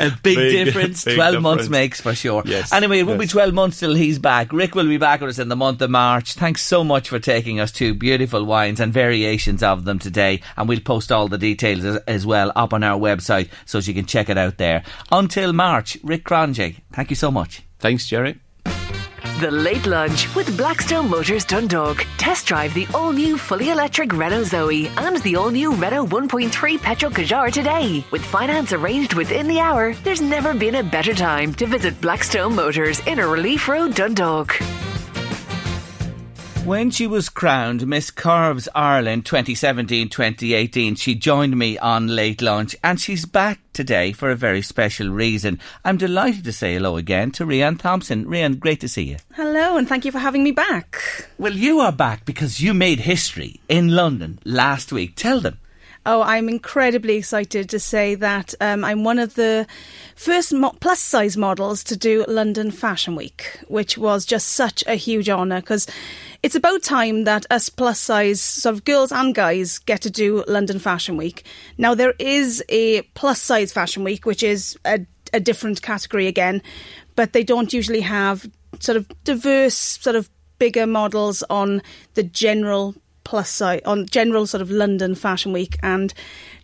a 0.00 0.10
big, 0.22 0.64
difference. 0.64 1.04
big 1.04 1.14
12 1.16 1.42
months 1.42 1.68
makes 1.68 2.00
for 2.00 2.14
sure. 2.14 2.42
Yes, 2.46 2.72
Anyway, 2.72 3.00
it 3.00 3.06
won't 3.06 3.20
be 3.20 3.26
12 3.26 3.52
months 3.52 3.80
till 3.80 3.94
he's 3.94 4.18
back. 4.18 4.52
Rick 4.52 4.74
will 4.74 4.86
be 4.86 4.96
back 4.96 5.20
with 5.20 5.30
us 5.30 5.38
in 5.38 5.48
the 5.48 5.56
month 5.56 5.82
of 5.82 5.90
March. 5.90 6.34
Thanks 6.34 6.62
so 6.62 6.82
much 6.82 7.08
for 7.08 7.18
taking 7.18 7.60
us 7.60 7.70
to 7.72 7.94
beautiful 7.94 8.44
wines 8.44 8.80
and 8.80 8.92
variations 8.92 9.62
of 9.62 9.84
them 9.84 9.98
today. 9.98 10.40
And 10.56 10.68
we'll 10.68 10.80
post 10.80 11.12
all 11.12 11.28
the 11.28 11.38
details 11.38 11.84
as, 11.84 11.96
as 12.08 12.26
well 12.26 12.50
up 12.56 12.72
on 12.72 12.82
our 12.82 12.98
website 12.98 13.50
so 13.66 13.78
you 13.78 13.94
can 13.94 14.06
check 14.06 14.28
it 14.28 14.38
out 14.38 14.58
there. 14.58 14.82
Until 15.10 15.52
March, 15.52 15.98
Rick 16.02 16.24
Cronje, 16.24 16.76
thank 16.92 17.10
you 17.10 17.16
so 17.16 17.30
much. 17.30 17.62
Thanks, 17.78 18.06
Gerry. 18.06 18.38
The 19.40 19.50
Late 19.50 19.86
Lunch 19.86 20.34
with 20.34 20.56
Blackstone 20.56 21.08
Motors 21.08 21.44
Dundalk. 21.44 22.06
Test 22.18 22.46
drive 22.46 22.74
the 22.74 22.86
all 22.94 23.12
new 23.12 23.38
fully 23.38 23.70
electric 23.70 24.12
Renault 24.12 24.44
Zoe 24.44 24.88
and 24.96 25.16
the 25.18 25.36
all 25.36 25.50
new 25.50 25.72
Renault 25.74 26.06
1.3 26.06 26.80
petrol 26.80 27.12
Kadjar 27.12 27.52
today. 27.52 28.04
With 28.10 28.24
finance 28.24 28.72
arranged 28.72 29.14
within 29.14 29.46
the 29.46 29.60
hour, 29.60 29.94
there's 30.04 30.20
never 30.20 30.54
been 30.54 30.76
a 30.76 30.82
better 30.82 31.14
time 31.14 31.54
to 31.54 31.66
visit 31.66 32.00
Blackstone 32.00 32.54
Motors 32.54 33.00
Inner 33.06 33.28
Relief 33.28 33.68
Road, 33.68 33.94
Dundalk. 33.94 34.58
When 36.64 36.92
she 36.92 37.08
was 37.08 37.28
crowned 37.28 37.88
Miss 37.88 38.12
Curves 38.12 38.68
Ireland 38.72 39.24
2017-2018, 39.24 40.96
she 40.96 41.16
joined 41.16 41.58
me 41.58 41.76
on 41.76 42.06
Late 42.06 42.40
Lunch 42.40 42.76
and 42.84 43.00
she's 43.00 43.26
back 43.26 43.58
today 43.72 44.12
for 44.12 44.30
a 44.30 44.36
very 44.36 44.62
special 44.62 45.08
reason. 45.08 45.58
I'm 45.84 45.96
delighted 45.96 46.44
to 46.44 46.52
say 46.52 46.74
hello 46.74 46.96
again 46.96 47.32
to 47.32 47.44
Rianne 47.44 47.80
Thompson. 47.80 48.26
Rianne, 48.26 48.60
great 48.60 48.78
to 48.82 48.88
see 48.88 49.02
you. 49.02 49.16
Hello, 49.34 49.76
and 49.76 49.88
thank 49.88 50.04
you 50.04 50.12
for 50.12 50.20
having 50.20 50.44
me 50.44 50.52
back. 50.52 51.02
Well, 51.36 51.52
you 51.52 51.80
are 51.80 51.90
back 51.90 52.24
because 52.24 52.60
you 52.60 52.74
made 52.74 53.00
history 53.00 53.60
in 53.68 53.96
London 53.96 54.38
last 54.44 54.92
week. 54.92 55.16
Tell 55.16 55.40
them. 55.40 55.58
Oh, 56.04 56.22
I'm 56.22 56.48
incredibly 56.48 57.14
excited 57.14 57.68
to 57.70 57.78
say 57.78 58.16
that 58.16 58.54
um, 58.60 58.84
I'm 58.84 59.04
one 59.04 59.20
of 59.20 59.34
the 59.34 59.68
first 60.16 60.52
mo- 60.52 60.74
plus 60.80 60.98
size 60.98 61.36
models 61.36 61.84
to 61.84 61.96
do 61.96 62.24
London 62.26 62.72
Fashion 62.72 63.14
Week, 63.14 63.60
which 63.68 63.96
was 63.96 64.26
just 64.26 64.48
such 64.48 64.82
a 64.88 64.96
huge 64.96 65.30
honour 65.30 65.60
because 65.60 65.86
it's 66.42 66.56
about 66.56 66.82
time 66.82 67.22
that 67.22 67.46
us 67.50 67.68
plus 67.68 68.00
size 68.00 68.40
sort 68.40 68.74
of 68.74 68.84
girls 68.84 69.12
and 69.12 69.32
guys 69.32 69.78
get 69.78 70.00
to 70.00 70.10
do 70.10 70.42
London 70.48 70.80
Fashion 70.80 71.16
Week. 71.16 71.44
Now, 71.78 71.94
there 71.94 72.14
is 72.18 72.64
a 72.68 73.02
plus 73.14 73.40
size 73.40 73.72
Fashion 73.72 74.02
Week, 74.02 74.26
which 74.26 74.42
is 74.42 74.76
a, 74.84 75.06
a 75.32 75.38
different 75.38 75.82
category 75.82 76.26
again, 76.26 76.62
but 77.14 77.32
they 77.32 77.44
don't 77.44 77.72
usually 77.72 78.00
have 78.00 78.50
sort 78.80 78.96
of 78.96 79.06
diverse, 79.22 79.76
sort 79.76 80.16
of 80.16 80.28
bigger 80.58 80.86
models 80.86 81.44
on 81.48 81.80
the 82.14 82.22
general 82.24 82.96
plus 83.32 83.48
size 83.48 83.80
on 83.86 84.04
general 84.04 84.46
sort 84.46 84.60
of 84.60 84.70
London 84.70 85.14
Fashion 85.14 85.54
Week 85.54 85.78
and 85.82 86.12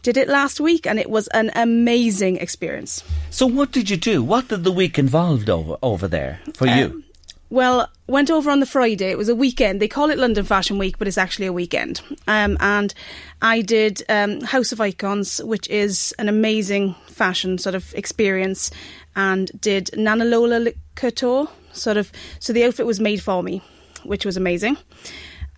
did 0.02 0.18
it 0.18 0.28
last 0.28 0.60
week 0.60 0.86
and 0.86 0.98
it 0.98 1.08
was 1.08 1.26
an 1.28 1.50
amazing 1.54 2.36
experience. 2.36 3.02
So, 3.30 3.46
what 3.46 3.72
did 3.72 3.88
you 3.88 3.96
do? 3.96 4.22
What 4.22 4.48
did 4.48 4.64
the 4.64 4.70
week 4.70 4.98
involved 4.98 5.48
over 5.48 5.78
over 5.80 6.06
there 6.06 6.40
for 6.52 6.66
you? 6.66 7.02
Well, 7.48 7.88
went 8.06 8.30
over 8.30 8.50
on 8.50 8.60
the 8.60 8.66
Friday. 8.66 9.10
It 9.10 9.16
was 9.16 9.30
a 9.30 9.34
weekend. 9.34 9.80
They 9.80 9.88
call 9.88 10.10
it 10.10 10.18
London 10.18 10.44
Fashion 10.44 10.76
Week, 10.76 10.98
but 10.98 11.08
it's 11.08 11.16
actually 11.16 11.46
a 11.46 11.54
weekend. 11.54 12.02
Um, 12.26 12.58
and 12.60 12.92
I 13.40 13.62
did 13.62 14.02
um, 14.10 14.42
House 14.42 14.70
of 14.70 14.78
Icons, 14.78 15.42
which 15.42 15.66
is 15.70 16.14
an 16.18 16.28
amazing 16.28 16.96
fashion 17.06 17.56
sort 17.56 17.76
of 17.76 17.94
experience, 17.94 18.70
and 19.16 19.50
did 19.58 19.88
Nana 19.96 20.26
Lola 20.26 20.72
Couture. 20.96 21.48
Sort 21.72 21.96
of. 21.96 22.12
So 22.40 22.52
the 22.52 22.64
outfit 22.64 22.84
was 22.84 23.00
made 23.00 23.22
for 23.22 23.42
me, 23.42 23.62
which 24.04 24.26
was 24.26 24.36
amazing. 24.36 24.76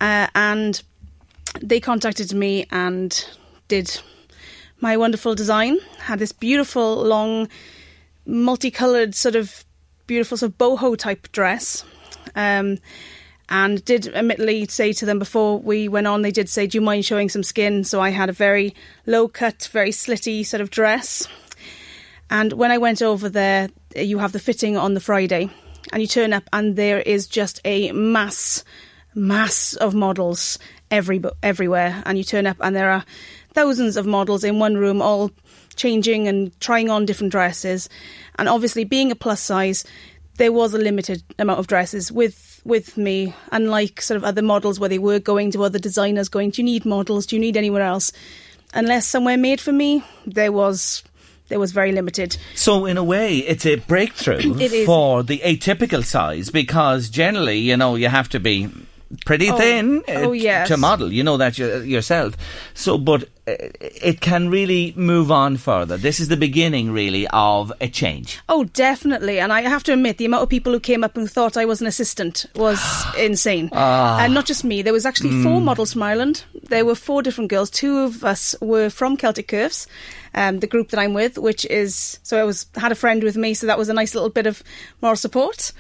Uh, 0.00 0.28
and 0.34 0.82
they 1.60 1.80
contacted 1.80 2.32
me 2.32 2.66
and 2.70 3.26
did 3.68 4.00
my 4.80 4.96
wonderful 4.96 5.34
design. 5.34 5.78
Had 5.98 6.18
this 6.18 6.32
beautiful 6.32 7.02
long 7.02 7.48
multicolored 8.26 9.14
sort 9.14 9.36
of 9.36 9.64
beautiful 10.06 10.36
sort 10.36 10.52
of 10.52 10.58
boho 10.58 10.96
type 10.96 11.30
dress. 11.32 11.84
Um, 12.34 12.78
and 13.48 13.84
did 13.84 14.06
admittedly 14.08 14.66
say 14.68 14.92
to 14.92 15.04
them 15.04 15.18
before 15.18 15.58
we 15.58 15.88
went 15.88 16.06
on, 16.06 16.22
they 16.22 16.30
did 16.30 16.48
say, 16.48 16.66
Do 16.66 16.78
you 16.78 16.82
mind 16.82 17.04
showing 17.04 17.28
some 17.28 17.42
skin? 17.42 17.82
So 17.82 18.00
I 18.00 18.10
had 18.10 18.28
a 18.28 18.32
very 18.32 18.74
low 19.06 19.26
cut, 19.26 19.68
very 19.72 19.90
slitty 19.90 20.46
sort 20.46 20.60
of 20.60 20.70
dress. 20.70 21.26
And 22.30 22.52
when 22.52 22.70
I 22.70 22.78
went 22.78 23.02
over 23.02 23.28
there, 23.28 23.68
you 23.96 24.18
have 24.18 24.30
the 24.30 24.38
fitting 24.38 24.76
on 24.76 24.94
the 24.94 25.00
Friday, 25.00 25.50
and 25.92 26.00
you 26.00 26.06
turn 26.06 26.32
up, 26.32 26.44
and 26.52 26.76
there 26.76 27.00
is 27.00 27.26
just 27.26 27.60
a 27.64 27.90
mass, 27.90 28.64
mass 29.16 29.74
of 29.74 29.94
models 29.94 30.56
every 30.90 31.22
everywhere. 31.42 32.02
And 32.06 32.18
you 32.18 32.24
turn 32.24 32.46
up, 32.46 32.56
and 32.60 32.74
there 32.74 32.90
are 32.90 33.04
thousands 33.52 33.96
of 33.96 34.06
models 34.06 34.44
in 34.44 34.58
one 34.58 34.76
room, 34.76 35.02
all 35.02 35.30
changing 35.76 36.28
and 36.28 36.58
trying 36.60 36.90
on 36.90 37.06
different 37.06 37.32
dresses. 37.32 37.88
And 38.38 38.48
obviously, 38.48 38.84
being 38.84 39.10
a 39.10 39.16
plus 39.16 39.40
size, 39.40 39.84
there 40.36 40.52
was 40.52 40.74
a 40.74 40.78
limited 40.78 41.22
amount 41.38 41.58
of 41.58 41.66
dresses 41.66 42.10
with 42.10 42.60
with 42.64 42.96
me. 42.96 43.34
Unlike 43.52 44.02
sort 44.02 44.16
of 44.16 44.24
other 44.24 44.42
models 44.42 44.78
where 44.78 44.88
they 44.88 44.98
were 44.98 45.18
going 45.18 45.50
to 45.52 45.64
other 45.64 45.78
designers, 45.78 46.28
going, 46.28 46.50
"Do 46.50 46.62
you 46.62 46.64
need 46.64 46.84
models? 46.84 47.26
Do 47.26 47.36
you 47.36 47.40
need 47.40 47.56
anywhere 47.56 47.82
else?" 47.82 48.12
Unless 48.72 49.08
somewhere 49.08 49.36
made 49.36 49.60
for 49.60 49.72
me, 49.72 50.04
there 50.26 50.52
was 50.52 51.02
there 51.50 51.58
was 51.58 51.72
very 51.72 51.92
limited. 51.92 52.36
So, 52.54 52.86
in 52.86 52.96
a 52.96 53.04
way, 53.04 53.38
it's 53.38 53.66
a 53.66 53.76
breakthrough 53.76 54.54
It 54.60 54.86
for 54.86 55.22
the 55.22 55.40
atypical 55.44 56.04
size 56.04 56.48
because 56.48 57.10
generally, 57.10 57.58
you 57.58 57.76
know, 57.76 57.96
you 57.96 58.08
have 58.08 58.28
to 58.30 58.40
be 58.40 58.68
pretty 59.26 59.50
Oh, 59.50 59.56
thin 59.58 60.02
oh, 60.08 60.32
yes. 60.32 60.68
to 60.68 60.76
model. 60.76 61.12
You 61.12 61.22
know 61.24 61.36
that 61.36 61.58
yourself. 61.58 62.36
So, 62.74 62.98
but 62.98 63.28
it 63.46 64.20
can 64.20 64.48
really 64.50 64.92
move 64.96 65.30
on 65.30 65.56
further. 65.56 65.96
This 65.96 66.20
is 66.20 66.28
the 66.28 66.36
beginning, 66.36 66.92
really, 66.92 67.26
of 67.28 67.72
a 67.80 67.88
change. 67.88 68.38
Oh, 68.48 68.64
definitely. 68.64 69.40
And 69.40 69.52
I 69.52 69.62
have 69.62 69.82
to 69.84 69.92
admit, 69.92 70.18
the 70.18 70.24
amount 70.26 70.42
of 70.42 70.48
people 70.48 70.72
who 70.72 70.80
came 70.80 71.02
up 71.04 71.16
and 71.16 71.30
thought 71.30 71.56
I 71.56 71.64
was 71.64 71.80
an 71.80 71.86
assistant 71.86 72.46
was 72.54 72.80
insane. 73.18 73.70
Ah. 73.72 74.20
And 74.20 74.34
not 74.34 74.46
just 74.46 74.64
me. 74.64 74.82
There 74.82 74.92
was 74.92 75.06
actually 75.06 75.30
Mm. 75.30 75.42
four 75.42 75.60
models 75.60 75.92
from 75.92 76.02
Ireland. 76.02 76.44
There 76.68 76.84
were 76.84 76.94
four 76.94 77.22
different 77.22 77.50
girls. 77.50 77.70
Two 77.70 77.98
of 77.98 78.24
us 78.24 78.54
were 78.60 78.90
from 78.90 79.16
Celtic 79.16 79.48
Curves, 79.48 79.86
um, 80.34 80.60
the 80.60 80.66
group 80.66 80.88
that 80.90 81.00
I'm 81.00 81.14
with, 81.14 81.38
which 81.38 81.64
is 81.66 82.18
so 82.22 82.38
I 82.40 82.44
was 82.44 82.66
had 82.76 82.92
a 82.92 82.94
friend 82.94 83.22
with 83.22 83.36
me, 83.36 83.54
so 83.54 83.66
that 83.66 83.78
was 83.78 83.88
a 83.88 83.94
nice 83.94 84.14
little 84.14 84.30
bit 84.30 84.46
of 84.46 84.62
moral 85.02 85.16
support. 85.16 85.72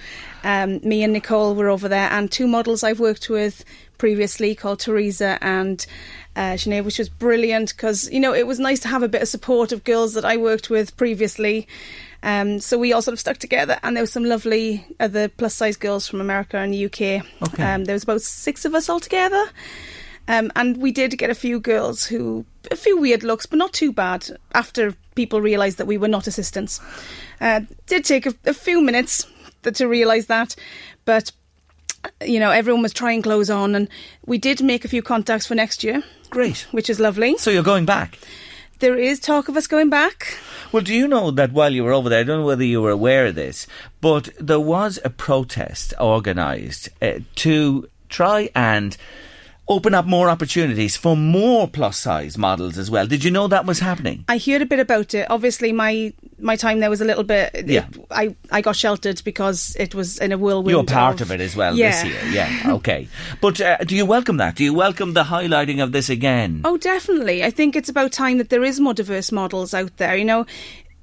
Um, 0.44 0.80
me 0.82 1.02
and 1.02 1.12
Nicole 1.12 1.54
were 1.54 1.68
over 1.68 1.88
there, 1.88 2.08
and 2.10 2.30
two 2.30 2.46
models 2.48 2.82
I've 2.82 3.00
worked 3.00 3.28
with 3.28 3.64
previously 4.00 4.54
called 4.54 4.80
Teresa 4.80 5.36
and 5.42 5.84
uh, 6.34 6.54
Sinead, 6.54 6.84
which 6.84 6.98
was 6.98 7.10
brilliant 7.10 7.76
because 7.76 8.10
you 8.10 8.18
know 8.18 8.32
it 8.32 8.46
was 8.46 8.58
nice 8.58 8.80
to 8.80 8.88
have 8.88 9.02
a 9.02 9.08
bit 9.08 9.20
of 9.20 9.28
support 9.28 9.72
of 9.72 9.84
girls 9.84 10.14
that 10.14 10.24
I 10.24 10.38
worked 10.38 10.70
with 10.70 10.96
previously. 10.96 11.68
Um, 12.22 12.60
so 12.60 12.78
we 12.78 12.94
all 12.94 13.02
sort 13.02 13.12
of 13.12 13.20
stuck 13.20 13.36
together, 13.36 13.78
and 13.82 13.94
there 13.94 14.02
were 14.02 14.08
some 14.08 14.24
lovely 14.24 14.86
other 14.98 15.28
plus 15.28 15.54
size 15.54 15.76
girls 15.76 16.08
from 16.08 16.22
America 16.22 16.56
and 16.56 16.72
the 16.72 16.86
UK. 16.86 17.26
Okay. 17.42 17.62
Um, 17.62 17.84
there 17.84 17.94
was 17.94 18.04
about 18.04 18.22
six 18.22 18.64
of 18.64 18.74
us 18.74 18.88
all 18.88 19.00
together. 19.00 19.44
Um, 20.28 20.50
and 20.56 20.78
we 20.78 20.92
did 20.92 21.18
get 21.18 21.28
a 21.28 21.34
few 21.34 21.60
girls 21.60 22.06
who, 22.06 22.46
a 22.70 22.76
few 22.76 22.98
weird 22.98 23.22
looks, 23.22 23.46
but 23.46 23.58
not 23.58 23.72
too 23.72 23.92
bad 23.92 24.28
after 24.54 24.94
people 25.14 25.40
realised 25.40 25.76
that 25.78 25.86
we 25.86 25.98
were 25.98 26.08
not 26.08 26.26
assistants. 26.26 26.80
Uh, 27.40 27.62
did 27.86 28.04
take 28.04 28.26
a, 28.26 28.34
a 28.46 28.54
few 28.54 28.80
minutes 28.80 29.26
to 29.62 29.88
realise 29.88 30.26
that, 30.26 30.54
but 31.04 31.32
you 32.24 32.40
know, 32.40 32.50
everyone 32.50 32.82
was 32.82 32.92
trying 32.92 33.22
clothes 33.22 33.50
on, 33.50 33.74
and 33.74 33.88
we 34.26 34.38
did 34.38 34.62
make 34.62 34.84
a 34.84 34.88
few 34.88 35.02
contacts 35.02 35.46
for 35.46 35.54
next 35.54 35.84
year. 35.84 36.02
Great. 36.30 36.66
Which 36.70 36.88
is 36.88 37.00
lovely. 37.00 37.36
So 37.38 37.50
you're 37.50 37.62
going 37.62 37.86
back? 37.86 38.18
There 38.78 38.96
is 38.96 39.20
talk 39.20 39.48
of 39.48 39.56
us 39.56 39.66
going 39.66 39.90
back. 39.90 40.38
Well, 40.72 40.82
do 40.82 40.94
you 40.94 41.06
know 41.06 41.30
that 41.32 41.52
while 41.52 41.72
you 41.72 41.84
were 41.84 41.92
over 41.92 42.08
there, 42.08 42.20
I 42.20 42.22
don't 42.22 42.40
know 42.40 42.46
whether 42.46 42.64
you 42.64 42.80
were 42.80 42.90
aware 42.90 43.26
of 43.26 43.34
this, 43.34 43.66
but 44.00 44.30
there 44.38 44.60
was 44.60 44.98
a 45.04 45.10
protest 45.10 45.92
organised 46.00 46.88
uh, 47.02 47.18
to 47.36 47.88
try 48.08 48.48
and 48.54 48.96
open 49.70 49.94
up 49.94 50.04
more 50.04 50.28
opportunities 50.28 50.96
for 50.96 51.16
more 51.16 51.68
plus 51.68 51.96
size 51.96 52.36
models 52.36 52.76
as 52.76 52.90
well. 52.90 53.06
Did 53.06 53.22
you 53.22 53.30
know 53.30 53.46
that 53.46 53.64
was 53.64 53.78
happening? 53.78 54.24
I 54.28 54.36
heard 54.36 54.60
a 54.60 54.66
bit 54.66 54.80
about 54.80 55.14
it. 55.14 55.30
Obviously, 55.30 55.72
my 55.72 56.12
my 56.40 56.56
time 56.56 56.80
there 56.80 56.90
was 56.90 57.00
a 57.00 57.04
little 57.04 57.22
bit. 57.22 57.68
Yeah. 57.68 57.86
It, 57.86 58.06
I 58.10 58.36
I 58.50 58.60
got 58.60 58.74
sheltered 58.74 59.22
because 59.24 59.76
it 59.78 59.94
was 59.94 60.18
in 60.18 60.32
a 60.32 60.38
whirlwind. 60.38 60.70
You're 60.70 60.84
part 60.84 61.20
of, 61.20 61.30
it 61.30 61.40
as 61.40 61.54
well 61.54 61.76
yeah. 61.76 61.90
this 61.90 62.04
year. 62.04 62.32
Yeah, 62.32 62.72
okay. 62.74 63.08
But 63.40 63.60
uh, 63.60 63.78
do 63.78 63.94
you 63.94 64.04
welcome 64.04 64.38
that? 64.38 64.56
Do 64.56 64.64
you 64.64 64.74
welcome 64.74 65.14
the 65.14 65.24
highlighting 65.24 65.82
of 65.82 65.92
this 65.92 66.10
again? 66.10 66.62
Oh, 66.64 66.76
definitely. 66.76 67.44
I 67.44 67.50
think 67.50 67.76
it's 67.76 67.88
about 67.88 68.10
time 68.10 68.38
that 68.38 68.48
there 68.48 68.64
is 68.64 68.80
more 68.80 68.94
diverse 68.94 69.30
models 69.30 69.72
out 69.72 69.96
there. 69.98 70.16
You 70.16 70.24
know, 70.24 70.46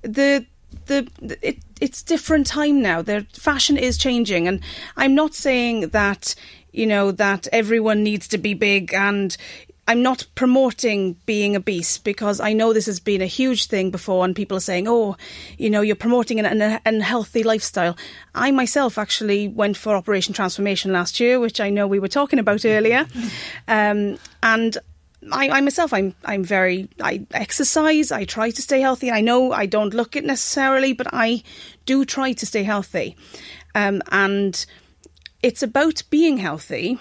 the 0.01 0.45
the, 0.87 1.07
the 1.21 1.37
it, 1.41 1.57
it's 1.79 2.03
different 2.03 2.47
time 2.47 2.81
now. 2.81 3.01
The 3.01 3.25
fashion 3.31 3.77
is 3.77 3.97
changing, 3.97 4.45
and 4.45 4.59
I'm 4.97 5.15
not 5.15 5.33
saying 5.33 5.89
that 5.89 6.35
you 6.77 6.85
know 6.85 7.11
that 7.11 7.47
everyone 7.51 8.03
needs 8.03 8.27
to 8.29 8.37
be 8.37 8.53
big 8.53 8.93
and 8.93 9.35
I'm 9.89 10.01
not 10.01 10.25
promoting 10.35 11.13
being 11.25 11.55
obese 11.55 11.97
because 11.97 12.41
I 12.41 12.51
know 12.51 12.73
this 12.73 12.87
has 12.87 12.99
been 12.99 13.21
a 13.21 13.25
huge 13.25 13.67
thing 13.67 13.89
before, 13.89 14.25
and 14.25 14.35
people 14.35 14.57
are 14.57 14.67
saying, 14.71 14.85
"Oh, 14.85 15.15
you 15.57 15.69
know, 15.69 15.79
you're 15.79 15.95
promoting 15.95 16.41
an, 16.41 16.61
an 16.61 16.81
unhealthy 16.85 17.41
lifestyle." 17.43 17.95
I 18.35 18.51
myself 18.51 18.97
actually 18.97 19.47
went 19.47 19.77
for 19.77 19.95
Operation 19.95 20.33
Transformation 20.33 20.91
last 20.91 21.21
year, 21.21 21.39
which 21.39 21.61
I 21.61 21.69
know 21.69 21.87
we 21.87 21.99
were 21.99 22.09
talking 22.09 22.37
about 22.37 22.65
earlier, 22.65 23.07
um, 23.69 24.17
and 24.43 24.77
I, 25.31 25.49
I, 25.49 25.61
myself, 25.61 25.93
I'm 25.93 26.13
I'm 26.25 26.43
very 26.43 26.89
I 27.01 27.25
exercise. 27.31 28.11
I 28.11 28.25
try 28.25 28.51
to 28.51 28.61
stay 28.61 28.81
healthy. 28.81 29.09
I 29.09 29.21
know 29.21 29.53
I 29.53 29.67
don't 29.67 29.93
look 29.93 30.17
it 30.17 30.25
necessarily, 30.25 30.91
but 30.91 31.07
I 31.13 31.43
do 31.85 32.03
try 32.03 32.33
to 32.33 32.45
stay 32.45 32.63
healthy, 32.63 33.15
um, 33.73 34.01
and 34.11 34.65
it's 35.43 35.63
about 35.63 36.03
being 36.09 36.37
healthy, 36.37 36.99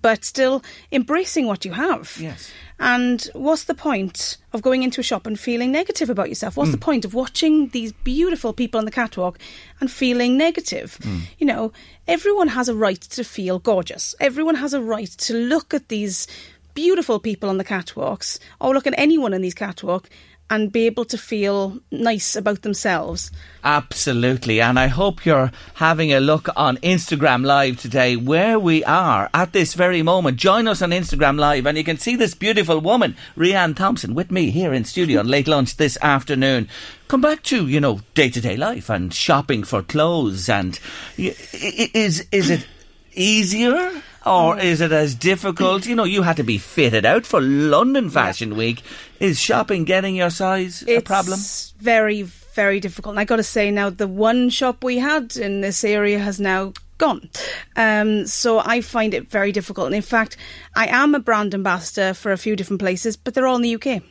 but 0.00 0.24
still 0.24 0.62
embracing 0.90 1.46
what 1.46 1.64
you 1.64 1.72
have. 1.72 2.16
Yes. 2.20 2.50
And 2.80 3.22
what's 3.34 3.64
the 3.64 3.74
point 3.74 4.36
of 4.52 4.60
going 4.62 4.82
into 4.82 5.00
a 5.00 5.04
shop 5.04 5.26
and 5.26 5.38
feeling 5.38 5.70
negative 5.70 6.10
about 6.10 6.28
yourself? 6.28 6.56
What's 6.56 6.70
Mm. 6.70 6.72
the 6.72 6.78
point 6.78 7.04
of 7.04 7.14
watching 7.14 7.68
these 7.68 7.92
beautiful 7.92 8.52
people 8.52 8.78
on 8.78 8.84
the 8.84 8.90
catwalk 8.90 9.38
and 9.80 9.88
feeling 9.90 10.36
negative? 10.36 10.98
Mm. 11.02 11.20
You 11.38 11.46
know, 11.46 11.72
everyone 12.08 12.48
has 12.48 12.68
a 12.68 12.74
right 12.74 13.00
to 13.00 13.22
feel 13.22 13.60
gorgeous. 13.60 14.14
Everyone 14.18 14.56
has 14.56 14.74
a 14.74 14.80
right 14.80 15.08
to 15.18 15.34
look 15.34 15.72
at 15.72 15.88
these 15.88 16.26
beautiful 16.74 17.20
people 17.20 17.48
on 17.48 17.58
the 17.58 17.64
catwalks 17.64 18.38
or 18.60 18.74
look 18.74 18.86
at 18.86 18.94
anyone 18.96 19.34
on 19.34 19.42
these 19.42 19.54
catwalk 19.54 20.08
and 20.50 20.70
be 20.70 20.86
able 20.86 21.04
to 21.06 21.16
feel 21.16 21.78
nice 21.90 22.36
about 22.36 22.62
themselves. 22.62 23.30
Absolutely, 23.64 24.60
and 24.60 24.78
I 24.78 24.88
hope 24.88 25.24
you're 25.24 25.50
having 25.74 26.12
a 26.12 26.20
look 26.20 26.48
on 26.56 26.76
Instagram 26.78 27.44
Live 27.44 27.80
today 27.80 28.16
where 28.16 28.58
we 28.58 28.84
are 28.84 29.30
at 29.32 29.52
this 29.52 29.74
very 29.74 30.02
moment. 30.02 30.36
Join 30.36 30.68
us 30.68 30.82
on 30.82 30.90
Instagram 30.90 31.38
Live 31.38 31.66
and 31.66 31.78
you 31.78 31.84
can 31.84 31.96
see 31.96 32.16
this 32.16 32.34
beautiful 32.34 32.80
woman, 32.80 33.16
Rianne 33.36 33.76
Thompson, 33.76 34.14
with 34.14 34.30
me 34.30 34.50
here 34.50 34.74
in 34.74 34.84
studio 34.84 35.20
on 35.20 35.28
late 35.28 35.48
lunch 35.48 35.76
this 35.76 35.96
afternoon. 36.02 36.68
Come 37.08 37.20
back 37.20 37.42
to, 37.44 37.66
you 37.66 37.80
know, 37.80 38.00
day 38.14 38.28
to 38.30 38.40
day 38.40 38.56
life 38.56 38.90
and 38.90 39.12
shopping 39.14 39.64
for 39.64 39.82
clothes 39.82 40.48
and 40.48 40.78
is, 41.16 42.26
is 42.30 42.50
it 42.50 42.66
easier? 43.14 44.02
Or 44.24 44.58
is 44.58 44.80
it 44.80 44.92
as 44.92 45.14
difficult? 45.14 45.86
You 45.86 45.96
know, 45.96 46.04
you 46.04 46.22
had 46.22 46.36
to 46.36 46.44
be 46.44 46.58
fitted 46.58 47.04
out 47.04 47.26
for 47.26 47.40
London 47.40 48.08
Fashion 48.08 48.56
Week. 48.56 48.82
Is 49.18 49.40
shopping 49.40 49.84
getting 49.84 50.16
your 50.16 50.30
size 50.30 50.84
a 50.86 51.00
problem? 51.00 51.34
It's 51.34 51.74
very, 51.78 52.22
very 52.22 52.80
difficult. 52.80 53.14
And 53.14 53.20
I 53.20 53.24
got 53.24 53.36
to 53.36 53.42
say 53.42 53.70
now, 53.70 53.90
the 53.90 54.06
one 54.06 54.50
shop 54.50 54.84
we 54.84 54.98
had 54.98 55.36
in 55.36 55.60
this 55.60 55.82
area 55.84 56.18
has 56.18 56.38
now 56.38 56.72
gone. 56.98 57.28
Um, 57.74 58.26
so 58.26 58.60
I 58.60 58.80
find 58.80 59.12
it 59.12 59.28
very 59.28 59.50
difficult. 59.50 59.86
And 59.86 59.94
in 59.94 60.02
fact, 60.02 60.36
I 60.76 60.86
am 60.86 61.14
a 61.14 61.20
brand 61.20 61.52
ambassador 61.52 62.14
for 62.14 62.30
a 62.30 62.38
few 62.38 62.54
different 62.54 62.80
places, 62.80 63.16
but 63.16 63.34
they're 63.34 63.46
all 63.46 63.56
in 63.56 63.62
the 63.62 63.74
UK. 63.74 64.02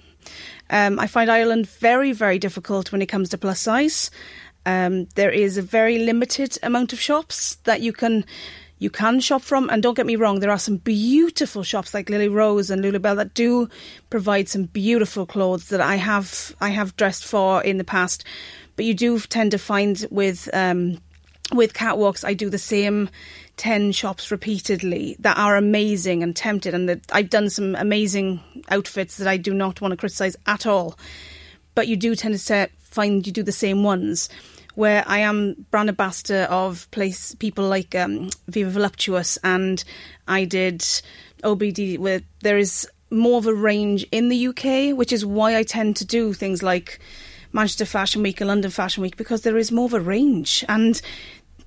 Um, 0.69 0.99
I 0.99 1.07
find 1.07 1.31
Ireland 1.31 1.67
very, 1.67 2.11
very 2.11 2.37
difficult 2.37 2.91
when 2.91 3.01
it 3.01 3.07
comes 3.07 3.29
to 3.29 3.37
plus 3.37 3.61
size. 3.61 4.11
Um, 4.65 5.05
there 5.15 5.31
is 5.31 5.57
a 5.57 5.61
very 5.61 5.99
limited 5.99 6.57
amount 6.61 6.93
of 6.93 6.99
shops 6.99 7.55
that 7.63 7.81
you 7.81 7.93
can 7.93 8.25
you 8.81 8.89
can 8.89 9.19
shop 9.19 9.43
from. 9.43 9.69
And 9.69 9.83
don't 9.83 9.93
get 9.93 10.07
me 10.07 10.15
wrong, 10.15 10.39
there 10.39 10.49
are 10.49 10.57
some 10.57 10.77
beautiful 10.77 11.61
shops 11.61 11.93
like 11.93 12.09
Lily 12.09 12.27
Rose 12.27 12.71
and 12.71 12.83
Lulabelle 12.83 13.15
that 13.17 13.35
do 13.35 13.69
provide 14.09 14.49
some 14.49 14.63
beautiful 14.63 15.27
clothes 15.27 15.69
that 15.69 15.79
I 15.79 15.97
have 15.97 16.55
I 16.59 16.69
have 16.69 16.97
dressed 16.97 17.23
for 17.23 17.63
in 17.63 17.77
the 17.77 17.83
past. 17.83 18.25
But 18.75 18.85
you 18.85 18.95
do 18.95 19.19
tend 19.19 19.51
to 19.51 19.59
find 19.59 20.07
with 20.09 20.49
um, 20.51 20.97
with 21.53 21.75
catwalks, 21.75 22.25
I 22.25 22.33
do 22.33 22.49
the 22.49 22.57
same 22.57 23.09
10 23.57 23.91
shops 23.91 24.31
repeatedly 24.31 25.15
that 25.19 25.37
are 25.37 25.57
amazing 25.57 26.23
and 26.23 26.35
tempted. 26.35 26.73
And 26.73 26.89
that 26.89 27.01
I've 27.11 27.29
done 27.29 27.51
some 27.51 27.75
amazing 27.75 28.41
outfits 28.69 29.17
that 29.17 29.27
I 29.27 29.37
do 29.37 29.53
not 29.53 29.79
want 29.79 29.91
to 29.91 29.97
criticise 29.97 30.35
at 30.47 30.65
all. 30.65 30.97
But 31.75 31.87
you 31.87 31.95
do 31.97 32.15
tend 32.15 32.39
to 32.39 32.69
find 32.79 33.27
you 33.27 33.31
do 33.31 33.43
the 33.43 33.51
same 33.51 33.83
ones. 33.83 34.27
Where 34.81 35.03
I 35.05 35.19
am 35.19 35.67
brand 35.69 35.89
ambassador 35.89 36.47
of 36.49 36.89
place 36.89 37.35
people 37.35 37.67
like 37.67 37.93
um, 37.93 38.31
Viva 38.47 38.71
Voluptuous, 38.71 39.37
and 39.43 39.83
I 40.27 40.43
did 40.43 40.79
OBD. 41.43 41.99
Where 41.99 42.21
there 42.39 42.57
is 42.57 42.89
more 43.11 43.37
of 43.37 43.45
a 43.45 43.53
range 43.53 44.07
in 44.11 44.29
the 44.29 44.47
UK, 44.47 44.97
which 44.97 45.13
is 45.13 45.23
why 45.23 45.55
I 45.55 45.61
tend 45.61 45.97
to 45.97 46.05
do 46.05 46.33
things 46.33 46.63
like 46.63 46.97
Manchester 47.53 47.85
Fashion 47.85 48.23
Week 48.23 48.41
and 48.41 48.47
London 48.47 48.71
Fashion 48.71 49.03
Week 49.03 49.17
because 49.17 49.43
there 49.43 49.55
is 49.55 49.71
more 49.71 49.85
of 49.85 49.93
a 49.93 49.99
range, 49.99 50.65
and 50.67 50.99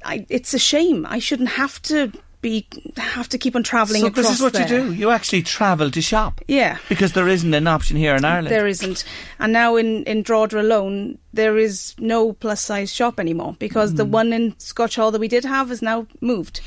I, 0.04 0.26
it's 0.28 0.52
a 0.52 0.58
shame. 0.58 1.06
I 1.08 1.20
shouldn't 1.20 1.50
have 1.50 1.80
to 1.82 2.10
be 2.44 2.66
have 2.96 3.28
to 3.30 3.38
keep 3.38 3.56
on 3.56 3.62
travelling 3.64 4.02
So 4.02 4.08
across 4.08 4.26
this 4.26 4.36
is 4.36 4.42
what 4.42 4.52
there. 4.52 4.68
you 4.68 4.68
do. 4.68 4.92
You 4.92 5.10
actually 5.10 5.42
travel 5.42 5.90
to 5.90 6.00
shop. 6.02 6.40
Yeah. 6.46 6.76
Because 6.88 7.12
there 7.14 7.26
isn't 7.28 7.54
an 7.54 7.66
option 7.66 7.96
here 7.96 8.14
in 8.14 8.24
Ireland. 8.24 8.52
There 8.54 8.68
isn't. 8.68 9.02
And 9.40 9.52
now 9.52 9.76
in, 9.76 10.04
in 10.04 10.22
Drogheda 10.22 10.60
alone, 10.60 11.18
there 11.32 11.56
is 11.58 11.94
no 11.98 12.32
plus 12.34 12.60
size 12.60 12.92
shop 12.92 13.18
anymore 13.18 13.56
because 13.58 13.90
Hmm. 13.90 13.96
the 13.96 14.04
one 14.20 14.32
in 14.32 14.54
Scotch 14.58 14.96
Hall 14.96 15.10
that 15.10 15.20
we 15.20 15.28
did 15.28 15.44
have 15.44 15.70
has 15.70 15.80
now 15.82 16.06
moved. 16.20 16.60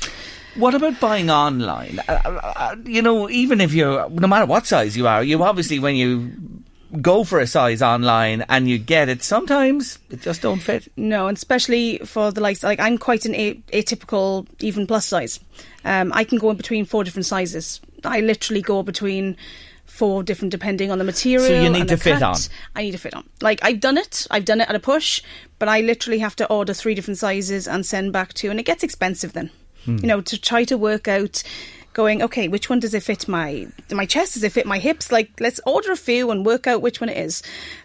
What 0.56 0.74
about 0.74 0.98
buying 0.98 1.30
online? 1.30 2.00
Uh, 2.08 2.18
uh, 2.24 2.52
uh, 2.56 2.76
you 2.84 3.00
know, 3.00 3.30
even 3.30 3.60
if 3.60 3.72
you're, 3.72 4.10
no 4.10 4.26
matter 4.26 4.46
what 4.46 4.66
size 4.66 4.96
you 4.96 5.06
are, 5.06 5.22
you 5.22 5.40
obviously, 5.44 5.78
when 5.78 5.94
you 5.94 6.32
go 7.00 7.24
for 7.24 7.38
a 7.38 7.46
size 7.46 7.82
online 7.82 8.44
and 8.48 8.68
you 8.68 8.78
get 8.78 9.08
it, 9.08 9.22
sometimes 9.22 9.98
it 10.10 10.20
just 10.22 10.42
don't 10.42 10.60
fit. 10.60 10.90
No, 10.96 11.28
and 11.28 11.36
especially 11.36 11.98
for 11.98 12.30
the 12.30 12.40
likes, 12.40 12.62
like 12.62 12.80
I'm 12.80 12.98
quite 12.98 13.24
an 13.24 13.34
a- 13.34 13.54
atypical 13.72 14.46
even 14.60 14.86
plus 14.86 15.06
size. 15.06 15.40
Um, 15.84 16.12
I 16.14 16.24
can 16.24 16.38
go 16.38 16.50
in 16.50 16.56
between 16.56 16.84
four 16.84 17.04
different 17.04 17.26
sizes. 17.26 17.80
I 18.04 18.20
literally 18.20 18.62
go 18.62 18.82
between 18.82 19.36
four 19.84 20.22
different 20.22 20.52
depending 20.52 20.90
on 20.90 20.98
the 20.98 21.04
material. 21.04 21.46
So 21.48 21.60
you 21.60 21.68
need 21.68 21.80
and 21.80 21.88
to 21.90 21.96
fit 21.96 22.18
cut. 22.18 22.22
on. 22.22 22.36
I 22.76 22.82
need 22.82 22.92
to 22.92 22.98
fit 22.98 23.14
on. 23.14 23.28
Like 23.40 23.58
I've 23.62 23.80
done 23.80 23.98
it. 23.98 24.26
I've 24.30 24.44
done 24.44 24.60
it 24.60 24.68
at 24.68 24.74
a 24.74 24.80
push, 24.80 25.22
but 25.58 25.68
I 25.68 25.80
literally 25.80 26.20
have 26.20 26.36
to 26.36 26.46
order 26.48 26.72
three 26.72 26.94
different 26.94 27.18
sizes 27.18 27.66
and 27.66 27.84
send 27.84 28.12
back 28.12 28.32
two, 28.34 28.50
and 28.50 28.60
it 28.60 28.64
gets 28.64 28.82
expensive 28.82 29.32
then. 29.32 29.50
Hmm. 29.84 29.98
You 29.98 30.06
know, 30.06 30.20
to 30.22 30.40
try 30.40 30.64
to 30.64 30.78
work 30.78 31.08
out. 31.08 31.42
Going 31.98 32.22
okay, 32.22 32.46
which 32.46 32.70
one 32.70 32.78
does 32.78 32.94
it 32.94 33.02
fit 33.02 33.26
my 33.26 33.66
my 33.90 34.06
chest? 34.06 34.34
Does 34.34 34.44
it 34.44 34.52
fit 34.52 34.66
my 34.66 34.78
hips? 34.78 35.10
Like, 35.10 35.32
let's 35.40 35.58
order 35.66 35.90
a 35.90 35.96
few 35.96 36.30
and 36.30 36.46
work 36.46 36.68
out 36.68 36.80
which 36.80 37.00
one 37.00 37.10
it 37.10 37.16
is, 37.16 37.42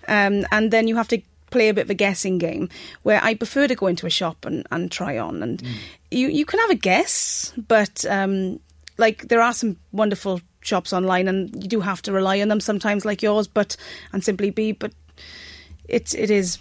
um, 0.08 0.46
and 0.52 0.70
then 0.70 0.88
you 0.88 0.96
have 0.98 1.08
to 1.08 1.20
play 1.50 1.70
a 1.70 1.74
bit 1.74 1.86
of 1.86 1.90
a 1.90 1.96
guessing 1.96 2.38
game 2.38 2.70
where 3.02 3.20
I 3.24 3.34
prefer 3.34 3.68
to 3.68 3.74
go 3.74 3.88
into 3.88 4.06
a 4.06 4.12
shop 4.12 4.46
and, 4.46 4.68
and 4.70 4.92
try 4.92 5.18
on. 5.18 5.42
And 5.42 5.62
Hmm. 5.62 5.68
you, 6.12 6.28
you 6.28 6.46
can 6.46 6.60
have 6.60 6.70
a 6.70 6.76
guess, 6.76 7.54
but 7.68 8.06
um, 8.06 8.60
like 9.00 9.30
there 9.30 9.42
are 9.42 9.52
some 9.52 9.78
wonderful 9.92 10.42
shops 10.62 10.94
online 10.94 11.28
and 11.28 11.50
you 11.64 11.68
do 11.68 11.80
have 11.80 12.04
to 12.04 12.12
rely 12.12 12.40
on 12.40 12.50
them 12.50 12.60
sometimes 12.60 13.06
like 13.06 13.24
yours, 13.24 13.48
but 13.48 13.76
and 14.12 14.24
Simply 14.24 14.52
Be, 14.52 14.74
but 14.74 14.94
it's 15.90 16.14
it 16.14 16.30
is 16.30 16.60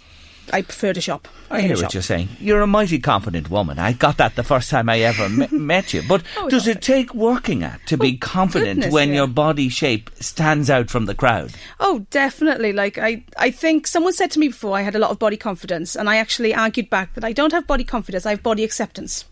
I 0.51 0.61
prefer 0.61 0.93
to 0.93 1.01
shop. 1.01 1.27
I 1.49 1.61
hear 1.61 1.75
shop. 1.75 1.83
what 1.85 1.93
you're 1.93 2.03
saying. 2.03 2.29
You're 2.39 2.61
a 2.61 2.67
mighty 2.67 2.99
confident 2.99 3.49
woman. 3.49 3.79
I 3.79 3.93
got 3.93 4.17
that 4.17 4.35
the 4.35 4.43
first 4.43 4.69
time 4.69 4.89
I 4.89 4.99
ever 4.99 5.29
me- 5.29 5.47
met 5.51 5.93
you. 5.93 6.01
But 6.07 6.23
Oh, 6.37 6.49
does 6.49 6.67
it 6.67 6.81
take 6.81 7.13
working 7.13 7.63
at 7.63 7.85
to 7.87 7.97
be 7.97 8.19
oh, 8.21 8.25
confident 8.25 8.81
goodness, 8.81 8.93
when 8.93 9.09
yeah. 9.09 9.15
your 9.15 9.27
body 9.27 9.69
shape 9.69 10.09
stands 10.19 10.69
out 10.69 10.89
from 10.89 11.05
the 11.05 11.15
crowd? 11.15 11.53
Oh, 11.79 12.05
definitely. 12.11 12.73
Like 12.73 12.97
I, 12.97 13.23
I 13.37 13.51
think 13.51 13.87
someone 13.87 14.13
said 14.13 14.31
to 14.31 14.39
me 14.39 14.49
before 14.49 14.77
I 14.77 14.81
had 14.81 14.95
a 14.95 14.99
lot 14.99 15.11
of 15.11 15.19
body 15.19 15.37
confidence, 15.37 15.95
and 15.95 16.09
I 16.09 16.17
actually 16.17 16.53
argued 16.53 16.89
back 16.89 17.13
that 17.13 17.23
I 17.23 17.31
don't 17.31 17.53
have 17.53 17.65
body 17.67 17.83
confidence. 17.83 18.25
I 18.25 18.31
have 18.31 18.43
body 18.43 18.63
acceptance. 18.63 19.25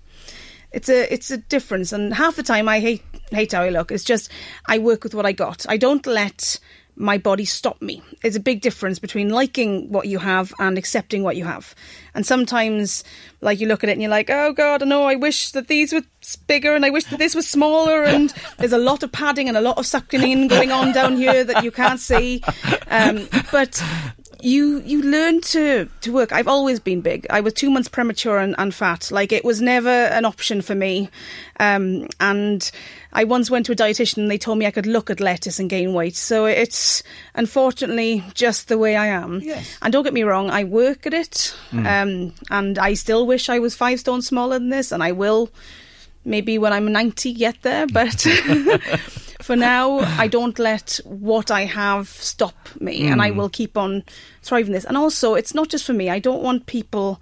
It's 0.72 0.88
a, 0.88 1.14
it's 1.14 1.30
a 1.32 1.38
difference, 1.38 1.92
and 1.92 2.14
half 2.14 2.38
the 2.38 2.44
time 2.44 2.70
I 2.70 2.80
hate 2.80 3.04
hate 3.32 3.52
how 3.52 3.64
I 3.64 3.70
look. 3.70 3.92
It's 3.92 4.06
just 4.06 4.30
I 4.66 4.78
work 4.78 5.04
with 5.04 5.14
what 5.14 5.26
I 5.26 5.34
got. 5.34 5.66
I 5.68 5.76
don't 5.78 6.06
let 6.06 6.58
my 7.02 7.18
body 7.18 7.46
stop 7.46 7.82
me. 7.82 8.02
There's 8.22 8.36
a 8.36 8.40
big 8.40 8.62
difference 8.62 9.00
between 9.00 9.30
liking 9.30 9.92
what 9.92 10.08
you 10.08 10.20
have 10.20 10.54
and 10.60 10.78
accepting 10.78 11.24
what 11.24 11.36
you 11.36 11.46
have. 11.46 11.74
And 12.14 12.26
sometimes, 12.26 13.04
like, 13.42 13.60
you 13.60 13.68
look 13.68 13.84
at 13.84 13.90
it 13.90 13.94
and 13.94 14.02
you're 14.02 14.12
like, 14.12 14.30
oh 14.30 14.54
God, 14.54 14.84
I 14.84 14.86
know, 14.86 15.06
I 15.06 15.16
wish 15.16 15.52
that 15.52 15.68
these 15.68 15.92
were 15.92 16.04
bigger 16.48 16.76
and 16.76 16.86
I 16.86 16.90
wish 16.90 17.06
that 17.06 17.20
this 17.20 17.34
was 17.34 17.48
smaller. 17.48 18.04
And 18.04 18.34
there's 18.60 18.74
a 18.74 18.78
lot 18.78 19.04
of 19.04 19.12
padding 19.12 19.48
and 19.48 19.58
a 19.58 19.62
lot 19.62 19.78
of 19.78 19.86
sucking 19.86 20.22
in 20.22 20.48
going 20.48 20.72
on 20.72 20.94
down 20.94 21.18
here 21.18 21.44
that 21.44 21.64
you 21.64 21.72
can't 21.72 22.00
see. 22.00 22.44
Um, 22.88 23.28
but 23.52 23.84
you 24.44 24.82
you 24.82 25.02
learn 25.02 25.42
to 25.42 25.88
to 26.02 26.12
work. 26.12 26.32
I've 26.32 26.48
always 26.48 26.80
been 26.80 27.02
big. 27.02 27.28
I 27.30 27.42
was 27.42 27.54
two 27.54 27.70
months 27.70 27.88
premature 27.88 28.38
and, 28.38 28.56
and 28.58 28.74
fat. 28.74 29.12
Like 29.12 29.32
it 29.32 29.46
was 29.46 29.62
never 29.62 29.90
an 29.90 30.26
option 30.26 30.62
for 30.62 30.76
me. 30.76 31.10
Um, 31.60 32.08
and 32.20 32.70
I 33.14 33.24
once 33.24 33.50
went 33.50 33.66
to 33.68 33.72
a 33.72 33.76
dietitian 33.76 34.18
and 34.18 34.32
they 34.32 34.38
told 34.38 34.58
me 34.58 34.66
I 34.66 34.72
could 34.72 34.86
look 34.86 35.10
at 35.10 35.20
lettuce 35.20 35.60
and 35.60 35.70
gain 35.70 35.94
weight. 35.94 36.16
So 36.16 36.46
it's 36.46 37.04
unfortunately 37.36 38.24
just 38.34 38.68
the 38.68 38.78
way 38.78 38.96
I 38.96 39.08
am. 39.08 39.42
Yes. 39.42 39.78
And 39.82 39.92
don't 39.92 40.04
get 40.04 40.14
me 40.14 40.24
wrong, 40.24 40.50
I 40.50 40.64
work 40.64 41.06
at 41.06 41.14
it. 41.14 41.56
Mm. 41.72 41.86
Um, 41.86 42.34
and 42.50 42.80
I 42.80 42.94
still 42.94 43.26
wish 43.28 43.50
I 43.50 43.60
was 43.60 43.76
five 43.76 44.00
stone 44.00 44.22
smaller 44.22 44.60
than 44.60 44.70
this, 44.70 44.92
and 44.92 45.04
I 45.04 45.12
will 45.12 45.50
maybe 46.26 46.58
when 46.58 46.74
I'm 46.74 46.92
90 46.92 47.34
get 47.34 47.62
there. 47.62 47.88
But 47.88 48.26
for 49.52 49.58
now, 49.58 50.00
I 50.18 50.28
don't 50.28 50.58
let 50.58 51.00
what 51.04 51.52
I 51.52 51.66
have 51.66 52.08
stop 52.08 52.56
me, 52.80 53.08
and 53.12 53.22
I 53.22 53.32
Mm. 53.32 53.36
will 53.36 53.50
keep 53.50 53.78
on 53.78 54.04
thriving 54.42 54.72
this. 54.74 54.86
And 54.86 54.96
also, 54.98 55.36
it's 55.36 55.54
not 55.54 55.68
just 55.68 55.84
for 55.86 55.94
me. 55.94 56.10
I 56.10 56.20
don't 56.20 56.42
want 56.42 56.68
people. 56.68 57.20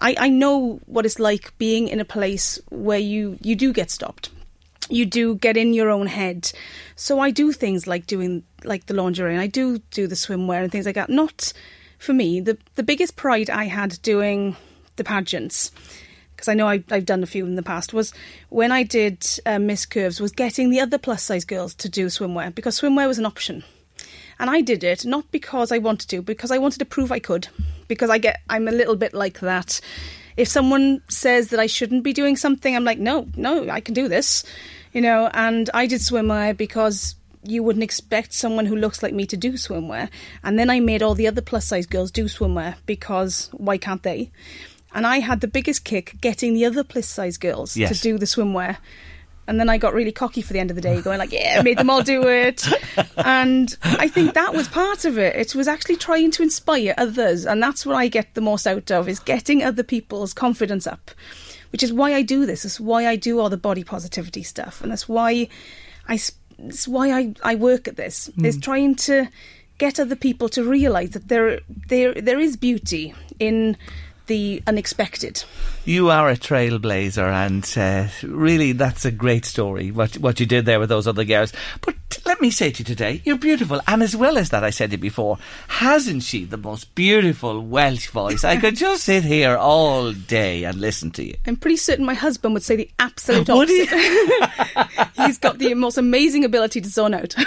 I, 0.00 0.14
I 0.26 0.28
know 0.28 0.78
what 0.86 1.04
it's 1.04 1.18
like 1.18 1.56
being 1.58 1.88
in 1.88 1.98
a 2.00 2.04
place 2.04 2.60
where 2.70 3.00
you, 3.00 3.38
you 3.42 3.56
do 3.56 3.72
get 3.72 3.90
stopped. 3.90 4.30
You 4.88 5.04
do 5.06 5.34
get 5.34 5.56
in 5.56 5.74
your 5.74 5.90
own 5.90 6.06
head. 6.06 6.52
So 6.94 7.18
I 7.18 7.30
do 7.32 7.50
things 7.52 7.86
like 7.86 8.06
doing 8.06 8.44
like 8.62 8.86
the 8.86 8.94
lingerie 8.94 9.32
and 9.32 9.40
I 9.40 9.48
do 9.48 9.78
do 9.90 10.06
the 10.06 10.14
swimwear 10.14 10.62
and 10.62 10.70
things 10.70 10.86
like 10.86 10.94
that. 10.94 11.10
Not 11.10 11.52
for 11.98 12.12
me. 12.12 12.40
The 12.40 12.56
the 12.76 12.82
biggest 12.82 13.16
pride 13.16 13.50
I 13.50 13.64
had 13.64 13.98
doing 14.02 14.56
the 14.96 15.04
pageants 15.04 15.70
because 16.44 16.52
I 16.52 16.56
know 16.56 16.68
I, 16.68 16.84
I've 16.90 17.06
done 17.06 17.22
a 17.22 17.26
few 17.26 17.46
in 17.46 17.54
the 17.54 17.62
past, 17.62 17.94
was 17.94 18.12
when 18.50 18.70
I 18.70 18.82
did 18.82 19.26
uh, 19.46 19.58
Miss 19.58 19.86
Curves, 19.86 20.20
was 20.20 20.32
getting 20.32 20.68
the 20.68 20.80
other 20.80 20.98
plus 20.98 21.22
size 21.22 21.44
girls 21.44 21.74
to 21.76 21.88
do 21.88 22.06
swimwear 22.06 22.54
because 22.54 22.78
swimwear 22.78 23.06
was 23.08 23.18
an 23.18 23.24
option. 23.24 23.64
And 24.38 24.50
I 24.50 24.60
did 24.60 24.84
it 24.84 25.06
not 25.06 25.30
because 25.30 25.72
I 25.72 25.78
wanted 25.78 26.10
to, 26.10 26.20
because 26.20 26.50
I 26.50 26.58
wanted 26.58 26.80
to 26.80 26.84
prove 26.84 27.10
I 27.10 27.18
could. 27.18 27.48
Because 27.88 28.10
I 28.10 28.18
get, 28.18 28.42
I'm 28.50 28.68
a 28.68 28.72
little 28.72 28.96
bit 28.96 29.14
like 29.14 29.40
that. 29.40 29.80
If 30.36 30.48
someone 30.48 31.00
says 31.08 31.48
that 31.48 31.60
I 31.60 31.66
shouldn't 31.66 32.04
be 32.04 32.12
doing 32.12 32.36
something, 32.36 32.76
I'm 32.76 32.84
like, 32.84 32.98
no, 32.98 33.26
no, 33.36 33.70
I 33.70 33.80
can 33.80 33.94
do 33.94 34.08
this, 34.08 34.44
you 34.92 35.00
know. 35.00 35.30
And 35.32 35.70
I 35.72 35.86
did 35.86 36.00
swimwear 36.00 36.54
because 36.56 37.14
you 37.44 37.62
wouldn't 37.62 37.84
expect 37.84 38.32
someone 38.32 38.66
who 38.66 38.76
looks 38.76 39.02
like 39.02 39.14
me 39.14 39.24
to 39.26 39.36
do 39.36 39.52
swimwear. 39.52 40.10
And 40.42 40.58
then 40.58 40.68
I 40.68 40.80
made 40.80 41.02
all 41.02 41.14
the 41.14 41.28
other 41.28 41.42
plus 41.42 41.66
size 41.66 41.86
girls 41.86 42.10
do 42.10 42.24
swimwear 42.24 42.74
because 42.84 43.48
why 43.52 43.78
can't 43.78 44.02
they? 44.02 44.30
And 44.94 45.06
I 45.06 45.18
had 45.18 45.40
the 45.40 45.48
biggest 45.48 45.84
kick 45.84 46.14
getting 46.20 46.54
the 46.54 46.64
other 46.64 46.84
plus 46.84 47.06
size 47.08 47.36
girls 47.36 47.76
Yes. 47.76 47.96
to 47.96 48.02
do 48.02 48.16
the 48.18 48.26
swimwear. 48.26 48.76
And 49.46 49.60
then 49.60 49.68
I 49.68 49.76
got 49.76 49.92
really 49.92 50.12
cocky 50.12 50.40
for 50.40 50.54
the 50.54 50.58
end 50.58 50.70
of 50.70 50.74
the 50.76 50.80
day, 50.80 51.02
going 51.02 51.18
like, 51.18 51.30
"Yeah, 51.32 51.56
I 51.58 51.62
made 51.62 51.76
them 51.76 51.90
all 51.90 52.02
do 52.02 52.26
it." 52.28 52.66
and 53.18 53.76
I 53.82 54.08
think 54.08 54.32
that 54.32 54.54
was 54.54 54.68
part 54.68 55.04
of 55.04 55.18
it. 55.18 55.36
It 55.36 55.54
was 55.54 55.68
actually 55.68 55.96
trying 55.96 56.30
to 56.30 56.42
inspire 56.42 56.94
others, 56.96 57.44
and 57.44 57.62
that's 57.62 57.84
what 57.84 57.94
I 57.96 58.08
get 58.08 58.32
the 58.34 58.40
most 58.40 58.66
out 58.66 58.90
of 58.90 59.06
is 59.06 59.18
getting 59.18 59.62
other 59.62 59.82
people's 59.82 60.32
confidence 60.32 60.86
up. 60.86 61.10
Which 61.72 61.82
is 61.82 61.92
why 61.92 62.14
I 62.14 62.22
do 62.22 62.46
this. 62.46 62.64
It's 62.64 62.78
why 62.80 63.06
I 63.06 63.16
do 63.16 63.38
all 63.40 63.50
the 63.50 63.56
body 63.58 63.84
positivity 63.84 64.44
stuff, 64.44 64.80
and 64.80 64.90
that's 64.90 65.08
why 65.10 65.48
I. 66.08 66.18
It's 66.58 66.86
why 66.88 67.10
I, 67.12 67.34
I 67.42 67.56
work 67.56 67.86
at 67.88 67.96
this. 67.96 68.30
Is 68.42 68.56
Mm. 68.56 68.62
trying 68.62 68.94
to 68.94 69.28
get 69.76 69.98
other 70.00 70.14
people 70.16 70.48
to 70.50 70.62
realise 70.64 71.10
that 71.10 71.28
there 71.28 71.60
there 71.88 72.14
there 72.14 72.38
is 72.38 72.56
beauty 72.56 73.12
in 73.40 73.76
the 74.26 74.62
unexpected. 74.66 75.44
You 75.84 76.10
are 76.10 76.30
a 76.30 76.36
trailblazer, 76.36 77.30
and 77.30 77.64
uh, 77.76 78.10
really, 78.26 78.72
that's 78.72 79.04
a 79.04 79.10
great 79.10 79.44
story. 79.44 79.90
What 79.90 80.16
what 80.18 80.40
you 80.40 80.46
did 80.46 80.64
there 80.64 80.80
with 80.80 80.88
those 80.88 81.06
other 81.06 81.24
girls. 81.24 81.52
But 81.82 81.96
let 82.24 82.40
me 82.40 82.50
say 82.50 82.70
to 82.70 82.78
you 82.78 82.84
today, 82.84 83.20
you're 83.24 83.36
beautiful, 83.36 83.80
and 83.86 84.02
as 84.02 84.16
well 84.16 84.38
as 84.38 84.50
that, 84.50 84.64
I 84.64 84.70
said 84.70 84.92
it 84.92 84.98
before, 84.98 85.38
hasn't 85.68 86.22
she 86.22 86.44
the 86.44 86.56
most 86.56 86.94
beautiful 86.94 87.60
Welsh 87.60 88.08
voice? 88.08 88.44
I 88.44 88.56
could 88.56 88.76
just 88.76 89.04
sit 89.04 89.24
here 89.24 89.56
all 89.56 90.12
day 90.12 90.64
and 90.64 90.80
listen 90.80 91.10
to 91.12 91.24
you. 91.24 91.34
I'm 91.46 91.56
pretty 91.56 91.76
certain 91.76 92.06
my 92.06 92.14
husband 92.14 92.54
would 92.54 92.62
say 92.62 92.76
the 92.76 92.90
absolute 92.98 93.50
opposite. 93.50 93.88
He's 95.16 95.38
got 95.38 95.58
the 95.58 95.74
most 95.74 95.98
amazing 95.98 96.44
ability 96.44 96.80
to 96.80 96.88
zone 96.88 97.14
out. 97.14 97.34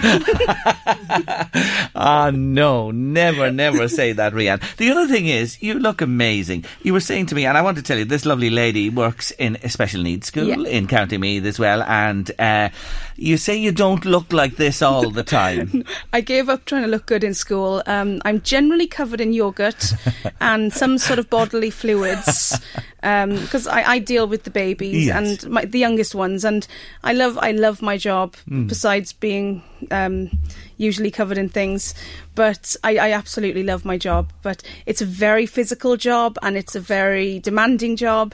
Ah, 1.99 2.31
no, 2.31 2.91
never, 2.91 3.51
never 3.51 3.87
say 3.87 4.11
that, 4.13 4.33
Rianne. 4.33 4.61
The 4.77 4.91
other 4.91 5.07
thing 5.07 5.25
is, 5.27 5.61
you 5.63 5.73
look 5.79 6.01
amazing. 6.01 6.63
You 6.83 6.93
were 6.93 6.99
saying 6.99 7.27
to 7.27 7.35
me, 7.35 7.45
and 7.45 7.57
I 7.57 7.61
want 7.61 7.77
to 7.77 7.83
tell 7.83 7.97
you, 7.97 8.05
this 8.05 8.25
lovely 8.25 8.49
lady 8.49 8.89
works 8.89 9.31
in 9.31 9.57
a 9.63 9.69
special 9.69 10.01
needs 10.01 10.27
school 10.27 10.45
Yeah. 10.47 10.69
in 10.69 10.87
County 10.87 11.17
Meath 11.17 11.45
as 11.45 11.59
well, 11.59 11.83
and 11.83 12.29
uh, 12.39 12.69
you 13.15 13.37
say 13.37 13.55
you 13.57 13.71
don't 13.71 14.05
look 14.05 14.31
like 14.33 14.55
this 14.57 14.81
all 14.81 15.09
the 15.09 15.23
time. 15.23 15.83
I 16.13 16.21
gave 16.21 16.49
up 16.49 16.65
trying 16.65 16.83
to 16.83 16.87
look 16.87 17.05
good 17.05 17.23
in 17.23 17.33
school. 17.33 17.81
Um, 17.85 18.21
I'm 18.25 18.41
generally 18.41 18.87
covered 18.87 19.21
in 19.21 19.33
yogurt 19.33 19.93
and 20.41 20.71
some 20.73 20.97
sort 20.97 21.19
of 21.19 21.29
bodily 21.29 21.69
fluids 21.69 22.59
because 23.01 23.67
I, 23.67 23.83
I 23.83 23.99
deal 23.99 24.27
with 24.27 24.43
the 24.43 24.49
babies 24.49 25.07
Yes. 25.07 25.43
and 25.43 25.51
my, 25.51 25.65
the 25.65 25.79
youngest 25.79 26.15
ones, 26.15 26.43
and 26.43 26.67
I 27.03 27.13
love 27.13 27.37
I 27.37 27.51
love 27.51 27.81
my 27.81 27.97
job. 27.97 28.35
Mm. 28.49 28.67
Besides 28.67 29.13
being 29.13 29.61
um, 29.91 30.29
usually 30.77 31.11
covered 31.11 31.37
in 31.37 31.49
things, 31.49 31.93
but 32.35 32.75
I, 32.83 32.97
I 32.97 33.11
absolutely 33.11 33.63
love 33.63 33.85
my 33.85 33.97
job. 33.97 34.31
But 34.41 34.63
it's 34.85 35.01
a 35.01 35.05
very 35.05 35.45
physical 35.45 35.95
job 35.97 36.37
and 36.41 36.57
it's 36.57 36.75
a 36.75 36.79
very 36.79 37.39
demanding 37.39 37.95
job. 37.95 38.33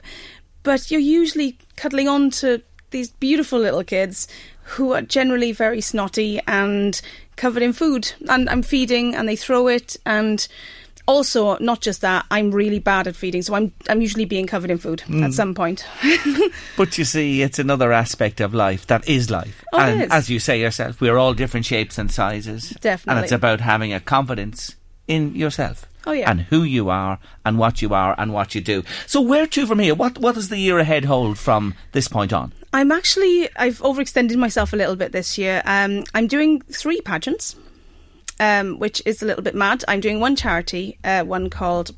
But 0.64 0.90
you're 0.91 1.02
usually 1.02 1.57
cuddling 1.76 2.07
on 2.07 2.30
to 2.31 2.61
these 2.91 3.10
beautiful 3.11 3.60
little 3.60 3.84
kids 3.84 4.27
who 4.64 4.94
are 4.94 5.02
generally 5.02 5.52
very 5.52 5.81
snotty 5.81 6.40
and 6.48 7.02
covered 7.35 7.64
in 7.64 7.73
food. 7.73 8.14
And 8.30 8.49
I'm 8.49 8.61
feeding 8.64 9.14
and 9.14 9.27
they 9.27 9.35
throw 9.35 9.68
it 9.68 9.98
and 10.06 10.48
also 11.05 11.57
not 11.59 11.81
just 11.81 12.01
that, 12.01 12.25
I'm 12.31 12.51
really 12.51 12.80
bad 12.80 13.07
at 13.07 13.15
feeding, 13.15 13.41
so 13.41 13.55
I'm 13.55 13.71
I'm 13.89 14.01
usually 14.01 14.25
being 14.25 14.47
covered 14.47 14.71
in 14.71 14.77
food 14.77 15.03
Mm. 15.07 15.23
at 15.23 15.34
some 15.34 15.53
point. 15.53 15.85
But 16.77 16.97
you 16.97 17.05
see, 17.05 17.41
it's 17.41 17.59
another 17.59 17.91
aspect 17.91 18.41
of 18.41 18.53
life 18.53 18.88
that 18.88 19.07
is 19.07 19.30
life. 19.30 19.63
Oh, 19.73 19.80
and 19.80 20.01
is. 20.03 20.11
as 20.11 20.30
you 20.30 20.39
say 20.39 20.59
yourself, 20.59 20.99
we're 21.01 21.17
all 21.17 21.34
different 21.34 21.65
shapes 21.65 21.97
and 21.97 22.11
sizes. 22.11 22.69
Definitely, 22.81 23.17
And 23.17 23.23
it's 23.23 23.31
about 23.31 23.61
having 23.61 23.93
a 23.93 23.99
confidence 23.99 24.75
in 25.07 25.35
yourself. 25.35 25.85
Oh, 26.05 26.11
yeah. 26.11 26.30
And 26.30 26.41
who 26.41 26.63
you 26.63 26.89
are 26.89 27.17
and 27.45 27.57
what 27.57 27.81
you 27.81 27.93
are 27.93 28.13
and 28.17 28.34
what 28.34 28.55
you 28.55 28.61
do. 28.61 28.84
So 29.07 29.21
where 29.21 29.47
to 29.47 29.65
from 29.65 29.80
here? 29.80 29.95
What 29.95 30.17
what 30.17 30.35
does 30.35 30.49
the 30.49 30.57
year 30.57 30.77
ahead 30.80 31.05
hold 31.05 31.38
from 31.38 31.75
this 31.93 32.07
point 32.09 32.34
on? 32.34 32.51
I'm 32.73 32.91
actually 32.91 33.47
I've 33.55 33.80
overextended 33.80 34.35
myself 34.35 34.73
a 34.73 34.75
little 34.75 34.95
bit 34.97 35.11
this 35.11 35.38
year. 35.38 35.61
Um, 35.65 36.03
I'm 36.13 36.27
doing 36.27 36.61
three 36.71 36.99
pageants, 37.01 37.55
um, 38.39 38.80
which 38.80 39.01
is 39.05 39.22
a 39.22 39.26
little 39.26 39.43
bit 39.43 39.55
mad. 39.55 39.84
I'm 39.88 39.99
doing 39.99 40.19
one 40.19 40.35
charity, 40.35 40.97
uh, 41.03 41.23
one 41.23 41.49
called 41.49 41.91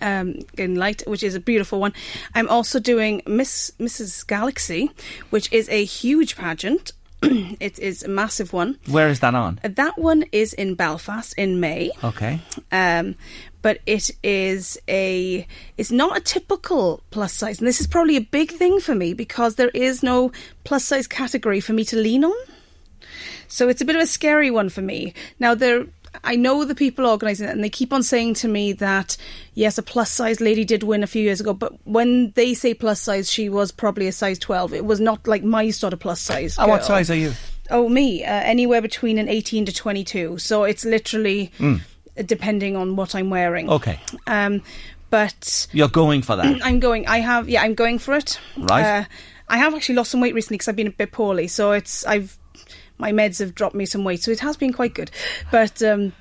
um, 0.00 0.40
in 0.56 0.76
light, 0.76 1.02
which 1.06 1.22
is 1.22 1.34
a 1.34 1.40
beautiful 1.40 1.80
one. 1.80 1.92
I'm 2.34 2.48
also 2.48 2.80
doing 2.80 3.22
Miss 3.26 3.72
Mrs. 3.78 4.26
Galaxy, 4.26 4.90
which 5.30 5.52
is 5.52 5.68
a 5.68 5.84
huge 5.84 6.36
pageant. 6.36 6.92
it 7.22 7.78
is 7.78 8.02
a 8.02 8.08
massive 8.08 8.52
one. 8.52 8.78
Where 8.86 9.08
is 9.08 9.20
that 9.20 9.34
on? 9.34 9.60
That 9.62 9.98
one 9.98 10.24
is 10.32 10.52
in 10.52 10.74
Belfast 10.74 11.34
in 11.38 11.60
May. 11.60 11.90
Okay. 12.02 12.40
Um, 12.70 13.14
but 13.62 13.80
it 13.86 14.10
is 14.22 14.78
a 14.88 15.46
it's 15.78 15.90
not 15.90 16.16
a 16.16 16.20
typical 16.20 17.02
plus 17.10 17.32
size, 17.32 17.58
and 17.58 17.66
this 17.66 17.80
is 17.80 17.86
probably 17.86 18.16
a 18.16 18.20
big 18.20 18.50
thing 18.52 18.78
for 18.78 18.94
me 18.94 19.14
because 19.14 19.54
there 19.54 19.70
is 19.70 20.02
no 20.02 20.32
plus 20.64 20.84
size 20.84 21.06
category 21.06 21.60
for 21.60 21.72
me 21.72 21.84
to 21.86 21.96
lean 21.96 22.24
on. 22.24 22.36
So 23.48 23.68
it's 23.68 23.80
a 23.80 23.84
bit 23.84 23.96
of 23.96 24.02
a 24.02 24.06
scary 24.06 24.50
one 24.50 24.68
for 24.68 24.82
me. 24.82 25.14
Now 25.38 25.54
there. 25.54 25.86
I 26.22 26.36
know 26.36 26.64
the 26.64 26.76
people 26.76 27.06
organising 27.06 27.48
it, 27.48 27.50
and 27.50 27.64
they 27.64 27.68
keep 27.68 27.92
on 27.92 28.04
saying 28.04 28.34
to 28.34 28.46
me 28.48 28.72
that 28.74 29.16
yes, 29.54 29.78
a 29.78 29.82
plus 29.82 30.12
size 30.12 30.40
lady 30.40 30.64
did 30.64 30.84
win 30.84 31.02
a 31.02 31.08
few 31.08 31.22
years 31.24 31.40
ago, 31.40 31.52
but 31.52 31.72
when 31.88 32.30
they 32.36 32.54
say 32.54 32.72
plus 32.72 33.00
size, 33.00 33.28
she 33.28 33.48
was 33.48 33.72
probably 33.72 34.06
a 34.06 34.12
size 34.12 34.38
twelve. 34.38 34.72
It 34.72 34.84
was 34.84 35.00
not 35.00 35.26
like 35.26 35.42
my 35.42 35.70
sort 35.70 35.92
of 35.92 35.98
plus 35.98 36.20
size. 36.20 36.56
And 36.56 36.70
what 36.70 36.84
size 36.84 37.10
are 37.10 37.16
you? 37.16 37.32
Oh, 37.68 37.88
me, 37.88 38.22
uh, 38.24 38.28
anywhere 38.28 38.80
between 38.80 39.18
an 39.18 39.26
18 39.28 39.64
to 39.66 39.72
22. 39.72 40.36
So 40.38 40.64
it's 40.64 40.84
literally 40.84 41.50
Mm. 41.58 41.80
depending 42.26 42.76
on 42.76 42.94
what 42.94 43.14
I'm 43.16 43.30
wearing. 43.30 43.68
Okay. 43.70 43.98
Um, 44.28 44.62
but 45.10 45.66
You're 45.72 45.88
going 45.88 46.22
for 46.22 46.36
that. 46.36 46.60
I'm 46.64 46.78
going. 46.78 47.08
I 47.08 47.18
have. 47.18 47.48
Yeah, 47.48 47.62
I'm 47.62 47.74
going 47.74 47.98
for 47.98 48.14
it. 48.14 48.38
Right. 48.56 48.84
Uh, 49.00 49.04
I 49.48 49.56
have 49.58 49.74
actually 49.74 49.96
lost 49.96 50.10
some 50.12 50.20
weight 50.20 50.34
recently 50.34 50.58
because 50.58 50.68
I've 50.68 50.76
been 50.76 50.86
a 50.86 50.90
bit 50.90 51.10
poorly. 51.10 51.48
So 51.48 51.72
it's 51.72 52.04
I've 52.06 52.36
my 53.04 53.12
meds 53.12 53.38
have 53.40 53.54
dropped 53.54 53.74
me 53.74 53.84
some 53.86 54.02
weight, 54.04 54.22
so 54.22 54.30
it 54.30 54.40
has 54.40 54.56
been 54.56 54.72
quite 54.72 54.94
good. 54.94 55.10
But 55.50 55.82
um, 55.82 56.12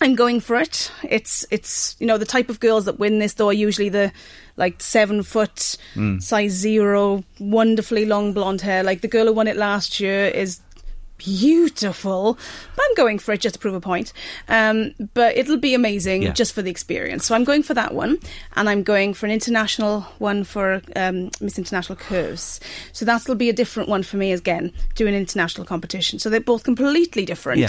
I'm 0.00 0.14
going 0.14 0.38
for 0.40 0.56
it. 0.56 0.92
It's 1.02 1.44
it's 1.50 1.96
you 1.98 2.06
know 2.06 2.16
the 2.18 2.24
type 2.36 2.48
of 2.48 2.60
girls 2.60 2.84
that 2.84 2.98
win 3.00 3.18
this 3.18 3.34
though 3.34 3.48
are 3.48 3.52
usually 3.66 3.88
the 3.88 4.12
like 4.56 4.80
seven 4.80 5.22
foot, 5.22 5.76
Mm. 5.96 6.22
size 6.22 6.52
zero, 6.52 7.24
wonderfully 7.40 8.04
long 8.06 8.32
blonde 8.32 8.60
hair. 8.60 8.82
Like 8.84 9.00
the 9.00 9.08
girl 9.08 9.26
who 9.26 9.32
won 9.32 9.48
it 9.48 9.56
last 9.56 9.98
year 10.00 10.26
is 10.26 10.60
beautiful. 11.18 12.38
But 12.76 12.84
I'm 12.88 12.94
going 12.94 13.18
for 13.18 13.32
it 13.32 13.40
just 13.40 13.54
to 13.54 13.58
prove 13.58 13.74
a 13.74 13.80
point. 13.80 14.12
Um, 14.48 14.94
but 15.14 15.36
it'll 15.36 15.56
be 15.58 15.74
amazing 15.74 16.22
Yeah. 16.22 16.32
just 16.32 16.52
for 16.54 16.62
the 16.62 16.70
experience. 16.70 17.26
So 17.26 17.34
I'm 17.34 17.44
going 17.44 17.62
for 17.62 17.74
that 17.74 17.92
one, 17.94 18.18
and 18.56 18.68
I'm 18.68 18.82
going 18.82 19.14
for 19.14 19.26
an 19.26 19.32
international 19.32 20.02
one 20.18 20.44
for 20.44 20.80
um, 20.96 21.30
Miss 21.40 21.58
International 21.58 21.96
Curves. 21.96 22.60
So 22.92 23.04
that'll 23.04 23.34
be 23.34 23.48
a 23.48 23.52
different 23.52 23.88
one 23.88 24.02
for 24.02 24.16
me 24.16 24.32
again, 24.32 24.72
doing 24.94 25.14
an 25.14 25.20
international 25.20 25.66
competition. 25.66 26.18
So 26.18 26.30
they're 26.30 26.40
both 26.40 26.64
completely 26.64 27.24
different. 27.24 27.60
Yeah. 27.60 27.68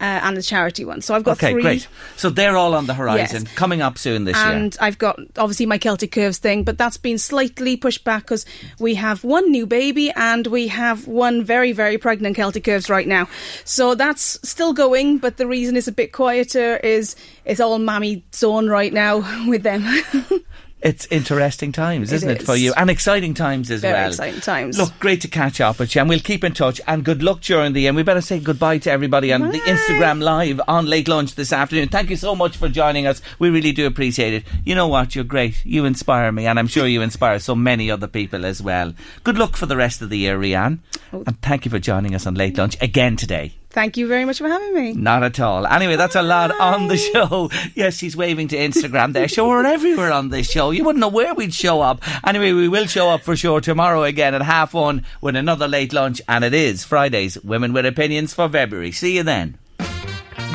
Uh, 0.00 0.04
and 0.22 0.36
the 0.36 0.42
charity 0.42 0.84
one. 0.84 1.00
So 1.00 1.12
I've 1.16 1.24
got 1.24 1.32
Okay, 1.38 1.50
three. 1.52 1.62
great. 1.62 1.88
So 2.16 2.30
they're 2.30 2.56
all 2.56 2.74
on 2.74 2.86
the 2.86 2.94
horizon, 2.94 3.42
Yes. 3.46 3.54
coming 3.56 3.82
up 3.82 3.98
soon 3.98 4.24
this 4.26 4.36
and 4.36 4.48
year. 4.48 4.56
And 4.62 4.76
I've 4.80 4.96
got 4.96 5.18
obviously 5.36 5.66
my 5.66 5.76
Celtic 5.76 6.12
Curves 6.12 6.38
thing, 6.38 6.62
but 6.62 6.78
that's 6.78 6.96
been 6.96 7.18
slightly 7.18 7.76
pushed 7.76 8.04
back 8.04 8.22
because 8.22 8.46
we 8.78 8.94
have 8.94 9.24
one 9.24 9.50
new 9.50 9.66
baby 9.66 10.12
and 10.14 10.46
we 10.46 10.68
have 10.68 11.08
one 11.08 11.42
very, 11.42 11.72
very 11.72 11.98
pregnant 11.98 12.36
Celtic 12.36 12.62
Curves 12.62 12.88
right 12.88 13.08
now. 13.08 13.28
So 13.64 13.96
that's 13.96 14.38
still 14.48 14.72
going, 14.72 15.18
but 15.18 15.36
the 15.36 15.48
reason 15.48 15.76
it's 15.76 15.88
a 15.88 15.92
bit 15.92 16.12
quieter 16.12 16.76
is 16.76 17.16
it's 17.44 17.58
all 17.58 17.76
mammy 17.80 18.24
zone 18.32 18.68
right 18.68 18.92
now 18.92 19.24
with 19.48 19.64
them. 19.64 19.84
It's 20.80 21.06
interesting 21.10 21.72
times, 21.72 22.12
isn't 22.12 22.28
it, 22.30 22.42
for 22.42 22.54
you? 22.54 22.72
And 22.76 22.88
exciting 22.88 23.34
times 23.34 23.68
as 23.70 23.80
Very 23.80 23.94
well. 23.94 24.08
exciting 24.08 24.40
times. 24.40 24.78
Look, 24.78 24.96
great 25.00 25.20
to 25.22 25.28
catch 25.28 25.60
up 25.60 25.80
with 25.80 25.94
you, 25.94 26.00
and 26.00 26.08
we'll 26.08 26.20
keep 26.20 26.44
in 26.44 26.52
touch. 26.52 26.80
And 26.86 27.04
good 27.04 27.20
luck 27.20 27.40
during 27.40 27.72
the 27.72 27.88
end. 27.88 27.96
We 27.96 28.04
better 28.04 28.20
say 28.20 28.38
goodbye 28.38 28.78
to 28.78 28.90
everybody 28.90 29.32
on 29.32 29.50
the 29.50 29.58
Instagram 29.58 30.22
Live 30.22 30.60
on 30.68 30.86
late 30.86 31.08
lunch 31.08 31.34
this 31.34 31.52
afternoon. 31.52 31.88
Thank 31.88 32.10
you 32.10 32.16
so 32.16 32.36
much 32.36 32.56
for 32.56 32.68
joining 32.68 33.08
us. 33.08 33.20
We 33.40 33.50
really 33.50 33.72
do 33.72 33.86
appreciate 33.86 34.34
it. 34.34 34.44
You 34.64 34.76
know 34.76 34.86
what? 34.86 35.16
You're 35.16 35.24
great. 35.24 35.64
You 35.66 35.84
inspire 35.84 36.30
me, 36.30 36.46
and 36.46 36.60
I'm 36.60 36.68
sure 36.68 36.86
you 36.86 37.02
inspire 37.02 37.40
so 37.40 37.56
many 37.56 37.90
other 37.90 38.06
people 38.06 38.46
as 38.46 38.62
well. 38.62 38.94
Good 39.24 39.36
luck 39.36 39.56
for 39.56 39.66
the 39.66 39.76
rest 39.76 40.00
of 40.00 40.10
the 40.10 40.18
year, 40.18 40.38
Rianne. 40.38 40.78
Oh. 41.12 41.24
And 41.26 41.40
thank 41.42 41.64
you 41.64 41.72
for 41.72 41.80
joining 41.80 42.14
us 42.14 42.24
on 42.26 42.34
late 42.34 42.56
lunch 42.56 42.76
again 42.80 43.16
today. 43.16 43.54
Thank 43.78 43.96
you 43.96 44.08
very 44.08 44.24
much 44.24 44.38
for 44.38 44.48
having 44.48 44.74
me. 44.74 44.92
Not 44.94 45.22
at 45.22 45.38
all. 45.38 45.64
Anyway, 45.64 45.94
that's 45.94 46.16
a 46.16 46.22
lot 46.22 46.50
on 46.58 46.88
the 46.88 46.96
show. 46.96 47.48
Yes, 47.76 47.96
she's 47.96 48.16
waving 48.16 48.48
to 48.48 48.56
Instagram 48.56 49.12
there. 49.12 49.28
Show 49.28 49.46
we're 49.46 49.64
everywhere 49.64 50.10
on 50.10 50.30
this 50.30 50.50
show. 50.50 50.72
You 50.72 50.82
wouldn't 50.82 51.00
know 51.00 51.06
where 51.06 51.32
we'd 51.32 51.54
show 51.54 51.80
up. 51.80 52.02
Anyway, 52.26 52.50
we 52.50 52.66
will 52.66 52.86
show 52.86 53.08
up 53.08 53.20
for 53.20 53.36
sure 53.36 53.60
tomorrow 53.60 54.02
again 54.02 54.34
at 54.34 54.42
half 54.42 54.74
one 54.74 55.04
with 55.20 55.36
another 55.36 55.68
late 55.68 55.92
lunch. 55.92 56.20
And 56.26 56.42
it 56.42 56.54
is 56.54 56.82
Fridays, 56.82 57.40
Women 57.44 57.72
with 57.72 57.86
Opinions 57.86 58.34
for 58.34 58.48
February. 58.48 58.90
See 58.90 59.14
you 59.14 59.22
then. 59.22 59.56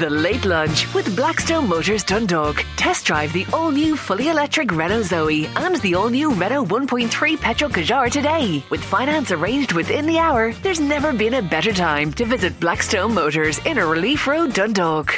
The 0.04 0.10
Late 0.10 0.44
Lunch 0.44 0.94
with 0.94 1.16
Blackstone 1.16 1.70
Motors 1.70 2.04
Dundalk. 2.04 2.66
Test 2.76 3.06
drive 3.06 3.32
the 3.32 3.46
all 3.54 3.72
new 3.72 3.96
fully 3.96 4.28
electric 4.28 4.74
Renault 4.74 5.04
Zoe 5.04 5.46
and 5.56 5.78
the 5.78 5.96
all 5.96 6.10
new 6.10 6.34
Renault 6.34 6.66
1.3 6.66 7.40
petrol 7.40 7.72
Kadjar 7.72 8.12
today. 8.12 8.62
With 8.70 8.84
finance 8.84 9.32
arranged 9.32 9.72
within 9.72 10.06
the 10.06 10.20
hour, 10.20 10.52
there's 10.62 10.82
never 10.82 11.14
been 11.14 11.36
a 11.36 11.42
better 11.42 11.72
time 11.72 12.12
to 12.16 12.26
visit 12.26 12.60
Blackstone 12.60 13.14
Motors 13.14 13.62
Inner 13.66 13.88
Relief 13.88 14.28
Road, 14.28 14.54
Dundalk. 14.54 15.18